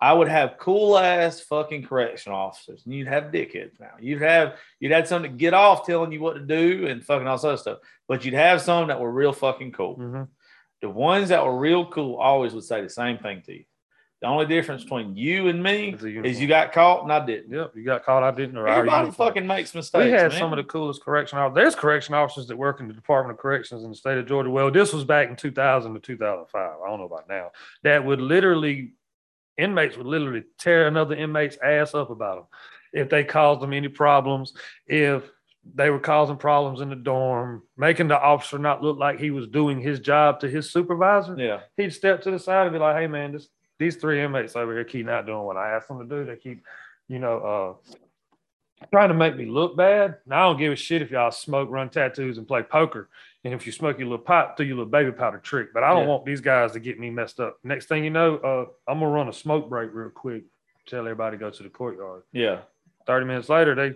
I 0.00 0.12
would 0.12 0.28
have 0.28 0.58
cool 0.58 0.98
ass 0.98 1.40
fucking 1.40 1.84
correction 1.86 2.32
officers, 2.32 2.82
and 2.84 2.94
you'd 2.94 3.08
have 3.08 3.24
dickheads 3.32 3.80
now. 3.80 3.92
You'd 3.98 4.20
have 4.20 4.56
you'd 4.78 4.92
have 4.92 5.08
some 5.08 5.22
to 5.22 5.28
get 5.28 5.54
off 5.54 5.86
telling 5.86 6.12
you 6.12 6.20
what 6.20 6.34
to 6.34 6.40
do 6.40 6.86
and 6.86 7.02
fucking 7.04 7.26
all 7.26 7.36
this 7.36 7.44
other 7.44 7.56
stuff. 7.56 7.78
But 8.06 8.24
you'd 8.24 8.34
have 8.34 8.60
some 8.60 8.88
that 8.88 9.00
were 9.00 9.10
real 9.10 9.32
fucking 9.32 9.72
cool. 9.72 9.96
Mhm. 9.96 10.28
The 10.82 10.90
ones 10.90 11.30
that 11.30 11.44
were 11.44 11.56
real 11.56 11.86
cool 11.86 12.16
always 12.16 12.52
would 12.52 12.64
say 12.64 12.82
the 12.82 12.90
same 12.90 13.18
thing 13.18 13.42
to 13.46 13.52
you. 13.54 13.64
The 14.22 14.28
only 14.28 14.46
difference 14.46 14.82
between 14.82 15.14
you 15.14 15.48
and 15.48 15.62
me 15.62 15.94
is 16.00 16.40
you 16.40 16.46
got 16.48 16.72
caught 16.72 17.02
and 17.02 17.12
I 17.12 17.24
didn't. 17.24 17.52
Yep, 17.52 17.72
you 17.76 17.84
got 17.84 18.02
caught. 18.02 18.22
I 18.22 18.30
didn't. 18.30 18.56
Or 18.56 18.66
Everybody 18.66 19.10
fucking 19.10 19.46
makes 19.46 19.74
mistakes. 19.74 20.04
We 20.06 20.10
had 20.10 20.30
man. 20.30 20.38
some 20.40 20.52
of 20.54 20.56
the 20.56 20.64
coolest 20.64 21.02
correction 21.02 21.38
officers. 21.38 21.54
There's 21.54 21.74
correction 21.74 22.14
officers 22.14 22.46
that 22.48 22.56
work 22.56 22.80
in 22.80 22.88
the 22.88 22.94
Department 22.94 23.36
of 23.38 23.42
Corrections 23.42 23.84
in 23.84 23.90
the 23.90 23.96
state 23.96 24.16
of 24.16 24.26
Georgia. 24.26 24.48
Well, 24.48 24.70
this 24.70 24.94
was 24.94 25.04
back 25.04 25.28
in 25.28 25.36
2000 25.36 25.92
to 25.94 26.00
2005. 26.00 26.76
I 26.82 26.88
don't 26.88 26.98
know 26.98 27.04
about 27.04 27.28
now. 27.28 27.50
That 27.82 28.06
would 28.06 28.22
literally, 28.22 28.92
inmates 29.58 29.96
would 29.96 30.06
literally 30.06 30.44
tear 30.58 30.86
another 30.86 31.14
inmate's 31.14 31.56
ass 31.62 31.94
up 31.94 32.10
about 32.10 32.36
them 32.36 32.46
if 32.92 33.08
they 33.10 33.24
caused 33.24 33.60
them 33.60 33.72
any 33.72 33.88
problems, 33.88 34.54
if 34.86 35.22
they 35.74 35.90
were 35.90 35.98
causing 35.98 36.36
problems 36.36 36.80
in 36.80 36.88
the 36.88 36.94
dorm, 36.96 37.62
making 37.76 38.08
the 38.08 38.18
officer 38.20 38.58
not 38.58 38.82
look 38.82 38.98
like 38.98 39.18
he 39.18 39.30
was 39.30 39.48
doing 39.48 39.80
his 39.80 39.98
job 40.00 40.38
to 40.40 40.48
his 40.48 40.70
supervisor 40.70 41.34
Yeah. 41.36 41.60
he'd 41.76 41.92
step 41.92 42.22
to 42.22 42.30
the 42.30 42.38
side 42.38 42.66
and 42.66 42.72
be 42.72 42.78
like, 42.78 42.96
"Hey, 42.96 43.06
man, 43.06 43.32
this 43.32 43.48
these 43.78 43.96
three 43.96 44.22
inmates 44.22 44.56
over 44.56 44.72
here 44.72 44.84
keep 44.84 45.04
not 45.04 45.26
doing 45.26 45.42
what 45.42 45.56
I 45.58 45.72
asked 45.72 45.88
them 45.88 45.98
to 45.98 46.06
do. 46.06 46.24
They 46.24 46.36
keep, 46.36 46.64
you 47.08 47.18
know, 47.18 47.78
uh, 47.92 48.86
trying 48.90 49.08
to 49.08 49.14
make 49.14 49.36
me 49.36 49.44
look 49.46 49.76
bad. 49.76 50.18
Now 50.26 50.48
I 50.48 50.50
don't 50.50 50.58
give 50.58 50.72
a 50.72 50.76
shit 50.76 51.02
if 51.02 51.10
y'all 51.10 51.30
smoke, 51.30 51.68
run 51.70 51.90
tattoos, 51.90 52.38
and 52.38 52.46
play 52.48 52.62
poker. 52.62 53.08
And 53.46 53.54
if 53.54 53.64
you 53.64 53.70
smoke 53.70 53.96
your 54.00 54.08
little 54.08 54.24
pipe, 54.24 54.56
do 54.56 54.64
your 54.64 54.74
little 54.76 54.90
baby 54.90 55.12
powder 55.12 55.38
trick. 55.38 55.72
But 55.72 55.84
I 55.84 55.90
don't 55.90 56.02
Yeah. 56.02 56.08
want 56.08 56.24
these 56.24 56.40
guys 56.40 56.72
to 56.72 56.80
get 56.80 56.98
me 56.98 57.10
messed 57.10 57.38
up. 57.38 57.58
Next 57.62 57.86
thing 57.86 58.02
you 58.02 58.10
know, 58.10 58.38
uh, 58.38 58.66
I'm 58.90 58.98
gonna 58.98 59.12
run 59.12 59.28
a 59.28 59.32
smoke 59.32 59.68
break 59.68 59.90
real 59.94 60.10
quick. 60.10 60.42
Tell 60.86 61.00
everybody 61.00 61.36
to 61.36 61.40
go 61.40 61.50
to 61.50 61.62
the 61.62 61.68
courtyard. 61.68 62.24
Yeah. 62.32 62.62
30 63.06 63.24
minutes 63.26 63.48
later, 63.48 63.76
they 63.76 63.94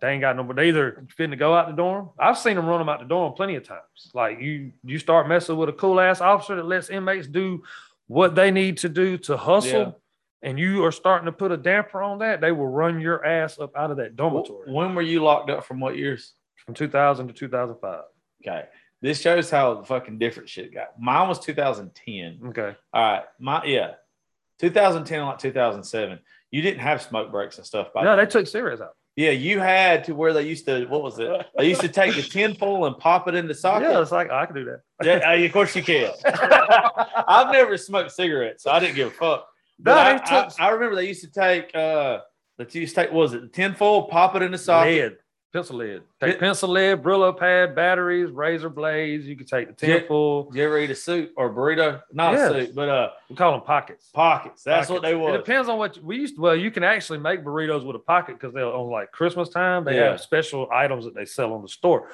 they 0.00 0.10
ain't 0.12 0.22
got 0.22 0.36
no, 0.36 0.42
but 0.42 0.56
they 0.56 0.68
either 0.68 1.04
finna 1.16 1.38
go 1.38 1.54
out 1.54 1.66
the 1.68 1.74
dorm. 1.74 2.10
I've 2.18 2.38
seen 2.38 2.56
them 2.56 2.66
run 2.66 2.78
them 2.80 2.88
out 2.88 2.98
the 3.00 3.04
dorm 3.04 3.34
plenty 3.34 3.54
of 3.56 3.62
times. 3.62 4.10
Like 4.14 4.40
you, 4.40 4.72
you 4.82 4.98
start 4.98 5.28
messing 5.28 5.56
with 5.58 5.68
a 5.68 5.72
cool 5.74 6.00
ass 6.00 6.20
officer 6.22 6.56
that 6.56 6.64
lets 6.64 6.88
inmates 6.88 7.26
do 7.28 7.62
what 8.08 8.34
they 8.34 8.50
need 8.50 8.78
to 8.78 8.88
do 8.88 9.16
to 9.18 9.36
hustle, 9.36 9.80
Yeah. 9.80 9.92
and 10.48 10.58
you 10.58 10.82
are 10.84 10.90
starting 10.92 11.26
to 11.26 11.32
put 11.32 11.52
a 11.52 11.56
damper 11.58 12.02
on 12.02 12.18
that, 12.20 12.40
they 12.40 12.50
will 12.52 12.66
run 12.68 13.00
your 13.00 13.24
ass 13.24 13.60
up 13.60 13.76
out 13.76 13.90
of 13.92 13.98
that 13.98 14.16
dormitory 14.16 14.72
When 14.72 14.94
were 14.94 15.02
you 15.02 15.22
locked 15.22 15.50
up 15.50 15.62
from 15.64 15.78
what 15.78 15.96
years? 15.98 16.32
from 16.56 16.74
2000 16.74 17.26
to 17.28 17.34
2005. 17.34 18.04
Okay. 18.46 18.64
This 19.00 19.20
shows 19.20 19.50
how 19.50 19.82
fucking 19.82 20.18
different 20.18 20.48
shit 20.48 20.72
got. 20.72 21.00
Mine 21.00 21.28
was 21.28 21.40
2010. 21.40 22.40
Okay. 22.48 22.76
All 22.92 23.02
right. 23.02 23.24
My 23.38 23.64
yeah. 23.64 23.94
2010 24.60 25.24
like 25.24 25.38
2007. 25.38 26.18
You 26.50 26.62
didn't 26.62 26.80
have 26.80 27.02
smoke 27.02 27.30
breaks 27.32 27.56
and 27.56 27.66
stuff 27.66 27.92
back 27.92 28.04
No, 28.04 28.16
they 28.16 28.26
took 28.26 28.46
cigarettes 28.46 28.80
out. 28.80 28.94
Yeah, 29.16 29.30
you 29.30 29.60
had 29.60 30.04
to 30.04 30.14
where 30.14 30.32
they 30.32 30.42
used 30.42 30.64
to 30.66 30.86
what 30.86 31.02
was 31.02 31.18
it? 31.18 31.28
They 31.58 31.68
used 31.68 31.82
to 31.82 31.88
take 31.88 32.14
the 32.14 32.22
tinfoil 32.22 32.86
and 32.86 32.96
pop 32.96 33.28
it 33.28 33.34
in 33.34 33.46
the 33.46 33.54
socket. 33.54 33.90
Yeah, 33.90 34.00
it's 34.00 34.12
like 34.12 34.30
I 34.30 34.46
can 34.46 34.54
do 34.54 34.64
that. 34.64 34.80
Yeah, 35.02 35.28
uh, 35.28 35.44
of 35.44 35.52
course 35.52 35.76
you 35.76 35.82
can. 35.82 36.12
I've 36.24 37.52
never 37.52 37.76
smoked 37.76 38.12
cigarettes, 38.12 38.62
so 38.62 38.70
I 38.70 38.80
didn't 38.80 38.94
give 38.94 39.08
a 39.08 39.10
fuck. 39.10 39.46
No, 39.78 39.98
I, 39.98 40.16
took 40.16 40.60
I, 40.60 40.66
I 40.66 40.70
remember 40.70 40.96
they 40.96 41.08
used 41.08 41.22
to 41.22 41.30
take 41.30 41.74
uh 41.74 42.20
that 42.56 42.74
you 42.74 42.82
used 42.82 42.94
to 42.94 43.02
take 43.02 43.12
what 43.12 43.20
was 43.20 43.34
it 43.34 43.42
the 43.42 43.48
tinfoil, 43.48 44.04
pop 44.04 44.34
it 44.36 44.42
in 44.42 44.50
the 44.50 44.58
socket. 44.58 44.94
lead, 44.94 45.16
pencil 45.52 45.76
lead. 45.76 46.02
Take 46.20 46.38
pencil 46.38 46.68
lead, 46.70 47.02
Brillo 47.02 47.36
pad, 47.36 47.74
batteries, 47.74 48.30
razor 48.30 48.68
blades. 48.70 49.26
You 49.26 49.36
can 49.36 49.46
take 49.46 49.68
the. 49.76 49.86
Did 49.86 50.08
you 50.08 50.64
ever 50.64 50.78
eat 50.78 50.90
a 50.90 50.94
soup 50.94 51.32
or 51.36 51.52
burrito? 51.52 52.00
Not 52.12 52.32
Yes. 52.34 52.50
a 52.50 52.66
soup, 52.66 52.74
but 52.74 52.88
uh 52.88 53.10
We 53.28 53.36
call 53.36 53.52
them 53.52 53.60
pockets. 53.62 54.10
pockets. 54.14 54.62
That's 54.62 54.88
what 54.88 55.02
they 55.02 55.14
Pockets. 55.14 55.34
It 55.34 55.38
depends 55.38 55.68
on 55.68 55.78
what 55.78 55.96
you- 55.96 56.02
we 56.02 56.16
used. 56.16 56.36
To, 56.36 56.40
well, 56.42 56.56
you 56.56 56.70
can 56.70 56.82
actually 56.84 57.18
make 57.18 57.44
burritos 57.44 57.84
with 57.84 57.96
a 57.96 58.00
pocket 58.00 58.34
because 58.38 58.54
they're 58.54 58.64
on 58.64 58.90
like 58.90 59.12
Christmas 59.12 59.48
time. 59.50 59.84
They 59.84 59.96
Yeah. 59.96 60.10
have 60.12 60.20
special 60.20 60.68
items 60.72 61.04
that 61.04 61.14
they 61.14 61.24
sell 61.26 61.52
on 61.52 61.62
the 61.62 61.68
store. 61.68 62.08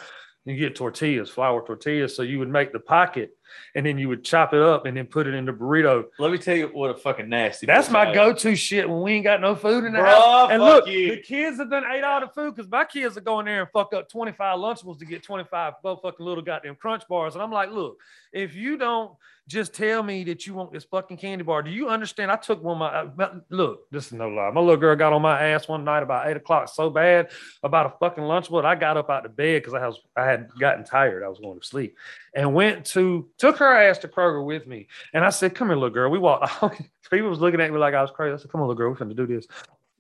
You 0.45 0.57
get 0.57 0.75
tortillas, 0.75 1.31
flour 1.31 1.65
tortillas. 1.67 2.17
So 2.17 2.23
you 2.23 2.39
would 2.39 2.49
make 2.49 2.73
the 2.73 2.81
pocket, 2.81 3.37
and 3.75 3.85
then 3.85 3.99
you 3.99 4.09
would 4.09 4.25
chop 4.25 4.55
it 4.55 4.61
up 4.61 4.87
and 4.87 4.97
then 4.97 5.07
put 5.07 5.27
it 5.27 5.35
in 5.35 5.45
the 5.45 5.53
burrito. 5.53 6.05
Let 6.19 6.33
me 6.33 6.39
tell 6.39 6.57
you 6.57 6.69
what 6.69 6.91
a 6.91 6.95
fucking 6.95 7.29
nasty. 7.29 7.67
That's 7.67 7.91
my 7.91 8.13
go-to 8.13 8.57
shit 8.57 8.89
when 8.89 9.03
we 9.03 9.13
ain't 9.15 9.25
got 9.25 9.41
no 9.41 9.55
food 9.55 9.85
in 9.85 9.93
the 9.93 9.99
Bruh, 9.99 10.07
house. 10.07 10.51
And 10.51 10.63
look, 10.63 10.87
you. 10.87 11.11
the 11.11 11.23
kids 11.23 11.59
have 11.59 11.71
done 11.71 11.85
ate 11.91 12.05
all 12.05 12.21
the 12.21 12.29
food 12.29 12.55
because 12.55 12.71
my 12.71 12.85
kids 12.85 13.17
are 13.17 13.23
going 13.23 13.47
there 13.47 13.63
and 13.63 13.71
fuck 13.73 13.93
up 13.95 14.09
25 14.09 14.59
Lunchables 14.59 14.99
to 14.99 15.05
get 15.05 15.23
25 15.23 15.75
both 15.83 16.03
fucking 16.03 16.25
little 16.25 16.43
goddamn 16.43 16.77
crunch 16.77 17.07
bars. 17.09 17.35
And 17.35 17.43
I'm 17.43 17.53
like, 17.53 17.71
look, 17.71 17.99
if 18.33 18.55
you 18.55 18.77
don't 18.77 19.13
just 19.49 19.73
tell 19.73 20.03
me 20.03 20.25
that 20.25 20.47
you 20.47 20.53
want 20.53 20.73
this 20.73 20.85
fucking 20.85 21.17
candy 21.17 21.43
bar, 21.43 21.63
do 21.63 21.71
you 21.71 21.89
understand? 21.89 22.31
I 22.31 22.37
took 22.37 22.63
one 22.63 22.81
of 22.83 23.17
my 23.17 23.29
look, 23.49 23.91
this 23.91 24.09
is 24.09 24.13
no 24.13 24.29
lie. 24.29 24.51
My 24.51 24.61
little 24.61 24.77
girl 24.77 24.95
got 24.95 25.15
on 25.15 25.23
my 25.23 25.43
ass 25.43 25.67
one 25.67 25.85
night 25.85 26.03
about 26.03 26.29
eight 26.29 26.37
o'clock 26.37 26.69
so 26.69 26.91
bad 26.91 27.31
about 27.63 27.87
a 27.87 27.95
fucking 27.99 28.23
Lunchable. 28.23 28.65
I 28.65 28.75
got 28.75 28.99
up 28.99 29.09
out 29.09 29.25
of 29.25 29.35
bed 29.35 29.63
because 29.63 29.73
I 29.73 29.87
was 29.87 30.01
I 30.15 30.27
had 30.27 30.51
gotten 30.61 30.85
tired. 30.85 31.23
I 31.23 31.29
was 31.29 31.39
going 31.39 31.59
to 31.59 31.67
sleep 31.67 31.97
and 32.35 32.55
went 32.55 32.85
to 32.87 33.27
took 33.39 33.57
her 33.59 33.73
ass 33.75 33.99
to 33.99 34.09
Kroger 34.09 34.45
with 34.45 34.67
me. 34.67 34.89
And 35.15 35.25
I 35.25 35.31
said, 35.31 35.55
Come 35.55 35.69
here, 35.69 35.77
little 35.77 35.91
girl. 35.91 36.11
We 36.11 36.19
walked. 36.19 36.51
People 37.11 37.31
was 37.31 37.41
looking 37.41 37.61
at 37.61 37.73
me 37.73 37.79
like 37.79 37.95
I 37.95 38.03
was 38.03 38.11
crazy. 38.11 38.35
I 38.35 38.37
said, 38.37 38.51
Come 38.51 38.61
on, 38.61 38.69
little 38.69 38.79
girl, 38.79 38.91
we're 38.91 38.97
finna 38.97 39.17
do 39.17 39.27
this. 39.27 39.47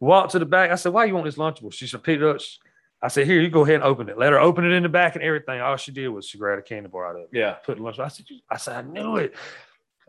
Walked 0.00 0.32
to 0.32 0.38
the 0.38 0.46
back. 0.46 0.70
I 0.70 0.74
said, 0.74 0.92
Why 0.92 1.04
you 1.06 1.14
want 1.14 1.24
this 1.26 1.36
Lunchable? 1.36 1.72
She 1.72 1.86
said, 1.86 2.02
Pick 2.02 2.20
up. 2.22 2.40
I 3.00 3.08
said, 3.08 3.26
Here, 3.26 3.40
you 3.40 3.48
go 3.48 3.62
ahead 3.62 3.76
and 3.76 3.84
open 3.84 4.08
it. 4.08 4.18
Let 4.18 4.32
her 4.32 4.40
open 4.40 4.64
it 4.64 4.72
in 4.72 4.82
the 4.82 4.88
back 4.88 5.14
and 5.14 5.24
everything. 5.24 5.60
All 5.60 5.76
she 5.76 5.92
did 5.92 6.08
was 6.08 6.26
she 6.26 6.38
grabbed 6.38 6.60
a 6.60 6.62
candy 6.62 6.88
bar 6.88 7.06
out 7.06 7.16
of 7.16 7.22
it, 7.22 7.28
Yeah. 7.32 7.52
put 7.64 7.78
lunch. 7.80 7.98
I 7.98 8.08
said, 8.08 8.26
I 8.50 8.56
said, 8.56 8.76
I 8.76 8.82
knew 8.82 9.16
it. 9.16 9.34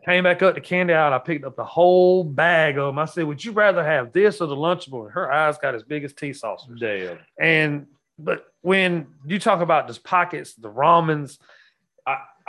Came 0.06 0.24
back 0.24 0.40
up 0.42 0.54
the 0.54 0.60
candy 0.62 0.94
out. 0.94 1.12
I 1.12 1.18
picked 1.18 1.44
up 1.44 1.56
the 1.56 1.64
whole 1.64 2.24
bag 2.24 2.78
of 2.78 2.86
them. 2.86 2.98
I 2.98 3.04
said, 3.04 3.24
Would 3.24 3.44
you 3.44 3.52
rather 3.52 3.84
have 3.84 4.12
this 4.12 4.40
or 4.40 4.46
the 4.46 4.56
Lunchable? 4.56 5.04
And 5.04 5.12
her 5.12 5.30
eyes 5.30 5.58
got 5.58 5.74
as 5.74 5.82
big 5.82 6.04
as 6.04 6.12
tea 6.14 6.32
saucers. 6.32 6.80
Damn. 6.80 7.18
And 7.38 7.86
but 8.18 8.46
when 8.62 9.06
you 9.26 9.38
talk 9.38 9.60
about 9.60 9.86
just 9.88 10.02
pockets, 10.04 10.54
the 10.54 10.70
ramens, 10.70 11.38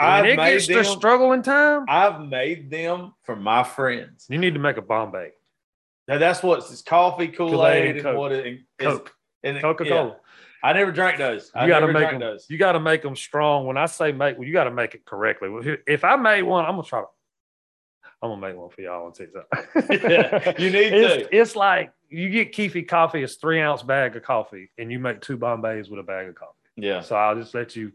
I've 0.02 0.26
it 0.26 0.38
made 0.38 0.54
gets 0.54 0.68
to 0.68 0.74
them. 0.76 0.86
struggling 0.86 1.42
time, 1.42 1.86
I've 1.88 2.22
made 2.22 2.70
them 2.70 3.14
for 3.24 3.36
my 3.36 3.64
friends. 3.64 4.26
you 4.30 4.38
need 4.38 4.54
to 4.54 4.60
make 4.60 4.78
a 4.78 4.82
Bombay. 4.82 5.32
Now, 6.08 6.18
that's 6.18 6.44
what 6.44 6.60
it's 6.60 6.82
coffee, 6.82 7.28
Kool 7.30 7.66
Aid, 7.66 7.88
and 7.88 7.98
and 7.98 8.04
Coke. 8.04 8.18
what 8.18 8.32
it. 8.32 8.62
Coke, 8.80 9.14
and 9.44 9.62
Coca 9.62 9.86
yeah. 9.86 9.90
Cola. 9.90 10.16
I 10.64 10.74
never 10.74 10.92
drank 10.92 11.18
those. 11.18 11.52
I 11.56 11.64
You 11.64 11.70
got 11.70 11.80
to 11.80 11.92
make 11.92 12.12
them. 12.12 12.20
those. 12.20 12.46
You 12.50 12.58
got 12.58 12.74
to 12.74 12.80
make 12.80 13.02
them 13.02 13.16
strong. 13.16 13.66
When 13.66 13.78
I 13.78 13.86
say 13.88 14.12
make, 14.12 14.38
well, 14.38 14.48
you 14.48 14.54
got 14.54 14.66
to 14.66 14.72
make 14.72 14.94
it 14.94 15.06
correctly. 15.06 15.50
If 15.88 16.04
I 16.04 16.16
made 16.18 16.44
one, 16.44 16.66
I'm 16.66 16.72
gonna 16.72 16.84
try. 16.84 17.02
to 17.02 17.08
I'm 18.22 18.30
gonna 18.30 18.42
make 18.42 18.56
one 18.56 18.70
for 18.70 18.82
y'all 18.82 19.08
on 19.08 19.14
TikTok. 19.14 19.48
Yeah, 19.90 20.54
you 20.60 20.70
need 20.70 20.94
it's, 20.94 21.28
to. 21.28 21.36
it's 21.36 21.56
like 21.56 21.92
you 22.10 22.30
get 22.30 22.52
Keefe 22.52 22.86
coffee, 22.88 23.24
it's 23.24 23.36
three 23.38 23.60
ounce 23.60 23.82
bag 23.82 24.16
of 24.16 24.22
coffee, 24.22 24.70
and 24.78 24.92
you 24.92 25.00
make 25.00 25.22
two 25.22 25.38
Bombays 25.38 25.90
with 25.90 26.00
a 26.00 26.04
bag 26.04 26.28
of 26.28 26.36
coffee. 26.36 26.54
Yeah. 26.76 27.02
So 27.02 27.16
I'll 27.16 27.36
just 27.36 27.56
let 27.56 27.76
you. 27.76 27.92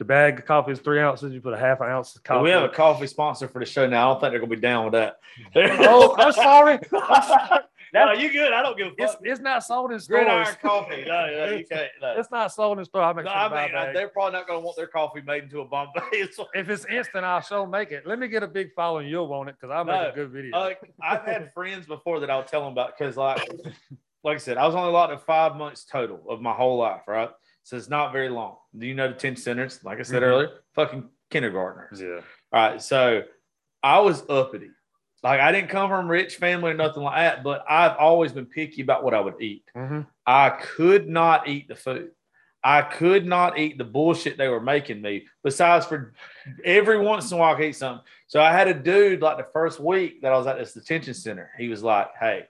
The 0.00 0.04
bag 0.06 0.38
of 0.38 0.46
coffee 0.46 0.72
is 0.72 0.78
three 0.78 0.98
ounces. 0.98 1.30
You 1.34 1.42
put 1.42 1.52
a 1.52 1.58
half 1.58 1.82
an 1.82 1.88
ounce 1.90 2.16
of 2.16 2.22
coffee. 2.24 2.44
We 2.44 2.50
have 2.52 2.62
a 2.62 2.70
coffee 2.70 3.06
sponsor 3.06 3.46
for 3.48 3.58
the 3.58 3.66
show 3.66 3.86
now. 3.86 4.08
I 4.08 4.12
don't 4.14 4.20
think 4.22 4.32
they're 4.32 4.40
gonna 4.40 4.54
be 4.56 4.56
down 4.56 4.84
with 4.86 4.94
that. 4.94 5.18
oh, 5.54 6.16
I'm 6.18 6.32
sorry. 6.32 6.78
I'm 6.90 7.22
sorry. 7.22 7.60
no, 7.92 8.12
you 8.12 8.32
good. 8.32 8.50
I 8.54 8.62
don't 8.62 8.78
give 8.78 8.86
a 8.86 8.90
It's, 8.96 9.12
fuck. 9.12 9.20
it's 9.24 9.40
not 9.42 9.62
sold 9.62 9.92
in 9.92 9.98
Gridiron 10.08 10.46
stores. 10.46 10.56
coffee. 10.62 11.04
No, 11.06 11.26
no, 11.26 11.50
you 11.54 11.66
can't. 11.70 11.90
No. 12.00 12.14
It's 12.16 12.30
not 12.30 12.50
sold 12.50 12.78
in 12.78 12.84
store. 12.86 13.02
I 13.02 13.12
make 13.12 13.26
No, 13.26 13.30
sure 13.30 13.38
I 13.40 13.68
to 13.68 13.74
mean, 13.84 13.92
they're 13.92 14.08
probably 14.08 14.38
not 14.38 14.46
going 14.46 14.60
to 14.60 14.64
want 14.64 14.78
their 14.78 14.86
coffee 14.86 15.20
made 15.20 15.42
into 15.42 15.60
a 15.60 15.66
Bombay. 15.66 16.00
If 16.54 16.70
it's 16.70 16.86
instant, 16.86 17.26
I'll 17.26 17.42
show 17.42 17.66
make 17.66 17.90
it. 17.92 18.06
Let 18.06 18.18
me 18.18 18.28
get 18.28 18.42
a 18.42 18.48
big 18.48 18.72
following. 18.72 19.06
You'll 19.06 19.28
want 19.28 19.50
it 19.50 19.56
because 19.60 19.70
I 19.70 19.82
make 19.82 19.94
No, 20.02 20.08
a 20.08 20.12
good 20.14 20.30
video. 20.30 20.56
uh, 20.56 20.70
I've 21.02 21.24
had 21.26 21.52
friends 21.52 21.84
before 21.86 22.20
that 22.20 22.30
I'll 22.30 22.42
tell 22.42 22.62
them 22.64 22.72
about 22.72 22.96
because, 22.98 23.18
like, 23.18 23.46
like 24.24 24.36
I 24.36 24.38
said, 24.38 24.56
I 24.56 24.64
was 24.64 24.74
only 24.74 24.92
locked 24.92 25.12
up 25.12 25.26
five 25.26 25.56
months 25.56 25.84
total 25.84 26.22
of 26.26 26.40
my 26.40 26.54
whole 26.54 26.78
life, 26.78 27.02
right? 27.06 27.28
So 27.62 27.76
it's 27.76 27.88
not 27.88 28.12
very 28.12 28.28
long. 28.28 28.56
Do 28.76 28.86
you 28.86 28.94
know 28.94 29.08
the 29.08 29.14
10 29.14 29.36
centers? 29.36 29.84
Like 29.84 29.98
I 29.98 30.02
said 30.02 30.22
Mhm. 30.22 30.26
earlier, 30.26 30.50
fucking 30.74 31.08
kindergartners. 31.30 32.00
yeah. 32.00 32.20
All 32.52 32.70
right. 32.70 32.82
So 32.82 33.22
I 33.82 34.00
was 34.00 34.28
uppity. 34.28 34.70
Like 35.22 35.40
I 35.40 35.52
didn't 35.52 35.68
come 35.68 35.90
from 35.90 36.06
a 36.06 36.08
rich 36.08 36.36
family 36.36 36.70
or 36.70 36.74
nothing 36.74 37.02
like 37.02 37.16
that, 37.16 37.42
but 37.44 37.64
I've 37.68 37.96
always 37.98 38.32
been 38.32 38.46
picky 38.46 38.82
about 38.82 39.04
what 39.04 39.14
I 39.14 39.20
would 39.20 39.40
eat. 39.40 39.64
Mhm. 39.76 40.06
I 40.26 40.50
could 40.50 41.08
not 41.08 41.46
eat 41.48 41.68
the 41.68 41.74
food. 41.74 42.12
I 42.62 42.82
could 42.82 43.24
not 43.26 43.58
eat 43.58 43.78
the 43.78 43.84
bullshit 43.84 44.36
they 44.36 44.48
were 44.48 44.60
making 44.60 45.00
me. 45.00 45.26
Besides, 45.42 45.86
for 45.86 46.12
every 46.64 46.98
once 46.98 47.30
in 47.30 47.36
a 47.36 47.40
while, 47.40 47.54
I 47.54 47.56
could 47.56 47.64
eat 47.66 47.72
something. 47.76 48.04
So 48.26 48.40
I 48.42 48.52
had 48.52 48.68
a 48.68 48.74
dude 48.74 49.22
like 49.22 49.38
the 49.38 49.46
first 49.52 49.80
week 49.80 50.20
that 50.22 50.32
I 50.32 50.36
was 50.36 50.46
at 50.46 50.58
this 50.58 50.74
detention 50.74 51.14
center. 51.14 51.50
He 51.58 51.68
was 51.68 51.82
like, 51.82 52.10
"Hey, 52.18 52.48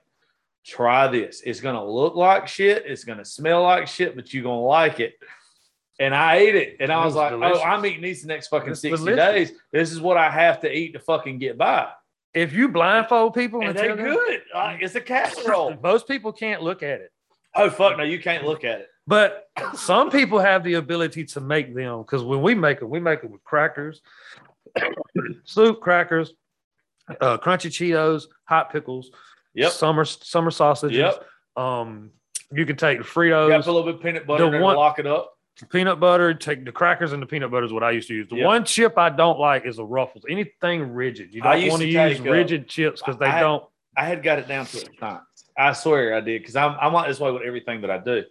try 0.65 1.07
this. 1.07 1.41
It's 1.45 1.59
gonna 1.59 1.83
look 1.83 2.15
like 2.15 2.47
shit. 2.47 2.83
It's 2.85 3.03
gonna 3.03 3.25
smell 3.25 3.63
like 3.63 3.87
shit, 3.87 4.15
but 4.15 4.33
you're 4.33 4.43
gonna 4.43 4.61
like 4.61 4.99
it." 4.99 5.13
And 5.99 6.15
I 6.15 6.37
ate 6.37 6.55
it, 6.55 6.77
and 6.79 6.91
I 6.91 7.05
was, 7.05 7.13
was 7.13 7.15
like, 7.15 7.31
delicious. 7.31 7.59
"Oh, 7.61 7.63
I'm 7.63 7.85
eating 7.85 8.01
these 8.01 8.21
the 8.23 8.27
next 8.27 8.47
fucking 8.47 8.71
It's 8.71 8.81
sixty 8.81 9.05
delicious. 9.05 9.49
days. 9.49 9.59
This 9.71 9.91
is 9.91 10.01
what 10.01 10.17
I 10.17 10.29
have 10.31 10.59
to 10.61 10.71
eat 10.71 10.93
to 10.93 10.99
fucking 10.99 11.39
get 11.39 11.57
by." 11.57 11.89
If 12.33 12.53
you 12.53 12.69
blindfold 12.69 13.33
people 13.33 13.59
And 13.59 13.69
and 13.69 13.77
they're 13.77 13.95
good. 13.95 14.41
Like, 14.53 14.81
it's 14.81 14.95
a 14.95 15.01
casserole. 15.01 15.75
most 15.83 16.07
people 16.07 16.31
can't 16.31 16.61
look 16.61 16.81
at 16.81 17.01
it. 17.01 17.11
oh 17.55 17.69
fuck 17.69 17.97
no, 17.97 18.03
you 18.03 18.19
can't 18.19 18.45
look 18.45 18.63
at 18.63 18.79
it. 18.79 18.87
But 19.05 19.49
some 19.73 20.09
people 20.09 20.39
have 20.39 20.63
the 20.63 20.75
ability 20.75 21.25
to 21.25 21.41
make 21.41 21.75
them 21.75 21.99
because 22.01 22.23
when 22.23 22.41
we 22.41 22.55
make 22.55 22.79
them, 22.79 22.89
we 22.89 22.99
make 22.99 23.23
it 23.23 23.29
with 23.29 23.43
crackers, 23.43 24.01
soup, 25.43 25.81
crackers, 25.81 26.33
uh, 27.19 27.37
crunchy 27.39 27.69
Cheetos, 27.69 28.23
hot 28.45 28.71
pickles, 28.71 29.11
Yep. 29.53 29.71
summer 29.71 30.05
summer 30.05 30.51
sausages. 30.51 30.97
Yep. 30.97 31.25
Um, 31.57 32.11
you 32.53 32.65
can 32.65 32.75
take 32.75 32.97
the 32.99 33.03
got 33.03 33.11
Fritos, 33.13 33.57
put 33.63 33.67
a 33.67 33.71
little 33.71 33.83
bit 33.83 33.95
of 33.95 34.01
peanut 34.01 34.25
butter 34.27 34.45
The 34.45 34.51
there 34.51 34.61
one- 34.61 34.75
lock 34.75 34.99
it 34.99 35.07
up. 35.07 35.33
peanut 35.69 35.99
butter, 35.99 36.33
take 36.33 36.65
the 36.65 36.71
crackers 36.71 37.11
and 37.13 37.21
the 37.21 37.25
peanut 37.27 37.51
butter 37.51 37.65
is 37.65 37.73
what 37.73 37.83
I 37.83 37.91
used 37.91 38.07
to 38.07 38.13
use. 38.15 38.27
The 38.29 38.37
Yep. 38.37 38.45
one 38.45 38.65
chip 38.65 38.97
I 38.97 39.09
don't 39.09 39.37
like 39.39 39.65
is 39.65 39.77
a 39.79 39.83
Ruffles. 39.85 40.25
Anything 40.29 40.93
rigid. 40.93 41.33
You 41.33 41.41
don't 41.41 41.67
want 41.67 41.81
to 41.81 41.87
use 41.87 42.17
take, 42.17 42.27
uh, 42.27 42.31
rigid 42.31 42.67
chips 42.67 43.01
because 43.01 43.17
they 43.19 43.25
I- 43.27 43.39
don't. 43.41 43.63
I 43.95 44.05
had 44.05 44.23
got 44.23 44.39
it 44.39 44.47
down 44.47 44.65
to 44.67 44.77
a 44.77 44.97
science. 44.99 45.23
I 45.57 45.73
swear 45.73 46.15
I 46.15 46.21
did 46.21 46.41
because 46.41 46.55
I'm 46.55 46.77
I'm 46.79 46.93
like 46.93 47.07
this 47.09 47.19
way 47.19 47.31
with 47.31 47.41
everything 47.43 47.81
that 47.81 47.91
I 47.91 47.97
do. 47.97 48.23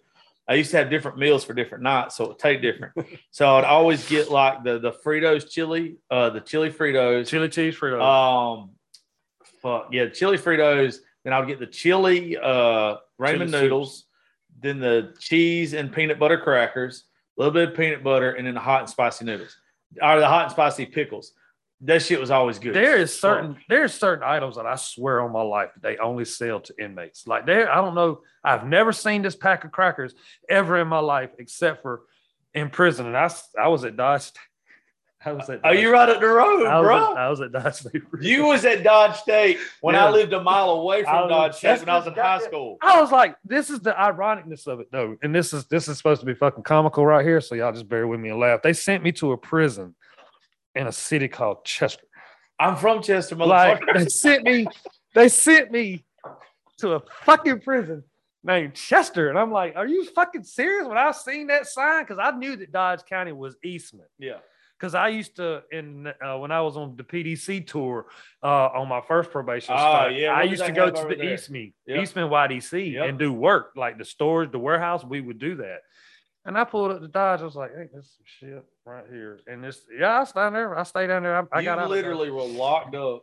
I 0.48 0.54
used 0.54 0.70
to 0.72 0.78
have 0.78 0.90
different 0.90 1.18
meals 1.18 1.44
for 1.44 1.52
different 1.54 1.84
nights, 1.84 2.16
so 2.16 2.24
it 2.24 2.28
would 2.28 2.38
take 2.38 2.60
different. 2.62 2.94
so 3.30 3.56
I'd 3.56 3.64
always 3.64 4.08
get 4.08 4.30
like 4.30 4.64
the 4.64 4.78
the 4.78 4.90
Fritos 4.90 5.48
chili, 5.50 5.96
uh, 6.10 6.30
the 6.30 6.40
chili 6.40 6.70
Fritos. 6.72 7.28
Chili 7.28 7.48
cheese 7.50 7.78
Fritos. 7.78 8.00
Um, 8.02 8.70
fuck 9.62 9.88
yeah, 9.92 10.06
chili 10.08 10.38
Fritos. 10.38 10.96
Then 11.24 11.32
I 11.32 11.38
would 11.38 11.48
get 11.48 11.58
the 11.58 11.66
chili 11.66 12.36
uh 12.36 12.96
ramen 13.20 13.38
Chili 13.38 13.46
noodles, 13.46 14.04
then 14.60 14.80
the 14.80 15.14
cheese 15.18 15.74
and 15.74 15.92
peanut 15.92 16.18
butter 16.18 16.38
crackers, 16.38 17.04
a 17.38 17.42
little 17.42 17.52
bit 17.52 17.70
of 17.70 17.76
peanut 17.76 18.02
butter, 18.02 18.32
and 18.32 18.46
then 18.46 18.54
the 18.54 18.60
hot 18.60 18.80
and 18.80 18.88
spicy 18.88 19.24
noodles, 19.24 19.56
or 20.02 20.20
the 20.20 20.28
hot 20.28 20.44
and 20.44 20.52
spicy 20.52 20.86
pickles. 20.86 21.32
That 21.82 22.02
shit 22.02 22.20
was 22.20 22.30
always 22.30 22.58
good. 22.58 22.74
There 22.74 22.98
is 22.98 23.18
certain 23.18 23.56
there's 23.68 23.94
certain 23.94 24.22
items 24.22 24.56
that 24.56 24.66
I 24.66 24.76
swear 24.76 25.22
on 25.22 25.32
my 25.32 25.42
life 25.42 25.70
that 25.74 25.82
they 25.82 25.96
only 25.96 26.26
sell 26.26 26.60
to 26.60 26.74
inmates. 26.78 27.26
Like 27.26 27.46
there, 27.46 27.72
I 27.72 27.76
don't 27.76 27.94
know. 27.94 28.20
I've 28.44 28.66
never 28.66 28.92
seen 28.92 29.22
this 29.22 29.36
pack 29.36 29.64
of 29.64 29.72
crackers 29.72 30.14
ever 30.48 30.78
in 30.78 30.88
my 30.88 30.98
life 30.98 31.30
except 31.38 31.80
for 31.80 32.02
in 32.52 32.68
prison. 32.68 33.06
And 33.06 33.16
I 33.16 33.30
I 33.58 33.68
was 33.68 33.84
at 33.84 33.96
Dodge. 33.96 34.32
I 35.22 35.32
was 35.32 35.50
at. 35.50 35.60
Oh, 35.64 35.70
you're 35.72 35.92
right 35.92 36.08
up 36.08 36.18
the 36.20 36.26
road, 36.26 36.66
I 36.66 36.80
bro. 36.80 37.12
at, 37.12 37.18
I 37.18 37.28
was 37.28 37.40
at 37.42 37.52
Dodge 37.52 37.74
State. 37.74 38.02
You 38.22 38.46
was 38.46 38.64
at 38.64 38.82
Dodge 38.82 39.16
State 39.16 39.58
when 39.82 39.94
I 39.94 40.08
lived 40.08 40.32
a 40.32 40.42
mile 40.42 40.70
away 40.70 41.02
from 41.02 41.12
was- 41.22 41.28
Dodge 41.30 41.54
State 41.56 41.80
when 41.80 41.88
I 41.90 41.98
was 41.98 42.06
in 42.06 42.14
high 42.14 42.38
school. 42.40 42.78
I 42.82 43.00
was 43.00 43.12
like, 43.12 43.36
this 43.44 43.68
is 43.68 43.80
the 43.80 43.92
ironicness 43.92 44.66
of 44.66 44.80
it, 44.80 44.88
though. 44.90 45.16
And 45.22 45.34
this 45.34 45.52
is 45.52 45.66
this 45.66 45.88
is 45.88 45.98
supposed 45.98 46.20
to 46.20 46.26
be 46.26 46.34
fucking 46.34 46.62
comical 46.62 47.04
right 47.04 47.24
here. 47.24 47.40
So 47.42 47.54
y'all 47.54 47.72
just 47.72 47.88
bear 47.88 48.06
with 48.06 48.18
me 48.20 48.30
and 48.30 48.38
laugh. 48.40 48.62
They 48.62 48.72
sent 48.72 49.02
me 49.02 49.12
to 49.12 49.32
a 49.32 49.36
prison 49.36 49.94
in 50.74 50.86
a 50.86 50.92
city 50.92 51.28
called 51.28 51.64
Chester. 51.64 52.06
I'm 52.58 52.76
from 52.76 53.02
Chester, 53.02 53.34
Like 53.36 53.80
motherfucker. 53.80 53.98
they 53.98 54.08
sent 54.08 54.44
me, 54.44 54.66
they 55.14 55.28
sent 55.28 55.70
me 55.70 56.04
to 56.78 56.92
a 56.94 57.00
fucking 57.24 57.60
prison 57.60 58.04
named 58.44 58.74
Chester. 58.74 59.28
And 59.28 59.38
I'm 59.38 59.50
like, 59.52 59.76
are 59.76 59.86
you 59.86 60.04
fucking 60.06 60.44
serious? 60.44 60.86
When 60.86 60.96
I 60.96 61.10
seen 61.12 61.46
that 61.48 61.66
sign, 61.66 62.04
because 62.04 62.18
I 62.18 62.30
knew 62.30 62.56
that 62.56 62.72
Dodge 62.72 63.00
County 63.06 63.32
was 63.32 63.56
Eastman. 63.62 64.06
yeah. 64.18 64.38
Because 64.80 64.94
I 64.94 65.08
used 65.08 65.36
to, 65.36 65.62
in 65.70 66.06
uh, 66.06 66.38
when 66.38 66.50
I 66.50 66.62
was 66.62 66.76
on 66.78 66.96
the 66.96 67.04
PDC 67.04 67.66
tour 67.66 68.06
uh, 68.42 68.46
on 68.68 68.88
my 68.88 69.02
first 69.02 69.30
probation, 69.30 69.74
Oh, 69.74 69.78
start, 69.78 70.14
yeah. 70.14 70.32
I 70.32 70.44
used 70.44 70.64
to 70.64 70.72
go 70.72 70.90
to 70.90 71.06
the 71.06 71.16
there? 71.16 71.34
Eastman, 71.34 71.74
Yep. 71.86 72.02
Eastman 72.02 72.30
YDC 72.30 72.92
Yep. 72.94 73.08
and 73.10 73.18
do 73.18 73.30
work 73.30 73.72
like 73.76 73.98
the 73.98 74.06
storage, 74.06 74.52
the 74.52 74.58
warehouse. 74.58 75.04
We 75.04 75.20
would 75.20 75.38
do 75.38 75.56
that. 75.56 75.80
And 76.46 76.56
I 76.56 76.64
pulled 76.64 76.92
up 76.92 77.02
the 77.02 77.08
Dodge. 77.08 77.42
I 77.42 77.44
was 77.44 77.54
like, 77.54 77.70
"Hey, 77.76 77.88
this 77.92 78.16
shit 78.24 78.64
right 78.86 79.04
here." 79.12 79.40
And 79.46 79.62
this, 79.62 79.82
yeah, 79.94 80.20
I 80.20 80.24
stayed 80.24 80.54
there. 80.54 80.78
I 80.78 80.84
stayed 80.84 81.08
down 81.08 81.22
there. 81.24 81.36
I, 81.36 81.58
I 81.58 81.62
got 81.62 81.78
out 81.78 81.90
literally 81.90 82.30
were 82.30 82.42
locked 82.42 82.94
up 82.94 83.20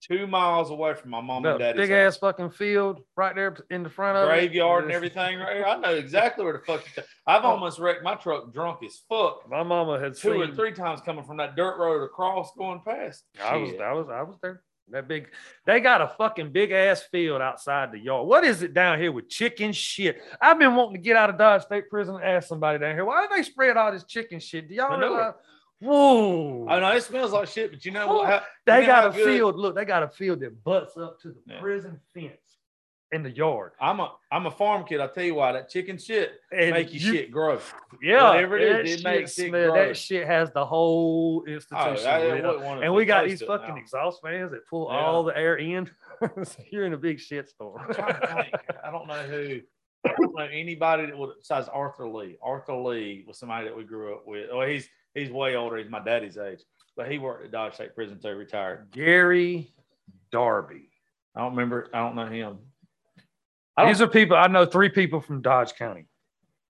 two 0.00 0.26
miles 0.26 0.70
away 0.70 0.94
from 0.94 1.10
my 1.10 1.20
mom 1.20 1.44
and 1.44 1.58
daddy's 1.58 1.88
big 1.88 1.90
house. 1.90 2.14
ass 2.14 2.18
fucking 2.18 2.50
field 2.50 3.00
right 3.16 3.34
there 3.34 3.56
in 3.70 3.82
the 3.82 3.90
front 3.90 4.16
of 4.16 4.24
it. 4.24 4.32
graveyard 4.32 4.84
and 4.84 4.92
everything 4.92 5.38
right 5.38 5.56
here. 5.56 5.64
I 5.66 5.76
know 5.78 5.94
exactly 5.94 6.44
where 6.44 6.54
the 6.54 6.60
fuck 6.60 6.84
I've 7.26 7.44
oh. 7.44 7.48
almost 7.48 7.78
wrecked 7.78 8.02
my 8.02 8.14
truck 8.14 8.52
drunk 8.52 8.80
as 8.84 9.02
fuck. 9.08 9.48
My 9.48 9.62
mama 9.62 9.98
had 9.98 10.14
Two 10.14 10.32
seen. 10.32 10.42
or 10.42 10.54
three 10.54 10.72
times 10.72 11.00
coming 11.00 11.24
from 11.24 11.36
that 11.38 11.56
dirt 11.56 11.78
road 11.78 12.02
across 12.02 12.52
going 12.56 12.80
past. 12.86 13.24
I 13.42 13.56
was, 13.56 13.70
I 13.80 13.92
was, 13.92 14.06
I 14.08 14.22
was 14.22 14.36
there. 14.42 14.62
That 14.90 15.06
big, 15.06 15.28
they 15.66 15.80
got 15.80 16.00
a 16.00 16.08
fucking 16.16 16.50
big 16.50 16.70
ass 16.70 17.02
field 17.02 17.42
outside 17.42 17.92
the 17.92 17.98
yard. 17.98 18.26
What 18.26 18.44
is 18.44 18.62
it 18.62 18.72
down 18.72 18.98
here 18.98 19.12
with 19.12 19.28
chicken 19.28 19.72
shit? 19.72 20.22
I've 20.40 20.58
been 20.58 20.74
wanting 20.74 20.94
to 20.94 21.00
get 21.00 21.14
out 21.14 21.28
of 21.28 21.36
Dodge 21.36 21.62
State 21.62 21.90
Prison 21.90 22.14
and 22.14 22.24
ask 22.24 22.48
somebody 22.48 22.78
down 22.78 22.94
here 22.94 23.04
why 23.04 23.26
do 23.26 23.36
they 23.36 23.42
spread 23.42 23.76
all 23.76 23.92
this 23.92 24.04
chicken 24.04 24.40
shit? 24.40 24.68
Do 24.68 24.74
y'all 24.74 24.98
realize? 24.98 25.34
Whoa! 25.80 26.66
I 26.68 26.80
know 26.80 26.92
it 26.96 27.02
smells 27.02 27.32
like 27.32 27.48
shit, 27.48 27.70
but 27.70 27.84
you 27.84 27.92
know 27.92 28.06
Oh, 28.08 28.16
what? 28.18 28.26
How, 28.28 28.42
they 28.66 28.80
you 28.80 28.80
know 28.82 28.86
got 28.86 29.06
a 29.06 29.10
good- 29.16 29.24
field. 29.24 29.56
Look, 29.56 29.74
they 29.76 29.84
got 29.84 30.02
a 30.02 30.08
field 30.08 30.40
that 30.40 30.62
butts 30.64 30.96
up 30.96 31.20
to 31.22 31.28
the 31.28 31.40
Yeah. 31.46 31.60
prison 31.60 32.00
fence 32.12 32.32
in 33.12 33.22
the 33.22 33.30
yard. 33.30 33.72
I'm 33.80 34.00
a 34.00 34.12
I'm 34.30 34.46
a 34.46 34.50
farm 34.50 34.84
kid. 34.84 35.00
I 35.00 35.06
tell 35.06 35.22
you 35.24 35.34
why 35.36 35.52
that 35.52 35.70
chicken 35.70 35.96
shit 35.96 36.32
And 36.52 36.72
make 36.72 36.92
you, 36.92 36.98
shit 37.00 37.30
grow. 37.30 37.58
Yeah, 38.02 38.30
Whatever 38.30 38.58
it 38.58 38.62
is, 38.62 38.72
that 38.72 38.84
it 38.86 38.88
shit 38.88 39.04
makes 39.04 39.38
it 39.38 39.48
smell- 39.48 39.72
grow. 39.72 39.86
That 39.86 39.96
shit 39.96 40.26
has 40.26 40.50
the 40.52 40.66
whole 40.66 41.44
Oh, 41.46 41.50
institution. 41.50 42.06
I 42.08 42.18
lit 42.18 42.44
up. 42.44 42.54
wouldn't 42.56 42.64
want 42.64 42.80
to 42.80 42.84
and 42.86 42.94
we 42.94 43.04
got 43.04 43.26
these 43.26 43.40
fucking 43.42 43.74
now. 43.76 43.80
exhaust 43.80 44.20
fans 44.20 44.50
that 44.50 44.66
pull 44.66 44.88
Yeah. 44.90 44.98
all 44.98 45.22
the 45.24 45.36
air 45.36 45.56
in. 45.56 45.90
So 46.44 46.60
You're 46.72 46.84
in 46.84 46.92
a 46.94 46.98
big 46.98 47.20
shit 47.20 47.48
storm. 47.48 47.80
I'm 47.86 47.94
trying 47.94 48.20
to 48.20 48.26
think. 48.26 48.54
I 48.84 48.90
don't 48.90 49.06
know 49.06 49.22
who. 49.22 49.60
I 50.04 50.12
don't 50.20 50.34
know 50.34 50.44
anybody 50.50 51.06
that 51.06 51.16
would 51.16 51.30
besides 51.38 51.68
Arthur 51.68 52.08
Lee. 52.08 52.36
Arthur 52.42 52.74
Lee 52.74 53.24
was 53.26 53.38
somebody 53.38 53.66
that 53.66 53.76
we 53.76 53.84
grew 53.84 54.14
up 54.14 54.26
with. 54.26 54.48
Oh, 54.52 54.62
he's 54.62 54.88
he's 55.18 55.30
way 55.30 55.56
older. 55.56 55.76
He's 55.76 55.90
my 55.90 56.00
daddy's 56.02 56.36
age, 56.38 56.60
but 56.96 57.10
he 57.10 57.18
worked 57.18 57.44
at 57.44 57.50
Dodge 57.52 57.74
State 57.74 57.94
Prison 57.94 58.16
until 58.16 58.30
he 58.32 58.36
retired. 58.36 58.88
Gary 58.92 59.72
Darby. 60.32 60.90
I 61.36 61.40
don't 61.40 61.52
remember. 61.52 61.88
I 61.92 61.98
don't 61.98 62.14
know 62.16 62.26
him. 62.26 62.58
I 63.76 63.82
don't, 63.82 63.92
These 63.92 64.00
are 64.02 64.08
people 64.08 64.36
I 64.36 64.46
know. 64.48 64.66
Three 64.66 64.88
people 64.88 65.20
from 65.20 65.40
Dodge 65.42 65.74
County. 65.74 66.06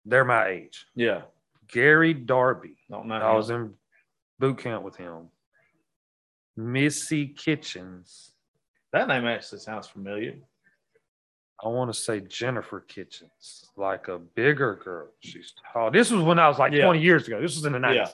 They're 0.04 0.24
my 0.24 0.48
age. 0.48 0.86
yeah, 0.94 1.22
Gary 1.68 2.14
Darby. 2.14 2.76
don't 2.90 3.06
know. 3.06 3.14
I 3.16 3.30
him. 3.30 3.36
was 3.36 3.50
in 3.50 3.74
boot 4.38 4.58
camp 4.58 4.82
with 4.84 4.96
him. 4.96 5.28
Missy 6.56 7.26
Kitchens. 7.28 8.32
that 8.92 9.06
name 9.08 9.26
actually 9.26 9.60
sounds 9.60 9.86
familiar. 9.86 10.34
I 11.62 11.68
want 11.68 11.92
to 11.92 11.98
say 11.98 12.20
Jennifer 12.20 12.80
Kitchens, 12.80 13.64
like 13.76 14.08
a 14.08 14.18
bigger 14.18 14.76
girl. 14.76 15.08
She's 15.20 15.52
tall. 15.72 15.90
This 15.90 16.10
was 16.10 16.22
when 16.22 16.38
I 16.38 16.48
was 16.48 16.58
like 16.58 16.72
Yeah. 16.72 16.84
20 16.84 17.00
years 17.00 17.26
ago. 17.26 17.40
This 17.40 17.56
was 17.56 17.64
in 17.64 17.72
the 17.72 17.78
90s. 17.80 17.94
Yeah. 17.94 18.08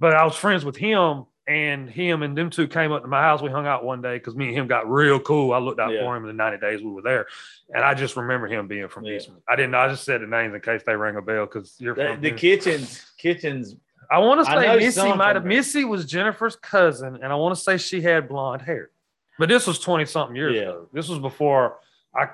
But 0.00 0.14
I 0.14 0.24
was 0.24 0.34
friends 0.34 0.64
with 0.64 0.76
him 0.76 1.26
and 1.46 1.88
him 1.90 2.22
and 2.22 2.36
them 2.36 2.48
two 2.50 2.66
came 2.66 2.90
up 2.90 3.02
to 3.02 3.08
my 3.08 3.20
house. 3.20 3.42
We 3.42 3.50
hung 3.50 3.66
out 3.66 3.84
one 3.84 4.00
day 4.02 4.16
because 4.16 4.34
me 4.34 4.48
and 4.48 4.56
him 4.56 4.66
got 4.66 4.90
real 4.90 5.20
cool. 5.20 5.52
I 5.52 5.58
looked 5.58 5.78
out 5.80 5.92
Yeah. 5.92 6.00
for 6.00 6.16
him 6.16 6.22
in 6.22 6.28
the 6.28 6.32
90 6.32 6.58
days 6.58 6.82
we 6.82 6.90
were 6.90 7.02
there. 7.02 7.26
And 7.74 7.84
I 7.84 7.94
just 7.94 8.16
remember 8.16 8.46
him 8.46 8.66
being 8.66 8.88
from 8.88 9.04
Yeah. 9.04 9.16
Eastman. 9.16 9.42
I 9.48 9.56
didn't 9.56 9.72
know. 9.72 9.78
I 9.78 9.88
just 9.88 10.04
said 10.04 10.22
the 10.22 10.26
names 10.26 10.54
in 10.54 10.60
case 10.60 10.82
they 10.84 10.96
rang 10.96 11.16
a 11.16 11.22
bell 11.22 11.44
because 11.46 11.76
you're 11.78 11.94
The, 11.94 12.08
from 12.14 12.20
the 12.22 12.30
kitchens, 12.32 13.12
kitchens. 13.18 13.76
I 14.10 14.18
want 14.18 14.40
to 14.40 14.44
say 14.46 14.76
Missy 14.76 15.12
might 15.12 15.36
have. 15.36 15.44
Missy 15.44 15.84
was 15.84 16.04
Jennifer's 16.04 16.56
cousin, 16.56 17.16
and 17.22 17.32
I 17.32 17.36
want 17.36 17.54
to 17.54 17.60
say 17.60 17.76
she 17.76 18.00
had 18.00 18.28
blonde 18.28 18.62
hair. 18.62 18.90
But 19.38 19.48
this 19.48 19.66
was 19.68 19.78
20 19.78 20.04
something 20.06 20.34
years 20.34 20.54
Yeah. 20.56 20.62
ago. 20.62 20.88
This 20.92 21.08
was 21.08 21.18
before 21.20 21.76
I, 22.14 22.28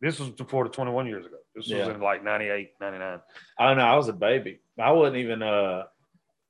this 0.00 0.18
was 0.18 0.30
before 0.30 0.64
the 0.64 0.70
21 0.70 1.06
years 1.06 1.26
ago. 1.26 1.36
This 1.54 1.68
was 1.68 1.88
in 1.88 2.00
like 2.00 2.22
98, 2.24 2.72
99. 2.80 3.20
I 3.58 3.66
don't 3.68 3.76
know. 3.76 3.84
I 3.84 3.96
was 3.96 4.08
a 4.08 4.12
baby. 4.12 4.60
I 4.78 4.92
wasn't 4.92 5.16
even. 5.18 5.42
Uh, 5.42 5.84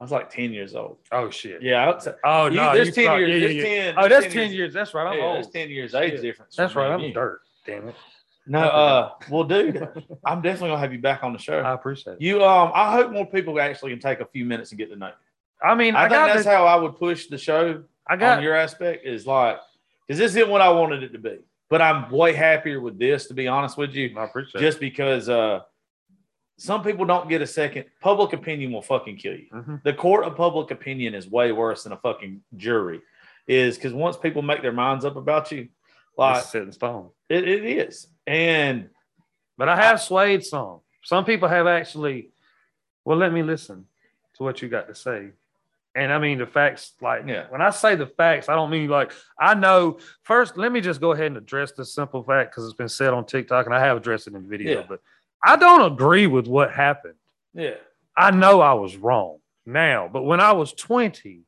I 0.01 0.05
was 0.05 0.13
like 0.13 0.31
ten 0.31 0.53
years 0.53 0.75
old. 0.77 0.99
Oh, 1.11 1.29
shit. 1.29 1.61
Yeah, 1.61 1.99
Oh, 2.25 2.47
you- 2.47 2.57
no. 2.57 2.73
there's 2.75 2.95
ten 2.95 3.07
thought- 3.07 3.17
years. 3.19 3.43
yeah, 3.43 3.49
yeah, 3.49 3.69
yeah. 3.69 3.93
10 3.93 3.95
Oh, 3.99 4.09
that's 4.09 4.33
10 4.33 4.53
years. 4.53 4.73
That's 4.73 4.95
right. 4.95 5.07
I'm 5.09 5.19
Yeah, 5.19 5.25
old. 5.25 5.37
there's 5.37 5.49
ten 5.49 5.71
years 5.71 5.95
age 5.95 6.21
difference. 6.21 6.55
That's 6.55 6.75
right. 6.77 6.91
I'm 6.91 7.01
you. 7.01 7.13
dirt. 7.13 7.41
Damn 7.67 7.89
it. 7.89 7.95
No, 8.47 8.61
uh, 8.61 9.11
well, 9.29 9.45
dude, 9.45 9.77
I'm 10.25 10.41
definitely 10.41 10.69
gonna 10.71 10.79
have 10.81 10.93
you 10.93 11.01
back 11.01 11.23
on 11.23 11.33
the 11.35 11.39
show. 11.39 11.59
I 11.59 11.75
appreciate 11.75 12.15
it. 12.15 12.23
You, 12.23 12.43
um, 12.45 12.71
I 12.75 12.93
hope 12.93 13.13
more 13.13 13.27
people 13.27 13.61
actually 13.61 13.91
can 13.91 14.01
take 14.01 14.21
a 14.21 14.25
few 14.25 14.45
minutes 14.47 14.71
and 14.71 14.79
get 14.79 14.89
to 14.91 14.97
know. 14.97 15.09
you. 15.09 15.13
I 15.63 15.75
mean, 15.75 15.95
I, 15.97 16.05
I, 16.05 16.09
think 16.09 16.13
got 16.13 16.35
that's 16.35 16.47
how 16.47 16.65
I 16.65 16.77
would 16.77 16.97
push 16.97 17.27
the 17.27 17.37
show 17.37 17.83
I 18.07 18.17
got 18.17 18.39
on 18.39 18.43
your 18.45 18.55
aspect. 18.55 19.05
Is 19.05 19.27
like, 19.27 19.59
because 20.07 20.19
this 20.19 20.31
isn't 20.37 20.49
what 20.49 20.61
I 20.63 20.71
wanted 20.71 21.03
it 21.03 21.13
to 21.13 21.19
be, 21.19 21.41
but 21.69 21.83
I'm 21.83 22.09
way 22.11 22.33
happier 22.33 22.81
with 22.81 22.99
this. 22.99 23.27
To 23.27 23.35
be 23.35 23.49
honest 23.49 23.77
with 23.77 23.95
you, 23.95 24.17
I 24.17 24.25
appreciate 24.25 24.61
it. 24.63 24.65
just 24.65 24.81
because 24.81 25.29
uh, 25.29 25.61
some 26.59 26.83
people 26.83 27.05
don't 27.07 27.29
get 27.29 27.41
a 27.41 27.47
second. 27.47 27.85
Public 28.01 28.33
opinion 28.33 28.73
will 28.73 28.83
fucking 28.83 29.17
kill 29.17 29.35
you. 29.37 29.47
Mhm. 29.53 29.83
The 29.85 29.95
court 29.95 30.25
of 30.25 30.37
public 30.37 30.71
opinion 30.71 31.15
is 31.15 31.27
way 31.31 31.53
worse 31.53 31.85
than 31.85 31.93
a 31.93 31.97
fucking 31.97 32.43
jury. 32.57 33.01
Is 33.47 33.77
because 33.77 33.95
once 33.95 34.17
people 34.19 34.43
make 34.43 34.61
their 34.61 34.73
minds 34.73 35.05
up 35.07 35.17
about 35.17 35.51
you, 35.53 35.69
like 36.19 36.39
It's 36.39 36.51
set 36.51 36.63
in 36.63 36.73
stone. 36.73 37.11
it, 37.29 37.49
it 37.49 37.65
is, 37.65 38.09
and 38.27 38.91
But 39.57 39.69
I 39.69 39.77
have 39.77 40.01
swayed 40.01 40.45
some. 40.45 40.81
Some 41.03 41.25
people 41.25 41.49
have 41.49 41.67
actually, 41.67 42.31
well, 43.05 43.17
let 43.17 43.33
me 43.33 43.43
listen 43.43 43.87
to 44.37 44.43
what 44.43 44.61
you 44.63 44.69
got 44.69 44.87
to 44.89 44.95
say. 44.95 45.31
And 45.95 46.13
I 46.13 46.19
mean, 46.19 46.39
the 46.39 46.47
facts, 46.47 46.93
like, 47.01 47.27
Yeah. 47.27 47.47
when 47.49 47.61
I 47.63 47.71
say 47.71 47.97
the 47.97 48.07
facts, 48.07 48.49
I 48.49 48.55
don't 48.55 48.71
mean 48.71 48.89
like, 48.89 49.11
I 49.39 49.55
know. 49.55 49.99
First, 50.23 50.57
let 50.57 50.71
me 50.71 50.81
just 50.81 51.01
go 51.01 51.11
ahead 51.13 51.27
and 51.27 51.37
address 51.39 51.73
the 51.73 51.85
simple 51.85 52.23
fact 52.23 52.51
because 52.53 52.65
it's 52.67 52.77
been 52.77 52.89
said 52.89 53.13
on 53.15 53.25
TikTok 53.25 53.67
and 53.67 53.75
I 53.75 53.81
have 53.81 53.97
addressed 53.97 54.27
it 54.29 54.35
in 54.35 54.49
video, 54.49 54.81
Yeah. 54.81 54.87
but 54.89 55.01
I 55.45 55.57
don't 55.57 55.93
agree 55.93 56.27
with 56.27 56.47
what 56.47 56.73
happened. 56.73 57.15
yeah, 57.55 57.75
I 58.17 58.31
know 58.31 58.61
I 58.61 58.75
was 58.75 58.97
wrong 58.97 59.39
now, 59.67 60.09
but 60.13 60.23
when 60.23 60.41
I 60.41 60.53
was 60.53 60.73
20, 60.73 61.43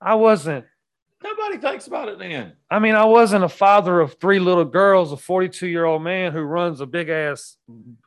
I 0.00 0.14
wasn't 0.14 0.64
nobody 1.22 1.58
thinks 1.58 1.86
about 1.86 2.08
it 2.08 2.18
then. 2.18 2.54
I 2.70 2.78
mean, 2.78 2.94
I 2.94 3.04
wasn't 3.04 3.44
a 3.44 3.48
father 3.48 4.00
of 4.00 4.18
three 4.20 4.38
little 4.38 4.64
girls, 4.64 5.12
a 5.12 5.16
42 5.16 5.66
year 5.66 5.84
old 5.84 6.02
man 6.02 6.32
who 6.32 6.40
runs 6.40 6.80
a 6.80 6.86
big 6.86 7.08
ass, 7.08 7.56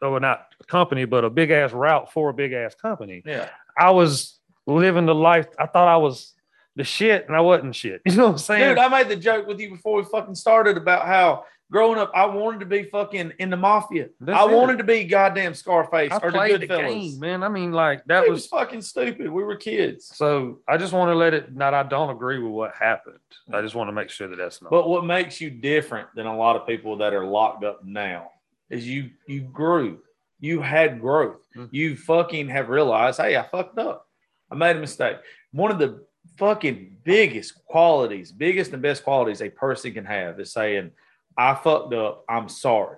oh, 0.01 0.17
not 0.17 0.47
a 0.59 0.63
company, 0.65 1.05
but 1.05 1.23
a 1.23 1.29
big 1.29 1.51
ass 1.51 1.71
route 1.71 2.11
for 2.11 2.29
a 2.29 2.33
big 2.33 2.53
ass 2.53 2.75
company. 2.75 3.21
Yeah, 3.25 3.49
I 3.77 3.91
was 3.91 4.39
living 4.65 5.05
the 5.05 5.15
life. 5.15 5.47
I 5.59 5.67
thought 5.67 5.87
I 5.87 5.97
was 5.97 6.33
the 6.75 6.83
shit 6.83 7.27
and 7.27 7.35
I 7.35 7.41
wasn't 7.41 7.75
shit. 7.75 8.01
You 8.05 8.15
know 8.15 8.25
what 8.25 8.31
I'm 8.33 8.37
saying? 8.39 8.69
dude, 8.69 8.77
I 8.79 8.87
made 8.87 9.09
the 9.09 9.15
joke 9.15 9.47
with 9.47 9.59
you 9.59 9.69
before 9.69 9.97
we 9.97 10.03
fucking 10.05 10.35
started 10.35 10.77
about 10.77 11.05
how 11.05 11.45
growing 11.73 11.97
up 11.99 12.11
I 12.13 12.25
wanted 12.27 12.59
to 12.59 12.65
be 12.67 12.83
fucking 12.83 13.33
in 13.39 13.49
the 13.49 13.57
mafia. 13.57 14.09
That's 14.21 14.39
I 14.39 14.49
it. 14.49 14.55
wanted 14.55 14.77
to 14.77 14.83
be 14.83 15.03
goddamn 15.05 15.55
Scarface 15.55 16.11
I 16.11 16.17
or 16.17 16.31
the 16.31 16.37
played 16.37 16.61
the 16.61 16.67
Goodfellas. 16.67 17.11
game, 17.11 17.19
man. 17.19 17.43
I 17.43 17.49
mean, 17.49 17.71
like 17.73 18.05
that 18.05 18.25
It 18.25 18.29
was 18.29 18.41
was 18.43 18.47
fucking 18.47 18.81
stupid. 18.83 19.29
We 19.31 19.43
were 19.43 19.55
kids. 19.55 20.11
so. 20.15 20.59
I 20.67 20.77
just 20.77 20.93
want 20.93 21.09
to 21.09 21.15
let 21.15 21.33
it. 21.33 21.53
Not, 21.55 21.73
I 21.73 21.81
don't 21.83 22.11
agree 22.11 22.37
with 22.39 22.51
what 22.51 22.73
happened. 22.79 23.17
I 23.51 23.61
just 23.61 23.73
want 23.75 23.87
to 23.87 23.91
make 23.91 24.09
sure 24.11 24.27
that 24.27 24.35
that's 24.37 24.61
not. 24.61 24.69
But 24.69 24.87
what 24.87 25.03
makes 25.03 25.41
you 25.41 25.49
different 25.49 26.07
than 26.15 26.27
a 26.27 26.37
lot 26.37 26.55
of 26.55 26.67
people 26.67 26.97
that 26.97 27.13
are 27.13 27.25
locked 27.25 27.63
up 27.65 27.83
now 27.83 28.29
is 28.69 28.87
you 28.87 29.09
you 29.27 29.41
grew. 29.41 29.99
You 30.39 30.61
had 30.61 31.01
growth. 31.01 31.41
Mhm. 31.57 31.69
You 31.71 31.95
fucking 31.97 32.49
have 32.49 32.69
realized, 32.69 33.19
hey, 33.19 33.35
I 33.35 33.43
fucked 33.43 33.79
up. 33.79 34.07
I 34.51 34.55
made 34.55 34.75
a 34.75 34.79
mistake. 34.79 35.17
One 35.51 35.71
of 35.71 35.79
the 35.79 36.05
fucking 36.37 36.97
biggest 37.03 37.63
qualities, 37.65 38.31
biggest 38.31 38.73
and 38.73 38.81
best 38.81 39.03
qualities 39.03 39.41
a 39.41 39.49
person 39.49 39.93
can 39.93 40.05
have 40.05 40.39
is 40.39 40.51
saying, 40.53 40.91
I 41.38 41.55
fucked 41.55 41.93
up. 41.93 42.23
I'm 42.30 42.49
sorry. 42.49 42.97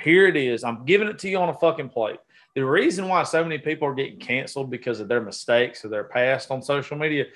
Here 0.00 0.26
it 0.26 0.36
is. 0.36 0.64
I'm 0.64 0.84
giving 0.84 1.08
it 1.08 1.18
to 1.20 1.28
you 1.28 1.38
on 1.38 1.48
a 1.48 1.54
fucking 1.54 1.90
plate. 1.90 2.18
The 2.54 2.64
reason 2.64 3.06
why 3.08 3.22
so 3.22 3.42
many 3.42 3.58
people 3.58 3.86
are 3.88 3.94
getting 3.94 4.18
canceled 4.18 4.70
because 4.70 4.98
of 5.00 5.08
their 5.08 5.20
mistakes 5.20 5.84
or 5.84 5.88
their 5.88 6.04
past 6.04 6.50
on 6.50 6.62
social 6.62 6.96
media 6.96 7.26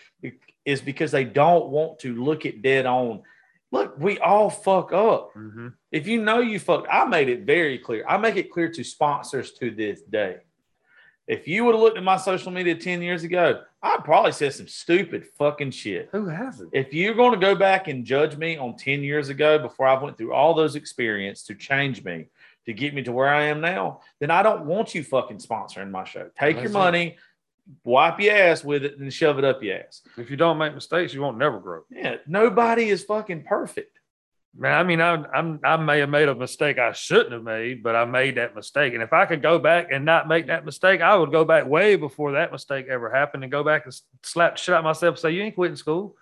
is 0.64 0.80
because 0.80 1.12
they 1.12 1.24
don't 1.24 1.68
want 1.68 1.98
to 2.00 2.14
look 2.14 2.44
it 2.46 2.62
dead 2.62 2.86
on. 2.86 3.22
Look, 3.70 3.96
we 3.98 4.18
all 4.18 4.50
fuck 4.50 4.92
up. 4.92 5.32
Mhm. 5.34 5.74
If 5.92 6.06
you 6.06 6.22
know 6.22 6.40
you 6.40 6.58
fucked, 6.58 6.88
I 6.90 7.04
made 7.04 7.28
it 7.28 7.40
very 7.42 7.78
clear. 7.78 8.04
I 8.08 8.16
make 8.16 8.36
it 8.36 8.50
clear 8.50 8.70
to 8.70 8.84
sponsors 8.84 9.52
to 9.54 9.70
this 9.70 10.02
day. 10.02 10.38
If 11.26 11.48
you 11.48 11.64
would 11.64 11.74
have 11.74 11.80
looked 11.80 11.96
at 11.96 12.04
my 12.04 12.18
social 12.18 12.52
media 12.52 12.74
10 12.74 13.00
years 13.00 13.24
ago, 13.24 13.62
I'd 13.82 14.04
probably 14.04 14.32
said 14.32 14.52
some 14.52 14.68
stupid 14.68 15.24
fucking 15.38 15.70
shit. 15.70 16.10
Who 16.12 16.26
hasn't? 16.26 16.70
If 16.72 16.92
you're 16.92 17.14
going 17.14 17.32
to 17.32 17.38
go 17.38 17.54
back 17.54 17.88
and 17.88 18.04
judge 18.04 18.36
me 18.36 18.58
on 18.58 18.76
10 18.76 19.02
years 19.02 19.30
ago 19.30 19.58
before 19.58 19.86
I 19.86 20.00
went 20.02 20.18
through 20.18 20.34
all 20.34 20.52
those 20.54 20.76
experiences 20.76 21.46
to 21.46 21.54
change 21.54 22.04
me, 22.04 22.26
to 22.66 22.72
get 22.72 22.94
me 22.94 23.02
to 23.02 23.12
where 23.12 23.28
I 23.28 23.44
am 23.44 23.60
now, 23.60 24.00
then 24.20 24.30
I 24.30 24.42
don't 24.42 24.66
want 24.66 24.94
you 24.94 25.02
fucking 25.02 25.38
sponsoring 25.38 25.90
my 25.90 26.04
show. 26.04 26.30
Take 26.38 26.56
your 26.56 26.64
That's 26.64 26.74
it. 26.74 26.78
money, 26.78 27.16
wipe 27.84 28.20
your 28.20 28.34
ass 28.34 28.64
with 28.64 28.84
it, 28.84 28.98
and 28.98 29.12
shove 29.12 29.38
it 29.38 29.44
up 29.44 29.62
your 29.62 29.78
ass. 29.78 30.02
If 30.16 30.30
you 30.30 30.36
don't 30.36 30.58
make 30.58 30.74
mistakes, 30.74 31.14
you 31.14 31.22
won't 31.22 31.38
never 31.38 31.58
grow. 31.58 31.82
Yeah, 31.90 32.16
nobody 32.26 32.88
is 32.88 33.04
fucking 33.04 33.44
perfect. 33.44 33.93
Man, 34.56 34.72
I 34.72 34.84
mean, 34.84 35.00
I, 35.00 35.14
I'm 35.34 35.58
I 35.64 35.76
may 35.76 35.98
have 35.98 36.10
made 36.10 36.28
a 36.28 36.34
mistake 36.34 36.78
I 36.78 36.92
shouldn't 36.92 37.32
have 37.32 37.42
made, 37.42 37.82
but 37.82 37.96
I 37.96 38.04
made 38.04 38.36
that 38.36 38.54
mistake. 38.54 38.94
And 38.94 39.02
if 39.02 39.12
I 39.12 39.26
could 39.26 39.42
go 39.42 39.58
back 39.58 39.88
and 39.90 40.04
not 40.04 40.28
make 40.28 40.46
that 40.46 40.64
mistake, 40.64 41.00
I 41.00 41.16
would 41.16 41.32
go 41.32 41.44
back 41.44 41.66
way 41.66 41.96
before 41.96 42.32
that 42.32 42.52
mistake 42.52 42.86
ever 42.88 43.10
happened 43.10 43.42
and 43.42 43.50
go 43.50 43.64
back 43.64 43.84
and 43.84 43.94
slap 44.22 44.54
the 44.54 44.62
shit 44.62 44.74
out 44.74 44.84
myself 44.84 45.14
and 45.14 45.18
say, 45.20 45.30
"You 45.32 45.42
ain't 45.42 45.56
quitting 45.56 45.76
school. 45.76 46.16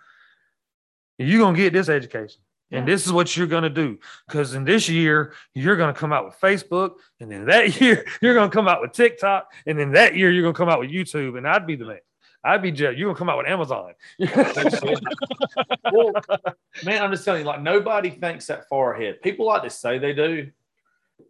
You're 1.19 1.41
gonna 1.41 1.57
get 1.57 1.75
this 1.75 1.91
education, 1.91 2.41
and 2.71 2.89
this 2.89 3.05
is 3.05 3.13
what 3.13 3.37
you're 3.37 3.47
gonna 3.47 3.69
do. 3.69 3.99
Because 4.27 4.55
in 4.55 4.65
this 4.65 4.89
year, 4.89 5.35
you're 5.55 5.77
gonna 5.77 5.93
come 5.93 6.13
out 6.13 6.25
with 6.25 6.41
Facebook, 6.41 6.95
and 7.21 7.31
then 7.31 7.45
that 7.47 7.79
year 7.83 8.07
you're 8.23 8.35
gonna 8.35 8.51
come 8.51 8.67
out 8.67 8.81
with 8.81 8.93
TikTok, 8.93 9.53
and 9.67 9.79
then 9.79 9.93
that 9.93 10.17
year 10.17 10.31
you're 10.31 10.43
gonna 10.43 10.55
come 10.55 10.71
out 10.71 10.81
with 10.81 10.91
YouTube, 10.91 11.37
and 11.37 11.47
I'd 11.47 11.67
be 11.67 11.77
the 11.77 11.85
man. 11.85 11.99
I'd 12.45 12.63
be 12.63 12.73
Jeff. 12.73 12.97
You're 12.97 13.09
gonna 13.09 13.19
come 13.19 13.29
out 13.29 13.39
with 13.39 13.47
Amazon. 13.47 13.93
well, 15.93 16.13
man, 16.85 17.03
I'm 17.03 17.13
just 17.13 17.25
telling 17.25 17.43
you, 17.43 17.47
like 17.47 17.63
nobody 17.63 18.11
thinks 18.11 18.47
that 18.47 18.69
far 18.69 18.95
ahead. 18.95 19.23
People 19.23 19.47
like 19.47 19.63
to 19.63 19.71
say 19.71 19.99
they 19.99 20.13
do, 20.13 20.51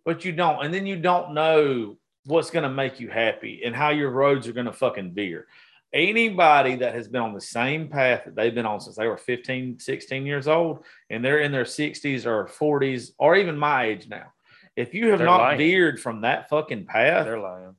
but 0.04 0.24
you 0.24 0.32
don't. 0.32 0.64
And 0.64 0.72
then 0.72 0.86
you 0.86 0.96
don't 0.96 1.34
know 1.34 1.96
what's 2.24 2.50
going 2.50 2.62
to 2.62 2.68
make 2.68 3.00
you 3.00 3.08
happy 3.08 3.62
and 3.64 3.74
how 3.74 3.90
your 3.90 4.10
roads 4.10 4.46
are 4.46 4.52
going 4.52 4.66
to 4.66 4.72
fucking 4.72 5.12
veer. 5.12 5.46
Anybody 5.92 6.76
that 6.76 6.94
has 6.94 7.08
been 7.08 7.20
on 7.20 7.34
the 7.34 7.40
same 7.40 7.88
path 7.88 8.24
that 8.24 8.34
they've 8.34 8.54
been 8.54 8.64
on 8.64 8.80
since 8.80 8.96
they 8.96 9.06
were 9.06 9.18
15, 9.18 9.78
16 9.78 10.24
years 10.24 10.48
old, 10.48 10.84
and 11.10 11.22
they're 11.22 11.40
in 11.40 11.52
their 11.52 11.64
60s 11.64 12.24
or 12.24 12.46
40s, 12.46 13.10
or 13.18 13.36
even 13.36 13.58
my 13.58 13.84
age 13.86 14.08
now, 14.08 14.32
if 14.74 14.94
you 14.94 15.08
have 15.10 15.18
They're 15.18 15.26
not 15.26 15.40
lying. 15.40 15.58
veered 15.58 16.00
from 16.00 16.22
that 16.22 16.48
fucking 16.48 16.86
path, 16.86 17.26
They're 17.26 17.38
lying. 17.38 17.74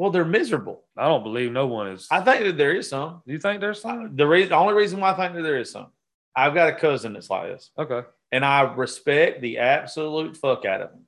Well, 0.00 0.10
they're 0.10 0.24
miserable. 0.24 0.84
I 0.96 1.08
don't 1.08 1.22
believe 1.22 1.52
no 1.52 1.66
one 1.66 1.88
is. 1.88 2.06
I 2.10 2.22
think 2.22 2.42
that 2.44 2.56
there 2.56 2.74
is 2.74 2.88
some. 2.88 3.20
Do 3.26 3.34
you 3.34 3.38
think 3.38 3.60
there's 3.60 3.82
some? 3.82 4.06
Uh, 4.06 4.08
the 4.10 4.26
reason, 4.26 4.48
the 4.48 4.56
only 4.56 4.72
reason 4.72 4.98
why 4.98 5.10
I 5.12 5.14
think 5.14 5.34
that 5.34 5.42
there 5.42 5.58
is 5.58 5.70
some, 5.70 5.88
I've 6.34 6.54
got 6.54 6.70
a 6.70 6.74
cousin 6.74 7.12
that's 7.12 7.28
like 7.28 7.48
this. 7.48 7.70
Okay. 7.78 8.00
and 8.32 8.42
I 8.42 8.62
respect 8.62 9.42
the 9.42 9.58
absolute 9.58 10.38
fuck 10.38 10.64
out 10.64 10.80
of 10.80 10.92
him. 10.92 11.02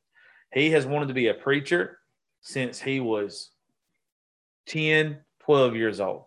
He 0.52 0.72
has 0.72 0.84
wanted 0.84 1.08
to 1.08 1.14
be 1.14 1.28
a 1.28 1.32
preacher 1.34 2.00
since 2.42 2.78
he 2.82 3.00
was 3.00 3.48
10, 4.66 5.20
12 5.46 5.74
years 5.74 5.98
old. 5.98 6.24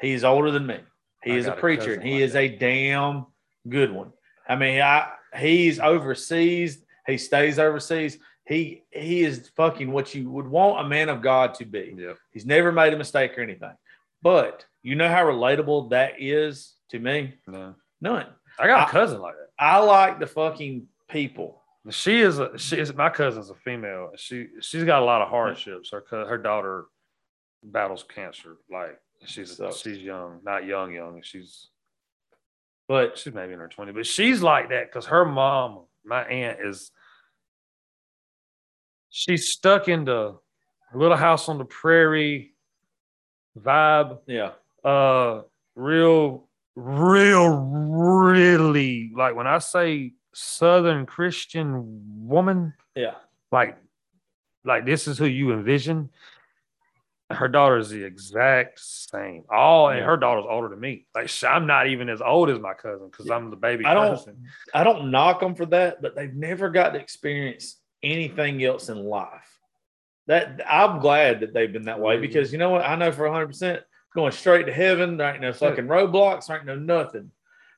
He's 0.00 0.24
older 0.24 0.50
than 0.50 0.66
me. 0.66 0.78
He 1.22 1.32
I 1.32 1.36
is 1.36 1.44
a 1.44 1.48
got 1.50 1.58
a 1.58 1.60
preacher 1.60 1.92
and 1.92 2.02
he 2.02 2.14
like 2.14 2.22
is 2.22 2.36
a 2.36 2.48
damn 2.48 3.26
good 3.68 3.92
one. 3.92 4.14
I 4.48 4.56
mean, 4.56 4.80
I 4.80 5.10
he's 5.36 5.78
overseas, 5.78 6.82
he 7.06 7.18
stays 7.18 7.58
overseas. 7.58 8.16
He 8.48 8.82
he 8.90 9.22
is 9.24 9.50
fucking 9.56 9.92
what 9.92 10.14
you 10.14 10.30
would 10.30 10.46
want 10.48 10.84
a 10.84 10.88
man 10.88 11.10
of 11.10 11.20
God 11.20 11.52
to 11.54 11.66
be. 11.66 11.94
Yeah. 11.96 12.14
He's 12.32 12.46
never 12.46 12.72
made 12.72 12.94
a 12.94 12.96
mistake 12.96 13.38
or 13.38 13.42
anything. 13.42 13.74
But 14.22 14.64
you 14.82 14.94
know 14.96 15.08
how 15.08 15.24
relatable 15.26 15.90
that 15.90 16.14
is 16.18 16.74
to 16.90 16.98
me? 16.98 17.34
No. 17.46 17.74
None. 18.00 18.26
I 18.58 18.66
got 18.66 18.80
a 18.80 18.88
I- 18.88 18.90
cousin 18.90 19.20
like 19.20 19.34
that. 19.34 19.48
I 19.62 19.78
like 19.80 20.18
the 20.18 20.26
fucking 20.26 20.86
people. 21.10 21.60
She 21.90 22.20
is 22.20 22.38
a 22.38 22.56
she 22.58 22.78
is 22.78 22.94
my 22.94 23.10
cousin's 23.10 23.50
a 23.50 23.54
female. 23.54 24.12
She 24.16 24.46
she's 24.60 24.84
got 24.84 25.02
a 25.02 25.04
lot 25.04 25.20
of 25.22 25.28
hardships. 25.28 25.90
Her 25.90 26.02
her 26.10 26.38
daughter 26.38 26.86
battles 27.62 28.04
cancer. 28.14 28.56
Like 28.70 28.98
she's 29.26 29.56
Sucks. 29.56 29.80
she's 29.80 29.98
young, 29.98 30.40
not 30.42 30.64
young 30.64 30.92
young. 30.92 31.20
She's 31.22 31.68
But 32.88 33.18
she's 33.18 33.34
maybe 33.34 33.52
in 33.52 33.58
her 33.58 33.68
20s, 33.68 33.94
but 33.94 34.06
she's 34.06 34.42
like 34.42 34.70
that 34.70 34.86
because 34.86 35.06
her 35.06 35.24
mom, 35.26 35.84
my 36.04 36.22
aunt, 36.24 36.58
is 36.64 36.90
she's 39.18 39.48
stuck 39.50 39.88
in 39.88 40.04
the 40.04 40.36
little 40.94 41.16
house 41.16 41.48
on 41.48 41.58
the 41.58 41.64
prairie 41.64 42.54
vibe. 43.58 44.18
yeah, 44.26 44.52
Uh, 44.84 45.42
real, 45.74 46.48
real, 46.76 47.56
really 47.58 49.10
like 49.14 49.34
when 49.34 49.46
I 49.48 49.58
say 49.58 50.12
Southern 50.32 51.04
Christian 51.04 52.28
woman, 52.28 52.74
Yeah. 52.94 53.14
like, 53.50 53.76
like 54.64 54.84
this 54.86 55.08
is 55.08 55.18
who 55.18 55.26
you 55.26 55.52
envision. 55.52 56.10
Her 57.30 57.48
daughter 57.48 57.76
is 57.76 57.90
the 57.90 58.04
exact 58.04 58.78
same. 58.80 59.44
All 59.50 59.88
and 59.90 60.02
her 60.02 60.16
daughter's 60.16 60.46
older 60.48 60.68
than 60.68 60.80
me. 60.80 61.06
Like 61.14 61.28
sh- 61.28 61.44
I'm 61.44 61.66
not 61.66 61.88
even 61.88 62.08
as 62.08 62.22
old 62.22 62.48
as 62.48 62.58
my 62.58 62.72
cousin 62.72 63.08
because 63.10 63.26
Yeah. 63.26 63.34
I'm 63.34 63.50
the 63.50 63.56
baby 63.56 63.84
I 63.84 63.92
don't- 63.94 64.10
cousin. 64.16 64.46
I 64.72 64.84
don't 64.84 65.10
knock 65.10 65.40
them 65.40 65.54
for 65.56 65.66
that, 65.66 66.00
but 66.00 66.14
they've 66.14 66.32
never 66.32 66.70
got 66.70 66.90
to 66.90 67.00
experience 67.00 67.82
anything 68.02 68.62
else 68.64 68.88
in 68.88 69.04
life. 69.04 69.58
That 70.26 70.60
I'm 70.68 71.00
glad 71.00 71.40
that 71.40 71.54
they've 71.54 71.72
been 71.72 71.86
that 71.86 72.00
way 72.00 72.18
Mhm. 72.18 72.20
because 72.22 72.52
you 72.52 72.58
know 72.58 72.70
what? 72.70 72.84
I 72.84 72.96
know 72.96 73.10
for 73.12 73.24
100 73.24 73.46
percent 73.46 73.82
going 74.14 74.32
straight 74.32 74.66
to 74.66 74.72
heaven, 74.72 75.16
there 75.16 75.32
ain't 75.32 75.40
no 75.40 75.52
fucking 75.52 75.86
roadblocks, 75.86 76.46
there 76.46 76.56
ain't 76.58 76.66
no 76.66 76.76
nothing. 76.76 77.30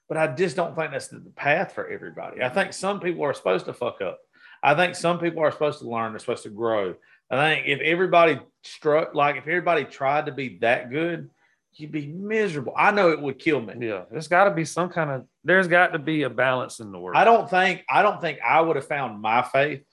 But 0.09 0.17
I 0.19 0.27
just 0.29 0.57
don't 0.57 0.75
think 0.75 0.91
that's 0.91 1.09
the 1.09 1.21
path 1.37 1.73
for 1.73 1.87
everybody. 1.89 2.43
I 2.43 2.49
think 2.49 2.73
some 2.73 2.99
people 2.99 3.23
are 3.25 3.35
supposed 3.35 3.67
to 3.67 3.73
fuck 3.73 4.01
up. 4.01 4.19
I 4.63 4.75
think 4.75 4.95
some 4.97 5.19
people 5.21 5.43
are 5.43 5.53
supposed 5.53 5.79
to 5.79 5.89
learn, 5.89 6.13
they're 6.13 6.19
supposed 6.19 6.43
to 6.43 6.51
grow. 6.51 6.95
I 7.31 7.37
think 7.55 7.69
if 7.69 7.81
everybody 7.81 8.41
struck, 8.65 9.15
like 9.15 9.37
if 9.37 9.47
everybody 9.47 9.85
tried 9.85 10.27
to 10.27 10.33
be 10.33 10.59
that 10.59 10.91
good, 10.91 11.31
you'd 11.75 11.93
be 11.93 12.09
miserable. 12.09 12.75
I 12.77 12.91
know 12.91 13.11
it 13.13 13.21
would 13.21 13.39
kill 13.39 13.61
me. 13.61 13.75
Yeah, 13.87 14.03
there's 14.11 14.27
got 14.27 14.45
to 14.45 14.51
be 14.51 14.65
some 14.65 14.89
kind 14.89 15.11
of. 15.11 15.27
There's 15.45 15.69
got 15.69 15.93
to 15.93 16.01
be 16.01 16.25
a 16.25 16.31
balance 16.31 16.81
in 16.81 16.91
the 16.91 16.99
world. 16.99 17.17
I 17.17 17.23
don't 17.25 17.49
think 17.49 17.85
I 17.89 18.03
don't 18.03 18.21
think 18.21 18.41
I 18.45 18.61
would 18.61 18.75
have 18.75 18.89
found 18.89 19.23
my 19.23 19.43
faith 19.43 19.85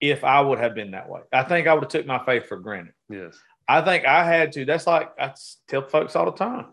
if 0.00 0.24
I 0.24 0.40
would 0.40 0.58
have 0.58 0.74
been 0.74 0.90
that 0.92 1.08
way. 1.08 1.20
I 1.32 1.42
think 1.44 1.66
I 1.66 1.74
would 1.74 1.84
have 1.84 1.90
took 1.90 2.06
my 2.06 2.24
faith 2.24 2.46
for 2.46 2.58
granted. 2.58 2.94
Yes. 3.08 3.38
I 3.68 3.80
think 3.80 4.04
I 4.04 4.24
had 4.24 4.52
to. 4.52 4.64
That's 4.64 4.86
like 4.86 5.10
I 5.18 5.32
tell 5.68 5.82
folks 5.88 6.16
all 6.16 6.26
the 6.26 6.32
time. 6.32 6.66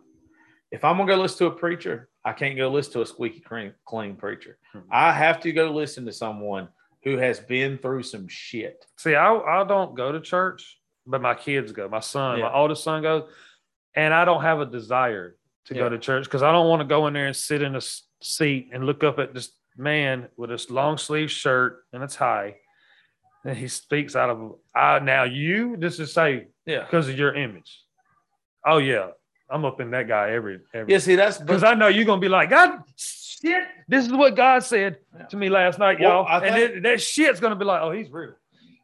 If 0.71 0.83
I'm 0.83 0.97
gonna 0.97 1.07
go 1.15 1.21
listen 1.21 1.37
to 1.39 1.45
a 1.47 1.57
preacher, 1.57 2.09
I 2.25 2.33
can't 2.33 2.57
go 2.57 2.69
listen 2.69 2.93
to 2.93 3.01
a 3.01 3.05
squeaky 3.05 3.39
clean, 3.41 3.73
clean 3.85 4.15
preacher. 4.15 4.57
Mhm. 4.75 4.83
I 4.91 5.11
have 5.13 5.39
to 5.41 5.51
go 5.51 5.69
listen 5.71 6.05
to 6.05 6.11
someone 6.13 6.69
who 7.03 7.17
has 7.17 7.39
been 7.39 7.77
through 7.77 8.03
some 8.03 8.27
shit. 8.27 8.85
See, 8.97 9.15
I 9.15 9.33
I 9.33 9.63
don't 9.63 9.95
go 9.95 10.11
to 10.11 10.19
church, 10.21 10.79
but 11.05 11.21
my 11.21 11.33
kids 11.33 11.71
go. 11.71 11.87
My 11.89 11.99
son, 11.99 12.39
Yeah. 12.39 12.45
my 12.49 12.53
oldest 12.53 12.83
son 12.83 13.01
goes, 13.01 13.29
and 13.95 14.13
I 14.13 14.25
don't 14.25 14.41
have 14.43 14.59
a 14.59 14.65
desire 14.65 15.35
to 15.65 15.73
Yeah. 15.75 15.81
go 15.83 15.89
to 15.89 15.97
church 15.99 16.25
because 16.25 16.43
I 16.43 16.51
don't 16.51 16.67
want 16.69 16.81
to 16.81 16.87
go 16.87 17.07
in 17.07 17.13
there 17.13 17.27
and 17.27 17.35
sit 17.35 17.61
in 17.61 17.75
a 17.75 17.81
seat 18.21 18.69
and 18.73 18.85
look 18.85 19.03
up 19.03 19.19
at 19.19 19.33
this 19.33 19.57
man 19.77 20.29
with 20.37 20.49
this 20.49 20.69
long 20.69 20.97
sleeve 20.97 21.31
shirt 21.31 21.85
and 21.93 22.03
a 22.03 22.07
tie, 22.07 22.57
and 23.45 23.57
he 23.57 23.67
speaks 23.67 24.15
out 24.15 24.29
of 24.29 24.55
I 24.75 24.99
now 24.99 25.23
you 25.23 25.77
just 25.77 25.97
to 25.97 26.07
say 26.07 26.47
Yeah. 26.65 26.81
because 26.83 27.07
of 27.09 27.17
your 27.17 27.33
image. 27.33 27.81
Oh 28.65 28.77
yeah, 28.77 29.09
I'm 29.49 29.65
up 29.65 29.79
in 29.81 29.91
that 29.91 30.07
guy 30.07 30.31
every 30.31 30.59
every 30.73 30.91
Yeah. 30.93 30.99
See, 30.99 31.15
that's 31.15 31.37
because 31.37 31.63
I 31.63 31.73
know 31.73 31.87
you're 31.87 32.05
gonna 32.05 32.21
be 32.21 32.29
like, 32.29 32.49
God, 32.49 32.81
shit, 32.95 33.63
this 33.87 34.05
is 34.05 34.11
what 34.13 34.35
God 34.35 34.63
said 34.63 34.97
Yeah. 35.17 35.25
to 35.27 35.37
me 35.37 35.49
last 35.49 35.79
night, 35.79 35.99
Well, 35.99 36.09
y'all. 36.09 36.25
I 36.27 36.45
and 36.45 36.55
think- 36.55 36.73
then 36.73 36.83
that 36.83 37.01
shit's 37.01 37.39
gonna 37.39 37.55
be 37.55 37.65
like, 37.65 37.81
oh, 37.81 37.91
he's 37.91 38.09
real. 38.11 38.33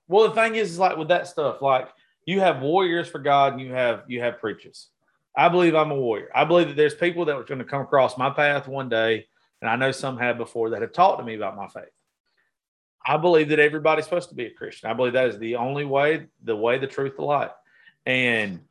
Well, 0.07 0.27
the 0.29 0.35
thing 0.35 0.55
is, 0.55 0.71
is 0.71 0.79
like 0.79 0.97
with 0.97 1.09
that 1.09 1.27
stuff, 1.27 1.61
like 1.61 1.87
you 2.25 2.39
have 2.39 2.61
warriors 2.61 3.07
for 3.07 3.19
God 3.19 3.53
and 3.53 3.61
you 3.61 3.71
have 3.73 4.03
you 4.07 4.21
have 4.21 4.39
preachers. 4.39 4.89
I 5.35 5.49
believe 5.49 5.75
I'm 5.75 5.91
a 5.91 5.95
warrior. 5.95 6.29
I 6.33 6.45
believe 6.45 6.69
that 6.69 6.75
there's 6.75 6.95
people 6.95 7.25
that 7.25 7.35
are 7.35 7.43
going 7.43 7.59
to 7.59 7.65
come 7.65 7.81
across 7.81 8.17
my 8.17 8.31
path 8.31 8.67
one 8.67 8.89
day, 8.89 9.27
and 9.61 9.69
I 9.69 9.75
know 9.75 9.91
some 9.91 10.17
have 10.17 10.35
before 10.39 10.71
that 10.71 10.81
have 10.81 10.93
talked 10.93 11.19
to 11.19 11.23
me 11.25 11.35
about 11.35 11.55
my 11.55 11.67
faith. 11.67 11.91
I 13.07 13.17
believe 13.17 13.49
that 13.49 13.59
everybody's 13.59 14.03
supposed 14.05 14.29
to 14.29 14.35
be 14.35 14.45
a 14.47 14.51
Christian. 14.51 14.89
I 14.89 14.93
believe 14.93 15.13
that 15.13 15.27
is 15.29 15.39
the 15.39 15.55
only 15.55 15.85
way, 15.85 16.27
the 16.43 16.55
way, 16.55 16.77
the 16.77 16.87
truth, 16.87 17.15
the 17.15 17.23
light. 17.23 17.51
And 18.05 18.61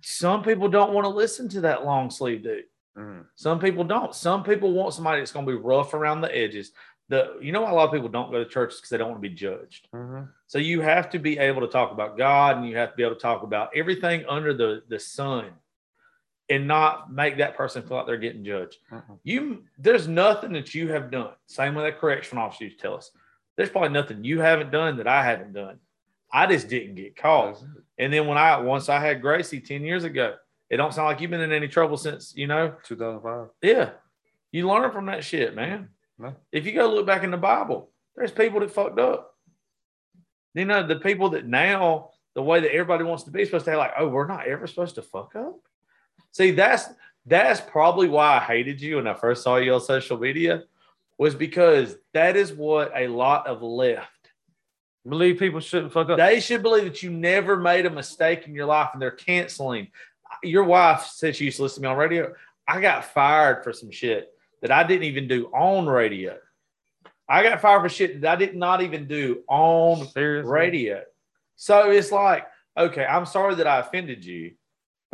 some 0.00 0.42
people 0.42 0.68
don't 0.68 0.92
want 0.92 1.04
to 1.04 1.08
listen 1.08 1.48
to 1.50 1.62
that 1.62 1.84
long 1.84 2.10
sleeve 2.10 2.42
dude. 2.42 2.64
Mhm. 2.96 3.26
Some 3.34 3.58
people 3.58 3.84
don't. 3.84 4.14
Some 4.14 4.42
people 4.42 4.72
want 4.72 4.94
somebody 4.94 5.20
that's 5.20 5.32
going 5.32 5.44
to 5.46 5.52
be 5.52 5.58
rough 5.58 5.92
around 5.92 6.20
the 6.20 6.34
edges. 6.34 6.72
The 7.08 7.36
you 7.40 7.52
know 7.52 7.62
why 7.62 7.70
a 7.70 7.74
lot 7.74 7.84
of 7.88 7.92
people 7.92 8.08
don't 8.08 8.32
go 8.32 8.42
to 8.42 8.48
churches 8.48 8.78
because 8.80 8.90
they 8.90 8.98
don't 8.98 9.10
want 9.10 9.22
to 9.22 9.28
be 9.28 9.34
judged. 9.34 9.88
Mhm. 9.92 10.28
So 10.46 10.58
you 10.58 10.80
have 10.80 11.10
to 11.10 11.18
be 11.18 11.38
able 11.38 11.60
to 11.60 11.68
talk 11.68 11.92
about 11.92 12.16
God 12.16 12.56
and 12.56 12.68
you 12.68 12.76
have 12.76 12.90
to 12.90 12.96
be 12.96 13.02
able 13.04 13.14
to 13.14 13.20
talk 13.20 13.42
about 13.42 13.70
everything 13.76 14.24
under 14.28 14.52
the, 14.54 14.82
the 14.88 14.98
sun 14.98 15.52
and 16.48 16.68
not 16.68 17.12
make 17.12 17.38
that 17.38 17.56
person 17.56 17.82
feel 17.82 17.96
like 17.98 18.06
they're 18.06 18.16
getting 18.16 18.44
judged. 18.44 18.78
Mhm. 18.90 19.18
You 19.24 19.64
there's 19.78 20.06
nothing 20.06 20.52
that 20.52 20.74
you 20.74 20.92
have 20.92 21.10
done. 21.10 21.32
Same 21.46 21.74
with 21.74 21.84
that 21.84 21.98
correction 21.98 22.38
officer 22.38 22.64
used 22.64 22.78
to 22.78 22.82
tell 22.82 22.94
us. 22.96 23.10
There's 23.56 23.70
probably 23.70 23.88
nothing 23.90 24.22
you 24.24 24.40
haven't 24.40 24.70
done 24.70 24.96
that 24.98 25.08
I 25.08 25.24
haven't 25.24 25.52
done. 25.54 25.80
I 26.32 26.46
just 26.46 26.68
didn't 26.68 26.96
get 26.96 27.16
caught. 27.16 27.62
And 27.98 28.12
then 28.12 28.26
when 28.26 28.38
I 28.38 28.58
once 28.60 28.88
I 28.88 29.00
had 29.00 29.22
Gracie 29.22 29.60
10 29.60 29.82
years 29.82 30.04
ago, 30.04 30.36
it 30.68 30.76
don't 30.76 30.92
sound 30.92 31.06
like 31.06 31.20
you've 31.20 31.30
been 31.30 31.40
in 31.40 31.52
any 31.52 31.68
trouble 31.68 31.96
since, 31.96 32.34
you 32.36 32.46
know. 32.46 32.74
2005. 32.84 33.48
Yeah. 33.62 33.90
You 34.52 34.68
learn 34.68 34.90
from 34.92 35.06
that 35.06 35.24
shit, 35.24 35.54
man. 35.54 35.90
If 36.52 36.66
you 36.66 36.72
go 36.72 36.88
look 36.88 37.06
back 37.06 37.22
in 37.24 37.30
the 37.30 37.36
Bible, 37.36 37.90
there's 38.14 38.32
people 38.32 38.60
that 38.60 38.70
fucked 38.70 38.98
up. 38.98 39.34
You 40.54 40.64
know, 40.64 40.86
the 40.86 40.96
people 40.96 41.30
that 41.30 41.46
now, 41.46 42.10
the 42.34 42.42
way 42.42 42.60
that 42.60 42.72
everybody 42.72 43.04
wants 43.04 43.24
to 43.24 43.30
be, 43.30 43.44
supposed 43.44 43.66
to 43.66 43.72
have 43.72 43.78
like, 43.78 43.92
oh, 43.98 44.08
we're 44.08 44.26
not 44.26 44.46
ever 44.46 44.66
supposed 44.66 44.94
to 44.94 45.02
fuck 45.02 45.36
up. 45.36 45.60
See, 46.36 46.50
that's 46.50 46.84
that's 47.24 47.62
probably 47.62 48.08
why 48.08 48.36
I 48.36 48.40
hated 48.40 48.78
you 48.78 48.96
when 48.96 49.06
I 49.06 49.14
first 49.14 49.42
saw 49.42 49.56
you 49.56 49.72
on 49.72 49.80
social 49.80 50.18
media, 50.18 50.64
was 51.16 51.34
because 51.34 51.96
that 52.12 52.36
is 52.36 52.52
what 52.52 52.92
a 52.94 53.08
lot 53.08 53.46
of 53.46 53.62
left. 53.62 54.10
Believe 55.08 55.38
people 55.38 55.60
shouldn't 55.60 55.94
fuck 55.94 56.10
up. 56.10 56.18
They 56.18 56.40
should 56.40 56.62
believe 56.62 56.84
that 56.84 57.02
you 57.02 57.10
never 57.10 57.56
made 57.56 57.86
a 57.86 57.90
mistake 57.90 58.46
in 58.46 58.54
your 58.54 58.66
life 58.66 58.90
and 58.92 59.00
they're 59.00 59.12
canceling. 59.12 59.88
Your 60.42 60.64
wife 60.64 61.06
said 61.06 61.34
she 61.34 61.46
used 61.46 61.56
to 61.56 61.62
listen 61.62 61.82
to 61.82 61.88
me 61.88 61.92
on 61.92 61.96
radio. 61.96 62.34
I 62.68 62.82
got 62.82 63.06
fired 63.06 63.64
for 63.64 63.72
some 63.72 63.90
shit 63.90 64.30
that 64.60 64.70
I 64.70 64.82
didn't 64.82 65.04
even 65.04 65.26
do 65.26 65.46
on 65.54 65.86
radio. 65.86 66.36
I 67.26 67.42
got 67.42 67.62
fired 67.62 67.80
for 67.80 67.88
shit 67.88 68.20
that 68.20 68.32
I 68.32 68.36
did 68.36 68.54
not 68.54 68.82
even 68.82 69.08
do 69.08 69.42
on 69.48 70.06
Seriously. 70.08 70.52
radio. 70.52 71.02
So 71.54 71.90
it's 71.90 72.12
like, 72.12 72.46
okay, 72.76 73.06
I'm 73.06 73.24
sorry 73.24 73.54
that 73.54 73.66
I 73.66 73.78
offended 73.78 74.22
you, 74.22 74.52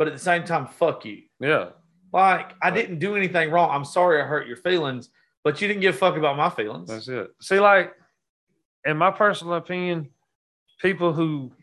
but 0.03 0.09
at 0.09 0.15
the 0.15 0.19
same 0.19 0.43
time, 0.43 0.67
fuck 0.67 1.05
you. 1.05 1.21
Yeah. 1.39 1.69
Like, 2.11 2.55
I 2.61 2.71
didn't 2.71 2.99
do 2.99 3.15
anything 3.15 3.51
wrong. 3.51 3.69
I'm 3.71 3.85
sorry 3.85 4.21
I 4.21 4.25
hurt 4.25 4.47
your 4.47 4.57
feelings, 4.57 5.09
but 5.45 5.61
you 5.61 5.67
didn't 5.69 5.79
give 5.79 5.95
a 5.95 5.97
fuck 5.97 6.17
about 6.17 6.35
my 6.35 6.49
feelings. 6.49 6.89
That's 6.89 7.07
it. 7.07 7.29
See, 7.41 7.57
like, 7.57 7.93
in 8.83 8.97
my 8.97 9.11
personal 9.11 9.53
opinion, 9.53 10.09
people 10.81 11.13
who 11.13 11.53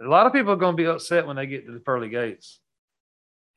a 0.00 0.08
lot 0.08 0.26
of 0.26 0.32
people 0.32 0.50
are 0.50 0.56
gonna 0.56 0.76
be 0.76 0.86
upset 0.86 1.24
when 1.24 1.36
they 1.36 1.46
get 1.46 1.64
to 1.66 1.72
the 1.72 1.78
pearly 1.78 2.08
gates. 2.08 2.58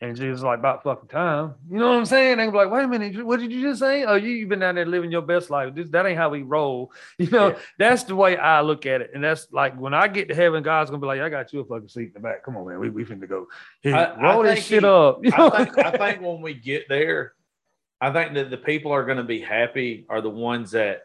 And 0.01 0.15
Jesus 0.15 0.37
is 0.37 0.43
like 0.43 0.59
about 0.59 0.81
fucking 0.83 1.09
time. 1.09 1.55
You 1.69 1.77
know 1.77 1.89
what 1.89 1.97
I'm 1.97 2.05
saying? 2.05 2.37
They 2.37 2.45
be 2.45 2.55
like, 2.55 2.71
wait 2.71 2.85
a 2.85 2.87
minute, 2.87 3.21
what 3.25 3.41
did 3.41 3.51
you 3.51 3.61
just 3.61 3.81
say? 3.81 4.05
Oh, 4.05 4.15
you, 4.15 4.29
you've 4.29 4.47
been 4.47 4.59
down 4.59 4.75
there 4.75 4.85
living 4.85 5.11
your 5.11 5.21
best 5.21 5.49
life. 5.49 5.75
This, 5.75 5.89
that 5.89 6.05
ain't 6.05 6.17
how 6.17 6.29
we 6.29 6.41
roll. 6.41 6.93
You 7.17 7.29
know, 7.29 7.49
Yeah. 7.49 7.57
that's 7.77 8.03
the 8.03 8.15
way 8.15 8.37
I 8.37 8.61
look 8.61 8.85
at 8.85 9.01
it. 9.01 9.11
And 9.13 9.21
that's 9.21 9.47
like 9.51 9.77
when 9.77 9.93
I 9.93 10.07
get 10.07 10.29
to 10.29 10.35
heaven, 10.35 10.63
God's 10.63 10.89
gonna 10.89 11.01
be 11.01 11.07
like, 11.07 11.19
I 11.19 11.27
got 11.29 11.51
you 11.51 11.59
a 11.59 11.65
fucking 11.65 11.89
seat 11.89 12.07
in 12.07 12.13
the 12.13 12.19
back. 12.21 12.43
Come 12.45 12.55
on, 12.55 12.65
man. 12.69 12.79
We 12.79 12.89
we 12.89 13.03
finna 13.03 13.27
go. 13.27 13.47
Here, 13.81 13.93
I- 13.93 14.03
I 14.05 14.33
roll 14.33 14.43
this 14.43 14.65
shit 14.65 14.83
he- 14.83 14.87
up. 14.87 15.19
You 15.23 15.31
know? 15.31 15.51
I 15.53 15.65
think 15.65 15.77
I 15.79 15.91
think 15.91 16.21
when 16.21 16.41
we 16.41 16.53
get 16.53 16.87
there, 16.87 17.33
I 17.99 18.11
think 18.13 18.35
that 18.35 18.49
the 18.49 18.57
people 18.57 18.93
are 18.93 19.03
going 19.03 19.17
to 19.17 19.25
be 19.25 19.41
happy 19.41 20.05
are 20.07 20.21
the 20.21 20.29
ones 20.29 20.71
that 20.71 21.01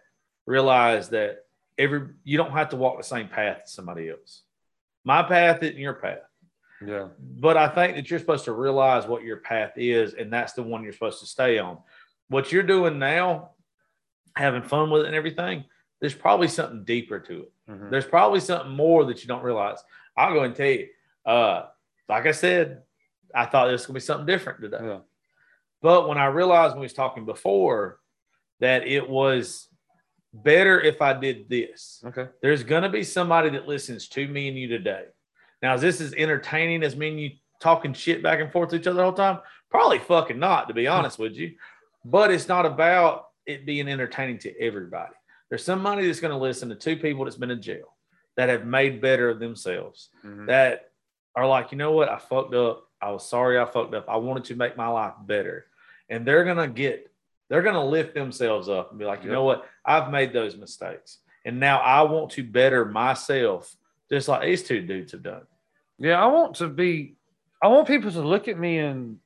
realize 0.46 1.08
that 1.08 1.38
every 1.78 2.10
you 2.22 2.36
don't 2.38 2.52
have 2.52 2.68
to 2.68 2.76
walk 2.76 2.96
the 2.98 3.02
same 3.02 3.26
path 3.26 3.62
as 3.64 3.72
somebody 3.72 4.08
else. 4.08 4.42
My 5.04 5.24
path 5.24 5.62
isn't 5.64 5.78
your 5.78 5.94
path, 5.94 6.18
yeah. 6.84 7.08
but 7.18 7.56
I 7.56 7.68
think 7.68 7.96
that 7.96 8.10
you're 8.10 8.18
supposed 8.20 8.44
to 8.46 8.52
realize 8.52 9.06
what 9.06 9.22
your 9.22 9.38
path 9.38 9.72
is, 9.76 10.14
and 10.14 10.32
that's 10.32 10.52
the 10.54 10.62
one 10.62 10.82
you're 10.84 10.92
supposed 10.92 11.20
to 11.20 11.26
stay 11.26 11.58
on. 11.58 11.78
What 12.28 12.52
you're 12.52 12.62
doing 12.62 12.98
now, 12.98 13.50
having 14.36 14.62
fun 14.62 14.90
with 14.90 15.02
it 15.02 15.06
and 15.06 15.14
everything, 15.16 15.64
there's 16.00 16.14
probably 16.14 16.48
something 16.48 16.84
deeper 16.84 17.18
to 17.20 17.42
it. 17.42 17.52
Mhm. 17.70 17.90
There's 17.90 18.06
probably 18.06 18.40
something 18.40 18.72
more 18.72 19.04
that 19.06 19.22
you 19.22 19.28
don't 19.28 19.42
realize. 19.44 19.78
I'll 20.16 20.32
go 20.34 20.42
and 20.44 20.54
tell 20.54 20.66
you. 20.66 20.88
Uh, 21.24 21.66
like 22.08 22.26
I 22.26 22.32
said, 22.32 22.82
I 23.34 23.46
thought 23.46 23.66
this 23.66 23.80
was 23.82 23.86
gonna 23.86 23.94
be 23.94 24.00
something 24.00 24.26
different 24.26 24.60
today. 24.60 24.78
Yeah. 24.82 24.98
But 25.80 26.08
when 26.08 26.18
I 26.18 26.26
realized 26.26 26.72
when 26.74 26.80
we 26.80 26.84
was 26.86 26.92
talking 26.92 27.24
before 27.24 28.00
that 28.60 28.86
it 28.86 29.08
was 29.08 29.68
better 30.32 30.80
if 30.80 31.00
I 31.02 31.12
did 31.14 31.48
this, 31.48 32.02
Okay. 32.06 32.28
there's 32.42 32.62
gonna 32.64 32.88
be 32.88 33.02
somebody 33.04 33.50
that 33.50 33.66
listens 33.68 34.08
to 34.10 34.26
me 34.28 34.48
and 34.48 34.58
you 34.58 34.68
today. 34.68 35.06
Now, 35.64 35.72
is 35.74 35.80
this 35.80 35.98
as 36.02 36.12
entertaining 36.12 36.82
as 36.82 36.94
me 36.94 37.08
and 37.08 37.18
you 37.18 37.30
talking 37.58 37.94
shit 37.94 38.22
back 38.22 38.38
and 38.38 38.52
forth 38.52 38.68
to 38.68 38.76
each 38.76 38.86
other 38.86 39.02
all 39.02 39.12
the 39.12 39.22
whole 39.22 39.34
time? 39.34 39.42
Probably 39.70 39.98
fucking 39.98 40.38
not, 40.38 40.68
to 40.68 40.74
be 40.74 40.86
honest 40.86 41.18
with 41.18 41.32
you. 41.32 41.54
But 42.04 42.30
it's 42.30 42.48
not 42.48 42.66
about 42.66 43.28
it 43.46 43.64
being 43.64 43.88
entertaining 43.88 44.38
to 44.40 44.60
everybody. 44.60 45.14
There's 45.48 45.64
somebody 45.64 46.06
that's 46.06 46.20
gonna 46.20 46.36
listen 46.38 46.68
to 46.68 46.74
two 46.74 46.98
people 46.98 47.24
that's 47.24 47.38
been 47.38 47.50
in 47.50 47.62
jail 47.62 47.96
that 48.36 48.50
have 48.50 48.66
made 48.66 49.00
better 49.00 49.30
of 49.30 49.38
themselves 49.40 50.10
Mhm. 50.22 50.48
that 50.48 50.90
are 51.34 51.46
like, 51.46 51.72
you 51.72 51.78
know 51.78 51.92
what, 51.92 52.10
I 52.10 52.18
fucked 52.18 52.52
up. 52.52 52.86
I 53.00 53.10
was 53.10 53.26
sorry 53.26 53.58
I 53.58 53.64
fucked 53.64 53.94
up. 53.94 54.04
I 54.06 54.16
wanted 54.16 54.44
to 54.44 54.56
make 54.56 54.76
my 54.76 54.88
life 54.88 55.14
better. 55.24 55.64
And 56.10 56.26
they're 56.26 56.44
gonna 56.44 56.68
get, 56.68 57.10
they're 57.48 57.62
gonna 57.62 57.86
lift 57.86 58.12
themselves 58.12 58.68
up 58.68 58.90
and 58.90 58.98
be 58.98 59.06
like, 59.06 59.20
you 59.22 59.30
Yep. 59.30 59.34
know 59.34 59.44
what, 59.44 59.66
I've 59.82 60.10
made 60.10 60.34
those 60.34 60.58
mistakes. 60.58 61.20
And 61.46 61.58
now 61.58 61.78
I 61.78 62.02
want 62.02 62.32
to 62.32 62.42
better 62.44 62.84
myself, 62.84 63.74
just 64.10 64.28
like 64.28 64.42
these 64.42 64.62
two 64.62 64.82
dudes 64.82 65.12
have 65.12 65.22
done. 65.22 65.46
Yeah, 65.98 66.22
I 66.22 66.26
want 66.26 66.56
to 66.56 66.68
be. 66.68 67.16
I 67.62 67.68
want 67.68 67.86
people 67.86 68.10
to 68.12 68.20
look 68.22 68.48
at 68.48 68.58
me 68.58 68.78
and. 68.78 69.18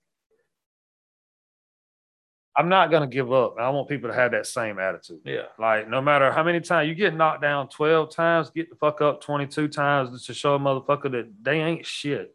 I'm 2.57 2.69
not 2.69 2.90
gonna 2.90 3.07
give 3.07 3.32
up. 3.32 3.55
I 3.61 3.70
want 3.70 3.89
people 3.89 4.11
to 4.11 4.15
have 4.16 4.32
that 4.32 4.45
same 4.45 4.81
attitude. 4.81 5.20
Yeah. 5.24 5.43
Like 5.61 5.89
no 5.89 6.01
matter 6.03 6.32
how 6.32 6.43
many 6.43 6.59
times 6.61 6.89
you 6.89 6.95
get 6.97 7.15
knocked 7.15 7.40
down 7.40 7.69
12 7.69 8.11
times, 8.12 8.51
get 8.51 8.69
the 8.69 8.74
fuck 8.74 9.01
up 9.01 9.20
22 9.20 9.69
times 9.69 10.11
just 10.11 10.27
to 10.27 10.35
show 10.35 10.57
a 10.57 10.59
motherfucker 10.59 11.09
that 11.12 11.28
they 11.40 11.61
ain't 11.61 11.86
shit 11.86 12.35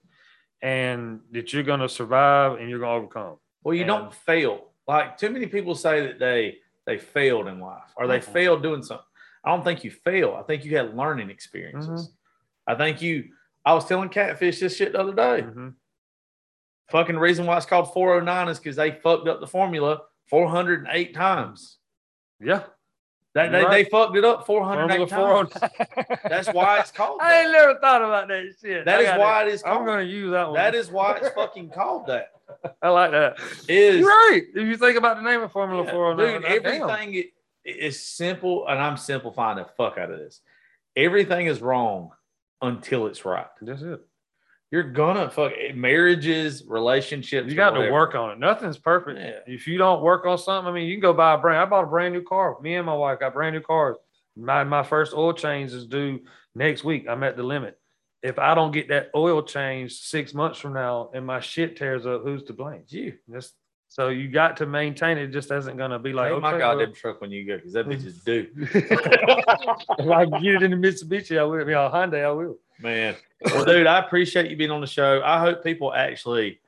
and 0.62 1.20
that 1.32 1.52
you're 1.52 1.64
gonna 1.64 1.90
survive 1.90 2.54
and 2.60 2.70
you're 2.70 2.80
gonna 2.80 2.94
overcome. 2.94 3.36
Well, 3.66 3.74
you 3.76 3.82
And- 3.82 3.88
don't 3.90 4.14
fail. 4.14 4.70
Like 4.88 5.18
too 5.18 5.30
many 5.30 5.46
people 5.48 5.76
say 5.76 6.08
that 6.08 6.20
they 6.20 6.60
they 6.86 6.98
failed 6.98 7.48
in 7.48 7.60
life 7.60 7.92
or 7.98 8.08
they 8.08 8.20
Mhm. 8.20 8.32
failed 8.34 8.64
doing 8.64 8.82
something. 8.82 9.06
I 9.44 9.50
don't 9.50 9.64
think 9.66 9.84
you 9.84 9.92
fail. 9.92 10.36
I 10.40 10.44
think 10.44 10.64
you 10.64 10.78
had 10.78 10.96
learning 10.96 11.30
experiences. 11.32 12.16
I 12.66 12.76
think 12.76 13.02
you. 13.02 13.34
I 13.66 13.74
was 13.74 13.86
telling 13.86 14.10
Catfish 14.10 14.60
this 14.60 14.76
shit 14.76 14.92
the 14.94 15.00
other 15.00 15.14
day. 15.14 15.44
Mhm. 15.44 15.74
Fucking 16.90 17.18
reason 17.18 17.46
why 17.46 17.58
it's 17.58 17.66
called 17.66 17.94
409 17.94 18.50
is 18.50 18.60
because 18.60 18.76
they 18.76 18.92
fucked 18.92 19.28
up 19.28 19.40
the 19.40 19.48
formula 19.48 20.02
408 20.30 21.14
times. 21.16 21.78
Yeah. 22.40 22.64
That 23.36 23.52
they, 23.52 23.64
Right. 23.64 23.84
they 23.86 23.90
fucked 23.90 24.16
it 24.16 24.24
up 24.24 24.46
408 24.46 25.10
Formula 25.10 25.50
times. 25.50 25.54
409. 25.54 26.20
That's 26.30 26.54
why 26.54 26.80
it's 26.80 26.92
called 26.92 27.20
I 27.22 27.42
ain't 27.42 27.52
never 27.52 27.80
thought 27.80 28.04
about 28.04 28.28
that 28.28 28.54
shit. 28.62 28.86
That 28.86 29.00
I 29.00 29.14
is 29.14 29.20
why 29.20 29.42
it 29.44 29.48
is 29.48 29.64
I'm 29.66 29.86
gonna 29.86 30.04
use 30.04 30.32
that 30.32 30.48
one. 30.48 30.56
That 30.56 30.76
is 30.76 30.92
why 30.92 31.14
it's 31.18 31.30
fucking 31.36 31.70
called 31.72 32.06
that. 32.08 32.30
I 32.82 32.90
like 32.90 33.10
that. 33.12 33.40
Is 33.68 34.00
You're 34.02 34.08
right. 34.10 34.44
If 34.54 34.68
you 34.68 34.78
think 34.78 34.98
about 34.98 35.16
the 35.18 35.24
name 35.24 35.42
of 35.42 35.52
Formula 35.52 35.84
Yeah, 35.84 35.92
409, 35.92 36.42
dude, 36.42 36.66
everything 36.66 37.32
is 37.66 38.04
simple, 38.04 38.68
and 38.68 38.80
I'm 38.80 38.98
simplifying 38.98 39.58
the 39.58 39.66
fuck 39.78 39.98
out 39.98 40.12
of 40.12 40.20
this. 40.20 40.42
Everything 40.96 41.48
is 41.48 41.60
wrong 41.62 42.12
until 42.64 43.06
it's 43.08 43.26
right. 43.26 43.46
That's 43.62 43.82
it. 43.82 44.00
You're 44.72 44.92
gonna 44.92 45.30
fuck 45.30 45.52
marriages, 45.76 46.64
relationships. 46.68 47.48
You 47.48 47.56
got 47.56 47.72
to 47.72 47.92
work 47.92 48.16
on 48.16 48.32
it. 48.32 48.40
Nothing's 48.40 48.80
perfect. 48.80 49.20
Yeah. 49.20 49.54
If 49.54 49.68
you 49.68 49.78
don't 49.78 50.02
work 50.02 50.26
on 50.26 50.40
something, 50.40 50.68
I 50.68 50.74
mean, 50.74 50.88
you 50.88 50.96
can 50.96 51.02
go 51.02 51.14
buy 51.14 51.36
a 51.36 51.38
brand. 51.38 51.60
I 51.60 51.66
bought 51.66 51.84
a 51.84 51.88
brand 51.88 52.16
new 52.16 52.24
car. 52.24 52.60
Me 52.60 52.76
and 52.76 52.86
my 52.88 52.96
wife 52.96 53.20
got 53.20 53.36
brand 53.36 53.54
new 53.54 53.62
cars. 53.62 53.98
My 54.36 54.64
my 54.64 54.82
first 54.82 55.14
oil 55.14 55.34
change 55.34 55.74
is 55.74 55.86
due 55.86 56.22
next 56.56 56.84
week. 56.84 57.06
I'm 57.08 57.22
at 57.22 57.38
the 57.38 57.44
limit. 57.44 57.78
If 58.24 58.40
I 58.40 58.56
don't 58.56 58.72
get 58.72 58.88
that 58.88 59.12
oil 59.14 59.44
change 59.44 59.94
six 59.94 60.34
months 60.34 60.58
from 60.58 60.74
now 60.74 61.12
and 61.14 61.24
my 61.24 61.40
shit 61.40 61.76
tears 61.76 62.08
up, 62.08 62.24
who's 62.24 62.42
to 62.46 62.54
blame? 62.54 62.82
You. 62.88 63.14
That's, 63.28 63.54
so 63.94 64.10
you 64.10 64.28
got 64.28 64.58
to 64.58 64.66
maintain 64.66 65.20
it. 65.20 65.28
Just 65.28 65.52
isn't 65.52 65.78
going 65.78 65.92
to 65.92 66.00
be 66.00 66.14
like 66.14 66.32
Take 66.32 66.42
my 66.42 66.50
okay, 66.54 66.58
goddamn 66.58 66.94
truck 66.96 67.22
when 67.22 67.30
you 67.30 67.46
go, 67.46 67.58
because 67.58 67.74
that 67.74 67.86
bitch 67.86 68.04
is 68.04 68.24
due. 68.24 68.50
if 68.58 70.10
I 70.10 70.26
can 70.26 70.42
get 70.42 70.56
it 70.56 70.64
in 70.64 70.72
the 70.72 70.78
Mitsubishi, 70.78 71.38
I 71.38 71.44
will. 71.44 71.62
I 71.62 71.64
mean, 71.64 71.76
a 71.76 71.92
Hyundai, 71.92 72.26
I 72.26 72.32
will. 72.32 72.58
Man. 72.82 73.16
Well, 73.46 73.66
dude, 73.66 73.86
I 73.86 74.00
appreciate 74.00 74.50
you 74.50 74.58
being 74.58 74.72
on 74.72 74.82
the 74.82 74.88
show. 74.88 75.22
I 75.24 75.40
hope 75.40 75.64
people 75.64 75.94
actually. 75.94 76.60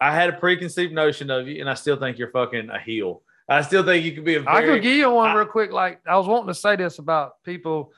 I 0.00 0.14
had 0.14 0.30
a 0.30 0.38
preconceived 0.38 0.94
notion 0.94 1.28
of 1.28 1.46
you, 1.48 1.60
and 1.60 1.68
I 1.68 1.74
still 1.74 1.96
think 1.96 2.16
you're 2.16 2.30
fucking 2.30 2.70
a 2.70 2.78
heel. 2.78 3.20
I 3.46 3.60
still 3.60 3.84
think 3.84 4.06
you 4.06 4.12
could 4.12 4.24
be 4.24 4.36
a 4.36 4.40
I 4.46 4.62
very. 4.62 4.76
could 4.76 4.84
give 4.84 4.96
you 4.96 5.10
one 5.10 5.28
I- 5.28 5.34
real 5.34 5.44
quick. 5.44 5.70
Like 5.70 6.00
I 6.06 6.16
was 6.16 6.26
wanting 6.26 6.48
to 6.48 6.54
say 6.54 6.76
this 6.76 6.98
about 6.98 7.42
people 7.44 7.92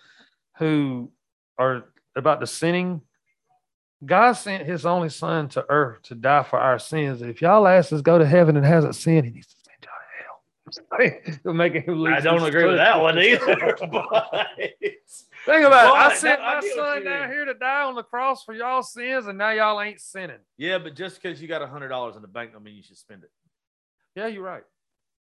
who 0.58 1.12
are 1.56 1.84
about 2.16 2.40
the 2.40 2.48
sinning. 2.48 3.02
God 4.04 4.32
sent 4.32 4.66
His 4.66 4.86
only 4.86 5.08
Son 5.10 5.48
to 5.50 5.64
earth 5.68 6.02
to 6.04 6.14
die 6.14 6.42
for 6.42 6.58
our 6.58 6.78
sins. 6.78 7.22
If 7.22 7.42
y'all 7.42 7.66
asses 7.66 8.00
go 8.02 8.18
to 8.18 8.26
heaven 8.26 8.56
and 8.56 8.64
hasn't 8.64 8.94
sinned, 8.96 9.26
He 9.26 9.32
needs 9.32 9.48
to 9.48 9.56
send 9.64 9.76
y'all 9.84 9.92
to 10.96 11.10
hell. 11.44 11.52
Make 11.54 11.74
him 11.74 11.94
lose 11.96 12.12
I 12.14 12.20
don't 12.20 12.42
agree 12.42 12.64
with 12.66 12.76
that 12.76 13.00
one 13.00 13.18
either. 13.18 13.76
But 13.90 14.48
Think 15.46 15.66
about 15.66 15.94
it. 15.94 16.12
I 16.12 16.14
sent 16.14 16.40
I 16.40 16.54
my 16.56 16.60
get 16.60 16.74
son 16.74 17.04
down 17.04 17.30
here 17.30 17.44
to 17.46 17.54
die 17.54 17.82
on 17.84 17.94
the 17.94 18.02
cross 18.02 18.44
for 18.44 18.52
y'all 18.52 18.82
sins, 18.82 19.26
and 19.26 19.38
now 19.38 19.50
y'all 19.50 19.80
ain't 19.80 20.00
sinning. 20.00 20.36
yeah, 20.58 20.76
but 20.78 20.94
just 20.94 21.20
because 21.20 21.40
you 21.40 21.48
got 21.48 21.62
a 21.62 21.66
hundred 21.66 21.88
dollars 21.88 22.14
in 22.16 22.22
the 22.22 22.28
bank, 22.28 22.52
don't 22.52 22.62
mean 22.62 22.76
you 22.76 22.82
should 22.82 22.98
spend 22.98 23.24
it. 23.24 23.30
Yeah, 24.14 24.26
you're 24.26 24.42
right. 24.42 24.64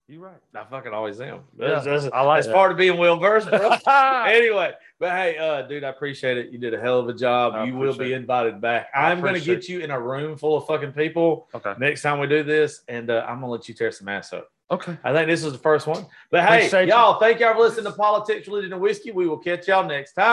You're 0.09 0.21
right. 0.21 0.37
I 0.55 0.63
fucking 0.65 0.93
always 0.93 1.21
am. 1.21 1.41
Yeah, 1.59 1.81
That's, 1.81 1.85
that's, 1.85 2.05
I 2.15 2.21
like 2.21 2.37
that's 2.39 2.47
that. 2.47 2.55
part 2.55 2.71
of 2.71 2.79
being 2.79 2.97
well 2.97 3.17
versed, 3.19 3.49
bro. 3.51 3.75
Anyway, 3.89 4.73
but 5.01 5.11
hey, 5.11 5.37
uh, 5.37 5.63
dude, 5.63 5.83
I 5.83 5.89
appreciate 5.89 6.39
it. 6.39 6.51
You 6.51 6.59
did 6.59 6.75
a 6.75 6.81
hell 6.81 7.01
of 7.01 7.09
a 7.09 7.15
job. 7.15 7.55
I 7.55 7.65
you 7.65 7.75
will 7.75 7.97
be 7.97 8.13
invited 8.13 8.61
back. 8.61 8.87
I 8.95 9.11
I'm 9.11 9.21
gonna 9.21 9.41
get 9.41 9.69
you 9.69 9.81
in 9.81 9.91
a 9.91 10.01
room 10.01 10.37
full 10.39 10.57
of 10.57 10.67
fucking 10.67 10.93
people 10.93 11.49
Okay. 11.55 11.75
next 11.79 12.03
time 12.03 12.21
we 12.21 12.29
do 12.29 12.45
this, 12.45 12.83
and 12.89 13.11
uh, 13.11 13.25
I'm 13.29 13.41
gonna 13.41 13.51
let 13.51 13.69
you 13.69 13.75
tear 13.75 13.91
some 13.91 14.09
ass 14.09 14.33
up. 14.33 14.49
Okay. 14.69 14.97
I 15.05 15.13
think 15.13 15.29
this 15.29 15.45
is 15.45 15.53
the 15.53 15.59
first 15.59 15.87
one. 15.87 16.07
But 16.31 16.43
hey, 16.45 16.57
Appreciate 16.67 16.87
you. 16.87 16.89
y'all, 16.95 17.21
thank 17.21 17.39
y'all 17.39 17.55
for 17.55 17.61
listening 17.61 17.85
to 17.85 17.93
Politics, 17.93 18.49
Religion, 18.49 18.73
and 18.73 18.83
Whiskey. 18.83 19.13
We 19.13 19.29
will 19.29 19.39
catch 19.39 19.69
y'all 19.69 19.87
next 19.87 20.15
time. 20.15 20.27